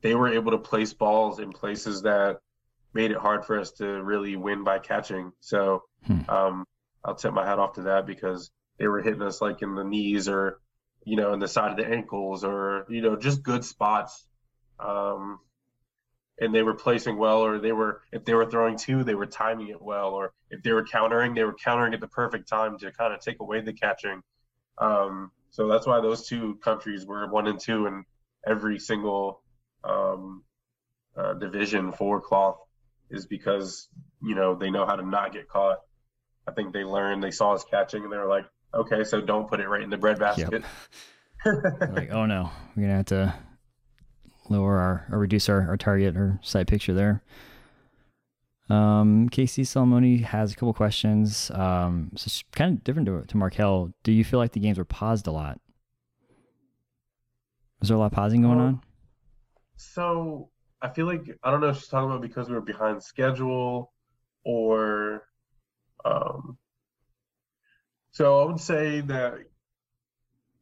they 0.00 0.14
were 0.14 0.28
able 0.28 0.50
to 0.50 0.58
place 0.58 0.92
balls 0.92 1.38
in 1.38 1.52
places 1.52 2.02
that 2.02 2.38
made 2.94 3.10
it 3.10 3.16
hard 3.16 3.44
for 3.44 3.58
us 3.58 3.70
to 3.72 4.02
really 4.02 4.36
win 4.36 4.64
by 4.64 4.78
catching. 4.78 5.32
So 5.40 5.82
hmm. 6.06 6.28
um, 6.28 6.64
I'll 7.04 7.14
tip 7.14 7.32
my 7.32 7.46
hat 7.46 7.58
off 7.58 7.74
to 7.74 7.82
that 7.82 8.06
because 8.06 8.50
they 8.78 8.86
were 8.88 9.02
hitting 9.02 9.22
us 9.22 9.40
like 9.40 9.62
in 9.62 9.74
the 9.74 9.84
knees 9.84 10.28
or 10.28 10.60
you 11.04 11.16
know 11.16 11.32
in 11.32 11.40
the 11.40 11.48
side 11.48 11.70
of 11.70 11.76
the 11.76 11.86
ankles 11.86 12.44
or 12.44 12.86
you 12.88 13.02
know 13.02 13.16
just 13.16 13.42
good 13.42 13.64
spots. 13.64 14.24
Um, 14.78 15.38
and 16.40 16.54
they 16.54 16.62
were 16.62 16.74
placing 16.74 17.18
well, 17.18 17.44
or 17.44 17.58
they 17.58 17.72
were 17.72 18.02
if 18.10 18.24
they 18.24 18.34
were 18.34 18.50
throwing 18.50 18.76
two, 18.76 19.04
they 19.04 19.14
were 19.14 19.26
timing 19.26 19.68
it 19.68 19.80
well, 19.80 20.10
or 20.10 20.32
if 20.50 20.62
they 20.62 20.72
were 20.72 20.84
countering, 20.84 21.34
they 21.34 21.44
were 21.44 21.54
countering 21.54 21.94
at 21.94 22.00
the 22.00 22.08
perfect 22.08 22.48
time 22.48 22.78
to 22.78 22.90
kind 22.92 23.12
of 23.12 23.20
take 23.20 23.40
away 23.40 23.60
the 23.60 23.72
catching. 23.72 24.22
Um, 24.78 25.30
so 25.50 25.68
that's 25.68 25.86
why 25.86 26.00
those 26.00 26.26
two 26.26 26.58
countries 26.64 27.06
were 27.06 27.28
one 27.28 27.46
and 27.46 27.60
two 27.60 27.86
in 27.86 28.04
every 28.46 28.78
single 28.78 29.42
um, 29.84 30.42
uh, 31.16 31.34
division 31.34 31.92
for 31.92 32.20
cloth 32.20 32.58
is 33.10 33.26
because 33.26 33.88
you 34.22 34.34
know 34.34 34.54
they 34.54 34.70
know 34.70 34.86
how 34.86 34.96
to 34.96 35.06
not 35.06 35.32
get 35.32 35.48
caught. 35.48 35.78
I 36.48 36.52
think 36.52 36.72
they 36.72 36.84
learned 36.84 37.22
they 37.22 37.30
saw 37.30 37.52
us 37.52 37.64
catching 37.64 38.02
and 38.02 38.12
they 38.12 38.16
were 38.16 38.28
like, 38.28 38.46
okay, 38.74 39.04
so 39.04 39.20
don't 39.20 39.48
put 39.48 39.60
it 39.60 39.68
right 39.68 39.82
in 39.82 39.90
the 39.90 39.96
bread 39.96 40.18
basket. 40.18 40.62
Yep. 41.44 41.92
like, 41.92 42.10
oh 42.10 42.26
no, 42.26 42.50
we're 42.76 42.82
gonna 42.82 42.96
have 42.96 43.06
to 43.06 43.34
lower 44.48 44.78
our 44.78 45.06
or 45.10 45.18
reduce 45.18 45.48
our, 45.48 45.68
our 45.68 45.76
target 45.76 46.16
or 46.16 46.38
sight 46.42 46.66
picture 46.66 46.94
there. 46.94 47.22
Um, 48.70 49.28
Casey 49.28 49.64
Salmoni 49.64 50.22
has 50.22 50.52
a 50.52 50.54
couple 50.54 50.72
questions. 50.72 51.50
Um, 51.50 52.10
so 52.16 52.24
it's 52.26 52.42
kind 52.52 52.76
of 52.78 52.84
different 52.84 53.06
to, 53.06 53.22
to 53.22 53.36
Markel. 53.36 53.92
Do 54.02 54.12
you 54.12 54.24
feel 54.24 54.38
like 54.38 54.52
the 54.52 54.60
games 54.60 54.78
were 54.78 54.84
paused 54.84 55.26
a 55.26 55.32
lot? 55.32 55.60
Was 57.80 57.88
there 57.88 57.96
a 57.96 58.00
lot 58.00 58.06
of 58.06 58.12
pausing 58.12 58.42
going 58.42 58.60
on? 58.60 58.80
So 59.76 60.48
I 60.80 60.88
feel 60.88 61.06
like 61.06 61.22
I 61.42 61.50
don't 61.50 61.60
know 61.60 61.68
if 61.68 61.78
she's 61.78 61.88
talking 61.88 62.08
about 62.08 62.22
because 62.22 62.48
we 62.48 62.54
were 62.54 62.60
behind 62.60 63.02
schedule 63.02 63.92
or 64.44 65.24
um 66.04 66.56
so 68.12 68.42
I 68.42 68.44
would 68.46 68.60
say 68.60 69.00
that 69.00 69.38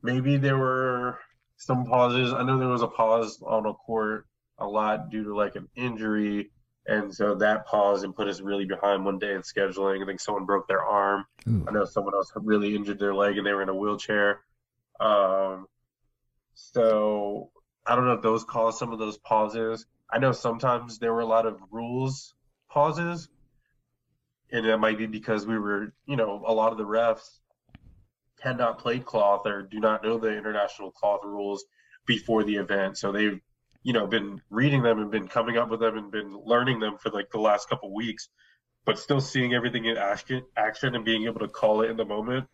maybe 0.02 0.36
there 0.36 0.56
were 0.56 1.18
some 1.56 1.84
pauses. 1.84 2.32
I 2.32 2.42
know 2.42 2.58
there 2.58 2.68
was 2.68 2.82
a 2.82 2.88
pause 2.88 3.42
on 3.44 3.66
a 3.66 3.74
court 3.74 4.26
a 4.58 4.66
lot 4.66 5.10
due 5.10 5.24
to 5.24 5.36
like 5.36 5.56
an 5.56 5.68
injury. 5.74 6.50
And 6.86 7.14
so 7.14 7.34
that 7.36 7.66
paused 7.66 8.04
and 8.04 8.14
put 8.14 8.28
us 8.28 8.40
really 8.40 8.64
behind 8.64 9.04
one 9.04 9.18
day 9.18 9.34
in 9.34 9.42
scheduling. 9.42 10.02
I 10.02 10.06
think 10.06 10.20
someone 10.20 10.46
broke 10.46 10.68
their 10.68 10.82
arm. 10.82 11.26
Ooh. 11.48 11.66
I 11.68 11.72
know 11.72 11.84
someone 11.84 12.14
else 12.14 12.32
really 12.34 12.74
injured 12.74 12.98
their 12.98 13.14
leg 13.14 13.36
and 13.36 13.46
they 13.46 13.52
were 13.52 13.62
in 13.62 13.68
a 13.68 13.74
wheelchair. 13.74 14.40
Um, 14.98 15.66
so 16.54 17.50
I 17.86 17.94
don't 17.94 18.06
know 18.06 18.12
if 18.12 18.22
those 18.22 18.44
caused 18.44 18.78
some 18.78 18.92
of 18.92 18.98
those 18.98 19.18
pauses. 19.18 19.86
I 20.10 20.18
know 20.18 20.32
sometimes 20.32 20.98
there 20.98 21.12
were 21.12 21.20
a 21.20 21.26
lot 21.26 21.46
of 21.46 21.58
rules 21.70 22.34
pauses, 22.70 23.28
and 24.52 24.66
that 24.66 24.78
might 24.78 24.98
be 24.98 25.06
because 25.06 25.46
we 25.46 25.58
were, 25.58 25.92
you 26.06 26.16
know, 26.16 26.42
a 26.46 26.52
lot 26.52 26.72
of 26.72 26.78
the 26.78 26.84
refs 26.84 27.38
had 28.40 28.58
not 28.58 28.78
played 28.78 29.04
cloth 29.04 29.46
or 29.46 29.62
do 29.62 29.80
not 29.80 30.02
know 30.02 30.18
the 30.18 30.36
international 30.36 30.90
cloth 30.90 31.20
rules 31.24 31.64
before 32.06 32.42
the 32.44 32.56
event, 32.56 32.96
so 32.98 33.12
they've, 33.12 33.40
you 33.82 33.92
know, 33.92 34.06
been 34.06 34.40
reading 34.50 34.82
them 34.82 34.98
and 34.98 35.10
been 35.10 35.28
coming 35.28 35.56
up 35.56 35.70
with 35.70 35.80
them 35.80 35.96
and 35.96 36.10
been 36.10 36.38
learning 36.44 36.80
them 36.80 36.96
for 36.98 37.10
like 37.10 37.30
the 37.30 37.40
last 37.40 37.68
couple 37.68 37.94
weeks, 37.94 38.28
but 38.84 38.98
still 38.98 39.20
seeing 39.20 39.54
everything 39.54 39.84
in 39.84 39.96
action, 39.96 40.42
action 40.56 40.94
and 40.94 41.04
being 41.04 41.24
able 41.24 41.40
to 41.40 41.48
call 41.48 41.82
it 41.82 41.90
in 41.90 41.96
the 41.96 42.04
moment. 42.04 42.46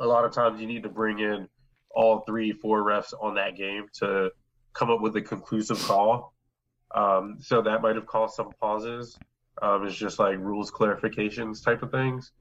A 0.00 0.06
lot 0.06 0.24
of 0.24 0.32
times 0.32 0.60
you 0.60 0.66
need 0.66 0.82
to 0.82 0.88
bring 0.88 1.18
in 1.18 1.48
all 1.90 2.20
three, 2.20 2.52
four 2.52 2.82
refs 2.82 3.14
on 3.20 3.34
that 3.34 3.56
game 3.56 3.86
to 4.00 4.30
come 4.74 4.90
up 4.90 5.00
with 5.00 5.16
a 5.16 5.22
conclusive 5.22 5.82
call. 5.82 6.34
Um, 6.94 7.38
so 7.40 7.62
that 7.62 7.82
might 7.82 7.96
have 7.96 8.06
caused 8.06 8.34
some 8.34 8.50
pauses. 8.60 9.18
Um, 9.60 9.86
it's 9.86 9.96
just 9.96 10.18
like 10.18 10.38
rules 10.38 10.70
clarifications 10.70 11.64
type 11.64 11.82
of 11.82 11.90
things. 11.90 12.32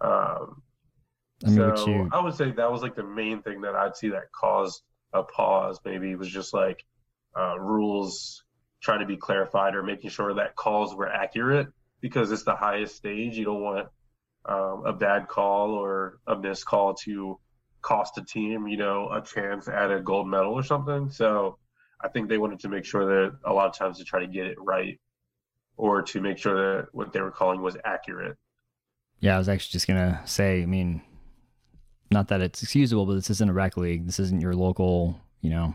Um, 0.00 0.62
I 1.44 1.48
mean, 1.48 1.76
so 1.76 1.86
you... 1.86 2.08
I 2.12 2.22
would 2.22 2.34
say 2.34 2.50
that 2.50 2.72
was 2.72 2.82
like 2.82 2.94
the 2.94 3.04
main 3.04 3.42
thing 3.42 3.62
that 3.62 3.74
I'd 3.74 3.96
see 3.96 4.10
that 4.10 4.32
caused 4.32 4.82
a 5.12 5.22
pause. 5.22 5.80
Maybe 5.84 6.10
it 6.10 6.18
was 6.18 6.28
just 6.28 6.54
like 6.54 6.84
uh, 7.38 7.58
rules 7.58 8.44
trying 8.80 9.00
to 9.00 9.06
be 9.06 9.16
clarified 9.16 9.74
or 9.74 9.82
making 9.82 10.10
sure 10.10 10.34
that 10.34 10.54
calls 10.54 10.94
were 10.94 11.08
accurate 11.08 11.68
because 12.00 12.30
it's 12.30 12.44
the 12.44 12.54
highest 12.54 12.96
stage. 12.96 13.36
You 13.36 13.44
don't 13.44 13.62
want 13.62 13.88
um, 14.44 14.84
a 14.86 14.92
bad 14.92 15.28
call 15.28 15.72
or 15.72 16.18
a 16.26 16.36
missed 16.36 16.64
call 16.64 16.94
to 17.04 17.38
cost 17.82 18.18
a 18.18 18.24
team, 18.24 18.66
you 18.68 18.76
know, 18.76 19.10
a 19.12 19.20
chance 19.20 19.68
at 19.68 19.90
a 19.90 20.00
gold 20.00 20.28
medal 20.28 20.54
or 20.54 20.62
something. 20.62 21.10
So 21.10 21.58
I 22.00 22.08
think 22.08 22.28
they 22.28 22.38
wanted 22.38 22.60
to 22.60 22.68
make 22.68 22.84
sure 22.84 23.06
that 23.06 23.38
a 23.44 23.52
lot 23.52 23.66
of 23.66 23.76
times 23.76 23.98
to 23.98 24.04
try 24.04 24.20
to 24.20 24.26
get 24.26 24.46
it 24.46 24.56
right 24.60 25.00
or 25.76 26.02
to 26.02 26.20
make 26.20 26.38
sure 26.38 26.54
that 26.54 26.88
what 26.92 27.12
they 27.12 27.20
were 27.20 27.30
calling 27.30 27.62
was 27.62 27.76
accurate. 27.84 28.36
Yeah, 29.20 29.34
I 29.34 29.38
was 29.38 29.48
actually 29.48 29.72
just 29.72 29.86
gonna 29.86 30.20
say, 30.24 30.62
I 30.62 30.66
mean, 30.66 31.02
not 32.10 32.28
that 32.28 32.40
it's 32.40 32.62
excusable, 32.62 33.06
but 33.06 33.14
this 33.14 33.30
isn't 33.30 33.50
a 33.50 33.52
rec 33.52 33.76
league. 33.76 34.06
This 34.06 34.20
isn't 34.20 34.40
your 34.40 34.54
local, 34.54 35.20
you 35.40 35.50
know, 35.50 35.74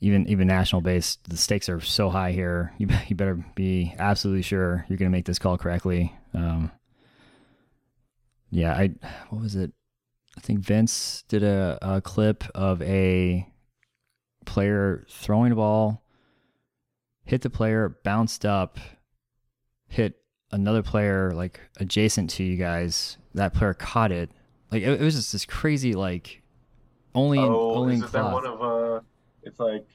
even 0.00 0.26
even 0.28 0.46
national 0.46 0.80
based. 0.80 1.28
The 1.28 1.36
stakes 1.36 1.68
are 1.68 1.80
so 1.80 2.10
high 2.10 2.32
here. 2.32 2.72
You 2.78 2.88
you 3.08 3.16
better 3.16 3.44
be 3.54 3.94
absolutely 3.98 4.42
sure 4.42 4.84
you're 4.88 4.98
gonna 4.98 5.10
make 5.10 5.26
this 5.26 5.38
call 5.38 5.58
correctly. 5.58 6.14
Um, 6.34 6.70
yeah, 8.50 8.74
I 8.74 8.90
what 9.28 9.42
was 9.42 9.56
it? 9.56 9.72
I 10.36 10.40
think 10.40 10.60
Vince 10.60 11.24
did 11.28 11.42
a, 11.42 11.78
a 11.82 12.00
clip 12.00 12.44
of 12.54 12.80
a 12.82 13.46
player 14.46 15.04
throwing 15.10 15.52
a 15.52 15.56
ball, 15.56 16.02
hit 17.30 17.42
the 17.42 17.50
player, 17.50 17.96
bounced 18.02 18.44
up, 18.44 18.80
hit 19.86 20.16
another 20.50 20.82
player 20.82 21.30
like 21.30 21.60
adjacent 21.76 22.28
to 22.28 22.42
you 22.42 22.56
guys. 22.56 23.18
That 23.34 23.54
player 23.54 23.72
caught 23.72 24.10
it. 24.10 24.30
Like 24.72 24.82
it, 24.82 25.00
it 25.00 25.04
was 25.04 25.14
just 25.14 25.30
this 25.30 25.46
crazy 25.46 25.94
like 25.94 26.42
only 27.14 27.38
in, 27.38 27.44
Oh, 27.44 27.76
only 27.76 27.94
in 27.94 28.00
is 28.00 28.08
it 28.08 28.12
that 28.12 28.32
one 28.32 28.46
of 28.46 28.60
uh? 28.60 29.00
It's 29.44 29.60
like, 29.60 29.86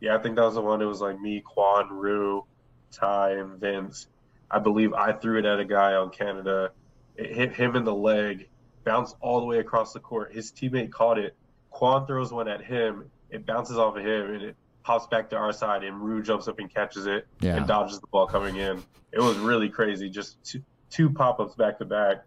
yeah, 0.00 0.16
I 0.16 0.18
think 0.18 0.36
that 0.36 0.44
was 0.44 0.54
the 0.54 0.62
one. 0.62 0.80
It 0.80 0.86
was 0.86 1.02
like 1.02 1.20
me, 1.20 1.42
Quan, 1.44 1.90
Rue, 1.92 2.46
Ty, 2.90 3.32
and 3.32 3.60
Vince. 3.60 4.08
I 4.50 4.58
believe 4.58 4.94
I 4.94 5.12
threw 5.12 5.38
it 5.38 5.44
at 5.44 5.60
a 5.60 5.64
guy 5.64 5.92
on 5.92 6.08
Canada. 6.08 6.72
It 7.16 7.34
hit 7.34 7.52
him 7.52 7.76
in 7.76 7.84
the 7.84 7.94
leg, 7.94 8.48
bounced 8.82 9.14
all 9.20 9.40
the 9.40 9.46
way 9.46 9.58
across 9.58 9.92
the 9.92 10.00
court. 10.00 10.32
His 10.32 10.52
teammate 10.52 10.90
caught 10.90 11.18
it. 11.18 11.36
Quan 11.68 12.06
throws 12.06 12.32
one 12.32 12.48
at 12.48 12.64
him. 12.64 13.10
It 13.28 13.44
bounces 13.44 13.76
off 13.76 13.96
of 13.96 14.02
him 14.02 14.30
and 14.32 14.42
it 14.42 14.56
pops 14.86 15.06
back 15.08 15.28
to 15.30 15.36
our 15.36 15.52
side. 15.52 15.82
And 15.82 16.00
Rue 16.00 16.22
jumps 16.22 16.46
up 16.48 16.58
and 16.60 16.72
catches 16.72 17.06
it 17.06 17.26
Yeah. 17.40 17.56
and 17.56 17.66
dodges 17.66 17.98
the 18.00 18.06
ball 18.06 18.26
coming 18.28 18.56
in. 18.56 18.82
It 19.12 19.20
was 19.20 19.36
really 19.38 19.68
crazy. 19.68 20.08
Just 20.08 20.42
two, 20.44 20.62
two 20.90 21.10
pop 21.10 21.40
ups 21.40 21.54
back 21.56 21.78
to 21.78 21.84
back. 21.84 22.24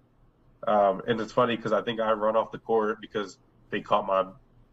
Um, 0.67 1.01
and 1.07 1.19
it's 1.21 1.31
funny 1.31 1.55
because 1.55 1.71
I 1.71 1.81
think 1.81 2.01
I 2.01 2.11
run 2.11 2.35
off 2.35 2.51
the 2.51 2.57
court 2.57 2.99
because 2.99 3.37
they 3.69 3.79
caught 3.81 4.05
my 4.05 4.25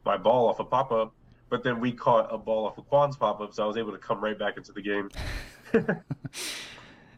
my 0.04 0.16
ball 0.16 0.48
off 0.48 0.58
a 0.60 0.64
pop 0.64 0.90
up, 0.92 1.12
but 1.48 1.62
then 1.64 1.80
we 1.80 1.92
caught 1.92 2.28
a 2.32 2.38
ball 2.38 2.66
off 2.66 2.76
of 2.78 2.88
Quan's 2.88 3.16
pop 3.16 3.40
up, 3.40 3.52
so 3.54 3.64
I 3.64 3.66
was 3.66 3.76
able 3.76 3.92
to 3.92 3.98
come 3.98 4.20
right 4.22 4.38
back 4.38 4.56
into 4.56 4.72
the 4.72 4.82
game. 4.82 5.08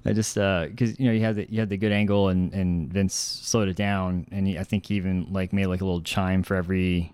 I 0.04 0.12
just 0.12 0.34
because 0.36 0.98
you 0.98 1.06
know 1.06 1.12
you 1.12 1.20
had 1.20 1.36
the 1.36 1.50
you 1.50 1.60
had 1.60 1.68
the 1.68 1.76
good 1.76 1.92
angle 1.92 2.28
and 2.28 2.52
and 2.54 2.90
Vince 2.92 3.14
slowed 3.14 3.68
it 3.68 3.76
down 3.76 4.26
and 4.30 4.46
he, 4.46 4.58
I 4.58 4.64
think 4.64 4.86
he 4.86 4.94
even 4.94 5.26
like 5.30 5.52
made 5.52 5.66
like 5.66 5.80
a 5.80 5.84
little 5.84 6.00
chime 6.02 6.42
for 6.42 6.56
every 6.56 7.12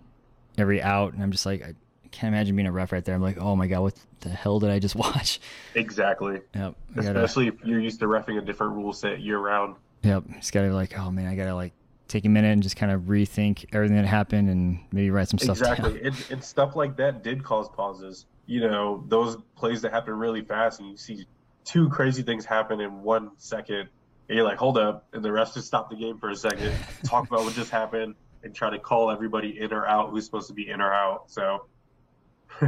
every 0.58 0.80
out 0.82 1.12
and 1.14 1.22
I'm 1.22 1.32
just 1.32 1.44
like 1.46 1.62
I 1.62 1.74
can't 2.14 2.32
imagine 2.34 2.56
being 2.56 2.66
a 2.66 2.72
ref 2.72 2.92
right 2.92 3.04
there. 3.04 3.14
I'm 3.14 3.22
like 3.22 3.38
oh 3.38 3.54
my 3.56 3.66
god 3.66 3.80
what 3.82 3.94
the 4.20 4.28
hell 4.30 4.60
did 4.60 4.70
I 4.70 4.78
just 4.78 4.94
watch? 5.06 5.40
Exactly. 5.74 6.40
Yep, 6.54 6.74
I 6.92 7.02
gotta, 7.02 7.24
Especially 7.24 7.48
if 7.48 7.54
you're 7.64 7.80
used 7.80 8.00
to 8.00 8.06
refing 8.06 8.38
a 8.38 8.40
different 8.44 8.74
rule 8.74 8.92
set 8.92 9.20
year 9.20 9.38
round. 9.38 9.76
yep. 10.02 10.24
Just 10.36 10.52
gotta 10.52 10.68
be 10.68 10.72
like 10.74 10.98
oh 10.98 11.10
man 11.10 11.26
I 11.26 11.34
gotta 11.34 11.54
like 11.54 11.72
take 12.08 12.24
a 12.26 12.28
minute 12.28 12.52
and 12.52 12.62
just 12.62 12.76
kind 12.76 12.92
of 12.92 13.02
rethink 13.02 13.64
everything 13.72 13.96
that 13.96 14.06
happened 14.06 14.48
and 14.50 14.78
maybe 14.92 15.10
write 15.10 15.28
some 15.28 15.38
stuff 15.38 15.58
Exactly. 15.58 15.94
down. 15.94 16.06
And, 16.06 16.26
and 16.30 16.44
stuff 16.44 16.76
like 16.76 16.96
that 16.96 17.22
did 17.24 17.42
cause 17.42 17.68
pauses. 17.68 18.26
You 18.46 18.60
know, 18.60 19.04
those 19.08 19.38
plays 19.56 19.80
that 19.82 19.92
happen 19.92 20.12
really 20.14 20.42
fast 20.42 20.80
and 20.80 20.90
you 20.90 20.96
see 20.98 21.26
two 21.64 21.88
crazy 21.88 22.22
things 22.22 22.44
happen 22.44 22.80
in 22.80 23.02
one 23.02 23.30
second. 23.38 23.88
And 24.28 24.36
you're 24.36 24.44
like, 24.44 24.58
hold 24.58 24.76
up. 24.78 25.06
And 25.14 25.24
the 25.24 25.32
rest 25.32 25.54
just 25.54 25.66
stop 25.66 25.88
the 25.90 25.96
game 25.96 26.18
for 26.18 26.28
a 26.30 26.36
second, 26.36 26.74
talk 27.04 27.26
about 27.26 27.40
what 27.44 27.54
just 27.54 27.70
happened, 27.80 28.14
and 28.42 28.54
try 28.54 28.68
to 28.70 28.78
call 28.78 29.10
everybody 29.10 29.58
in 29.60 29.72
or 29.72 29.86
out 29.86 30.10
who's 30.10 30.26
supposed 30.26 30.48
to 30.48 30.54
be 30.54 30.68
in 30.70 30.82
or 30.82 30.92
out. 30.92 31.30
So, 31.30 31.64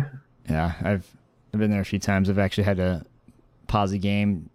Yeah, 0.49 0.75
I've 0.81 1.05
I've 1.53 1.59
been 1.59 1.73
there 1.73 1.81
a 1.81 1.85
few 1.85 1.99
times. 1.99 2.31
I've 2.31 2.39
actually 2.39 2.65
had 2.65 2.77
to 2.77 3.05
pause 3.67 3.91
a 3.91 3.99
game 3.99 4.49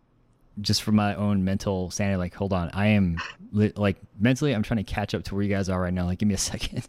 just 0.62 0.84
for 0.84 0.94
my 0.94 1.16
own 1.16 1.44
mental 1.44 1.92
sanity. 1.92 2.16
Like, 2.16 2.34
hold 2.34 2.54
on, 2.54 2.70
I 2.74 2.88
am 2.88 3.18
li- 3.52 3.74
like 3.76 3.98
mentally, 4.18 4.54
I'm 4.54 4.64
trying 4.64 4.78
to 4.84 4.84
catch 4.90 5.14
up 5.14 5.24
to 5.26 5.36
where 5.36 5.44
you 5.44 5.50
guys 5.50 5.68
are 5.68 5.82
right 5.82 5.94
now. 5.94 6.06
Like, 6.06 6.20
give 6.20 6.28
me 6.30 6.36
a 6.36 6.38
second. 6.52 6.88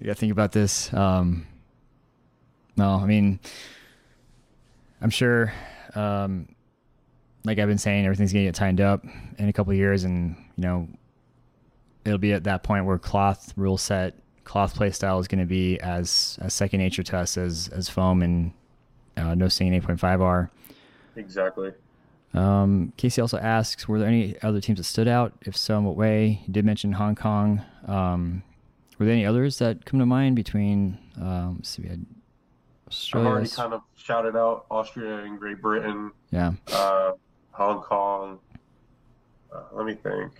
I 0.00 0.04
gotta 0.06 0.14
think 0.14 0.32
about 0.32 0.52
this. 0.52 0.92
Um, 0.94 1.46
no, 2.76 2.94
I 2.94 3.04
mean, 3.04 3.38
I'm 5.02 5.10
sure. 5.10 5.52
Um, 5.94 6.48
like 7.44 7.58
I've 7.58 7.68
been 7.68 7.76
saying, 7.76 8.06
everything's 8.06 8.32
gonna 8.32 8.46
get 8.46 8.54
tightened 8.54 8.80
up 8.80 9.04
in 9.36 9.48
a 9.48 9.52
couple 9.52 9.74
years, 9.74 10.04
and 10.04 10.36
you 10.56 10.62
know, 10.62 10.88
it'll 12.06 12.18
be 12.18 12.32
at 12.32 12.44
that 12.44 12.62
point 12.62 12.86
where 12.86 12.98
cloth 12.98 13.52
rule 13.56 13.76
set, 13.76 14.14
cloth 14.44 14.74
play 14.74 14.90
style 14.90 15.18
is 15.18 15.28
going 15.28 15.40
to 15.40 15.46
be 15.46 15.78
as 15.80 16.38
as 16.40 16.54
second 16.54 16.80
nature 16.80 17.02
to 17.02 17.18
us 17.18 17.36
as 17.36 17.68
as 17.68 17.88
foam 17.88 18.22
and 18.22 18.52
uh, 19.16 19.34
no 19.34 19.48
seeing 19.48 19.72
8.5 19.80 20.20
are. 20.20 20.50
exactly. 21.16 21.72
Um, 22.34 22.94
Casey 22.96 23.20
also 23.20 23.36
asks, 23.38 23.86
were 23.86 23.98
there 23.98 24.08
any 24.08 24.36
other 24.42 24.60
teams 24.60 24.78
that 24.78 24.84
stood 24.84 25.06
out? 25.06 25.34
If 25.42 25.54
so, 25.54 25.76
in 25.76 25.84
what 25.84 25.96
way? 25.96 26.40
You 26.46 26.52
did 26.52 26.64
mention 26.64 26.92
Hong 26.92 27.14
Kong. 27.14 27.62
Um, 27.86 28.42
were 28.98 29.04
there 29.04 29.14
any 29.14 29.26
others 29.26 29.58
that 29.58 29.84
come 29.84 30.00
to 30.00 30.06
mind 30.06 30.36
between? 30.36 30.98
Um, 31.20 31.56
let's 31.56 31.68
see, 31.68 31.82
we 31.82 31.88
had 31.88 32.06
I've 33.14 33.26
already 33.26 33.48
kind 33.48 33.72
of 33.72 33.82
shouted 33.96 34.36
out 34.36 34.66
Austria 34.70 35.24
and 35.24 35.38
Great 35.38 35.62
Britain, 35.62 36.10
yeah, 36.30 36.52
uh, 36.72 37.12
Hong 37.52 37.80
Kong. 37.80 38.38
Uh, 39.52 39.62
let 39.72 39.86
me 39.86 39.94
think. 39.94 40.32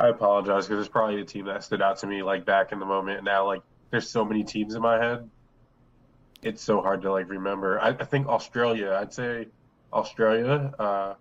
I 0.00 0.08
apologize 0.08 0.66
because 0.66 0.80
it's 0.80 0.90
probably 0.90 1.20
a 1.20 1.24
team 1.24 1.44
that 1.44 1.62
stood 1.62 1.82
out 1.82 1.98
to 1.98 2.06
me 2.06 2.22
like 2.22 2.46
back 2.46 2.72
in 2.72 2.78
the 2.78 2.86
moment. 2.86 3.22
Now, 3.22 3.46
like, 3.46 3.60
there's 3.90 4.08
so 4.08 4.24
many 4.24 4.44
teams 4.44 4.74
in 4.74 4.80
my 4.80 4.96
head. 4.96 5.28
It's 6.42 6.62
so 6.62 6.80
hard 6.80 7.02
to 7.02 7.12
like 7.12 7.28
remember. 7.28 7.78
I, 7.78 7.88
I 7.88 8.04
think 8.04 8.26
Australia. 8.26 8.96
I'd 8.98 9.12
say 9.12 9.48
Australia. 9.92 10.72
Uh, 10.78 11.14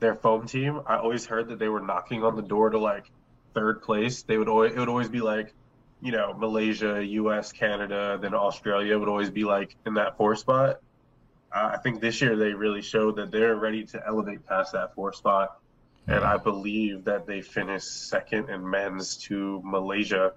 their 0.00 0.14
foam 0.14 0.46
team. 0.46 0.80
I 0.86 0.96
always 0.96 1.26
heard 1.26 1.48
that 1.48 1.58
they 1.58 1.68
were 1.68 1.80
knocking 1.80 2.24
on 2.24 2.34
the 2.34 2.42
door 2.42 2.70
to 2.70 2.78
like 2.78 3.10
third 3.54 3.82
place. 3.82 4.22
They 4.22 4.36
would 4.36 4.48
always 4.48 4.74
it 4.74 4.78
would 4.78 4.88
always 4.88 5.08
be 5.08 5.20
like, 5.20 5.54
you 6.02 6.12
know, 6.12 6.34
Malaysia, 6.36 7.04
U.S., 7.04 7.52
Canada, 7.52 8.18
then 8.20 8.34
Australia 8.34 8.98
would 8.98 9.08
always 9.08 9.30
be 9.30 9.44
like 9.44 9.76
in 9.86 9.94
that 9.94 10.16
four 10.16 10.34
spot. 10.34 10.80
Uh, 11.54 11.70
I 11.74 11.78
think 11.78 12.00
this 12.00 12.20
year 12.20 12.36
they 12.36 12.52
really 12.52 12.82
showed 12.82 13.16
that 13.16 13.30
they're 13.30 13.56
ready 13.56 13.84
to 13.86 14.06
elevate 14.06 14.44
past 14.44 14.72
that 14.72 14.94
four 14.94 15.12
spot, 15.12 15.58
and 16.08 16.24
I 16.24 16.36
believe 16.36 17.04
that 17.04 17.26
they 17.26 17.42
finished 17.42 18.08
second 18.08 18.48
in 18.48 18.68
men's 18.68 19.16
to 19.28 19.60
Malaysia. 19.64 20.32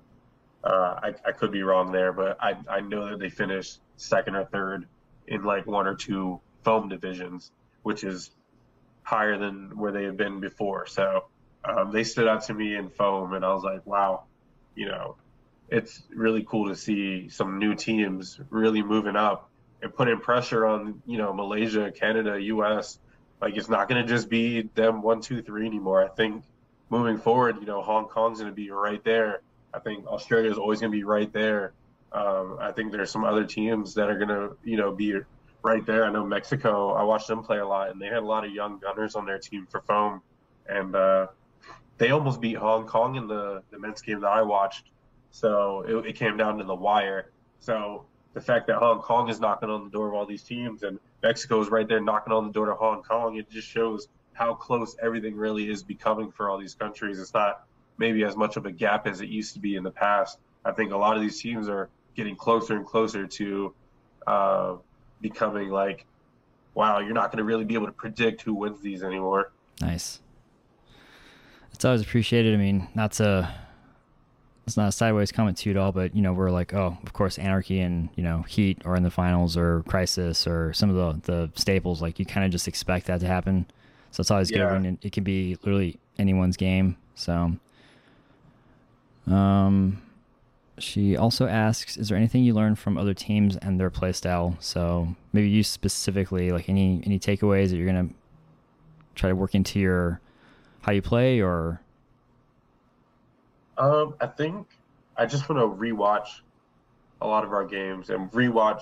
Uh, 0.63 0.99
I, 1.03 1.13
I 1.25 1.31
could 1.31 1.51
be 1.51 1.61
wrong 1.61 1.91
there, 1.91 2.11
but 2.11 2.37
I, 2.41 2.55
I 2.69 2.79
know 2.81 3.09
that 3.09 3.19
they 3.19 3.29
finished 3.29 3.79
second 3.95 4.35
or 4.35 4.45
third 4.45 4.87
in 5.27 5.43
like 5.43 5.67
one 5.67 5.87
or 5.87 5.95
two 5.95 6.41
foam 6.63 6.89
divisions, 6.89 7.51
which 7.83 8.03
is 8.03 8.31
higher 9.03 9.37
than 9.37 9.77
where 9.77 9.91
they 9.91 10.03
have 10.03 10.17
been 10.17 10.39
before. 10.39 10.87
So 10.87 11.25
um, 11.63 11.91
they 11.91 12.03
stood 12.03 12.27
out 12.27 12.43
to 12.45 12.53
me 12.53 12.75
in 12.75 12.89
foam, 12.89 13.33
and 13.33 13.45
I 13.45 13.53
was 13.53 13.63
like, 13.63 13.85
wow, 13.85 14.23
you 14.75 14.87
know, 14.87 15.17
it's 15.69 16.01
really 16.09 16.43
cool 16.43 16.69
to 16.69 16.75
see 16.75 17.29
some 17.29 17.59
new 17.59 17.75
teams 17.75 18.39
really 18.49 18.81
moving 18.81 19.15
up 19.15 19.49
and 19.81 19.93
putting 19.93 20.19
pressure 20.19 20.65
on, 20.65 21.01
you 21.05 21.17
know, 21.17 21.31
Malaysia, 21.31 21.91
Canada, 21.91 22.41
U.S. 22.41 22.99
Like 23.41 23.55
it's 23.55 23.69
not 23.69 23.87
going 23.87 24.05
to 24.05 24.07
just 24.07 24.29
be 24.29 24.63
them 24.75 25.01
one, 25.01 25.21
two, 25.21 25.41
three 25.41 25.65
anymore. 25.65 26.03
I 26.03 26.09
think 26.09 26.43
moving 26.89 27.17
forward, 27.17 27.57
you 27.59 27.65
know, 27.65 27.81
Hong 27.81 28.05
Kong's 28.05 28.39
going 28.39 28.51
to 28.51 28.55
be 28.55 28.69
right 28.69 29.03
there. 29.03 29.41
I 29.73 29.79
think 29.79 30.07
Australia 30.07 30.51
is 30.51 30.57
always 30.57 30.79
going 30.79 30.91
to 30.91 30.97
be 30.97 31.03
right 31.03 31.31
there. 31.31 31.73
Um, 32.11 32.57
I 32.59 32.71
think 32.71 32.91
there's 32.91 33.11
some 33.11 33.23
other 33.23 33.45
teams 33.45 33.93
that 33.93 34.09
are 34.09 34.17
going 34.17 34.29
to, 34.29 34.57
you 34.63 34.77
know, 34.77 34.91
be 34.91 35.15
right 35.63 35.85
there. 35.85 36.05
I 36.05 36.11
know 36.11 36.25
Mexico. 36.25 36.93
I 36.93 37.03
watched 37.03 37.27
them 37.27 37.43
play 37.43 37.59
a 37.59 37.67
lot, 37.67 37.91
and 37.91 38.01
they 38.01 38.07
had 38.07 38.17
a 38.17 38.25
lot 38.25 38.45
of 38.45 38.51
young 38.51 38.79
gunners 38.79 39.15
on 39.15 39.25
their 39.25 39.37
team 39.37 39.67
for 39.69 39.81
foam, 39.81 40.21
and 40.67 40.95
uh, 40.95 41.27
they 41.97 42.11
almost 42.11 42.41
beat 42.41 42.57
Hong 42.57 42.87
Kong 42.87 43.15
in 43.15 43.27
the 43.27 43.61
the 43.69 43.79
men's 43.79 44.01
game 44.01 44.21
that 44.21 44.31
I 44.31 44.41
watched. 44.41 44.89
So 45.31 45.81
it, 45.87 46.07
it 46.07 46.15
came 46.15 46.37
down 46.37 46.57
to 46.57 46.63
the 46.63 46.75
wire. 46.75 47.31
So 47.59 48.05
the 48.33 48.41
fact 48.41 48.67
that 48.67 48.77
Hong 48.77 49.01
Kong 49.01 49.29
is 49.29 49.39
knocking 49.39 49.69
on 49.69 49.83
the 49.83 49.89
door 49.89 50.09
of 50.09 50.13
all 50.13 50.25
these 50.25 50.43
teams, 50.43 50.83
and 50.83 50.99
Mexico 51.23 51.61
is 51.61 51.69
right 51.69 51.87
there 51.87 51.99
knocking 51.99 52.33
on 52.33 52.45
the 52.45 52.53
door 52.53 52.67
to 52.67 52.75
Hong 52.75 53.01
Kong, 53.03 53.37
it 53.37 53.49
just 53.49 53.67
shows 53.67 54.07
how 54.33 54.53
close 54.53 54.95
everything 55.01 55.35
really 55.35 55.69
is 55.69 55.83
becoming 55.83 56.31
for 56.31 56.49
all 56.49 56.57
these 56.57 56.75
countries. 56.75 57.19
It's 57.19 57.33
not 57.33 57.63
maybe 57.97 58.23
as 58.23 58.37
much 58.37 58.55
of 58.55 58.65
a 58.65 58.71
gap 58.71 59.07
as 59.07 59.21
it 59.21 59.29
used 59.29 59.53
to 59.55 59.59
be 59.59 59.75
in 59.75 59.83
the 59.83 59.91
past. 59.91 60.39
I 60.63 60.71
think 60.71 60.93
a 60.93 60.97
lot 60.97 61.15
of 61.15 61.21
these 61.21 61.41
teams 61.41 61.67
are 61.67 61.89
getting 62.15 62.35
closer 62.35 62.75
and 62.75 62.85
closer 62.85 63.27
to 63.27 63.73
uh, 64.27 64.75
becoming 65.21 65.69
like, 65.69 66.05
wow, 66.73 66.99
you're 66.99 67.13
not 67.13 67.31
going 67.31 67.39
to 67.39 67.43
really 67.43 67.65
be 67.65 67.73
able 67.73 67.87
to 67.87 67.91
predict 67.91 68.41
who 68.41 68.53
wins 68.53 68.79
these 68.79 69.03
anymore. 69.03 69.51
Nice. 69.81 70.19
It's 71.73 71.83
always 71.83 72.01
appreciated. 72.01 72.53
I 72.53 72.57
mean, 72.57 72.87
not 72.93 73.13
to 73.13 73.53
it's 74.69 74.77
not 74.77 74.89
a 74.89 74.91
sideways 74.91 75.31
comment 75.31 75.57
to 75.57 75.69
you 75.69 75.75
at 75.75 75.81
all, 75.81 75.91
but 75.91 76.15
you 76.15 76.21
know, 76.21 76.31
we're 76.33 76.51
like, 76.51 76.73
oh, 76.73 76.97
of 77.03 77.13
course, 77.13 77.37
anarchy 77.37 77.79
and 77.81 78.09
you 78.15 78.23
know, 78.23 78.43
heat 78.43 78.81
are 78.85 78.95
in 78.95 79.03
the 79.03 79.11
finals 79.11 79.57
or 79.57 79.83
crisis 79.87 80.47
or 80.47 80.71
some 80.73 80.89
of 80.89 80.95
the 80.95 81.31
the 81.31 81.51
staples. 81.59 82.01
Like 82.01 82.19
you 82.19 82.25
kind 82.25 82.45
of 82.45 82.51
just 82.51 82.67
expect 82.67 83.07
that 83.07 83.19
to 83.21 83.27
happen. 83.27 83.65
So 84.11 84.21
it's 84.21 84.31
always 84.31 84.49
Yeah. 84.51 84.57
good 84.59 84.71
when 84.71 84.85
it, 84.85 84.97
it 85.03 85.11
can 85.11 85.23
be 85.23 85.55
literally 85.63 85.99
anyone's 86.17 86.57
game. 86.57 86.97
So, 87.15 87.53
um, 89.27 90.01
she 90.77 91.17
also 91.17 91.45
asks, 91.47 91.97
is 91.97 92.09
there 92.09 92.17
anything 92.17 92.43
you 92.43 92.53
learned 92.53 92.79
from 92.79 92.97
other 92.97 93.13
teams 93.13 93.57
and 93.57 93.79
their 93.79 93.89
play 93.89 94.13
style? 94.13 94.55
So 94.59 95.15
maybe 95.33 95.49
you 95.49 95.63
specifically, 95.63 96.51
like 96.51 96.69
any 96.69 97.01
any 97.05 97.19
takeaways 97.19 97.69
that 97.69 97.77
you're 97.77 97.85
gonna 97.85 98.09
try 99.15 99.29
to 99.29 99.35
work 99.35 99.53
into 99.55 99.79
your 99.79 100.21
how 100.83 100.91
you 100.93 101.01
play 101.01 101.41
or 101.41 101.81
Um, 103.79 104.15
I 104.19 104.27
think 104.27 104.67
I 105.17 105.25
just 105.25 105.49
want 105.49 105.61
to 105.61 105.83
rewatch 105.83 106.41
a 107.21 107.27
lot 107.27 107.43
of 107.43 107.53
our 107.53 107.65
games 107.65 108.09
and 108.09 108.31
rewatch 108.31 108.81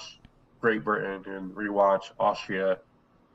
Great 0.60 0.84
Britain 0.84 1.24
and 1.32 1.52
rewatch 1.56 2.12
Austria 2.20 2.80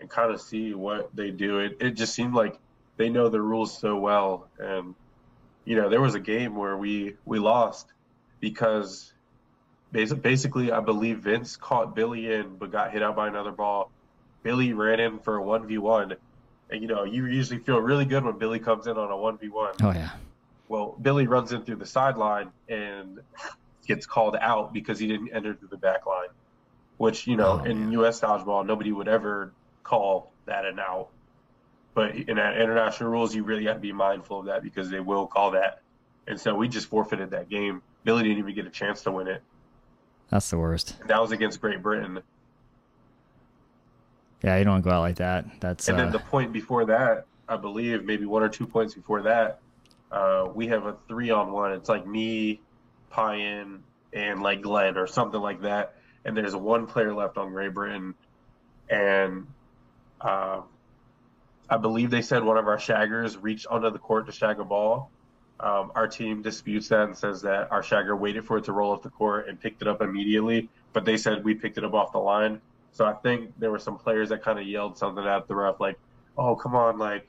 and 0.01 0.11
kind 0.11 0.33
of 0.33 0.41
see 0.41 0.75
what 0.75 1.15
they 1.15 1.31
do. 1.31 1.61
It, 1.61 1.77
it 1.81 1.91
just 1.93 2.15
seemed 2.15 2.35
like 2.35 2.59
they 2.97 3.09
know 3.09 3.29
the 3.29 3.41
rules 3.41 3.79
so 3.79 3.97
well. 3.97 4.49
And 4.59 4.95
you 5.65 5.77
know, 5.77 5.89
there 5.89 6.01
was 6.01 6.17
a 6.17 6.21
game 6.21 6.57
where 6.57 6.77
we 6.77 7.17
we 7.25 7.39
lost 7.39 7.87
because 8.41 9.13
basically, 9.93 10.73
I 10.73 10.81
believe 10.81 11.19
Vince 11.19 11.57
caught 11.57 11.95
Billy 11.95 12.33
in, 12.33 12.57
but 12.57 12.73
got 12.73 12.93
hit 12.93 13.03
out 13.03 13.15
by 13.15 13.29
another 13.29 13.53
ball. 13.53 13.91
Billy 14.43 14.73
ran 14.73 14.99
in 14.99 15.21
for 15.21 15.37
a 15.37 15.43
one 15.43 15.67
v 15.69 15.79
one, 15.79 16.17
and 16.71 16.83
you 16.83 16.89
know, 16.89 17.05
you 17.05 17.27
usually 17.27 17.61
feel 17.61 17.79
really 17.79 18.05
good 18.05 18.25
when 18.25 18.37
Billy 18.39 18.59
comes 18.59 18.89
in 18.89 18.97
on 18.97 19.13
a 19.13 19.17
one 19.17 19.39
v 19.39 19.49
one. 19.49 19.75
Oh 19.81 19.93
yeah. 19.93 20.11
Well, 20.73 20.97
Billy 21.03 21.27
runs 21.27 21.53
in 21.53 21.65
through 21.65 21.77
the 21.77 21.85
sideline 21.85 22.51
and 22.67 23.21
gets 23.87 24.07
called 24.07 24.39
out 24.41 24.73
because 24.73 24.99
he 24.99 25.07
didn't 25.07 25.29
enter 25.35 25.53
through 25.53 25.69
the 25.69 25.77
back 25.77 26.07
line, 26.07 26.31
which 26.97 27.27
you 27.27 27.37
know, 27.37 27.61
oh, 27.63 27.65
in 27.65 27.93
U.S. 27.93 28.21
dodgeball, 28.21 28.65
nobody 28.65 28.91
would 28.91 29.07
ever 29.07 29.53
call 29.85 30.33
that 30.47 30.65
an 30.65 30.79
out. 30.79 31.09
But 31.93 32.17
in 32.17 32.39
international 32.39 33.11
rules, 33.11 33.35
you 33.35 33.45
really 33.45 33.67
have 33.67 33.77
to 33.77 33.81
be 33.83 33.93
mindful 33.93 34.41
of 34.41 34.47
that 34.47 34.63
because 34.63 34.89
they 34.89 34.99
will 34.99 35.27
call 35.27 35.51
that. 35.51 35.83
And 36.27 36.41
so 36.41 36.55
we 36.55 36.69
just 36.69 36.87
forfeited 36.87 37.33
that 37.33 37.51
game. 37.51 37.83
Billy 38.05 38.23
didn't 38.23 38.39
even 38.39 38.55
get 38.55 38.65
a 38.67 38.71
chance 38.71 39.03
to 39.03 39.13
win 39.13 39.29
it. 39.29 39.43
That's 40.31 40.49
the 40.49 40.57
worst. 40.57 40.97
And 41.03 41.11
that 41.11 41.21
was 41.21 41.33
against 41.33 41.61
Great 41.61 41.83
Britain. 41.83 42.23
Yeah, 44.43 44.57
you 44.57 44.65
don't 44.65 44.81
go 44.81 44.89
out 44.89 45.01
like 45.01 45.17
that. 45.17 45.45
That's 45.61 45.87
and 45.91 45.99
uh... 45.99 46.05
then 46.05 46.13
the 46.13 46.19
point 46.19 46.51
before 46.51 46.87
that, 46.87 47.27
I 47.47 47.59
believe, 47.59 48.07
maybe 48.07 48.25
one 48.25 48.43
or 48.43 48.49
two 48.49 48.67
points 48.67 48.95
before 48.95 49.21
that, 49.25 49.61
uh, 50.13 50.49
we 50.55 50.69
have 50.69 50.87
a 50.87 50.97
three 51.09 51.31
on 51.31 51.53
one. 51.53 51.73
It's 51.73 51.89
like 51.89 52.07
me, 52.07 52.61
Payan, 53.11 53.83
and 54.13 54.43
like 54.43 54.61
Glenn 54.61 54.97
or 54.99 55.07
something 55.07 55.41
like 55.41 55.63
that. 55.63 55.95
And 56.25 56.37
there's 56.37 56.55
one 56.55 56.87
player 56.87 57.15
left 57.15 57.39
on 57.39 57.51
Great 57.51 57.75
Britain, 57.75 58.15
and 58.89 59.47
uh, 60.21 60.61
I 61.69 61.77
believe 61.79 62.11
they 62.11 62.23
said 62.23 62.45
one 62.45 62.59
of 62.59 62.69
our 62.69 62.77
shaggers 62.77 63.37
reached 63.41 63.67
onto 63.67 63.91
the 63.91 63.99
court 63.99 64.27
to 64.27 64.33
shag 64.33 64.61
a 64.61 64.65
ball. 64.65 65.11
Um, 65.59 65.93
our 65.95 66.07
team 66.07 66.43
disputes 66.43 66.89
that 66.89 67.05
and 67.05 67.17
says 67.17 67.43
that 67.43 67.73
our 67.73 67.83
shagger 67.83 68.19
waited 68.19 68.45
for 68.45 68.59
it 68.59 68.65
to 68.65 68.73
roll 68.73 68.93
off 68.93 69.03
the 69.03 69.11
court 69.11 69.49
and 69.49 69.61
picked 69.61 69.81
it 69.81 69.89
up 69.89 70.03
immediately, 70.03 70.69
but 70.93 71.05
they 71.05 71.17
said 71.17 71.45
we 71.45 71.55
picked 71.55 71.79
it 71.79 71.85
up 71.85 71.95
off 71.95 72.13
the 72.13 72.19
line. 72.19 72.61
So 72.93 73.05
I 73.07 73.15
think 73.15 73.53
there 73.59 73.71
were 73.71 73.79
some 73.79 73.97
players 73.97 74.29
that 74.29 74.43
kind 74.43 74.59
of 74.59 74.67
yelled 74.67 74.99
something 74.99 75.25
at 75.25 75.49
the 75.49 75.55
ref, 75.55 75.81
like, 75.81 75.99
"Oh, 76.37 76.55
come 76.57 76.75
on!" 76.75 76.99
Like, 76.99 77.27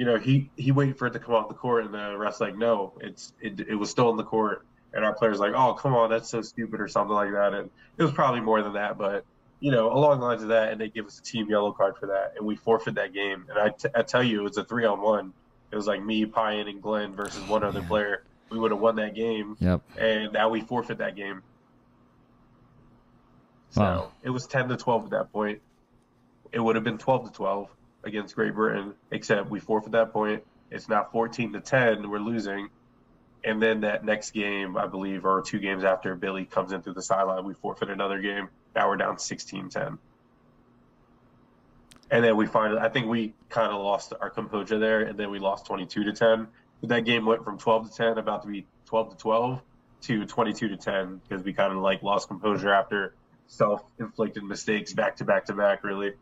you 0.00 0.06
know, 0.06 0.16
he 0.16 0.48
he 0.56 0.72
waited 0.72 0.96
for 0.96 1.08
it 1.08 1.12
to 1.12 1.18
come 1.18 1.34
off 1.34 1.48
the 1.48 1.54
court, 1.54 1.84
and 1.84 1.92
the 1.92 2.16
ref's 2.16 2.40
like, 2.40 2.56
"No, 2.56 2.94
it's 3.02 3.34
it, 3.38 3.60
it 3.60 3.74
was 3.74 3.90
still 3.90 4.08
in 4.08 4.16
the 4.16 4.24
court." 4.24 4.64
And 4.94 5.04
our 5.04 5.12
players 5.12 5.38
like, 5.38 5.52
"Oh, 5.54 5.74
come 5.74 5.94
on, 5.94 6.08
that's 6.08 6.30
so 6.30 6.40
stupid," 6.40 6.80
or 6.80 6.88
something 6.88 7.14
like 7.14 7.32
that. 7.32 7.52
And 7.52 7.68
it 7.98 8.02
was 8.02 8.10
probably 8.10 8.40
more 8.40 8.62
than 8.62 8.72
that, 8.72 8.96
but 8.96 9.26
you 9.60 9.70
know, 9.70 9.92
along 9.92 10.20
the 10.20 10.24
lines 10.24 10.42
of 10.42 10.48
that, 10.48 10.72
and 10.72 10.80
they 10.80 10.88
give 10.88 11.04
us 11.04 11.18
a 11.18 11.22
team 11.22 11.50
yellow 11.50 11.72
card 11.72 11.98
for 11.98 12.06
that, 12.06 12.32
and 12.38 12.46
we 12.46 12.56
forfeit 12.56 12.94
that 12.94 13.12
game. 13.12 13.44
And 13.50 13.58
I, 13.58 13.68
t- 13.68 13.90
I 13.94 14.00
tell 14.00 14.22
you, 14.22 14.40
it 14.40 14.44
was 14.44 14.56
a 14.56 14.64
three 14.64 14.86
on 14.86 15.02
one. 15.02 15.34
It 15.70 15.76
was 15.76 15.86
like 15.86 16.02
me, 16.02 16.24
Payan, 16.24 16.66
and 16.66 16.80
Glenn 16.80 17.14
versus 17.14 17.46
one 17.46 17.62
other 17.62 17.82
player. 17.82 18.24
We 18.48 18.58
would 18.58 18.70
have 18.70 18.80
won 18.80 18.96
that 18.96 19.14
game. 19.14 19.58
Yep. 19.60 19.82
And 19.98 20.32
now 20.32 20.48
we 20.48 20.62
forfeit 20.62 20.96
that 20.96 21.14
game. 21.14 21.42
So 23.68 23.82
wow. 23.82 24.12
it 24.22 24.30
was 24.30 24.46
ten 24.46 24.66
to 24.70 24.78
twelve 24.78 25.04
at 25.04 25.10
that 25.10 25.30
point. 25.30 25.60
It 26.52 26.58
would 26.58 26.76
have 26.76 26.84
been 26.84 26.96
twelve 26.96 27.26
to 27.26 27.36
twelve 27.36 27.68
against 28.04 28.34
Great 28.34 28.54
Britain, 28.54 28.94
except 29.10 29.50
we 29.50 29.60
forfeit 29.60 29.92
that 29.92 30.12
point. 30.12 30.42
It's 30.70 30.88
now 30.88 31.06
fourteen 31.10 31.52
to 31.52 31.60
ten. 31.60 32.08
We're 32.08 32.18
losing. 32.18 32.70
And 33.42 33.62
then 33.62 33.80
that 33.80 34.04
next 34.04 34.32
game, 34.32 34.76
I 34.76 34.86
believe, 34.86 35.24
or 35.24 35.40
two 35.40 35.58
games 35.58 35.82
after 35.82 36.14
Billy 36.14 36.44
comes 36.44 36.72
in 36.72 36.82
through 36.82 36.92
the 36.92 37.02
sideline, 37.02 37.44
we 37.44 37.54
forfeit 37.54 37.88
another 37.88 38.20
game. 38.20 38.50
Now 38.74 38.88
we're 38.88 38.98
down 38.98 39.16
16-10. 39.16 39.96
And 42.10 42.22
then 42.22 42.36
we 42.36 42.46
find, 42.46 42.78
I 42.78 42.90
think 42.90 43.06
we 43.06 43.32
kind 43.48 43.72
of 43.72 43.80
lost 43.80 44.12
our 44.20 44.28
composure 44.28 44.78
there, 44.78 45.00
and 45.00 45.18
then 45.18 45.30
we 45.30 45.38
lost 45.38 45.64
22 45.64 46.04
to 46.04 46.12
10. 46.12 46.48
That 46.82 47.06
game 47.06 47.24
went 47.24 47.42
from 47.42 47.56
12 47.56 47.90
to 47.90 47.96
10, 47.96 48.18
about 48.18 48.42
to 48.42 48.48
be 48.48 48.66
12 48.84 49.12
to 49.12 49.16
12, 49.16 49.62
to 50.02 50.26
22 50.26 50.68
to 50.68 50.76
10 50.76 51.20
because 51.28 51.44
we 51.44 51.52
kind 51.52 51.72
of 51.72 51.78
like 51.78 52.02
lost 52.02 52.28
composure 52.28 52.72
after 52.72 53.14
self-inflicted 53.46 54.42
mistakes 54.42 54.92
back 54.92 55.16
to 55.16 55.24
back 55.24 55.46
to 55.46 55.54
back. 55.54 55.84
Really. 55.84 56.12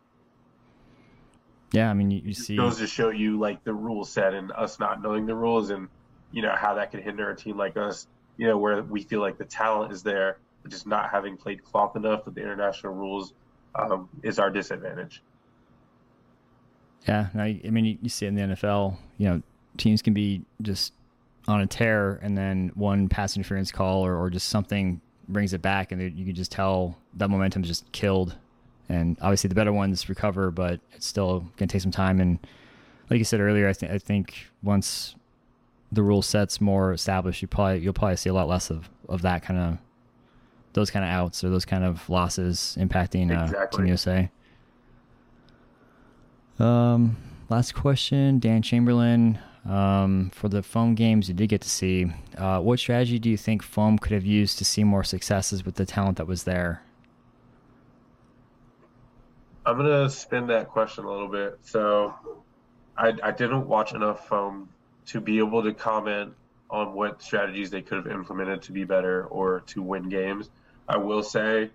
Yeah, 1.73 1.91
I 1.91 1.95
mean, 1.95 2.11
you, 2.11 2.23
you 2.25 2.35
see, 2.35 2.55
it 2.55 2.59
goes 2.59 2.79
to 2.79 2.87
show 2.87 3.11
you 3.11 3.39
like 3.39 3.63
the 3.65 3.75
rule 3.75 4.05
set 4.05 4.35
and 4.35 4.51
us 4.53 4.79
not 4.79 5.03
knowing 5.03 5.27
the 5.27 5.35
rules, 5.35 5.71
and 5.71 5.89
you 6.33 6.43
know 6.43 6.55
how 6.57 6.75
that 6.75 6.91
could 6.91 7.01
hinder 7.01 7.31
a 7.31 7.37
team 7.37 7.57
like 7.57 7.77
us. 7.77 8.07
You 8.37 8.47
know 8.47 8.57
where 8.57 8.83
we 8.83 9.03
feel 9.03 9.21
like 9.21 9.37
the 9.37 9.45
talent 9.45 9.93
is 9.93 10.03
there, 10.03 10.39
but 10.63 10.71
just 10.71 10.87
not 10.87 11.11
having 11.11 11.37
played 11.37 11.65
cloth 11.65 11.97
enough 11.97 12.25
with 12.25 12.35
the 12.35 12.43
international 12.43 12.95
rules 12.95 13.35
um, 13.75 14.09
is 14.23 14.39
our 14.39 14.51
disadvantage. 14.51 15.23
Yeah, 17.07 17.29
I, 17.35 17.61
I 17.65 17.71
mean, 17.71 17.85
you, 17.85 17.99
you 18.03 18.09
see 18.09 18.27
in 18.27 18.35
the 18.35 18.43
NFL. 18.43 18.97
You 19.19 19.29
know, 19.29 19.43
teams 19.77 20.03
can 20.03 20.15
be 20.15 20.43
just 20.63 20.93
on 21.47 21.61
a 21.61 21.67
tear, 21.67 22.19
and 22.23 22.37
then 22.37 22.71
one 22.75 23.09
pass 23.09 23.37
interference 23.37 23.73
call 23.73 24.05
or, 24.05 24.17
or 24.17 24.31
just 24.31 24.49
something 24.49 25.01
brings 25.29 25.53
it 25.53 25.63
back, 25.63 25.93
and 25.93 26.01
you 26.17 26.25
can 26.25 26.35
just 26.35 26.51
tell 26.51 26.97
that 27.15 27.29
momentum 27.29 27.63
is 27.63 27.69
just 27.69 27.91
killed. 27.93 28.37
And 28.89 29.19
obviously, 29.21 29.49
the 29.49 29.55
better 29.55 29.73
ones 29.73 30.09
recover, 30.09 30.51
but 30.51 30.81
it's 30.93 31.07
still 31.07 31.41
going 31.57 31.69
to 31.69 31.73
take 31.73 31.83
some 31.83 31.91
time. 31.91 32.21
And 32.21 32.39
like 33.11 33.19
you 33.19 33.25
said 33.25 33.41
earlier, 33.41 33.69
I 33.69 33.73
think 33.73 33.93
I 33.93 33.99
think 33.99 34.47
once 34.63 35.15
the 35.93 36.03
rule 36.03 36.23
sets 36.23 36.61
more 36.61 36.93
established, 36.93 37.43
you 37.43 37.49
probably 37.49 37.81
you'll 37.81 37.93
probably 37.93 38.17
see 38.17 38.31
a 38.31 38.35
lot 38.35 38.49
less 38.49 38.71
of, 38.71 38.89
of 39.09 39.23
that 39.23 39.43
kind 39.43 39.59
of 39.59 39.79
those 40.75 40.91
kind 40.91 41.05
of 41.05 41.11
outs 41.11 41.43
or 41.43 41.49
those 41.49 41.65
kind 41.65 41.85
of 41.85 42.09
losses 42.09 42.77
impacting 42.79 43.37
uh, 43.37 43.45
exactly. 43.45 43.79
Team 43.79 43.87
USA. 43.89 44.31
Um, 46.59 47.17
last 47.49 47.75
question, 47.75 48.39
Dan 48.39 48.63
Chamberlain. 48.63 49.39
Um, 49.65 50.31
for 50.33 50.49
the 50.49 50.63
foam 50.63 50.95
games 50.95 51.29
you 51.29 51.35
did 51.35 51.49
get 51.49 51.61
to 51.61 51.69
see, 51.69 52.11
uh, 52.39 52.61
what 52.61 52.79
strategy 52.79 53.19
do 53.19 53.29
you 53.29 53.37
think 53.37 53.63
foam 53.63 53.99
could 53.99 54.13
have 54.13 54.25
used 54.25 54.57
to 54.59 54.65
see 54.65 54.83
more 54.83 55.05
successes 55.05 55.67
with 55.67 55.75
the 55.75 55.85
talent 55.85 56.17
that 56.17 56.27
was 56.27 56.45
there? 56.45 56.83
I'm 59.69 59.77
gonna 59.77 60.09
spin 60.09 60.47
that 60.47 60.69
question 60.69 61.05
a 61.05 61.11
little 61.11 61.29
bit. 61.29 61.59
So, 61.61 62.15
I, 62.97 63.13
I 63.23 63.33
didn't 63.33 63.69
watch 63.69 63.93
enough 63.93 64.27
foam 64.27 64.71
to 65.09 65.21
be 65.21 65.41
able 65.41 65.63
to 65.63 65.75
comment 65.75 66.33
on 66.71 66.95
what 66.95 67.21
strategies 67.21 67.71
they 67.71 67.83
could 67.83 67.99
have 67.99 68.07
implemented 68.07 68.63
to 68.63 68.73
be 68.73 68.85
better 68.85 69.25
or 69.25 69.61
to 69.67 69.83
win 69.83 70.09
games. 70.09 70.49
I 70.89 70.97
will 70.97 71.23
say, 71.23 71.71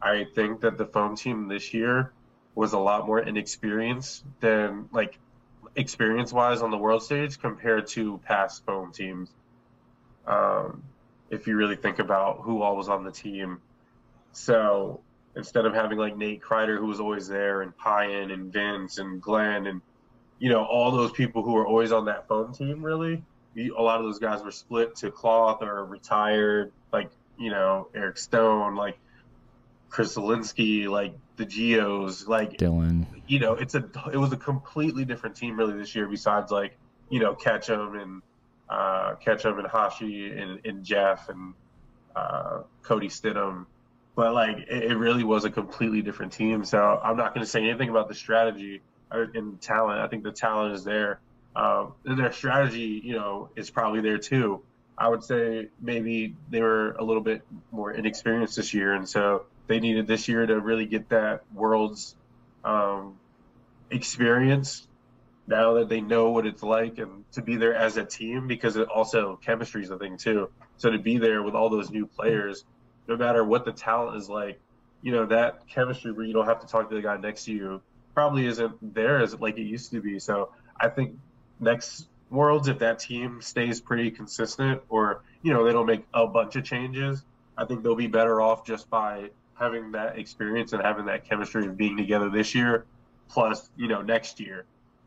I 0.00 0.24
think 0.34 0.62
that 0.62 0.78
the 0.78 0.86
foam 0.86 1.16
team 1.16 1.48
this 1.48 1.74
year 1.74 2.12
was 2.54 2.72
a 2.72 2.78
lot 2.78 3.06
more 3.06 3.20
inexperienced 3.20 4.24
than 4.40 4.88
like 4.90 5.18
experience 5.76 6.32
wise 6.32 6.62
on 6.62 6.70
the 6.70 6.78
world 6.78 7.02
stage 7.02 7.38
compared 7.38 7.88
to 7.88 8.20
past 8.24 8.64
foam 8.64 8.90
teams. 8.90 9.28
Um, 10.26 10.82
if 11.28 11.46
you 11.46 11.56
really 11.56 11.76
think 11.76 11.98
about 11.98 12.40
who 12.40 12.62
all 12.62 12.74
was 12.74 12.88
on 12.88 13.04
the 13.04 13.12
team. 13.12 13.60
So 14.32 15.00
instead 15.36 15.66
of 15.66 15.74
having 15.74 15.98
like 15.98 16.16
Nate 16.16 16.42
Kreider, 16.42 16.78
who 16.78 16.86
was 16.86 17.00
always 17.00 17.28
there, 17.28 17.62
and 17.62 17.76
Payan 17.76 18.30
and 18.30 18.52
Vince 18.52 18.98
and 18.98 19.20
Glenn 19.20 19.66
and 19.66 19.80
you 20.38 20.50
know 20.50 20.64
all 20.64 20.90
those 20.90 21.12
people 21.12 21.42
who 21.42 21.52
were 21.52 21.66
always 21.66 21.92
on 21.92 22.06
that 22.06 22.28
foam 22.28 22.52
team, 22.52 22.84
really, 22.84 23.22
a 23.56 23.82
lot 23.82 23.98
of 23.98 24.04
those 24.04 24.18
guys 24.18 24.42
were 24.42 24.50
split 24.50 24.96
to 24.96 25.10
cloth 25.10 25.62
or 25.62 25.84
retired. 25.84 26.72
Like 26.92 27.10
you 27.38 27.50
know, 27.50 27.88
Eric 27.94 28.18
Stone, 28.18 28.74
like 28.74 28.98
Chris 29.88 30.16
Zelinsky, 30.16 30.88
like 30.88 31.14
the 31.36 31.44
Geos, 31.44 32.26
like 32.26 32.58
Dylan. 32.58 33.06
You 33.26 33.40
know, 33.40 33.54
it's 33.54 33.74
a 33.74 33.84
it 34.12 34.16
was 34.16 34.32
a 34.32 34.36
completely 34.36 35.04
different 35.04 35.36
team 35.36 35.56
really 35.58 35.78
this 35.78 35.94
year. 35.94 36.06
Besides 36.06 36.50
like 36.50 36.76
you 37.10 37.20
know 37.20 37.34
Ketchum 37.34 37.96
and 37.96 38.22
uh, 38.68 39.14
Ketchum 39.16 39.58
and 39.58 39.68
Hashi 39.68 40.36
and, 40.36 40.60
and 40.64 40.84
Jeff 40.84 41.28
and 41.28 41.54
uh, 42.16 42.62
Cody 42.82 43.08
Stidham, 43.08 43.66
but 44.14 44.32
like 44.32 44.58
it, 44.58 44.90
it, 44.90 44.96
really 44.96 45.24
was 45.24 45.44
a 45.44 45.50
completely 45.50 46.02
different 46.02 46.32
team. 46.32 46.64
So 46.64 47.00
I'm 47.02 47.16
not 47.16 47.34
going 47.34 47.44
to 47.44 47.50
say 47.50 47.62
anything 47.68 47.88
about 47.88 48.08
the 48.08 48.14
strategy 48.14 48.82
or 49.10 49.24
in 49.34 49.58
talent. 49.58 50.00
I 50.00 50.08
think 50.08 50.22
the 50.22 50.32
talent 50.32 50.74
is 50.74 50.84
there. 50.84 51.20
Um, 51.56 51.94
their 52.04 52.32
strategy, 52.32 53.00
you 53.04 53.14
know, 53.14 53.50
is 53.56 53.70
probably 53.70 54.00
there 54.00 54.18
too. 54.18 54.62
I 54.96 55.08
would 55.08 55.24
say 55.24 55.68
maybe 55.80 56.36
they 56.50 56.60
were 56.60 56.92
a 56.92 57.04
little 57.04 57.22
bit 57.22 57.42
more 57.72 57.92
inexperienced 57.92 58.56
this 58.56 58.74
year, 58.74 58.92
and 58.92 59.08
so 59.08 59.46
they 59.66 59.80
needed 59.80 60.06
this 60.06 60.28
year 60.28 60.46
to 60.46 60.60
really 60.60 60.86
get 60.86 61.08
that 61.08 61.42
world's 61.52 62.14
um, 62.64 63.16
experience. 63.90 64.86
Now 65.46 65.74
that 65.74 65.88
they 65.88 66.00
know 66.00 66.30
what 66.30 66.46
it's 66.46 66.62
like, 66.62 66.98
and 66.98 67.24
to 67.32 67.42
be 67.42 67.56
there 67.56 67.74
as 67.74 67.96
a 67.96 68.04
team, 68.04 68.46
because 68.46 68.76
it 68.76 68.88
also 68.88 69.38
chemistry 69.44 69.82
is 69.82 69.90
a 69.90 69.98
thing 69.98 70.16
too. 70.16 70.48
So 70.76 70.90
to 70.90 70.98
be 70.98 71.18
there 71.18 71.42
with 71.42 71.54
all 71.54 71.68
those 71.68 71.90
new 71.90 72.06
players, 72.06 72.64
no 73.08 73.16
matter 73.16 73.44
what 73.44 73.64
the 73.64 73.72
talent 73.72 74.16
is 74.16 74.28
like, 74.28 74.60
you 75.02 75.12
know 75.12 75.26
that 75.26 75.66
chemistry 75.68 76.12
where 76.12 76.24
you 76.24 76.32
don't 76.32 76.46
have 76.46 76.60
to 76.60 76.66
talk 76.66 76.88
to 76.88 76.94
the 76.94 77.02
guy 77.02 77.16
next 77.16 77.44
to 77.44 77.52
you 77.52 77.82
probably 78.14 78.46
isn't 78.46 78.94
there 78.94 79.20
as 79.20 79.38
like 79.40 79.58
it 79.58 79.62
used 79.62 79.90
to 79.90 80.00
be. 80.00 80.18
So 80.18 80.50
I 80.80 80.88
think 80.88 81.16
next 81.60 82.08
worlds 82.30 82.68
if 82.68 82.78
that 82.78 82.98
team 82.98 83.40
stays 83.40 83.80
pretty 83.80 84.10
consistent 84.10 84.80
or 84.88 85.22
you 85.42 85.52
know 85.52 85.64
they 85.64 85.72
don't 85.72 85.86
make 85.86 86.04
a 86.14 86.26
bunch 86.26 86.56
of 86.56 86.64
changes 86.64 87.22
i 87.56 87.64
think 87.64 87.84
they'll 87.84 87.94
be 87.94 88.08
better 88.08 88.40
off 88.40 88.66
just 88.66 88.90
by 88.90 89.30
having 89.54 89.92
that 89.92 90.18
experience 90.18 90.72
and 90.72 90.82
having 90.82 91.04
that 91.04 91.28
chemistry 91.28 91.64
of 91.64 91.76
being 91.76 91.96
together 91.96 92.28
this 92.30 92.52
year 92.52 92.86
plus 93.28 93.70
you 93.76 93.86
know 93.86 94.02
next 94.02 94.40
year 94.40 94.64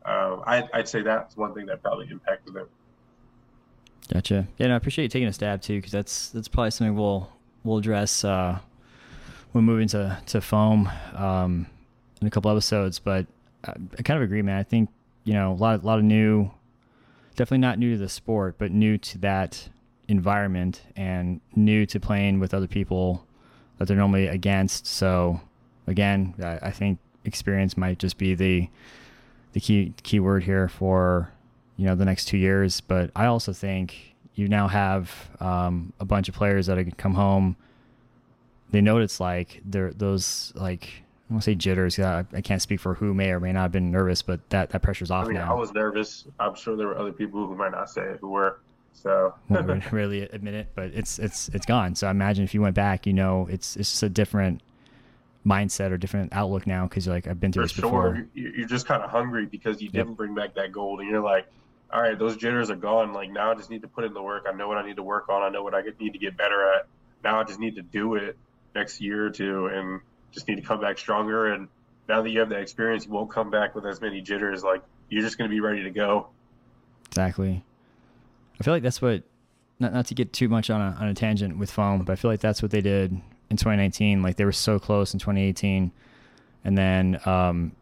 uh, 0.08 0.40
I, 0.46 0.68
I'd 0.72 0.88
say 0.88 1.02
that's 1.02 1.36
one 1.36 1.54
thing 1.54 1.66
that 1.66 1.82
probably 1.82 2.08
impacted 2.10 2.54
them. 2.54 2.68
Gotcha. 4.12 4.48
Yeah, 4.56 4.68
no, 4.68 4.74
I 4.74 4.76
appreciate 4.76 5.04
you 5.04 5.08
taking 5.08 5.28
a 5.28 5.32
stab 5.32 5.60
too, 5.60 5.76
because 5.76 5.92
that's 5.92 6.30
that's 6.30 6.48
probably 6.48 6.70
something 6.70 6.96
we'll 6.96 7.30
we'll 7.64 7.78
address 7.78 8.24
uh, 8.24 8.58
when 9.52 9.64
moving 9.64 9.88
to 9.88 10.20
to 10.26 10.40
foam 10.40 10.90
um, 11.14 11.66
in 12.20 12.26
a 12.26 12.30
couple 12.30 12.50
episodes. 12.50 12.98
But 12.98 13.26
I, 13.64 13.72
I 13.98 14.02
kind 14.02 14.16
of 14.18 14.22
agree, 14.22 14.42
man. 14.42 14.58
I 14.58 14.62
think 14.62 14.90
you 15.24 15.34
know 15.34 15.52
a 15.52 15.54
lot 15.54 15.74
of, 15.74 15.84
a 15.84 15.86
lot 15.86 15.98
of 15.98 16.04
new, 16.04 16.50
definitely 17.36 17.58
not 17.58 17.78
new 17.78 17.92
to 17.92 17.98
the 17.98 18.08
sport, 18.08 18.56
but 18.58 18.72
new 18.72 18.98
to 18.98 19.18
that 19.18 19.68
environment 20.08 20.82
and 20.96 21.40
new 21.54 21.84
to 21.86 22.00
playing 22.00 22.40
with 22.40 22.54
other 22.54 22.66
people 22.66 23.26
that 23.76 23.86
they're 23.86 23.96
normally 23.96 24.26
against. 24.26 24.86
So 24.86 25.40
again, 25.86 26.34
I, 26.42 26.68
I 26.68 26.70
think 26.70 26.98
experience 27.24 27.76
might 27.76 27.98
just 27.98 28.18
be 28.18 28.34
the 28.34 28.68
the 29.52 29.60
key 29.60 29.94
key 30.02 30.20
word 30.20 30.44
here 30.44 30.68
for 30.68 31.32
you 31.76 31.86
know 31.86 31.94
the 31.94 32.04
next 32.04 32.26
two 32.26 32.38
years. 32.38 32.80
But 32.80 33.10
I 33.16 33.26
also 33.26 33.52
think 33.52 34.14
you 34.38 34.48
now 34.48 34.68
have 34.68 35.30
um, 35.40 35.92
a 35.98 36.04
bunch 36.04 36.28
of 36.28 36.34
players 36.34 36.66
that 36.66 36.76
can 36.78 36.92
come 36.92 37.14
home. 37.14 37.56
They 38.70 38.80
know 38.80 38.94
what 38.94 39.02
it's 39.02 39.18
like. 39.20 39.60
They're 39.64 39.92
those 39.92 40.52
like 40.54 40.88
I 41.28 41.32
won't 41.34 41.44
say 41.44 41.54
jitters. 41.54 41.98
I, 41.98 42.24
I 42.32 42.40
can't 42.40 42.62
speak 42.62 42.80
for 42.80 42.94
who 42.94 43.12
may 43.14 43.30
or 43.32 43.40
may 43.40 43.52
not 43.52 43.62
have 43.62 43.72
been 43.72 43.90
nervous, 43.90 44.22
but 44.22 44.48
that 44.50 44.70
that 44.70 44.82
pressure's 44.82 45.10
off 45.10 45.24
I 45.24 45.28
mean, 45.28 45.38
now. 45.38 45.54
I 45.56 45.58
was 45.58 45.72
nervous. 45.72 46.24
I'm 46.38 46.54
sure 46.54 46.76
there 46.76 46.86
were 46.86 46.98
other 46.98 47.12
people 47.12 47.46
who 47.46 47.56
might 47.56 47.72
not 47.72 47.90
say 47.90 48.02
it 48.02 48.18
who 48.20 48.28
were. 48.30 48.60
So 48.92 49.34
won't 49.48 49.90
really 49.92 50.22
admit 50.22 50.54
it, 50.54 50.68
but 50.74 50.86
it's 50.94 51.18
it's 51.18 51.48
it's 51.50 51.66
gone. 51.66 51.94
So 51.94 52.06
I 52.06 52.10
imagine 52.10 52.44
if 52.44 52.54
you 52.54 52.60
went 52.62 52.74
back, 52.74 53.06
you 53.06 53.12
know, 53.12 53.46
it's 53.50 53.76
it's 53.76 53.90
just 53.90 54.02
a 54.02 54.08
different 54.08 54.62
mindset 55.46 55.90
or 55.92 55.96
different 55.96 56.32
outlook 56.32 56.66
now 56.66 56.84
because 56.86 57.06
you're 57.06 57.14
like 57.14 57.26
I've 57.26 57.40
been 57.40 57.52
through 57.52 57.62
for 57.62 57.68
this 57.68 57.76
sure, 57.76 57.82
before. 58.12 58.26
you- 58.34 58.52
you're 58.56 58.68
just 58.68 58.86
kind 58.86 59.02
of 59.02 59.10
hungry 59.10 59.46
because 59.46 59.80
you 59.80 59.88
didn't 59.88 60.14
bring 60.14 60.34
back 60.34 60.54
that 60.54 60.72
gold, 60.72 61.00
and 61.00 61.08
you're 61.08 61.22
like, 61.22 61.46
all 61.92 62.02
right, 62.02 62.18
those 62.18 62.36
jitters 62.36 62.70
are 62.70 62.76
gone. 62.76 63.12
Like 63.12 63.30
now, 63.30 63.52
I 63.52 63.54
just 63.54 63.70
need 63.70 63.82
to 63.82 63.88
put 63.88 64.04
in 64.04 64.12
the 64.12 64.22
work. 64.22 64.46
I 64.48 64.52
know 64.52 64.68
what 64.68 64.76
I 64.76 64.86
need 64.86 64.96
to 64.96 65.02
work 65.02 65.28
on. 65.28 65.42
I 65.42 65.48
know 65.48 65.62
what 65.62 65.74
I 65.74 65.82
need 65.98 66.12
to 66.12 66.18
get 66.18 66.36
better 66.36 66.72
at. 66.74 66.86
Now 67.24 67.40
I 67.40 67.44
just 67.44 67.58
need 67.58 67.76
to 67.76 67.82
do 67.82 68.14
it 68.14 68.36
next 68.74 69.00
year 69.00 69.26
or 69.26 69.30
two, 69.30 69.66
and 69.66 70.00
just 70.32 70.46
need 70.48 70.56
to 70.56 70.62
come 70.62 70.80
back 70.80 70.98
stronger. 70.98 71.52
And 71.52 71.68
now 72.08 72.22
that 72.22 72.30
you 72.30 72.40
have 72.40 72.50
that 72.50 72.60
experience, 72.60 73.06
you 73.06 73.12
won't 73.12 73.30
come 73.30 73.50
back 73.50 73.74
with 73.74 73.86
as 73.86 74.00
many 74.00 74.20
jitters. 74.20 74.62
Like 74.62 74.82
you're 75.08 75.22
just 75.22 75.38
going 75.38 75.50
to 75.50 75.54
be 75.54 75.60
ready 75.60 75.82
to 75.84 75.90
go. 75.90 76.28
Exactly. 77.06 77.64
I 78.60 78.64
feel 78.64 78.74
like 78.74 78.82
that's 78.82 79.00
what 79.00 79.22
not 79.78 79.92
not 79.92 80.06
to 80.06 80.14
get 80.14 80.32
too 80.32 80.48
much 80.48 80.70
on 80.70 80.80
a 80.80 80.96
on 81.00 81.08
a 81.08 81.14
tangent 81.14 81.58
with 81.58 81.70
foam, 81.70 82.02
but 82.02 82.12
I 82.12 82.16
feel 82.16 82.30
like 82.30 82.40
that's 82.40 82.62
what 82.62 82.70
they 82.70 82.80
did 82.80 83.12
in 83.50 83.56
2019. 83.56 84.22
Like 84.22 84.36
they 84.36 84.44
were 84.44 84.52
so 84.52 84.78
close 84.78 85.14
in 85.14 85.20
2018, 85.20 85.90
and 86.64 86.78
then 86.78 87.20
um, 87.24 87.72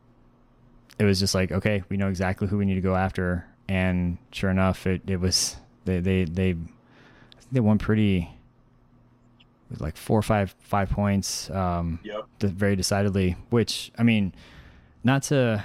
it 0.98 1.04
was 1.04 1.18
just 1.18 1.34
like, 1.34 1.52
okay, 1.52 1.82
we 1.88 1.96
know 1.96 2.08
exactly 2.08 2.46
who 2.46 2.58
we 2.58 2.64
need 2.64 2.74
to 2.74 2.80
go 2.80 2.94
after, 2.94 3.46
and 3.68 4.18
sure 4.32 4.50
enough, 4.50 4.86
it 4.86 5.02
it 5.06 5.20
was 5.20 5.56
they 5.84 6.00
they 6.00 6.24
they 6.24 6.50
I 6.50 6.54
think 6.54 7.52
they 7.52 7.60
won 7.60 7.78
pretty 7.78 8.30
with 9.70 9.80
like 9.80 9.96
four 9.96 10.18
or 10.18 10.22
five 10.22 10.54
five 10.60 10.90
points. 10.90 11.50
Um, 11.50 11.98
Yep. 12.04 12.24
very 12.40 12.76
decidedly. 12.76 13.36
Which 13.50 13.90
I 13.98 14.02
mean, 14.02 14.32
not 15.04 15.22
to 15.24 15.62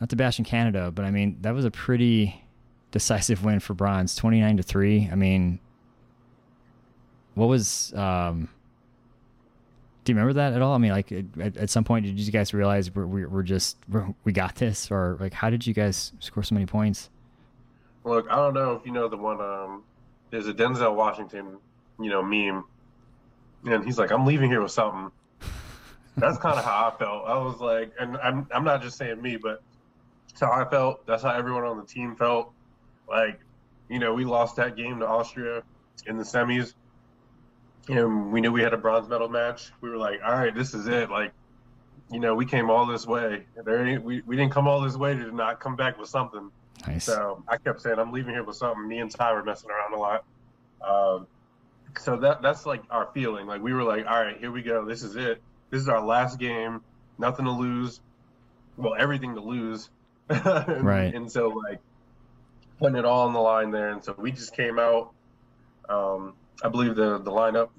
not 0.00 0.08
to 0.10 0.16
bash 0.16 0.38
in 0.38 0.44
Canada, 0.44 0.90
but 0.94 1.04
I 1.04 1.10
mean 1.10 1.36
that 1.40 1.54
was 1.54 1.64
a 1.64 1.70
pretty 1.70 2.44
decisive 2.90 3.44
win 3.44 3.60
for 3.60 3.74
bronze, 3.74 4.14
twenty 4.14 4.40
nine 4.40 4.56
to 4.56 4.62
three. 4.62 5.08
I 5.10 5.14
mean, 5.14 5.58
what 7.34 7.46
was? 7.46 7.92
Um, 7.94 8.48
do 10.04 10.12
you 10.12 10.16
remember 10.16 10.32
that 10.34 10.54
at 10.54 10.62
all? 10.62 10.74
I 10.74 10.78
mean, 10.78 10.92
like 10.92 11.12
at, 11.12 11.56
at 11.56 11.70
some 11.70 11.84
point, 11.84 12.06
did 12.06 12.18
you 12.18 12.32
guys 12.32 12.54
realize 12.54 12.94
we're 12.94 13.06
we're, 13.06 13.28
we're 13.28 13.42
just 13.42 13.76
we're, 13.88 14.06
we 14.24 14.32
got 14.32 14.54
this, 14.56 14.90
or 14.90 15.16
like 15.20 15.32
how 15.32 15.50
did 15.50 15.66
you 15.66 15.74
guys 15.74 16.12
score 16.20 16.42
so 16.42 16.54
many 16.54 16.66
points? 16.66 17.10
Look, 18.10 18.26
I 18.28 18.34
don't 18.34 18.54
know 18.54 18.72
if 18.72 18.84
you 18.84 18.90
know 18.90 19.06
the 19.08 19.16
one. 19.16 19.40
Um, 19.40 19.84
there's 20.30 20.48
a 20.48 20.52
Denzel 20.52 20.96
Washington, 20.96 21.58
you 22.00 22.10
know, 22.10 22.20
meme, 22.24 22.64
and 23.64 23.84
he's 23.84 23.98
like, 24.00 24.10
"I'm 24.10 24.26
leaving 24.26 24.50
here 24.50 24.60
with 24.60 24.72
something." 24.72 25.12
That's 26.16 26.36
kind 26.38 26.58
of 26.58 26.64
how 26.64 26.88
I 26.92 26.98
felt. 26.98 27.28
I 27.28 27.38
was 27.38 27.60
like, 27.60 27.92
and 28.00 28.16
I'm 28.16 28.48
I'm 28.52 28.64
not 28.64 28.82
just 28.82 28.98
saying 28.98 29.22
me, 29.22 29.36
but 29.36 29.62
that's 30.28 30.40
how 30.40 30.50
I 30.50 30.68
felt. 30.68 31.06
That's 31.06 31.22
how 31.22 31.30
everyone 31.30 31.62
on 31.62 31.76
the 31.76 31.84
team 31.84 32.16
felt. 32.16 32.52
Like, 33.08 33.38
you 33.88 34.00
know, 34.00 34.12
we 34.12 34.24
lost 34.24 34.56
that 34.56 34.76
game 34.76 34.98
to 34.98 35.06
Austria 35.06 35.62
in 36.06 36.18
the 36.18 36.24
semis, 36.24 36.74
and 37.88 38.32
we 38.32 38.40
knew 38.40 38.50
we 38.50 38.60
had 38.60 38.74
a 38.74 38.78
bronze 38.78 39.08
medal 39.08 39.28
match. 39.28 39.70
We 39.82 39.88
were 39.88 39.98
like, 39.98 40.18
all 40.24 40.32
right, 40.32 40.52
this 40.52 40.74
is 40.74 40.88
it. 40.88 41.10
Like, 41.10 41.30
you 42.10 42.18
know, 42.18 42.34
we 42.34 42.44
came 42.44 42.70
all 42.70 42.86
this 42.86 43.06
way. 43.06 43.46
There, 43.64 43.86
ain't- 43.86 44.02
we 44.02 44.20
we 44.22 44.34
didn't 44.34 44.50
come 44.52 44.66
all 44.66 44.80
this 44.80 44.96
way 44.96 45.14
to 45.14 45.30
not 45.30 45.60
come 45.60 45.76
back 45.76 45.96
with 45.96 46.08
something. 46.08 46.50
Nice. 46.86 47.04
So 47.04 47.42
I 47.46 47.56
kept 47.56 47.82
saying, 47.82 47.98
I'm 47.98 48.12
leaving 48.12 48.34
here 48.34 48.44
with 48.44 48.56
something. 48.56 48.86
Me 48.86 48.98
and 48.98 49.10
Ty 49.10 49.32
were 49.32 49.42
messing 49.42 49.70
around 49.70 49.94
a 49.94 49.98
lot. 49.98 50.24
Um, 50.86 51.26
so 51.98 52.16
that 52.16 52.42
that's 52.42 52.66
like 52.66 52.82
our 52.90 53.08
feeling. 53.12 53.46
Like 53.46 53.62
we 53.62 53.72
were 53.72 53.82
like, 53.82 54.06
all 54.06 54.20
right, 54.20 54.38
here 54.38 54.50
we 54.50 54.62
go. 54.62 54.84
This 54.84 55.02
is 55.02 55.16
it. 55.16 55.42
This 55.70 55.82
is 55.82 55.88
our 55.88 56.04
last 56.04 56.38
game. 56.38 56.82
Nothing 57.18 57.44
to 57.44 57.52
lose. 57.52 58.00
Well, 58.76 58.94
everything 58.98 59.34
to 59.34 59.40
lose. 59.40 59.90
and, 60.28 60.84
Right. 60.84 61.14
And 61.14 61.30
so 61.30 61.48
like 61.48 61.80
putting 62.78 62.96
it 62.96 63.04
all 63.04 63.26
on 63.26 63.34
the 63.34 63.40
line 63.40 63.70
there. 63.70 63.90
And 63.90 64.02
so 64.02 64.14
we 64.16 64.32
just 64.32 64.56
came 64.56 64.78
out. 64.78 65.12
Um, 65.88 66.34
I 66.62 66.68
believe 66.68 66.94
the 66.94 67.18
the 67.18 67.30
lineup 67.30 67.70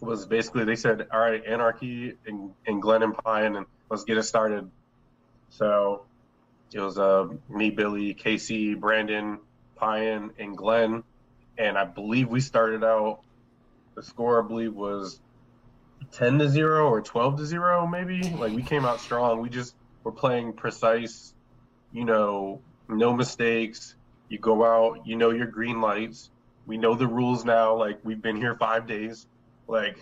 was 0.00 0.26
basically 0.26 0.64
they 0.64 0.76
said, 0.76 1.06
all 1.12 1.20
right, 1.20 1.44
Anarchy 1.44 2.14
and, 2.26 2.52
and 2.66 2.80
Glenn 2.82 3.02
and 3.02 3.14
Pine, 3.16 3.56
and 3.56 3.66
let's 3.90 4.04
get 4.04 4.18
it 4.18 4.22
started. 4.24 4.70
So 5.50 6.04
it 6.72 6.80
was 6.80 6.98
uh, 6.98 7.26
me, 7.48 7.70
Billy, 7.70 8.14
Casey, 8.14 8.74
Brandon, 8.74 9.38
Payan, 9.78 10.30
and 10.38 10.56
Glenn. 10.56 11.02
And 11.58 11.76
I 11.76 11.84
believe 11.84 12.28
we 12.28 12.40
started 12.40 12.84
out, 12.84 13.20
the 13.94 14.02
score, 14.02 14.42
I 14.42 14.46
believe, 14.46 14.74
was 14.74 15.20
10 16.12 16.38
to 16.38 16.48
0 16.48 16.88
or 16.88 17.00
12 17.00 17.38
to 17.38 17.46
0, 17.46 17.86
maybe. 17.86 18.22
Like 18.22 18.52
we 18.52 18.62
came 18.62 18.84
out 18.84 19.00
strong. 19.00 19.40
We 19.40 19.48
just 19.48 19.74
were 20.04 20.12
playing 20.12 20.52
precise, 20.52 21.34
you 21.92 22.04
know, 22.04 22.60
no 22.88 23.12
mistakes. 23.12 23.94
You 24.28 24.38
go 24.38 24.64
out, 24.64 25.06
you 25.06 25.16
know 25.16 25.30
your 25.30 25.46
green 25.46 25.80
lights. 25.80 26.30
We 26.66 26.78
know 26.78 26.94
the 26.94 27.08
rules 27.08 27.44
now. 27.44 27.76
Like 27.76 27.98
we've 28.04 28.22
been 28.22 28.36
here 28.36 28.54
five 28.54 28.86
days. 28.86 29.26
Like 29.66 29.98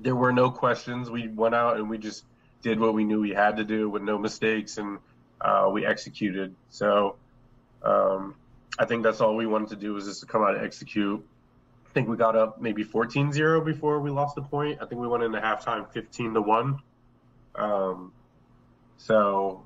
there 0.00 0.16
were 0.16 0.32
no 0.32 0.50
questions. 0.50 1.10
We 1.10 1.28
went 1.28 1.54
out 1.54 1.76
and 1.76 1.90
we 1.90 1.98
just 1.98 2.24
did 2.62 2.80
what 2.80 2.94
we 2.94 3.04
knew 3.04 3.20
we 3.20 3.30
had 3.30 3.58
to 3.58 3.64
do 3.64 3.90
with 3.90 4.02
no 4.02 4.18
mistakes 4.18 4.78
and 4.78 4.98
uh, 5.40 5.68
we 5.72 5.86
executed. 5.86 6.54
So 6.70 7.16
um, 7.82 8.34
I 8.78 8.84
think 8.84 9.02
that's 9.02 9.20
all 9.20 9.36
we 9.36 9.46
wanted 9.46 9.70
to 9.70 9.76
do 9.76 9.94
was 9.94 10.04
just 10.04 10.20
to 10.20 10.26
come 10.26 10.42
out 10.42 10.54
and 10.54 10.64
execute. 10.64 11.24
I 11.88 11.92
think 11.92 12.08
we 12.08 12.16
got 12.16 12.36
up 12.36 12.60
maybe 12.60 12.84
14-0 12.84 13.64
before 13.64 14.00
we 14.00 14.10
lost 14.10 14.34
the 14.34 14.42
point. 14.42 14.78
I 14.82 14.86
think 14.86 15.00
we 15.00 15.08
went 15.08 15.22
into 15.22 15.40
halftime 15.40 15.90
15 15.92 16.34
to 16.34 16.42
one. 16.42 16.78
Um, 17.54 18.12
so 18.98 19.64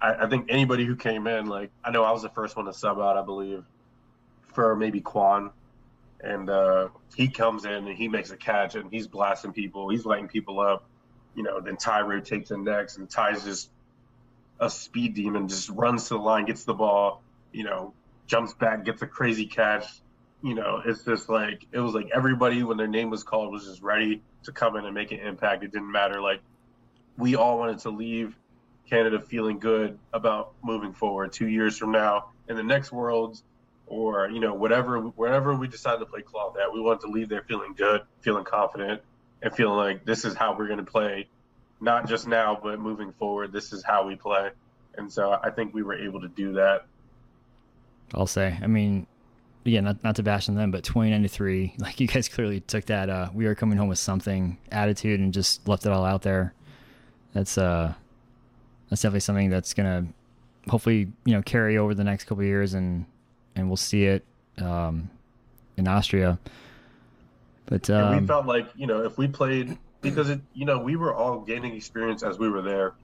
I, 0.00 0.24
I 0.24 0.28
think 0.28 0.46
anybody 0.48 0.84
who 0.86 0.96
came 0.96 1.26
in, 1.26 1.46
like 1.46 1.70
I 1.84 1.90
know 1.90 2.04
I 2.04 2.12
was 2.12 2.22
the 2.22 2.30
first 2.30 2.56
one 2.56 2.66
to 2.66 2.72
sub 2.72 2.98
out, 2.98 3.16
I 3.16 3.22
believe, 3.22 3.64
for 4.54 4.74
maybe 4.76 5.00
Quan, 5.00 5.50
and 6.22 6.48
uh, 6.48 6.88
he 7.14 7.28
comes 7.28 7.64
in 7.64 7.72
and 7.72 7.96
he 7.96 8.08
makes 8.08 8.30
a 8.30 8.36
catch 8.36 8.74
and 8.74 8.90
he's 8.90 9.06
blasting 9.06 9.52
people, 9.52 9.88
he's 9.88 10.04
lighting 10.04 10.28
people 10.28 10.60
up. 10.60 10.84
You 11.34 11.42
know, 11.44 11.60
then 11.60 11.76
Ty 11.76 12.20
takes 12.20 12.50
in 12.50 12.64
next, 12.64 12.98
and 12.98 13.08
Ty's 13.08 13.44
just 13.44 13.70
a 14.60 14.70
speed 14.70 15.14
demon, 15.14 15.48
just 15.48 15.68
runs 15.70 16.08
to 16.08 16.14
the 16.14 16.20
line, 16.20 16.44
gets 16.44 16.64
the 16.64 16.74
ball, 16.74 17.22
you 17.52 17.64
know, 17.64 17.94
jumps 18.26 18.52
back, 18.54 18.84
gets 18.84 19.02
a 19.02 19.06
crazy 19.06 19.46
catch. 19.46 19.86
You 20.42 20.54
know, 20.54 20.80
it's 20.84 21.04
just 21.04 21.28
like 21.28 21.66
it 21.72 21.80
was 21.80 21.94
like 21.94 22.10
everybody 22.14 22.62
when 22.62 22.76
their 22.76 22.86
name 22.86 23.10
was 23.10 23.24
called 23.24 23.52
was 23.52 23.66
just 23.66 23.82
ready 23.82 24.22
to 24.44 24.52
come 24.52 24.76
in 24.76 24.84
and 24.84 24.94
make 24.94 25.12
an 25.12 25.18
impact. 25.18 25.64
It 25.64 25.72
didn't 25.72 25.90
matter. 25.90 26.20
Like 26.20 26.40
we 27.18 27.36
all 27.36 27.58
wanted 27.58 27.80
to 27.80 27.90
leave 27.90 28.34
Canada 28.88 29.20
feeling 29.20 29.58
good 29.58 29.98
about 30.12 30.54
moving 30.62 30.92
forward 30.92 31.32
two 31.32 31.48
years 31.48 31.76
from 31.76 31.92
now 31.92 32.30
in 32.48 32.56
the 32.56 32.62
next 32.62 32.90
worlds 32.90 33.42
or 33.86 34.30
you 34.30 34.40
know 34.40 34.54
whatever 34.54 34.98
wherever 35.00 35.54
we 35.54 35.68
decide 35.68 35.98
to 35.98 36.06
play 36.06 36.22
cloth 36.22 36.56
at 36.56 36.72
we 36.72 36.80
want 36.80 37.00
to 37.00 37.08
leave 37.08 37.28
there 37.28 37.42
feeling 37.42 37.74
good 37.76 38.02
feeling 38.20 38.44
confident 38.44 39.02
and 39.42 39.54
feeling 39.54 39.76
like 39.76 40.04
this 40.04 40.24
is 40.24 40.34
how 40.34 40.56
we're 40.56 40.66
going 40.66 40.84
to 40.84 40.90
play 40.90 41.28
not 41.80 42.08
just 42.08 42.26
now 42.26 42.58
but 42.62 42.78
moving 42.78 43.12
forward 43.12 43.52
this 43.52 43.72
is 43.72 43.82
how 43.82 44.06
we 44.06 44.14
play 44.14 44.50
and 44.96 45.10
so 45.10 45.38
i 45.42 45.50
think 45.50 45.72
we 45.74 45.82
were 45.82 45.96
able 45.96 46.20
to 46.20 46.28
do 46.28 46.52
that 46.52 46.84
I'll 48.14 48.26
say. 48.26 48.58
I 48.62 48.66
mean, 48.66 49.06
yeah, 49.64 49.80
not 49.80 50.02
not 50.02 50.16
to 50.16 50.22
bash 50.22 50.48
on 50.48 50.54
them, 50.54 50.70
but 50.70 50.84
2093, 50.84 51.74
like 51.78 52.00
you 52.00 52.06
guys 52.06 52.28
clearly 52.28 52.60
took 52.60 52.86
that 52.86 53.08
uh 53.08 53.28
we 53.34 53.46
are 53.46 53.54
coming 53.54 53.78
home 53.78 53.88
with 53.88 53.98
something 53.98 54.58
attitude 54.70 55.20
and 55.20 55.32
just 55.32 55.66
left 55.68 55.86
it 55.86 55.92
all 55.92 56.04
out 56.04 56.22
there. 56.22 56.54
That's 57.32 57.58
uh 57.58 57.94
that's 58.88 59.02
definitely 59.02 59.20
something 59.20 59.50
that's 59.50 59.72
going 59.72 59.86
to 59.86 60.70
hopefully, 60.70 61.12
you 61.24 61.32
know, 61.32 61.42
carry 61.42 61.78
over 61.78 61.94
the 61.94 62.02
next 62.02 62.24
couple 62.24 62.42
of 62.42 62.46
years 62.46 62.74
and 62.74 63.06
and 63.54 63.68
we'll 63.68 63.76
see 63.76 64.04
it 64.04 64.24
um 64.58 65.10
in 65.76 65.86
Austria. 65.86 66.38
But 67.66 67.88
um 67.90 68.20
we 68.20 68.26
felt 68.26 68.46
like 68.46 68.68
you 68.74 68.86
know 68.86 69.04
if 69.04 69.18
we 69.18 69.28
played 69.28 69.78
because 70.00 70.30
it 70.30 70.40
you 70.54 70.64
know 70.64 70.78
we 70.78 70.96
were 70.96 71.14
all 71.14 71.40
gaining 71.40 71.74
experience 71.74 72.22
as 72.22 72.38
we 72.38 72.48
were 72.48 72.62
there 72.62 72.94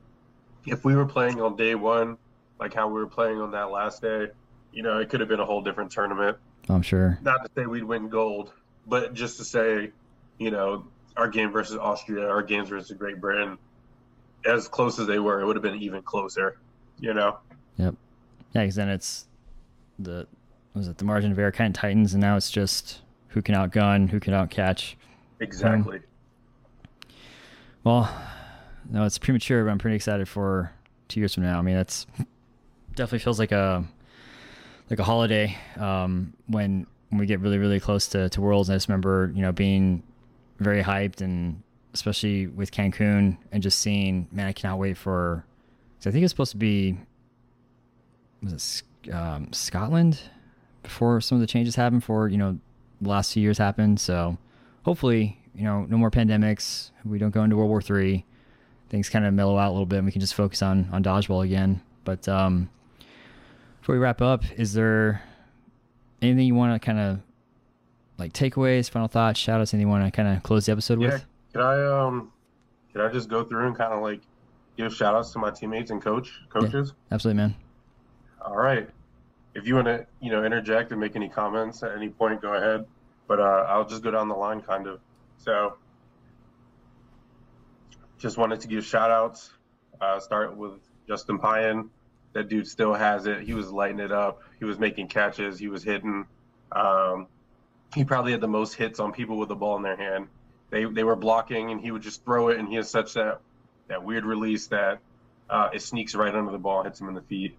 if 0.66 0.84
we 0.84 0.94
were 0.97 1.07
playing 1.07 1.40
on 1.40 1.57
day 1.57 1.74
one 1.74 2.18
like 2.59 2.74
how 2.74 2.88
we 2.88 2.94
were 2.94 3.07
playing 3.07 3.40
on 3.40 3.51
that 3.53 3.70
last 3.70 4.03
day, 4.03 4.28
you 4.72 4.82
know, 4.82 4.99
it 4.99 5.09
could 5.09 5.20
have 5.20 5.28
been 5.28 5.40
a 5.40 5.44
whole 5.44 5.62
different 5.62 5.90
tournament. 5.90 6.36
I'm 6.68 6.82
sure. 6.82 7.18
Not 7.22 7.44
to 7.44 7.51
say 7.55 7.66
we'd 7.66 7.84
win 7.84 8.09
gold, 8.09 8.53
but 8.86 9.14
just 9.14 9.36
to 9.38 9.44
say, 9.44 9.92
you 10.38 10.51
know, 10.51 10.86
our 11.16 11.28
game 11.28 11.51
versus 11.51 11.76
Austria, 11.76 12.28
our 12.28 12.42
games 12.42 12.68
versus 12.68 12.97
Great 12.97 13.20
Britain, 13.20 13.59
as 14.44 14.68
close 14.68 14.99
as 14.99 15.07
they 15.07 15.18
were, 15.18 15.40
it 15.40 15.47
would 15.47 15.57
have 15.57 15.62
been 15.62 15.80
even 15.80 16.03
closer. 16.03 16.59
You 16.99 17.14
know. 17.14 17.38
Yep. 17.78 17.94
Yeah, 18.55 18.62
because 18.62 18.74
then 18.74 18.88
it's 18.88 19.26
the 19.99 20.26
was 20.74 20.88
it 20.88 20.99
the 20.99 21.05
margin 21.05 21.32
of 21.32 21.38
error 21.38 21.53
kind 21.53 21.74
of 21.74 21.80
tightens, 21.80 22.14
and 22.14 22.20
now 22.20 22.36
it's 22.36 22.51
just 22.51 23.03
who 23.28 23.42
can 23.42 23.55
outgun, 23.55 24.09
who 24.09 24.20
can 24.20 24.32
outcatch. 24.32 24.94
Exactly. 25.40 25.99
Um, 25.99 26.05
well, 27.87 28.12
no, 28.91 29.05
it's 29.05 29.16
premature, 29.16 29.64
but 29.64 29.70
I'm 29.70 29.78
pretty 29.78 29.95
excited 29.95 30.28
for 30.28 30.72
two 31.07 31.20
years 31.20 31.34
from 31.34 31.45
now. 31.45 31.57
I 31.57 31.62
mean, 31.62 31.76
that's 31.76 32.05
definitely 32.97 33.20
feels 33.20 33.39
like 33.39 33.53
a 33.53 33.84
like 34.91 34.99
a 34.99 35.05
holiday 35.05 35.57
um, 35.76 36.32
when 36.49 36.89
when 37.11 37.20
we 37.20 37.26
get 37.26 37.39
really 37.39 37.59
really 37.59 37.78
close 37.78 38.09
to, 38.09 38.28
to 38.28 38.41
Worlds. 38.41 38.68
And 38.68 38.74
I 38.74 38.76
just 38.76 38.89
remember 38.89 39.30
you 39.37 39.41
know 39.41 39.53
being 39.53 40.03
very 40.59 40.82
hyped 40.82 41.20
and 41.20 41.62
especially 41.95 42.49
with 42.49 42.72
Cancun 42.72 43.37
and 43.53 43.62
just 43.62 43.78
seeing 43.78 44.26
man, 44.32 44.49
I 44.49 44.53
cannot 44.53 44.80
wait 44.80 44.99
for. 44.99 45.45
Cause 46.01 46.09
I 46.09 46.11
think 46.11 46.24
it's 46.24 46.32
supposed 46.32 46.51
to 46.51 46.59
be 46.59 46.99
was 48.43 48.82
it 49.05 49.12
um, 49.12 49.53
Scotland 49.53 50.20
before 50.82 51.20
some 51.20 51.37
of 51.37 51.41
the 51.41 51.47
changes 51.47 51.76
happened 51.76 52.03
for 52.03 52.26
you 52.26 52.37
know 52.37 52.59
the 53.01 53.09
last 53.09 53.32
few 53.32 53.45
years 53.45 53.59
happened. 53.59 54.01
So 54.01 54.39
hopefully 54.82 55.39
you 55.57 55.64
know 55.64 55.86
no 55.88 55.96
more 55.96 56.11
pandemics. 56.11 56.90
We 57.04 57.18
don't 57.18 57.30
go 57.30 57.42
into 57.42 57.57
World 57.57 57.70
War 57.70 57.82
Three. 57.82 58.24
Things 58.88 59.09
kind 59.09 59.24
of 59.24 59.34
mellow 59.34 59.59
out 59.59 59.70
a 59.70 59.72
little 59.72 59.86
bit, 59.86 59.98
and 59.98 60.07
we 60.07 60.12
can 60.12 60.20
just 60.20 60.34
focus 60.34 60.62
on 60.62 60.88
on 60.92 61.02
dodgeball 61.02 61.44
again. 61.44 61.82
But 62.04 62.28
um, 62.28 62.70
before 63.80 63.94
we 63.94 63.98
wrap 63.98 64.22
up, 64.22 64.44
is 64.57 64.74
there 64.74 65.22
anything 66.22 66.46
you 66.46 66.54
want 66.54 66.80
to 66.80 66.84
kind 66.84 66.98
of 66.98 67.20
like 68.18 68.32
takeaways, 68.32 68.88
final 68.88 69.09
thoughts, 69.09 69.38
shout 69.40 69.61
outs, 69.61 69.74
anything 69.74 69.88
you 69.88 69.92
want 69.92 70.04
to 70.04 70.11
kind 70.11 70.36
of 70.36 70.42
close 70.42 70.66
the 70.66 70.72
episode 70.72 71.00
yeah, 71.00 71.09
with? 71.09 71.26
Can 71.52 71.62
I 71.62 71.86
um 71.86 72.32
can 72.92 73.00
I 73.00 73.09
just 73.09 73.28
go 73.28 73.44
through 73.44 73.66
and 73.66 73.76
kind 73.76 73.92
of 73.92 74.02
like 74.02 74.20
give 74.76 74.94
shout 74.94 75.14
outs 75.14 75.32
to 75.32 75.38
my 75.38 75.50
teammates 75.50 75.90
and 75.90 76.02
coach 76.02 76.32
coaches? 76.48 76.92
Yeah, 76.94 77.14
absolutely, 77.14 77.42
man. 77.42 77.54
All 78.44 78.57
right. 78.57 78.88
If 79.54 79.66
you 79.66 79.74
want 79.74 79.86
to, 79.86 80.07
you 80.20 80.30
know, 80.30 80.44
interject 80.44 80.92
and 80.92 81.00
make 81.00 81.16
any 81.16 81.28
comments 81.28 81.82
at 81.82 81.92
any 81.92 82.11
point, 82.11 82.42
go 82.42 82.54
ahead. 82.54 82.86
But 83.26 83.40
uh, 83.40 83.66
I'll 83.68 83.86
just 83.86 84.02
go 84.02 84.11
down 84.11 84.28
the 84.28 84.34
line, 84.34 84.61
kind 84.61 84.86
of. 84.86 85.00
So, 85.39 85.76
just 88.18 88.39
wanted 88.39 88.61
to 88.61 88.68
give 88.68 88.84
shout 88.84 89.11
outs. 89.11 89.51
Uh, 90.01 90.18
start 90.20 90.57
with 90.57 90.80
Justin 91.07 91.39
Payan. 91.39 91.91
That 92.32 92.49
dude 92.49 92.66
still 92.66 92.93
has 92.93 93.26
it. 93.26 93.41
He 93.43 93.55
was 93.55 93.70
lighting 93.70 94.01
it 94.01 94.12
up. 94.12 94.43
He 94.59 94.64
was 94.64 94.78
making 94.78 95.09
catches. 95.09 95.59
He 95.59 95.68
was 95.68 95.82
hitting. 95.82 96.26
Um, 96.72 97.28
he 97.95 98.05
probably 98.05 98.32
had 98.32 98.41
the 98.41 98.49
most 98.49 98.74
hits 98.74 99.01
on 99.01 99.12
people 99.12 99.39
with 99.39 99.49
the 99.49 99.55
ball 99.55 99.76
in 99.76 99.82
their 99.82 99.97
hand. 99.97 100.28
They 100.70 100.84
they 100.84 101.05
were 101.05 101.16
blocking, 101.16 101.70
and 101.70 101.80
he 101.80 101.91
would 101.91 102.03
just 102.03 102.24
throw 102.24 102.49
it, 102.49 102.59
and 102.59 102.68
he 102.68 102.74
has 102.74 102.91
such 102.91 103.14
that 103.14 103.41
that 103.89 104.03
weird 104.03 104.24
release 104.24 104.66
that 104.66 104.99
uh, 105.49 105.70
it 105.72 105.80
sneaks 105.80 106.14
right 106.14 106.34
under 106.34 106.53
the 106.53 106.59
ball, 106.59 106.82
hits 106.82 107.01
him 107.01 107.09
in 107.09 107.14
the 107.14 107.22
feet. 107.22 107.57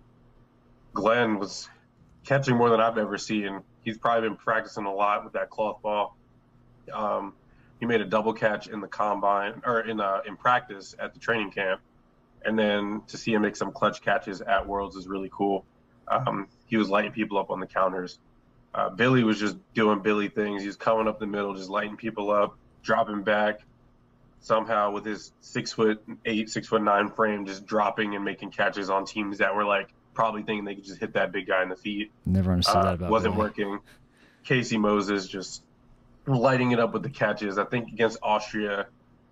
Glenn 0.93 1.39
was 1.39 1.69
catching 2.25 2.55
more 2.55 2.69
than 2.69 2.81
I've 2.81 2.97
ever 2.97 3.17
seen. 3.17 3.61
He's 3.83 3.97
probably 3.97 4.29
been 4.29 4.37
practicing 4.37 4.85
a 4.85 4.93
lot 4.93 5.23
with 5.23 5.33
that 5.33 5.49
cloth 5.49 5.81
ball. 5.81 6.17
Um, 6.91 7.33
he 7.79 7.85
made 7.85 8.01
a 8.01 8.05
double 8.05 8.33
catch 8.33 8.67
in 8.67 8.81
the 8.81 8.87
combine 8.87 9.61
or 9.65 9.81
in 9.81 9.99
uh, 9.99 10.21
in 10.27 10.35
practice 10.37 10.95
at 10.99 11.13
the 11.13 11.19
training 11.19 11.51
camp, 11.51 11.81
and 12.45 12.57
then 12.57 13.01
to 13.07 13.17
see 13.17 13.33
him 13.33 13.41
make 13.41 13.55
some 13.55 13.71
clutch 13.71 14.01
catches 14.01 14.41
at 14.41 14.67
Worlds 14.67 14.95
is 14.95 15.07
really 15.07 15.29
cool. 15.31 15.65
Um, 16.07 16.47
he 16.67 16.77
was 16.77 16.89
lighting 16.89 17.11
people 17.11 17.37
up 17.37 17.49
on 17.51 17.59
the 17.59 17.67
counters. 17.67 18.17
Uh, 18.73 18.89
Billy 18.89 19.23
was 19.23 19.39
just 19.39 19.57
doing 19.73 19.99
Billy 20.01 20.29
things. 20.29 20.61
He 20.61 20.67
was 20.67 20.75
coming 20.77 21.07
up 21.07 21.19
the 21.19 21.25
middle, 21.27 21.53
just 21.55 21.69
lighting 21.69 21.97
people 21.97 22.31
up, 22.31 22.57
dropping 22.83 23.23
back. 23.23 23.61
Somehow, 24.39 24.91
with 24.91 25.03
his 25.03 25.33
six 25.41 25.73
foot 25.73 26.01
eight, 26.25 26.49
six 26.49 26.67
foot 26.67 26.81
nine 26.83 27.09
frame, 27.09 27.45
just 27.45 27.65
dropping 27.65 28.15
and 28.15 28.23
making 28.23 28.51
catches 28.51 28.89
on 28.89 29.03
teams 29.05 29.39
that 29.39 29.53
were 29.55 29.65
like 29.65 29.89
probably 30.13 30.43
thinking 30.43 30.63
they 30.63 30.75
could 30.75 30.85
just 30.85 30.99
hit 30.99 31.13
that 31.13 31.31
big 31.31 31.47
guy 31.47 31.63
in 31.63 31.69
the 31.69 31.75
feet. 31.75 32.11
Never 32.25 32.51
understood 32.51 32.77
Uh, 32.77 32.83
that 32.83 32.93
about 32.95 33.09
wasn't 33.11 33.33
Billy. 33.33 33.43
working. 33.47 33.79
Casey 34.43 34.77
Moses 34.77 35.27
just 35.27 35.63
lighting 36.35 36.71
it 36.71 36.79
up 36.79 36.93
with 36.93 37.03
the 37.03 37.09
catches. 37.09 37.57
I 37.57 37.63
think 37.63 37.89
against 37.89 38.19
Austria, 38.21 38.87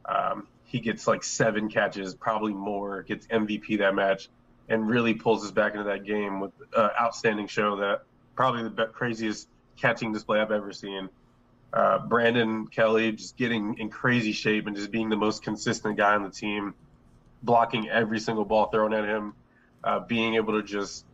um, 0.06 0.48
he 0.64 0.80
gets 0.80 1.08
like 1.08 1.24
seven 1.24 1.70
catches, 1.70 2.16
probably 2.16 2.54
more. 2.54 3.04
Gets 3.04 3.28
MVP 3.28 3.80
that 3.80 3.93
match, 3.93 4.30
and 4.70 4.88
really 4.88 5.14
pulls 5.14 5.43
us 5.43 5.52
back 5.52 5.74
into 5.74 5.86
that 5.86 6.06
game 6.06 6.39
with 6.39 6.52
uh, 6.76 6.89
outstanding 7.00 7.48
show. 7.48 7.78
That 7.78 8.04
probably 8.36 8.64
the 8.64 8.86
craziest 8.88 9.48
catching 9.78 10.14
display 10.14 10.39
I've 10.39 10.52
ever 10.52 10.72
seen. 10.72 11.10
Uh, 11.74 12.00
Brandon 12.00 12.68
Kelly 12.68 13.12
just 13.12 13.36
getting 13.36 13.78
in 13.80 13.89
crazy 13.89 14.32
shape 14.32 14.66
and 14.68 14.76
just 14.76 14.91
being 14.91 15.10
the 15.10 15.18
most 15.18 15.43
consistent 15.43 15.98
guy 15.98 16.16
on 16.16 16.24
the 16.24 16.30
team, 16.30 16.74
blocking 17.43 17.89
every 17.89 18.20
single 18.20 18.46
ball 18.46 18.68
thrown 18.68 18.93
at 18.93 19.04
him, 19.04 19.34
uh, 19.84 20.00
being 20.00 20.36
able 20.36 20.54
to 20.54 20.64
just 20.66 21.06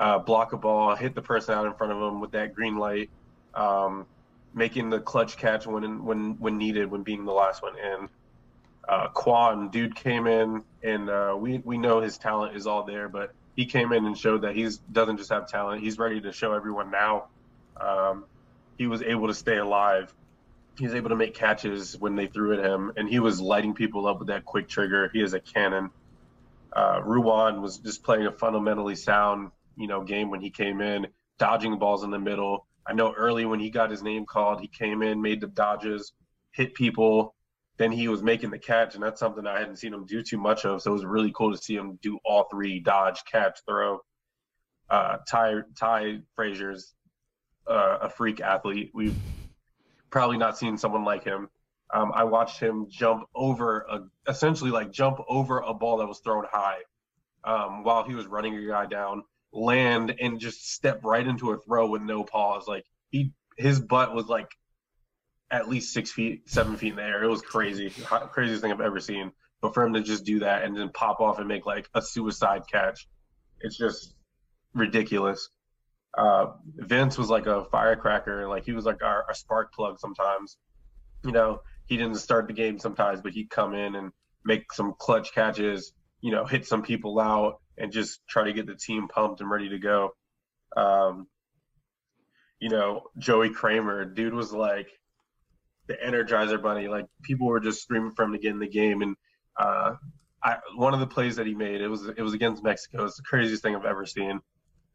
uh, 0.00 0.18
block 0.18 0.52
a 0.52 0.56
ball, 0.56 0.96
hit 0.96 1.14
the 1.14 1.22
person 1.22 1.54
out 1.54 1.66
in 1.66 1.74
front 1.74 1.92
of 1.92 1.98
him 2.02 2.20
with 2.20 2.32
that 2.32 2.54
green 2.54 2.76
light, 2.76 3.10
um, 3.54 4.06
making 4.54 4.90
the 4.90 5.00
clutch 5.00 5.36
catch 5.36 5.66
when 5.66 6.04
when 6.04 6.38
when 6.38 6.58
needed, 6.58 6.90
when 6.90 7.02
being 7.02 7.24
the 7.24 7.32
last 7.32 7.62
one 7.62 7.74
in. 7.78 8.08
Uh, 8.88 9.08
Quan, 9.08 9.68
dude 9.68 9.94
came 9.94 10.26
in, 10.26 10.62
and 10.82 11.10
uh, 11.10 11.36
we 11.38 11.58
we 11.58 11.76
know 11.76 12.00
his 12.00 12.16
talent 12.16 12.56
is 12.56 12.66
all 12.66 12.84
there, 12.84 13.08
but 13.08 13.34
he 13.54 13.66
came 13.66 13.92
in 13.92 14.06
and 14.06 14.16
showed 14.16 14.42
that 14.42 14.54
he's 14.56 14.78
doesn't 14.78 15.18
just 15.18 15.30
have 15.30 15.48
talent; 15.48 15.82
he's 15.82 15.98
ready 15.98 16.20
to 16.22 16.32
show 16.32 16.52
everyone 16.54 16.90
now. 16.90 17.26
Um, 17.78 18.24
he 18.78 18.86
was 18.86 19.02
able 19.02 19.26
to 19.26 19.34
stay 19.34 19.58
alive. 19.58 20.14
He 20.78 20.84
was 20.84 20.94
able 20.94 21.10
to 21.10 21.16
make 21.16 21.34
catches 21.34 21.98
when 21.98 22.14
they 22.14 22.28
threw 22.28 22.56
at 22.56 22.64
him, 22.64 22.92
and 22.96 23.08
he 23.08 23.18
was 23.18 23.40
lighting 23.40 23.74
people 23.74 24.06
up 24.06 24.20
with 24.20 24.28
that 24.28 24.44
quick 24.44 24.68
trigger. 24.68 25.10
He 25.12 25.20
is 25.20 25.34
a 25.34 25.40
cannon. 25.40 25.90
Uh, 26.72 27.00
Ruwan 27.00 27.60
was 27.60 27.78
just 27.78 28.04
playing 28.04 28.26
a 28.26 28.32
fundamentally 28.32 28.94
sound, 28.94 29.50
you 29.76 29.88
know, 29.88 30.02
game 30.02 30.30
when 30.30 30.40
he 30.40 30.50
came 30.50 30.80
in, 30.80 31.08
dodging 31.38 31.78
balls 31.78 32.04
in 32.04 32.10
the 32.10 32.18
middle. 32.18 32.67
I 32.88 32.94
know 32.94 33.12
early 33.12 33.44
when 33.44 33.60
he 33.60 33.70
got 33.70 33.90
his 33.90 34.02
name 34.02 34.24
called, 34.24 34.60
he 34.60 34.68
came 34.68 35.02
in, 35.02 35.20
made 35.20 35.40
the 35.40 35.46
dodges, 35.46 36.12
hit 36.52 36.74
people. 36.74 37.34
Then 37.76 37.92
he 37.92 38.08
was 38.08 38.22
making 38.22 38.50
the 38.50 38.58
catch, 38.58 38.94
and 38.94 39.02
that's 39.02 39.20
something 39.20 39.46
I 39.46 39.60
hadn't 39.60 39.76
seen 39.76 39.94
him 39.94 40.06
do 40.06 40.22
too 40.22 40.38
much 40.38 40.64
of. 40.64 40.82
So 40.82 40.90
it 40.90 40.94
was 40.94 41.04
really 41.04 41.32
cool 41.32 41.52
to 41.52 41.62
see 41.62 41.76
him 41.76 41.98
do 42.02 42.18
all 42.24 42.48
three: 42.50 42.80
dodge, 42.80 43.22
catch, 43.30 43.60
throw. 43.68 44.00
Uh, 44.90 45.18
Ty 45.28 45.60
Ty 45.78 46.20
Frazier's 46.34 46.94
uh, 47.68 47.98
a 48.02 48.10
freak 48.10 48.40
athlete. 48.40 48.90
We've 48.94 49.16
probably 50.10 50.38
not 50.38 50.58
seen 50.58 50.78
someone 50.78 51.04
like 51.04 51.22
him. 51.22 51.48
Um, 51.92 52.12
I 52.14 52.24
watched 52.24 52.58
him 52.58 52.86
jump 52.88 53.24
over 53.34 53.86
a, 53.88 54.00
essentially 54.28 54.70
like 54.70 54.90
jump 54.90 55.20
over 55.28 55.60
a 55.60 55.72
ball 55.72 55.98
that 55.98 56.06
was 56.06 56.20
thrown 56.20 56.44
high 56.50 56.78
um, 57.44 57.82
while 57.84 58.04
he 58.04 58.14
was 58.14 58.26
running 58.26 58.56
a 58.56 58.66
guy 58.66 58.86
down, 58.86 59.22
land 59.52 60.14
and 60.20 60.38
just 60.40 60.72
step 60.72 61.00
right 61.04 61.26
into 61.26 61.52
a 61.52 61.58
throw 61.58 61.88
with 61.88 62.02
no 62.02 62.24
pause. 62.24 62.66
Like 62.66 62.84
he, 63.10 63.32
his 63.56 63.80
butt 63.80 64.14
was 64.14 64.26
like 64.26 64.50
at 65.50 65.68
least 65.68 65.92
six 65.92 66.10
feet, 66.12 66.48
seven 66.48 66.76
feet 66.76 66.90
in 66.90 66.96
the 66.96 67.02
air. 67.02 67.22
It 67.22 67.28
was 67.28 67.42
crazy, 67.42 67.90
craziest 67.90 68.62
thing 68.62 68.72
I've 68.72 68.80
ever 68.80 69.00
seen. 69.00 69.32
But 69.60 69.74
for 69.74 69.84
him 69.84 69.94
to 69.94 70.02
just 70.02 70.24
do 70.24 70.40
that 70.40 70.62
and 70.62 70.76
then 70.76 70.90
pop 70.90 71.20
off 71.20 71.38
and 71.38 71.48
make 71.48 71.66
like 71.66 71.88
a 71.94 72.02
suicide 72.02 72.62
catch, 72.70 73.08
it's 73.60 73.76
just 73.76 74.14
ridiculous. 74.74 75.48
Uh, 76.16 76.52
Vince 76.76 77.18
was 77.18 77.28
like 77.28 77.46
a 77.46 77.64
firecracker. 77.64 78.48
Like 78.48 78.64
he 78.64 78.72
was 78.72 78.84
like 78.84 79.02
our, 79.02 79.24
our 79.26 79.34
spark 79.34 79.72
plug 79.72 79.98
sometimes. 79.98 80.56
You 81.24 81.32
know, 81.32 81.60
he 81.86 81.96
didn't 81.96 82.16
start 82.16 82.46
the 82.46 82.52
game 82.52 82.78
sometimes, 82.78 83.20
but 83.20 83.32
he'd 83.32 83.50
come 83.50 83.74
in 83.74 83.96
and 83.96 84.12
make 84.44 84.72
some 84.72 84.94
clutch 84.98 85.32
catches, 85.32 85.92
you 86.20 86.30
know, 86.30 86.44
hit 86.44 86.66
some 86.66 86.82
people 86.82 87.18
out 87.18 87.60
and 87.78 87.92
just 87.92 88.20
try 88.28 88.44
to 88.44 88.52
get 88.52 88.66
the 88.66 88.74
team 88.74 89.08
pumped 89.08 89.40
and 89.40 89.50
ready 89.50 89.68
to 89.70 89.78
go. 89.78 90.10
Um, 90.76 91.26
you 92.60 92.68
know, 92.68 93.04
Joey 93.18 93.50
Kramer, 93.50 94.04
dude 94.04 94.34
was 94.34 94.52
like 94.52 94.88
the 95.86 95.94
Energizer 95.94 96.62
Bunny. 96.62 96.88
Like 96.88 97.06
people 97.22 97.46
were 97.46 97.60
just 97.60 97.82
screaming 97.82 98.12
for 98.12 98.24
him 98.24 98.32
to 98.32 98.38
get 98.38 98.50
in 98.50 98.58
the 98.58 98.68
game. 98.68 99.02
And 99.02 99.16
uh, 99.58 99.94
I, 100.42 100.56
one 100.76 100.94
of 100.94 101.00
the 101.00 101.06
plays 101.06 101.36
that 101.36 101.46
he 101.46 101.54
made, 101.54 101.80
it 101.80 101.88
was 101.88 102.06
it 102.08 102.20
was 102.20 102.34
against 102.34 102.62
Mexico. 102.62 103.04
It's 103.04 103.16
the 103.16 103.22
craziest 103.22 103.62
thing 103.62 103.74
I've 103.74 103.84
ever 103.84 104.06
seen. 104.06 104.40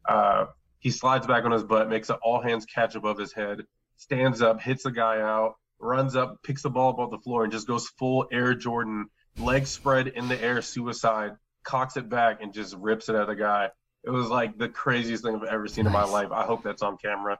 Uh, 0.08 0.46
he 0.80 0.92
slides 0.92 1.26
back 1.26 1.46
on 1.46 1.52
his 1.52 1.64
butt, 1.64 1.90
makes 1.90 2.10
an 2.10 2.18
all 2.22 2.42
hands 2.42 2.66
catch 2.66 2.96
above 2.96 3.18
his 3.18 3.32
head, 3.32 3.62
stands 3.96 4.42
up, 4.42 4.62
hits 4.62 4.86
a 4.86 4.92
guy 4.92 5.22
out, 5.22 5.56
runs 5.80 6.16
up, 6.16 6.44
picks 6.44 6.62
the 6.62 6.70
ball 6.70 6.90
above 6.90 7.12
the 7.12 7.20
floor, 7.20 7.44
and 7.44 7.54
just 7.54 7.68
goes 7.68 7.88
full 7.98 8.28
Air 8.32 8.54
Jordan, 8.54 9.08
leg 9.38 9.66
spread 9.66 10.08
in 10.08 10.28
the 10.28 10.42
air, 10.42 10.62
suicide, 10.62 11.32
cocks 11.64 11.98
it 11.98 12.10
back, 12.10 12.40
and 12.42 12.54
just 12.54 12.76
rips 12.76 13.10
it 13.10 13.16
at 13.16 13.28
the 13.28 13.36
guy. 13.36 13.70
It 14.04 14.10
was 14.10 14.28
like 14.28 14.58
the 14.58 14.70
craziest 14.70 15.24
thing 15.24 15.36
I've 15.36 15.44
ever 15.44 15.68
seen 15.68 15.86
in 15.86 15.94
my 15.94 16.04
life. 16.04 16.32
I 16.32 16.44
hope 16.44 16.64
that's 16.64 16.82
on 16.82 16.98
camera. 16.98 17.40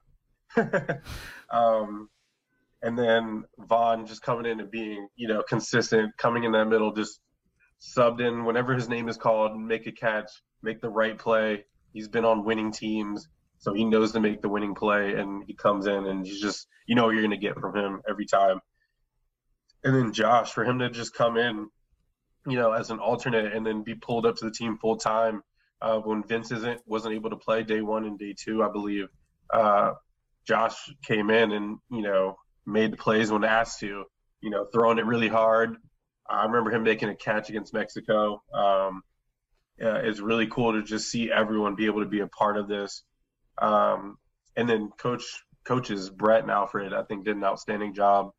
um, 1.52 2.10
and 2.82 2.98
then 2.98 3.46
Vaughn 3.60 4.06
just 4.06 4.22
coming 4.22 4.46
in 4.46 4.60
and 4.60 4.72
being, 4.72 5.08
you 5.16 5.28
know, 5.28 5.44
consistent, 5.44 6.16
coming 6.18 6.44
in 6.44 6.52
that 6.54 6.66
middle, 6.66 6.94
just 6.94 7.20
subbed 7.82 8.26
in 8.26 8.46
whenever 8.46 8.74
his 8.74 8.90
name 8.90 9.10
is 9.10 9.18
called, 9.18 9.60
make 9.60 9.88
a 9.88 9.92
catch, 9.92 10.30
make 10.62 10.82
the 10.82 10.90
right 10.90 11.18
play. 11.18 11.66
He's 11.92 12.08
been 12.08 12.26
on 12.26 12.46
winning 12.46 12.72
teams, 12.72 13.28
so 13.60 13.74
he 13.74 13.86
knows 13.86 14.12
to 14.14 14.20
make 14.20 14.42
the 14.42 14.50
winning 14.50 14.76
play, 14.76 15.14
and 15.14 15.44
he 15.46 15.54
comes 15.54 15.86
in 15.86 16.06
and 16.08 16.26
he's 16.26 16.42
just 16.42 16.68
you 16.88 16.96
know 16.96 17.06
what 17.06 17.12
you're 17.12 17.24
gonna 17.24 17.38
get 17.38 17.60
from 17.60 17.76
him 17.76 18.02
every 18.08 18.26
time. 18.26 18.60
And 19.84 19.96
then 19.96 20.14
Josh, 20.14 20.52
for 20.52 20.64
him 20.64 20.80
to 20.80 20.90
just 20.90 21.14
come 21.14 21.38
in, 21.38 21.70
you 22.46 22.58
know, 22.58 22.72
as 22.74 22.90
an 22.90 23.00
alternate 23.00 23.54
and 23.54 23.66
then 23.66 23.84
be 23.84 23.96
pulled 23.96 24.26
up 24.26 24.36
to 24.38 24.46
the 24.46 24.52
team 24.52 24.78
full 24.78 24.98
time 24.98 25.44
uh, 25.82 25.98
when 26.00 26.24
Vince 26.24 26.52
isn't 26.52 26.82
wasn't 26.86 27.16
able 27.16 27.30
to 27.30 27.36
play 27.36 27.64
day 27.64 27.82
one 27.82 28.06
and 28.06 28.18
day 28.18 28.34
two, 28.38 28.64
I 28.64 28.70
believe. 28.72 29.08
Uh, 29.50 29.94
Josh 30.48 30.76
came 31.06 31.30
in 31.30 31.52
and 31.52 31.78
you 31.90 32.02
know 32.02 32.38
made 32.66 32.92
the 32.92 32.98
plays 32.98 33.32
when 33.32 33.44
asked 33.44 33.80
to, 33.82 34.06
you 34.42 34.50
know, 34.50 34.66
throwing 34.74 34.98
it 34.98 35.06
really 35.06 35.28
hard. 35.28 35.76
I 36.30 36.46
remember 36.46 36.72
him 36.72 36.84
making 36.84 37.10
a 37.10 37.16
catch 37.16 37.50
against 37.50 37.74
Mexico. 37.74 38.42
Um, 38.54 39.04
uh, 39.82 40.00
it's 40.04 40.20
really 40.20 40.48
cool 40.48 40.74
to 40.74 40.84
just 40.84 41.10
see 41.10 41.32
everyone 41.32 41.76
be 41.76 41.88
able 41.88 42.02
to 42.02 42.10
be 42.10 42.22
a 42.22 42.28
part 42.28 42.58
of 42.58 42.68
this. 42.68 43.04
Um, 43.58 44.18
and 44.56 44.70
then 44.70 44.90
coach 44.98 45.24
coaches 45.66 46.10
Brett 46.10 46.44
and 46.44 46.52
Alfred, 46.52 46.94
I 46.94 47.04
think, 47.04 47.26
did 47.26 47.36
an 47.36 47.44
outstanding 47.44 47.94
job. 47.94 48.32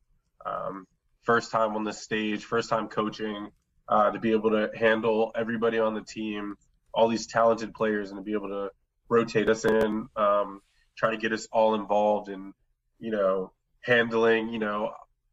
Um, 0.45 0.87
first 1.23 1.51
time 1.51 1.77
on 1.77 1.85
the 1.85 1.93
stage, 1.93 2.45
first 2.45 2.71
time 2.71 2.89
coaching, 2.89 3.51
uh, 3.89 4.11
to 4.11 4.19
be 4.19 4.33
able 4.33 4.51
to 4.51 4.71
handle 4.77 5.33
everybody 5.35 5.79
on 5.79 5.95
the 5.95 6.03
team, 6.03 6.57
all 6.93 7.09
these 7.09 7.27
talented 7.27 7.75
players, 7.75 8.11
and 8.11 8.19
to 8.19 8.23
be 8.23 8.33
able 8.33 8.49
to 8.49 8.71
rotate 9.09 9.49
us 9.49 9.65
in, 9.65 10.09
um, 10.17 10.61
try 10.97 11.11
to 11.11 11.17
get 11.17 11.33
us 11.33 11.47
all 11.53 11.75
involved 11.75 12.29
in, 12.29 12.53
you 12.99 13.11
know, 13.11 13.53
handling, 13.81 14.49
you 14.49 14.59
know, 14.59 14.93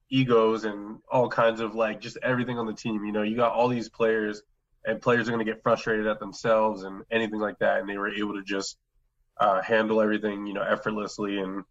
egos 0.09 0.65
and 0.65 0.99
all 1.09 1.29
kinds 1.29 1.61
of 1.61 1.73
like 1.73 2.01
just 2.01 2.17
everything 2.21 2.57
on 2.59 2.65
the 2.65 2.73
team. 2.73 3.05
You 3.05 3.11
know, 3.11 3.23
you 3.23 3.35
got 3.35 3.53
all 3.53 3.69
these 3.69 3.89
players, 3.89 4.41
and 4.85 5.01
players 5.01 5.27
are 5.27 5.31
going 5.31 5.45
to 5.45 5.51
get 5.51 5.63
frustrated 5.63 6.07
at 6.07 6.19
themselves 6.19 6.83
and 6.83 7.03
anything 7.11 7.39
like 7.39 7.59
that, 7.59 7.79
and 7.79 7.89
they 7.89 7.97
were 7.97 8.09
able 8.09 8.33
to 8.33 8.43
just 8.43 8.77
uh, 9.39 9.61
handle 9.61 10.01
everything, 10.01 10.45
you 10.45 10.53
know, 10.53 10.63
effortlessly 10.63 11.39
and 11.39 11.63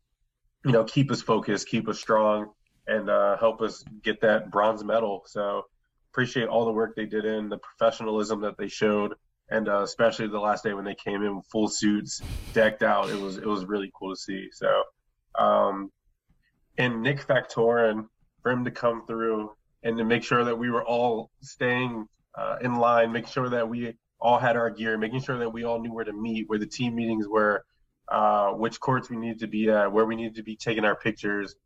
you 0.65 0.73
know 0.73 0.85
keep 0.85 1.11
us 1.11 1.23
focused, 1.23 1.69
keep 1.69 1.89
us 1.89 1.99
strong, 1.99 2.51
and 2.87 3.09
uh, 3.09 3.37
help 3.37 3.61
us 3.61 3.85
get 4.03 4.21
that 4.23 4.51
bronze 4.51 4.83
medal. 4.85 5.23
So 5.27 5.67
appreciate 6.13 6.49
all 6.49 6.65
the 6.65 6.73
work 6.73 6.95
they 6.97 7.07
did 7.07 7.25
in 7.25 7.49
the 7.49 7.59
professionalism 7.59 8.41
that 8.43 8.57
they 8.59 8.69
showed. 8.69 9.15
And 9.51 9.69
uh, 9.69 9.83
especially 9.83 10.29
the 10.29 10.39
last 10.39 10.63
day 10.63 10.75
when 10.75 10.85
they 10.85 10.95
came 10.95 11.23
in 11.23 11.43
full 11.51 11.69
suits, 11.69 12.23
decked 12.53 12.83
out, 12.83 13.11
it 13.11 13.19
was 13.19 13.37
it 13.37 13.47
was 13.47 13.65
really 13.65 13.91
cool 13.99 14.15
to 14.15 14.21
see. 14.21 14.49
So, 14.53 14.83
um, 15.39 15.91
and 16.79 17.03
Nick 17.03 17.27
Factorin 17.27 18.07
for 18.43 18.53
him 18.53 18.65
to 18.65 18.71
come 18.71 19.07
through 19.07 19.51
and 19.83 19.99
to 19.99 20.05
make 20.05 20.23
sure 20.23 20.45
that 20.45 20.57
we 20.57 20.71
were 20.71 20.85
all 20.85 21.31
staying 21.43 22.07
uh, 22.37 22.57
in 22.61 22.77
line, 22.77 23.13
making 23.13 23.31
sure 23.31 23.49
that 23.49 23.69
we 23.69 23.95
all 24.21 24.39
had 24.39 24.57
our 24.57 24.71
gear, 24.71 24.99
making 24.99 25.21
sure 25.21 25.39
that 25.39 25.51
we 25.51 25.65
all 25.65 25.81
knew 25.81 25.93
where 25.93 26.05
to 26.05 26.13
meet, 26.13 26.49
where 26.49 26.59
the 26.59 26.67
team 26.67 26.95
meetings 26.95 27.27
were, 27.27 27.65
uh, 28.09 28.51
which 28.51 28.79
courts 28.79 29.11
we 29.11 29.17
needed 29.17 29.41
to 29.41 29.47
be 29.47 29.71
at, 29.71 29.91
where 29.91 30.05
we 30.05 30.17
needed 30.17 30.37
to 30.37 30.43
be 30.43 30.57
taking 30.57 30.85
our 30.85 30.97
pictures. 30.97 31.57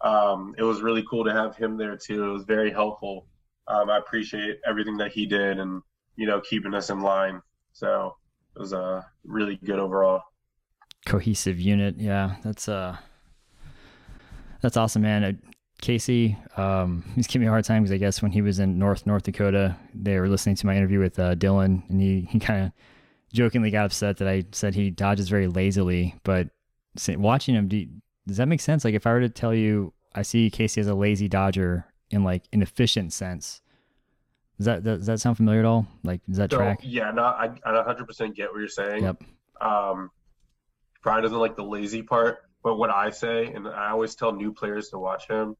Um, 0.00 0.54
it 0.58 0.62
was 0.62 0.82
really 0.82 1.04
cool 1.08 1.24
to 1.24 1.32
have 1.32 1.56
him 1.56 1.76
there 1.76 1.96
too. 1.96 2.24
It 2.24 2.32
was 2.32 2.44
very 2.44 2.70
helpful. 2.70 3.26
Um, 3.70 3.88
I 3.88 3.98
appreciate 3.98 4.58
everything 4.66 4.96
that 4.98 5.12
he 5.12 5.26
did 5.26 5.58
and 5.58 5.82
you 6.16 6.26
know 6.26 6.40
keeping 6.40 6.74
us 6.74 6.90
in 6.90 7.00
line. 7.00 7.40
So 7.72 8.16
it 8.56 8.58
was 8.58 8.72
a 8.72 9.06
really 9.24 9.58
good 9.64 9.78
overall. 9.78 10.22
Cohesive 11.06 11.60
unit, 11.60 11.94
yeah. 11.98 12.36
That's 12.42 12.68
uh, 12.68 12.96
that's 14.60 14.76
awesome, 14.76 15.02
man. 15.02 15.24
Uh, 15.24 15.32
Casey, 15.80 16.36
um, 16.56 17.04
he's 17.14 17.26
giving 17.26 17.42
me 17.42 17.48
a 17.48 17.50
hard 17.50 17.64
time 17.64 17.82
because 17.82 17.92
I 17.92 17.98
guess 17.98 18.20
when 18.20 18.32
he 18.32 18.42
was 18.42 18.58
in 18.58 18.78
North 18.78 19.06
North 19.06 19.22
Dakota, 19.22 19.76
they 19.94 20.18
were 20.18 20.28
listening 20.28 20.56
to 20.56 20.66
my 20.66 20.76
interview 20.76 20.98
with 20.98 21.18
uh, 21.18 21.34
Dylan, 21.36 21.88
and 21.88 22.00
he 22.00 22.22
he 22.30 22.38
kind 22.38 22.66
of 22.66 22.72
jokingly 23.32 23.70
got 23.70 23.86
upset 23.86 24.16
that 24.16 24.28
I 24.28 24.44
said 24.52 24.74
he 24.74 24.90
dodges 24.90 25.28
very 25.28 25.46
lazily. 25.46 26.16
But 26.24 26.48
watching 27.10 27.54
him, 27.54 27.68
do, 27.68 27.86
does 28.26 28.38
that 28.38 28.48
make 28.48 28.60
sense? 28.60 28.84
Like 28.84 28.94
if 28.94 29.06
I 29.06 29.12
were 29.12 29.20
to 29.20 29.28
tell 29.28 29.54
you 29.54 29.92
I 30.14 30.22
see 30.22 30.50
Casey 30.50 30.80
as 30.80 30.88
a 30.88 30.94
lazy 30.94 31.28
dodger 31.28 31.86
in 32.10 32.24
like 32.24 32.44
an 32.52 32.62
efficient 32.62 33.12
sense, 33.12 33.60
does 34.58 34.66
that 34.66 34.84
does 34.84 35.06
that 35.06 35.20
sound 35.20 35.36
familiar 35.36 35.60
at 35.60 35.66
all? 35.66 35.86
Like 36.02 36.20
does 36.26 36.36
that 36.36 36.50
so, 36.50 36.58
track? 36.58 36.80
Yeah, 36.82 37.10
no, 37.12 37.22
I 37.22 37.50
I 37.64 37.70
100% 37.70 38.34
get 38.34 38.50
what 38.52 38.58
you're 38.58 38.68
saying. 38.68 39.04
Yep. 39.04 39.22
Um, 39.60 40.10
Brian 41.02 41.22
doesn't 41.22 41.38
like 41.38 41.56
the 41.56 41.64
lazy 41.64 42.02
part, 42.02 42.38
but 42.62 42.76
what 42.76 42.90
I 42.90 43.10
say, 43.10 43.46
and 43.46 43.66
I 43.66 43.90
always 43.90 44.14
tell 44.14 44.32
new 44.32 44.52
players 44.52 44.90
to 44.90 44.98
watch 44.98 45.28
him, 45.28 45.56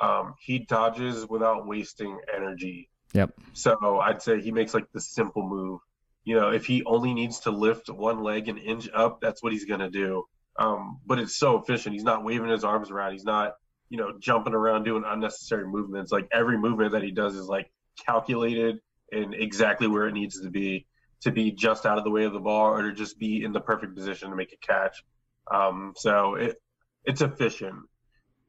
um, 0.00 0.34
he 0.40 0.58
dodges 0.58 1.26
without 1.28 1.66
wasting 1.66 2.18
energy. 2.34 2.90
Yep. 3.14 3.32
So 3.52 4.00
I'd 4.00 4.20
say 4.22 4.40
he 4.40 4.52
makes 4.52 4.74
like 4.74 4.90
the 4.92 5.00
simple 5.00 5.48
move. 5.48 5.80
You 6.24 6.36
know, 6.36 6.50
if 6.50 6.66
he 6.66 6.84
only 6.84 7.14
needs 7.14 7.40
to 7.40 7.50
lift 7.50 7.88
one 7.88 8.22
leg 8.22 8.48
an 8.48 8.58
inch 8.58 8.88
up, 8.92 9.20
that's 9.20 9.42
what 9.42 9.52
he's 9.52 9.64
gonna 9.64 9.90
do. 9.90 10.24
Um, 10.58 11.00
but 11.06 11.18
it's 11.18 11.36
so 11.36 11.58
efficient. 11.58 11.94
He's 11.94 12.04
not 12.04 12.24
waving 12.24 12.48
his 12.48 12.64
arms 12.64 12.90
around. 12.90 13.12
He's 13.12 13.24
not, 13.24 13.54
you 13.88 13.98
know, 13.98 14.12
jumping 14.18 14.54
around 14.54 14.84
doing 14.84 15.04
unnecessary 15.06 15.66
movements. 15.66 16.12
Like 16.12 16.28
every 16.32 16.58
movement 16.58 16.92
that 16.92 17.02
he 17.02 17.10
does 17.10 17.34
is 17.34 17.46
like 17.46 17.70
calculated 18.06 18.78
and 19.12 19.34
exactly 19.34 19.86
where 19.86 20.06
it 20.06 20.12
needs 20.12 20.40
to 20.40 20.50
be 20.50 20.86
to 21.22 21.30
be 21.30 21.52
just 21.52 21.86
out 21.86 21.98
of 21.98 22.04
the 22.04 22.10
way 22.10 22.24
of 22.24 22.32
the 22.32 22.40
ball 22.40 22.66
or 22.66 22.82
to 22.82 22.92
just 22.92 23.18
be 23.18 23.42
in 23.42 23.52
the 23.52 23.60
perfect 23.60 23.94
position 23.94 24.30
to 24.30 24.36
make 24.36 24.52
a 24.52 24.66
catch. 24.66 25.02
Um, 25.50 25.94
so 25.96 26.34
it 26.34 26.56
it's 27.04 27.20
efficient, 27.20 27.76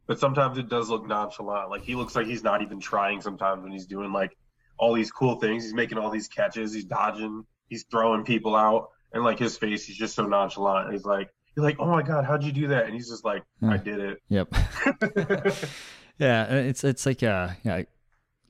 but 0.08 0.20
sometimes 0.20 0.58
it 0.58 0.70
does 0.70 0.90
look 0.90 1.06
nonchalant. 1.06 1.70
Like 1.70 1.84
he 1.84 1.96
looks 1.96 2.16
like 2.16 2.28
he's 2.28 2.44
not 2.44 2.62
even 2.62 2.80
trying 2.80 3.22
sometimes 3.22 3.64
when 3.64 3.72
he's 3.72 3.88
doing 3.88 4.12
like 4.12 4.36
all 4.78 4.94
these 4.94 5.12
cool 5.12 5.40
things. 5.40 5.64
He's 5.64 5.74
making 5.74 5.98
all 5.98 6.10
these 6.10 6.28
catches. 6.28 6.74
He's 6.74 6.86
dodging. 6.86 7.46
He's 7.68 7.86
throwing 7.90 8.24
people 8.24 8.56
out, 8.56 8.90
and 9.14 9.24
like 9.24 9.40
his 9.40 9.58
face, 9.58 9.86
he's 9.86 9.98
just 9.98 10.16
so 10.16 10.26
nonchalant. 10.26 10.92
He's 10.92 11.06
like, 11.06 11.30
you're 11.56 11.66
like, 11.66 11.78
oh 11.80 11.88
my 11.88 12.01
god, 12.01 12.26
how'd 12.26 12.43
you 12.43 12.51
do 12.51 12.68
that? 12.68 12.86
And 12.86 12.93
he's 12.93 13.10
just 13.10 13.24
like, 13.24 13.43
I 13.64 13.78
did 13.78 13.99
it. 13.99 14.22
Yep. 14.30 14.53
yeah, 16.18 16.45
it's 16.53 16.84
it's 16.84 17.06
like 17.06 17.24
uh, 17.24 17.49
yeah, 17.64 17.84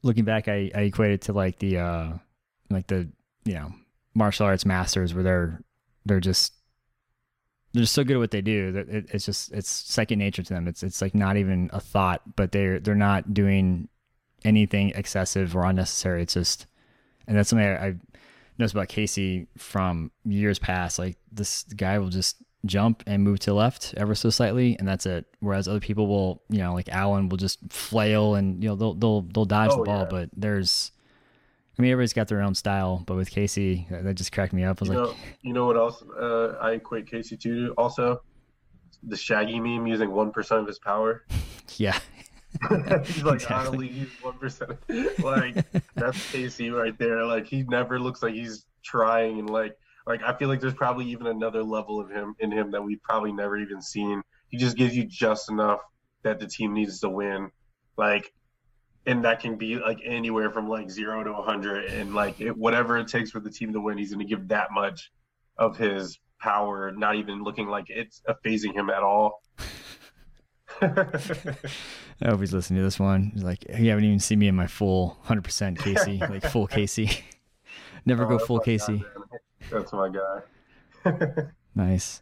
looking 0.04 0.26
back, 0.26 0.48
I, 0.48 0.72
I 0.74 0.82
equate 0.82 1.12
it 1.12 1.22
to 1.24 1.34
like 1.34 1.60
the 1.60 1.80
uh, 1.80 2.14
like 2.70 2.88
the 2.88 3.10
you 3.44 3.54
know 3.54 3.74
martial 4.14 4.46
arts 4.46 4.66
masters 4.66 5.14
where 5.14 5.24
they're 5.24 5.62
they're 6.06 6.20
just 6.20 6.54
they're 7.74 7.84
just 7.84 7.94
so 7.94 8.04
good 8.04 8.16
at 8.16 8.20
what 8.20 8.32
they 8.32 8.42
do 8.42 8.72
that 8.72 8.88
it, 8.88 9.06
it's 9.10 9.26
just 9.26 9.52
it's 9.52 9.70
second 9.70 10.20
nature 10.20 10.44
to 10.44 10.54
them. 10.54 10.68
It's 10.68 10.82
it's 10.84 11.02
like 11.02 11.14
not 11.14 11.38
even 11.38 11.70
a 11.74 11.80
thought, 11.80 12.22
but 12.36 12.52
they're 12.52 12.80
they're 12.80 12.96
not 12.96 13.34
doing 13.34 13.90
anything 14.44 14.92
excessive 14.96 15.56
or 15.56 15.66
unnecessary. 15.66 16.22
It's 16.22 16.36
just, 16.36 16.68
and 17.28 17.38
that's 17.38 17.50
something 17.50 17.68
I, 17.68 17.88
I 17.88 17.96
noticed 18.58 18.76
about 18.76 18.88
Casey 18.88 19.48
from 19.58 20.12
years 20.24 20.60
past. 20.60 21.00
Like 21.00 21.18
this 21.32 21.64
guy 21.64 22.00
will 22.00 22.10
just 22.10 22.38
jump 22.66 23.04
and 23.06 23.24
move 23.24 23.40
to 23.40 23.52
the 23.52 23.54
left 23.54 23.94
ever 23.98 24.16
so 24.16 24.30
slightly, 24.30 24.78
and 24.78 24.88
that's 24.88 25.06
it. 25.06 25.26
Whereas 25.40 25.68
other 25.68 25.80
people 25.80 26.08
will, 26.08 26.42
you 26.50 26.60
know, 26.60 26.74
like 26.74 26.90
Allen 26.90 27.30
will 27.30 27.38
just 27.38 27.60
flail 27.70 28.36
and 28.36 28.64
you 28.64 28.70
know 28.70 28.76
they'll 28.76 28.94
they'll 28.94 29.22
they'll 29.22 29.46
dodge 29.46 29.72
oh, 29.74 29.78
the 29.78 29.84
ball, 29.84 30.02
yeah. 30.02 30.10
but 30.10 30.30
there's. 30.36 30.92
I 31.78 31.82
mean, 31.82 31.92
everybody's 31.92 32.14
got 32.14 32.30
their 32.30 32.42
own 32.42 32.56
style, 32.56 33.04
but 33.06 33.16
with 33.18 33.30
Casey, 33.30 33.86
that 33.92 34.16
just 34.16 34.32
cracked 34.32 34.54
me 34.54 34.64
up. 34.64 34.82
I 34.82 34.84
was 34.84 34.90
you 34.90 34.98
like, 34.98 35.10
know, 35.10 35.16
you 35.42 35.54
know 35.54 35.66
what 35.66 35.76
else 35.76 36.02
uh, 36.18 36.56
I 36.62 36.72
equate 36.72 37.06
Casey 37.12 37.36
to? 37.36 37.74
Also, 37.78 38.22
the 39.04 39.18
Shaggy 39.18 39.60
meme 39.60 39.86
using 39.86 40.10
one 40.10 40.32
percent 40.32 40.62
of 40.62 40.68
his 40.68 40.80
power. 40.80 41.26
Yeah. 41.78 42.00
He's 43.04 43.24
like, 43.24 43.36
exactly. 43.36 43.56
I 43.56 43.66
only 43.66 43.88
use 43.90 44.10
one 44.22 44.38
percent. 44.38 44.78
like 45.20 45.66
that's 45.96 46.32
Casey 46.32 46.70
right 46.70 46.98
there. 46.98 47.26
Like 47.26 47.48
he 47.48 47.64
never 47.64 48.00
looks 48.00 48.24
like 48.24 48.34
he's 48.34 48.66
trying, 48.82 49.40
and 49.40 49.50
like 49.50 49.78
like 50.08 50.24
I 50.24 50.34
feel 50.38 50.48
like 50.48 50.62
there's 50.62 50.74
probably 50.74 51.06
even 51.08 51.28
another 51.28 51.64
level 51.64 52.00
of 52.00 52.10
him 52.10 52.36
in 52.40 52.52
him 52.52 52.72
that 52.72 52.84
we've 52.84 53.02
probably 53.02 53.32
never 53.32 53.58
even 53.58 53.82
seen. 53.82 54.22
He 54.50 54.58
just 54.58 54.78
gives 54.78 54.96
you 54.96 55.06
just 55.06 55.50
enough 55.50 55.80
that 56.24 56.40
the 56.40 56.48
team 56.48 56.74
needs 56.74 57.00
to 57.02 57.10
win. 57.10 57.52
Like 57.98 58.32
and 59.06 59.24
that 59.26 59.40
can 59.40 59.56
be 59.56 59.76
like 59.76 60.00
anywhere 60.04 60.50
from 60.52 60.68
like 60.68 60.90
zero 60.90 61.24
to 61.24 61.32
100 61.32 61.86
and 61.86 62.16
like 62.16 62.42
it, 62.42 62.56
whatever 62.58 62.98
it 62.98 63.08
takes 63.08 63.32
for 63.32 63.40
the 63.40 63.50
team 63.50 63.74
to 63.74 63.82
win 63.82 63.98
he's 63.98 64.14
going 64.14 64.26
to 64.26 64.30
give 64.30 64.48
that 64.48 64.70
much 64.72 65.12
of 65.58 65.78
his 65.78 66.20
power 66.40 66.92
not 66.92 67.16
even 67.16 67.44
looking 67.44 67.68
like 67.68 67.86
it's 67.90 68.22
fazing 68.44 68.74
him 68.74 68.90
at 68.90 69.04
all 69.04 69.42
I 70.82 72.30
hope 72.30 72.40
he's 72.40 72.54
listening 72.54 72.80
to 72.80 72.84
this 72.84 73.00
one. 73.00 73.32
He's 73.34 73.44
like, 73.44 73.64
you 73.78 73.90
haven't 73.90 74.04
even 74.04 74.20
seen 74.20 74.40
me 74.40 74.50
in 74.50 74.56
my 74.56 74.68
full 74.68 75.18
100% 75.26 75.80
Casey, 75.80 76.18
like 76.30 76.44
full 76.44 76.68
Casey. 76.68 77.10
Never 78.06 78.26
oh, 78.26 78.38
go 78.38 78.40
full 78.40 78.60
Casey. 78.60 79.06
That's 79.72 79.94
my 79.94 80.10
guy. 80.10 81.22
nice. 81.76 82.22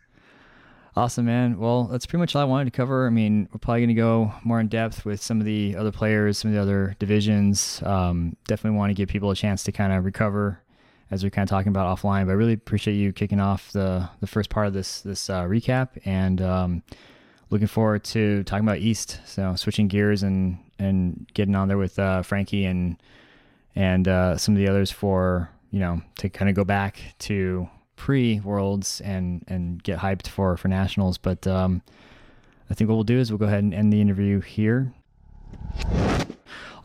Awesome, 0.96 1.26
man. 1.26 1.58
Well, 1.58 1.86
that's 1.86 2.06
pretty 2.06 2.20
much 2.20 2.36
all 2.36 2.42
I 2.44 2.46
wanted 2.46 2.66
to 2.66 2.72
cover. 2.72 3.08
I 3.08 3.10
mean, 3.10 3.50
we're 3.52 3.58
probably 3.58 3.82
going 3.82 3.88
to 3.90 3.96
go 3.96 4.32
more 4.44 4.60
in 4.60 4.68
depth 4.68 5.06
with 5.06 5.22
some 5.24 5.40
of 5.40 5.46
the 5.46 5.76
other 5.76 5.92
players, 5.92 6.38
some 6.38 6.52
of 6.52 6.56
the 6.56 6.62
other 6.62 6.96
divisions. 7.00 7.82
Um, 7.84 8.36
definitely 8.48 8.78
want 8.78 8.92
to 8.92 8.94
give 8.94 9.10
people 9.10 9.32
a 9.32 9.36
chance 9.36 9.64
to 9.64 9.72
kind 9.72 9.92
of 9.92 10.06
recover 10.06 10.60
as 11.10 11.24
we're 11.24 11.32
kind 11.32 11.44
of 11.44 11.50
talking 11.50 11.70
about 11.70 11.98
offline. 11.98 12.26
But 12.26 12.32
I 12.32 12.36
really 12.36 12.54
appreciate 12.54 12.94
you 12.94 13.12
kicking 13.12 13.40
off 13.40 13.72
the 13.72 14.08
the 14.20 14.28
first 14.28 14.52
part 14.52 14.68
of 14.68 14.74
this 14.74 15.02
this 15.02 15.32
uh, 15.32 15.46
recap, 15.46 15.90
and 16.06 16.42
um, 16.42 16.84
looking 17.50 17.68
forward 17.68 18.04
to 18.06 18.44
talking 18.44 18.66
about 18.66 18.78
East. 18.78 19.20
So 19.26 19.56
switching 19.56 19.88
gears 19.88 20.22
and 20.22 20.60
and 20.78 21.28
getting 21.34 21.56
on 21.56 21.70
there 21.70 21.78
with 21.78 21.98
uh, 21.98 22.22
Frankie 22.22 22.66
and 22.66 22.98
and 23.76 24.08
uh, 24.08 24.38
some 24.38 24.54
of 24.54 24.60
the 24.60 24.68
others 24.68 24.92
for 24.92 25.50
you 25.74 25.80
know, 25.80 26.02
to 26.18 26.30
kind 26.30 26.50
of 26.50 26.56
go 26.56 26.64
back 26.64 27.00
to 27.18 27.68
pre 27.96 28.40
worlds 28.42 29.02
and 29.02 29.44
and 29.48 29.82
get 29.82 29.98
hyped 29.98 30.28
for 30.28 30.56
for 30.56 30.68
nationals. 30.68 31.18
But 31.18 31.48
um, 31.48 31.82
I 32.70 32.76
think 32.76 32.90
what 32.90 32.96
we'll 32.96 33.04
do 33.04 33.18
is 33.18 33.32
we'll 33.32 33.40
go 33.40 33.48
ahead 33.48 33.64
and 33.64 33.74
end 33.74 33.92
the 33.92 34.00
interview 34.00 34.40
here. 34.40 34.94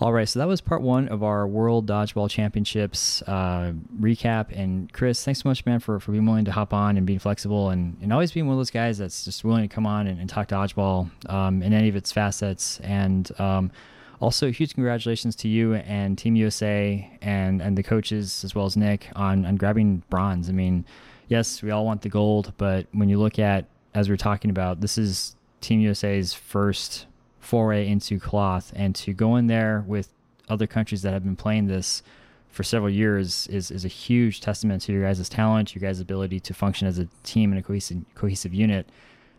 All 0.01 0.12
right, 0.12 0.28
so 0.28 0.39
that 0.39 0.49
was 0.49 0.61
part 0.61 0.80
one 0.80 1.09
of 1.09 1.22
our 1.22 1.47
World 1.47 1.86
Dodgeball 1.86 2.30
Championships 2.30 3.20
uh, 3.22 3.72
recap. 4.01 4.57
And 4.57 4.91
Kris, 4.93 5.22
thanks 5.24 5.43
so 5.43 5.49
much, 5.49 5.66
man, 5.66 5.80
for, 5.80 5.99
for 5.99 6.12
being 6.12 6.24
willing 6.24 6.45
to 6.45 6.53
hop 6.53 6.72
on 6.72 6.97
and 6.97 7.05
being 7.05 7.18
flexible 7.18 7.70
and, 7.70 7.97
and 8.01 8.12
always 8.12 8.30
being 8.30 8.47
one 8.47 8.55
of 8.55 8.61
those 8.61 8.70
guys 8.70 8.99
that's 8.99 9.24
just 9.24 9.43
willing 9.43 9.68
to 9.68 9.74
come 9.74 9.86
on 9.86 10.07
and, 10.07 10.20
and 10.20 10.30
talk 10.30 10.47
dodgeball 10.47 11.11
um, 11.28 11.64
in 11.64 11.72
any 11.72 11.89
of 11.89 11.97
its 11.97 12.12
facets. 12.12 12.78
And 12.80 13.28
um, 13.41 13.72
also, 14.20 14.50
huge 14.50 14.74
congratulations 14.74 15.36
to 15.36 15.48
you 15.48 15.74
and 15.74 16.18
Team 16.18 16.34
USA 16.36 17.08
and, 17.22 17.62
and 17.62 17.78
the 17.78 17.82
coaches, 17.82 18.42
as 18.44 18.54
well 18.54 18.66
as 18.66 18.76
Nick, 18.76 19.08
on, 19.14 19.46
on 19.46 19.56
grabbing 19.56 20.02
bronze. 20.10 20.48
I 20.48 20.52
mean, 20.52 20.84
yes, 21.28 21.62
we 21.62 21.70
all 21.70 21.86
want 21.86 22.02
the 22.02 22.08
gold, 22.08 22.52
but 22.56 22.86
when 22.92 23.08
you 23.08 23.18
look 23.18 23.38
at, 23.38 23.66
as 23.94 24.08
we 24.08 24.14
are 24.14 24.18
talking 24.18 24.50
about, 24.50 24.80
this 24.80 24.98
is 24.98 25.36
Team 25.60 25.80
USA's 25.80 26.34
first 26.34 27.06
foray 27.38 27.88
into 27.88 28.18
cloth 28.18 28.72
and 28.76 28.94
to 28.94 29.12
go 29.12 29.36
in 29.36 29.46
there 29.46 29.84
with 29.86 30.12
other 30.48 30.66
countries 30.66 31.02
that 31.02 31.12
have 31.12 31.24
been 31.24 31.36
playing 31.36 31.66
this 31.66 32.02
for 32.48 32.62
several 32.62 32.90
years 32.90 33.46
is, 33.48 33.70
is 33.70 33.84
a 33.84 33.88
huge 33.88 34.40
testament 34.40 34.82
to 34.82 34.92
your 34.92 35.02
guys' 35.02 35.28
talent, 35.28 35.74
your 35.74 35.80
guys' 35.80 36.00
ability 36.00 36.40
to 36.40 36.54
function 36.54 36.88
as 36.88 36.98
a 36.98 37.06
team 37.22 37.52
and 37.52 37.58
a 37.60 37.62
cohesive, 37.62 37.98
cohesive 38.14 38.52
unit. 38.52 38.88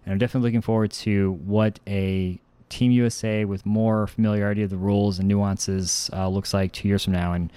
And 0.05 0.13
I'm 0.13 0.17
definitely 0.17 0.47
looking 0.47 0.61
forward 0.61 0.91
to 0.91 1.33
what 1.45 1.79
a 1.87 2.39
Team 2.69 2.91
USA 2.91 3.45
with 3.45 3.65
more 3.65 4.07
familiarity 4.07 4.63
of 4.63 4.69
the 4.69 4.77
rules 4.77 5.19
and 5.19 5.27
nuances 5.27 6.09
uh, 6.13 6.27
looks 6.27 6.53
like 6.53 6.71
two 6.71 6.87
years 6.87 7.03
from 7.03 7.13
now. 7.13 7.33
And 7.33 7.51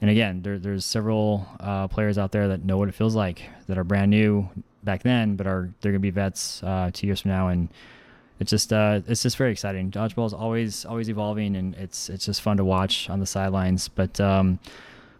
and 0.00 0.10
again, 0.10 0.42
there, 0.42 0.58
there's 0.58 0.84
several 0.84 1.46
uh, 1.60 1.88
players 1.88 2.18
out 2.18 2.32
there 2.32 2.48
that 2.48 2.64
know 2.64 2.76
what 2.76 2.88
it 2.88 2.94
feels 2.94 3.14
like 3.14 3.42
that 3.68 3.78
are 3.78 3.84
brand 3.84 4.10
new 4.10 4.48
back 4.82 5.02
then, 5.02 5.36
but 5.36 5.46
are 5.46 5.72
they're 5.80 5.92
gonna 5.92 6.00
be 6.00 6.10
vets 6.10 6.62
uh, 6.62 6.90
two 6.92 7.06
years 7.06 7.22
from 7.22 7.30
now. 7.30 7.48
And 7.48 7.68
it's 8.40 8.50
just 8.50 8.72
uh, 8.72 9.00
it's 9.06 9.22
just 9.22 9.36
very 9.36 9.52
exciting. 9.52 9.90
Dodgeball 9.90 10.26
is 10.26 10.34
always 10.34 10.84
always 10.84 11.08
evolving, 11.08 11.56
and 11.56 11.74
it's 11.76 12.08
it's 12.10 12.26
just 12.26 12.42
fun 12.42 12.56
to 12.56 12.64
watch 12.64 13.08
on 13.08 13.20
the 13.20 13.26
sidelines. 13.26 13.88
But 13.88 14.20
um, 14.20 14.58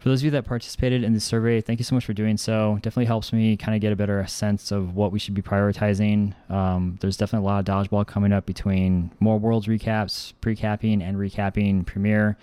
for 0.05 0.11
those 0.11 0.21
of 0.21 0.27
you 0.27 0.31
that 0.33 0.45
participated 0.45 1.03
in 1.03 1.15
the 1.15 1.19
survey, 1.19 1.63
thank 1.63 1.81
you 1.81 1.85
so 1.85 1.95
much 1.95 2.05
for 2.05 2.13
doing 2.13 2.37
so. 2.37 2.75
Definitely 2.83 3.07
helps 3.07 3.33
me 3.33 3.57
kind 3.57 3.75
of 3.75 3.81
get 3.81 3.91
a 3.91 3.97
better 3.97 4.27
sense 4.27 4.71
of 4.71 4.95
what 4.95 5.13
we 5.13 5.19
should 5.19 5.33
be 5.33 5.41
prioritizing. 5.41 6.35
Um, 6.51 6.99
there's 7.01 7.17
definitely 7.17 7.47
a 7.47 7.51
lot 7.51 7.67
of 7.67 7.89
dodgeball 7.89 8.07
coming 8.07 8.31
up 8.31 8.45
between 8.45 9.13
more 9.19 9.39
worlds 9.39 9.67
recaps, 9.67 10.35
pre-capping, 10.43 11.01
and 11.01 11.17
recapping 11.17 11.87
premiere, 11.87 12.37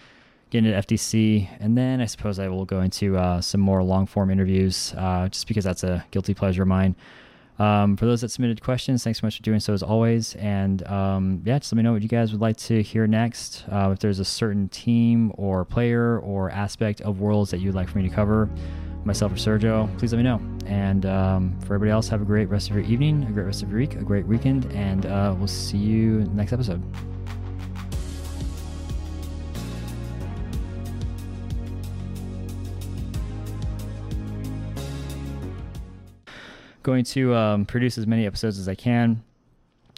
Getting 0.50 0.74
at 0.74 0.88
FDC, 0.88 1.50
and 1.60 1.78
then 1.78 2.02
I 2.02 2.08
suppose 2.08 2.40
I 2.40 2.48
will 2.48 2.66
go 2.66 2.82
into 2.82 3.16
uh, 3.16 3.42
some 3.42 3.62
more 3.62 3.84
long 3.84 4.08
form 4.08 4.32
interviews, 4.32 4.96
uh, 4.98 5.30
just 5.30 5.48
because 5.48 5.64
that's 5.64 5.84
a 5.84 6.04
guilty 6.10 6.34
pleasure 6.34 6.64
of 6.64 6.68
mine. 6.68 6.96
Um, 7.62 7.96
for 7.96 8.08
those 8.08 8.22
that 8.22 8.32
submitted 8.32 8.60
questions, 8.64 9.04
thanks 9.04 9.22
so 9.22 9.28
much 9.28 9.38
for 9.38 9.44
doing 9.44 9.60
so 9.60 9.72
as 9.72 9.84
always. 9.84 10.34
And 10.36 10.86
um, 10.88 11.44
yeah, 11.46 11.60
just 11.60 11.72
let 11.72 11.78
me 11.78 11.84
know 11.84 11.94
what 11.94 12.02
you 12.02 12.08
guys 12.08 12.32
would 12.32 12.42
like 12.42 12.58
to 12.58 12.82
hear 12.82 13.06
next. 13.06 13.66
Uh, 13.72 13.92
if 13.94 14.00
there's 14.00 14.18
a 14.18 14.26
certain 14.26 14.68
team 14.70 15.32
or 15.38 15.64
player 15.64 16.18
or 16.20 16.50
aspect 16.50 17.02
of 17.02 17.20
Worlds 17.20 17.52
that 17.52 17.60
you'd 17.60 17.76
like 17.76 17.88
for 17.88 18.00
me 18.00 18.10
to 18.10 18.16
cover, 18.16 18.50
myself 19.04 19.32
or 19.32 19.36
Sergio, 19.36 19.96
please 20.00 20.12
let 20.12 20.18
me 20.18 20.24
know. 20.24 20.42
And 20.66 21.06
um, 21.06 21.60
for 21.60 21.76
everybody 21.76 21.92
else, 21.92 22.08
have 22.08 22.24
a 22.24 22.26
great 22.26 22.50
rest 22.50 22.72
of 22.72 22.76
your 22.76 22.86
evening, 22.86 23.24
a 23.26 23.32
great 23.32 23.46
rest 23.46 23.62
of 23.62 23.70
your 23.70 23.78
week, 23.78 23.94
a 23.94 24.04
great 24.04 24.26
weekend, 24.26 24.66
and 24.74 25.06
uh, 25.06 25.36
we'll 25.38 25.48
see 25.48 25.78
you 25.78 26.22
next 26.34 26.54
episode. 26.54 26.82
Going 36.84 37.04
to 37.06 37.36
um, 37.36 37.66
produce 37.66 37.98
as 37.98 38.08
many 38.08 38.26
episodes 38.26 38.60
as 38.60 38.68
I 38.68 38.76
can. 38.76 39.24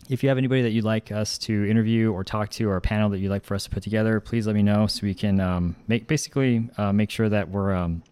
If 0.10 0.22
you 0.22 0.30
have 0.30 0.38
anybody 0.38 0.62
that 0.64 0.72
you'd 0.72 0.84
like 0.84 1.12
us 1.12 1.38
to 1.40 1.70
interview 1.70 2.12
or 2.12 2.24
talk 2.24 2.50
to, 2.52 2.70
or 2.70 2.76
a 2.76 2.82
panel 2.82 3.10
that 3.10 3.20
you'd 3.20 3.30
like 3.30 3.46
for 3.46 3.56
us 3.56 3.64
to 3.64 3.70
put 3.70 3.84
together, 3.84 4.20
please 4.20 4.46
let 4.46 4.56
me 4.56 4.62
know 4.62 4.88
so 4.88 5.02
we 5.04 5.14
can 5.14 5.40
um, 5.40 5.76
make 5.88 6.08
basically 6.08 6.70
uh, 6.78 6.92
make 6.92 7.10
sure 7.10 7.30
that 7.30 7.50
we're. 7.50 7.74
Um, 7.74 8.04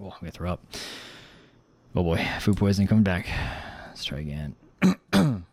oh, 0.00 0.06
I'm 0.06 0.20
gonna 0.20 0.30
throw 0.30 0.52
up. 0.52 0.64
Oh 1.94 2.02
boy, 2.02 2.26
food 2.40 2.56
poisoning 2.56 2.88
coming 2.88 3.04
back. 3.04 3.28
Let's 3.88 4.04
try 4.04 4.20
again. 4.20 4.56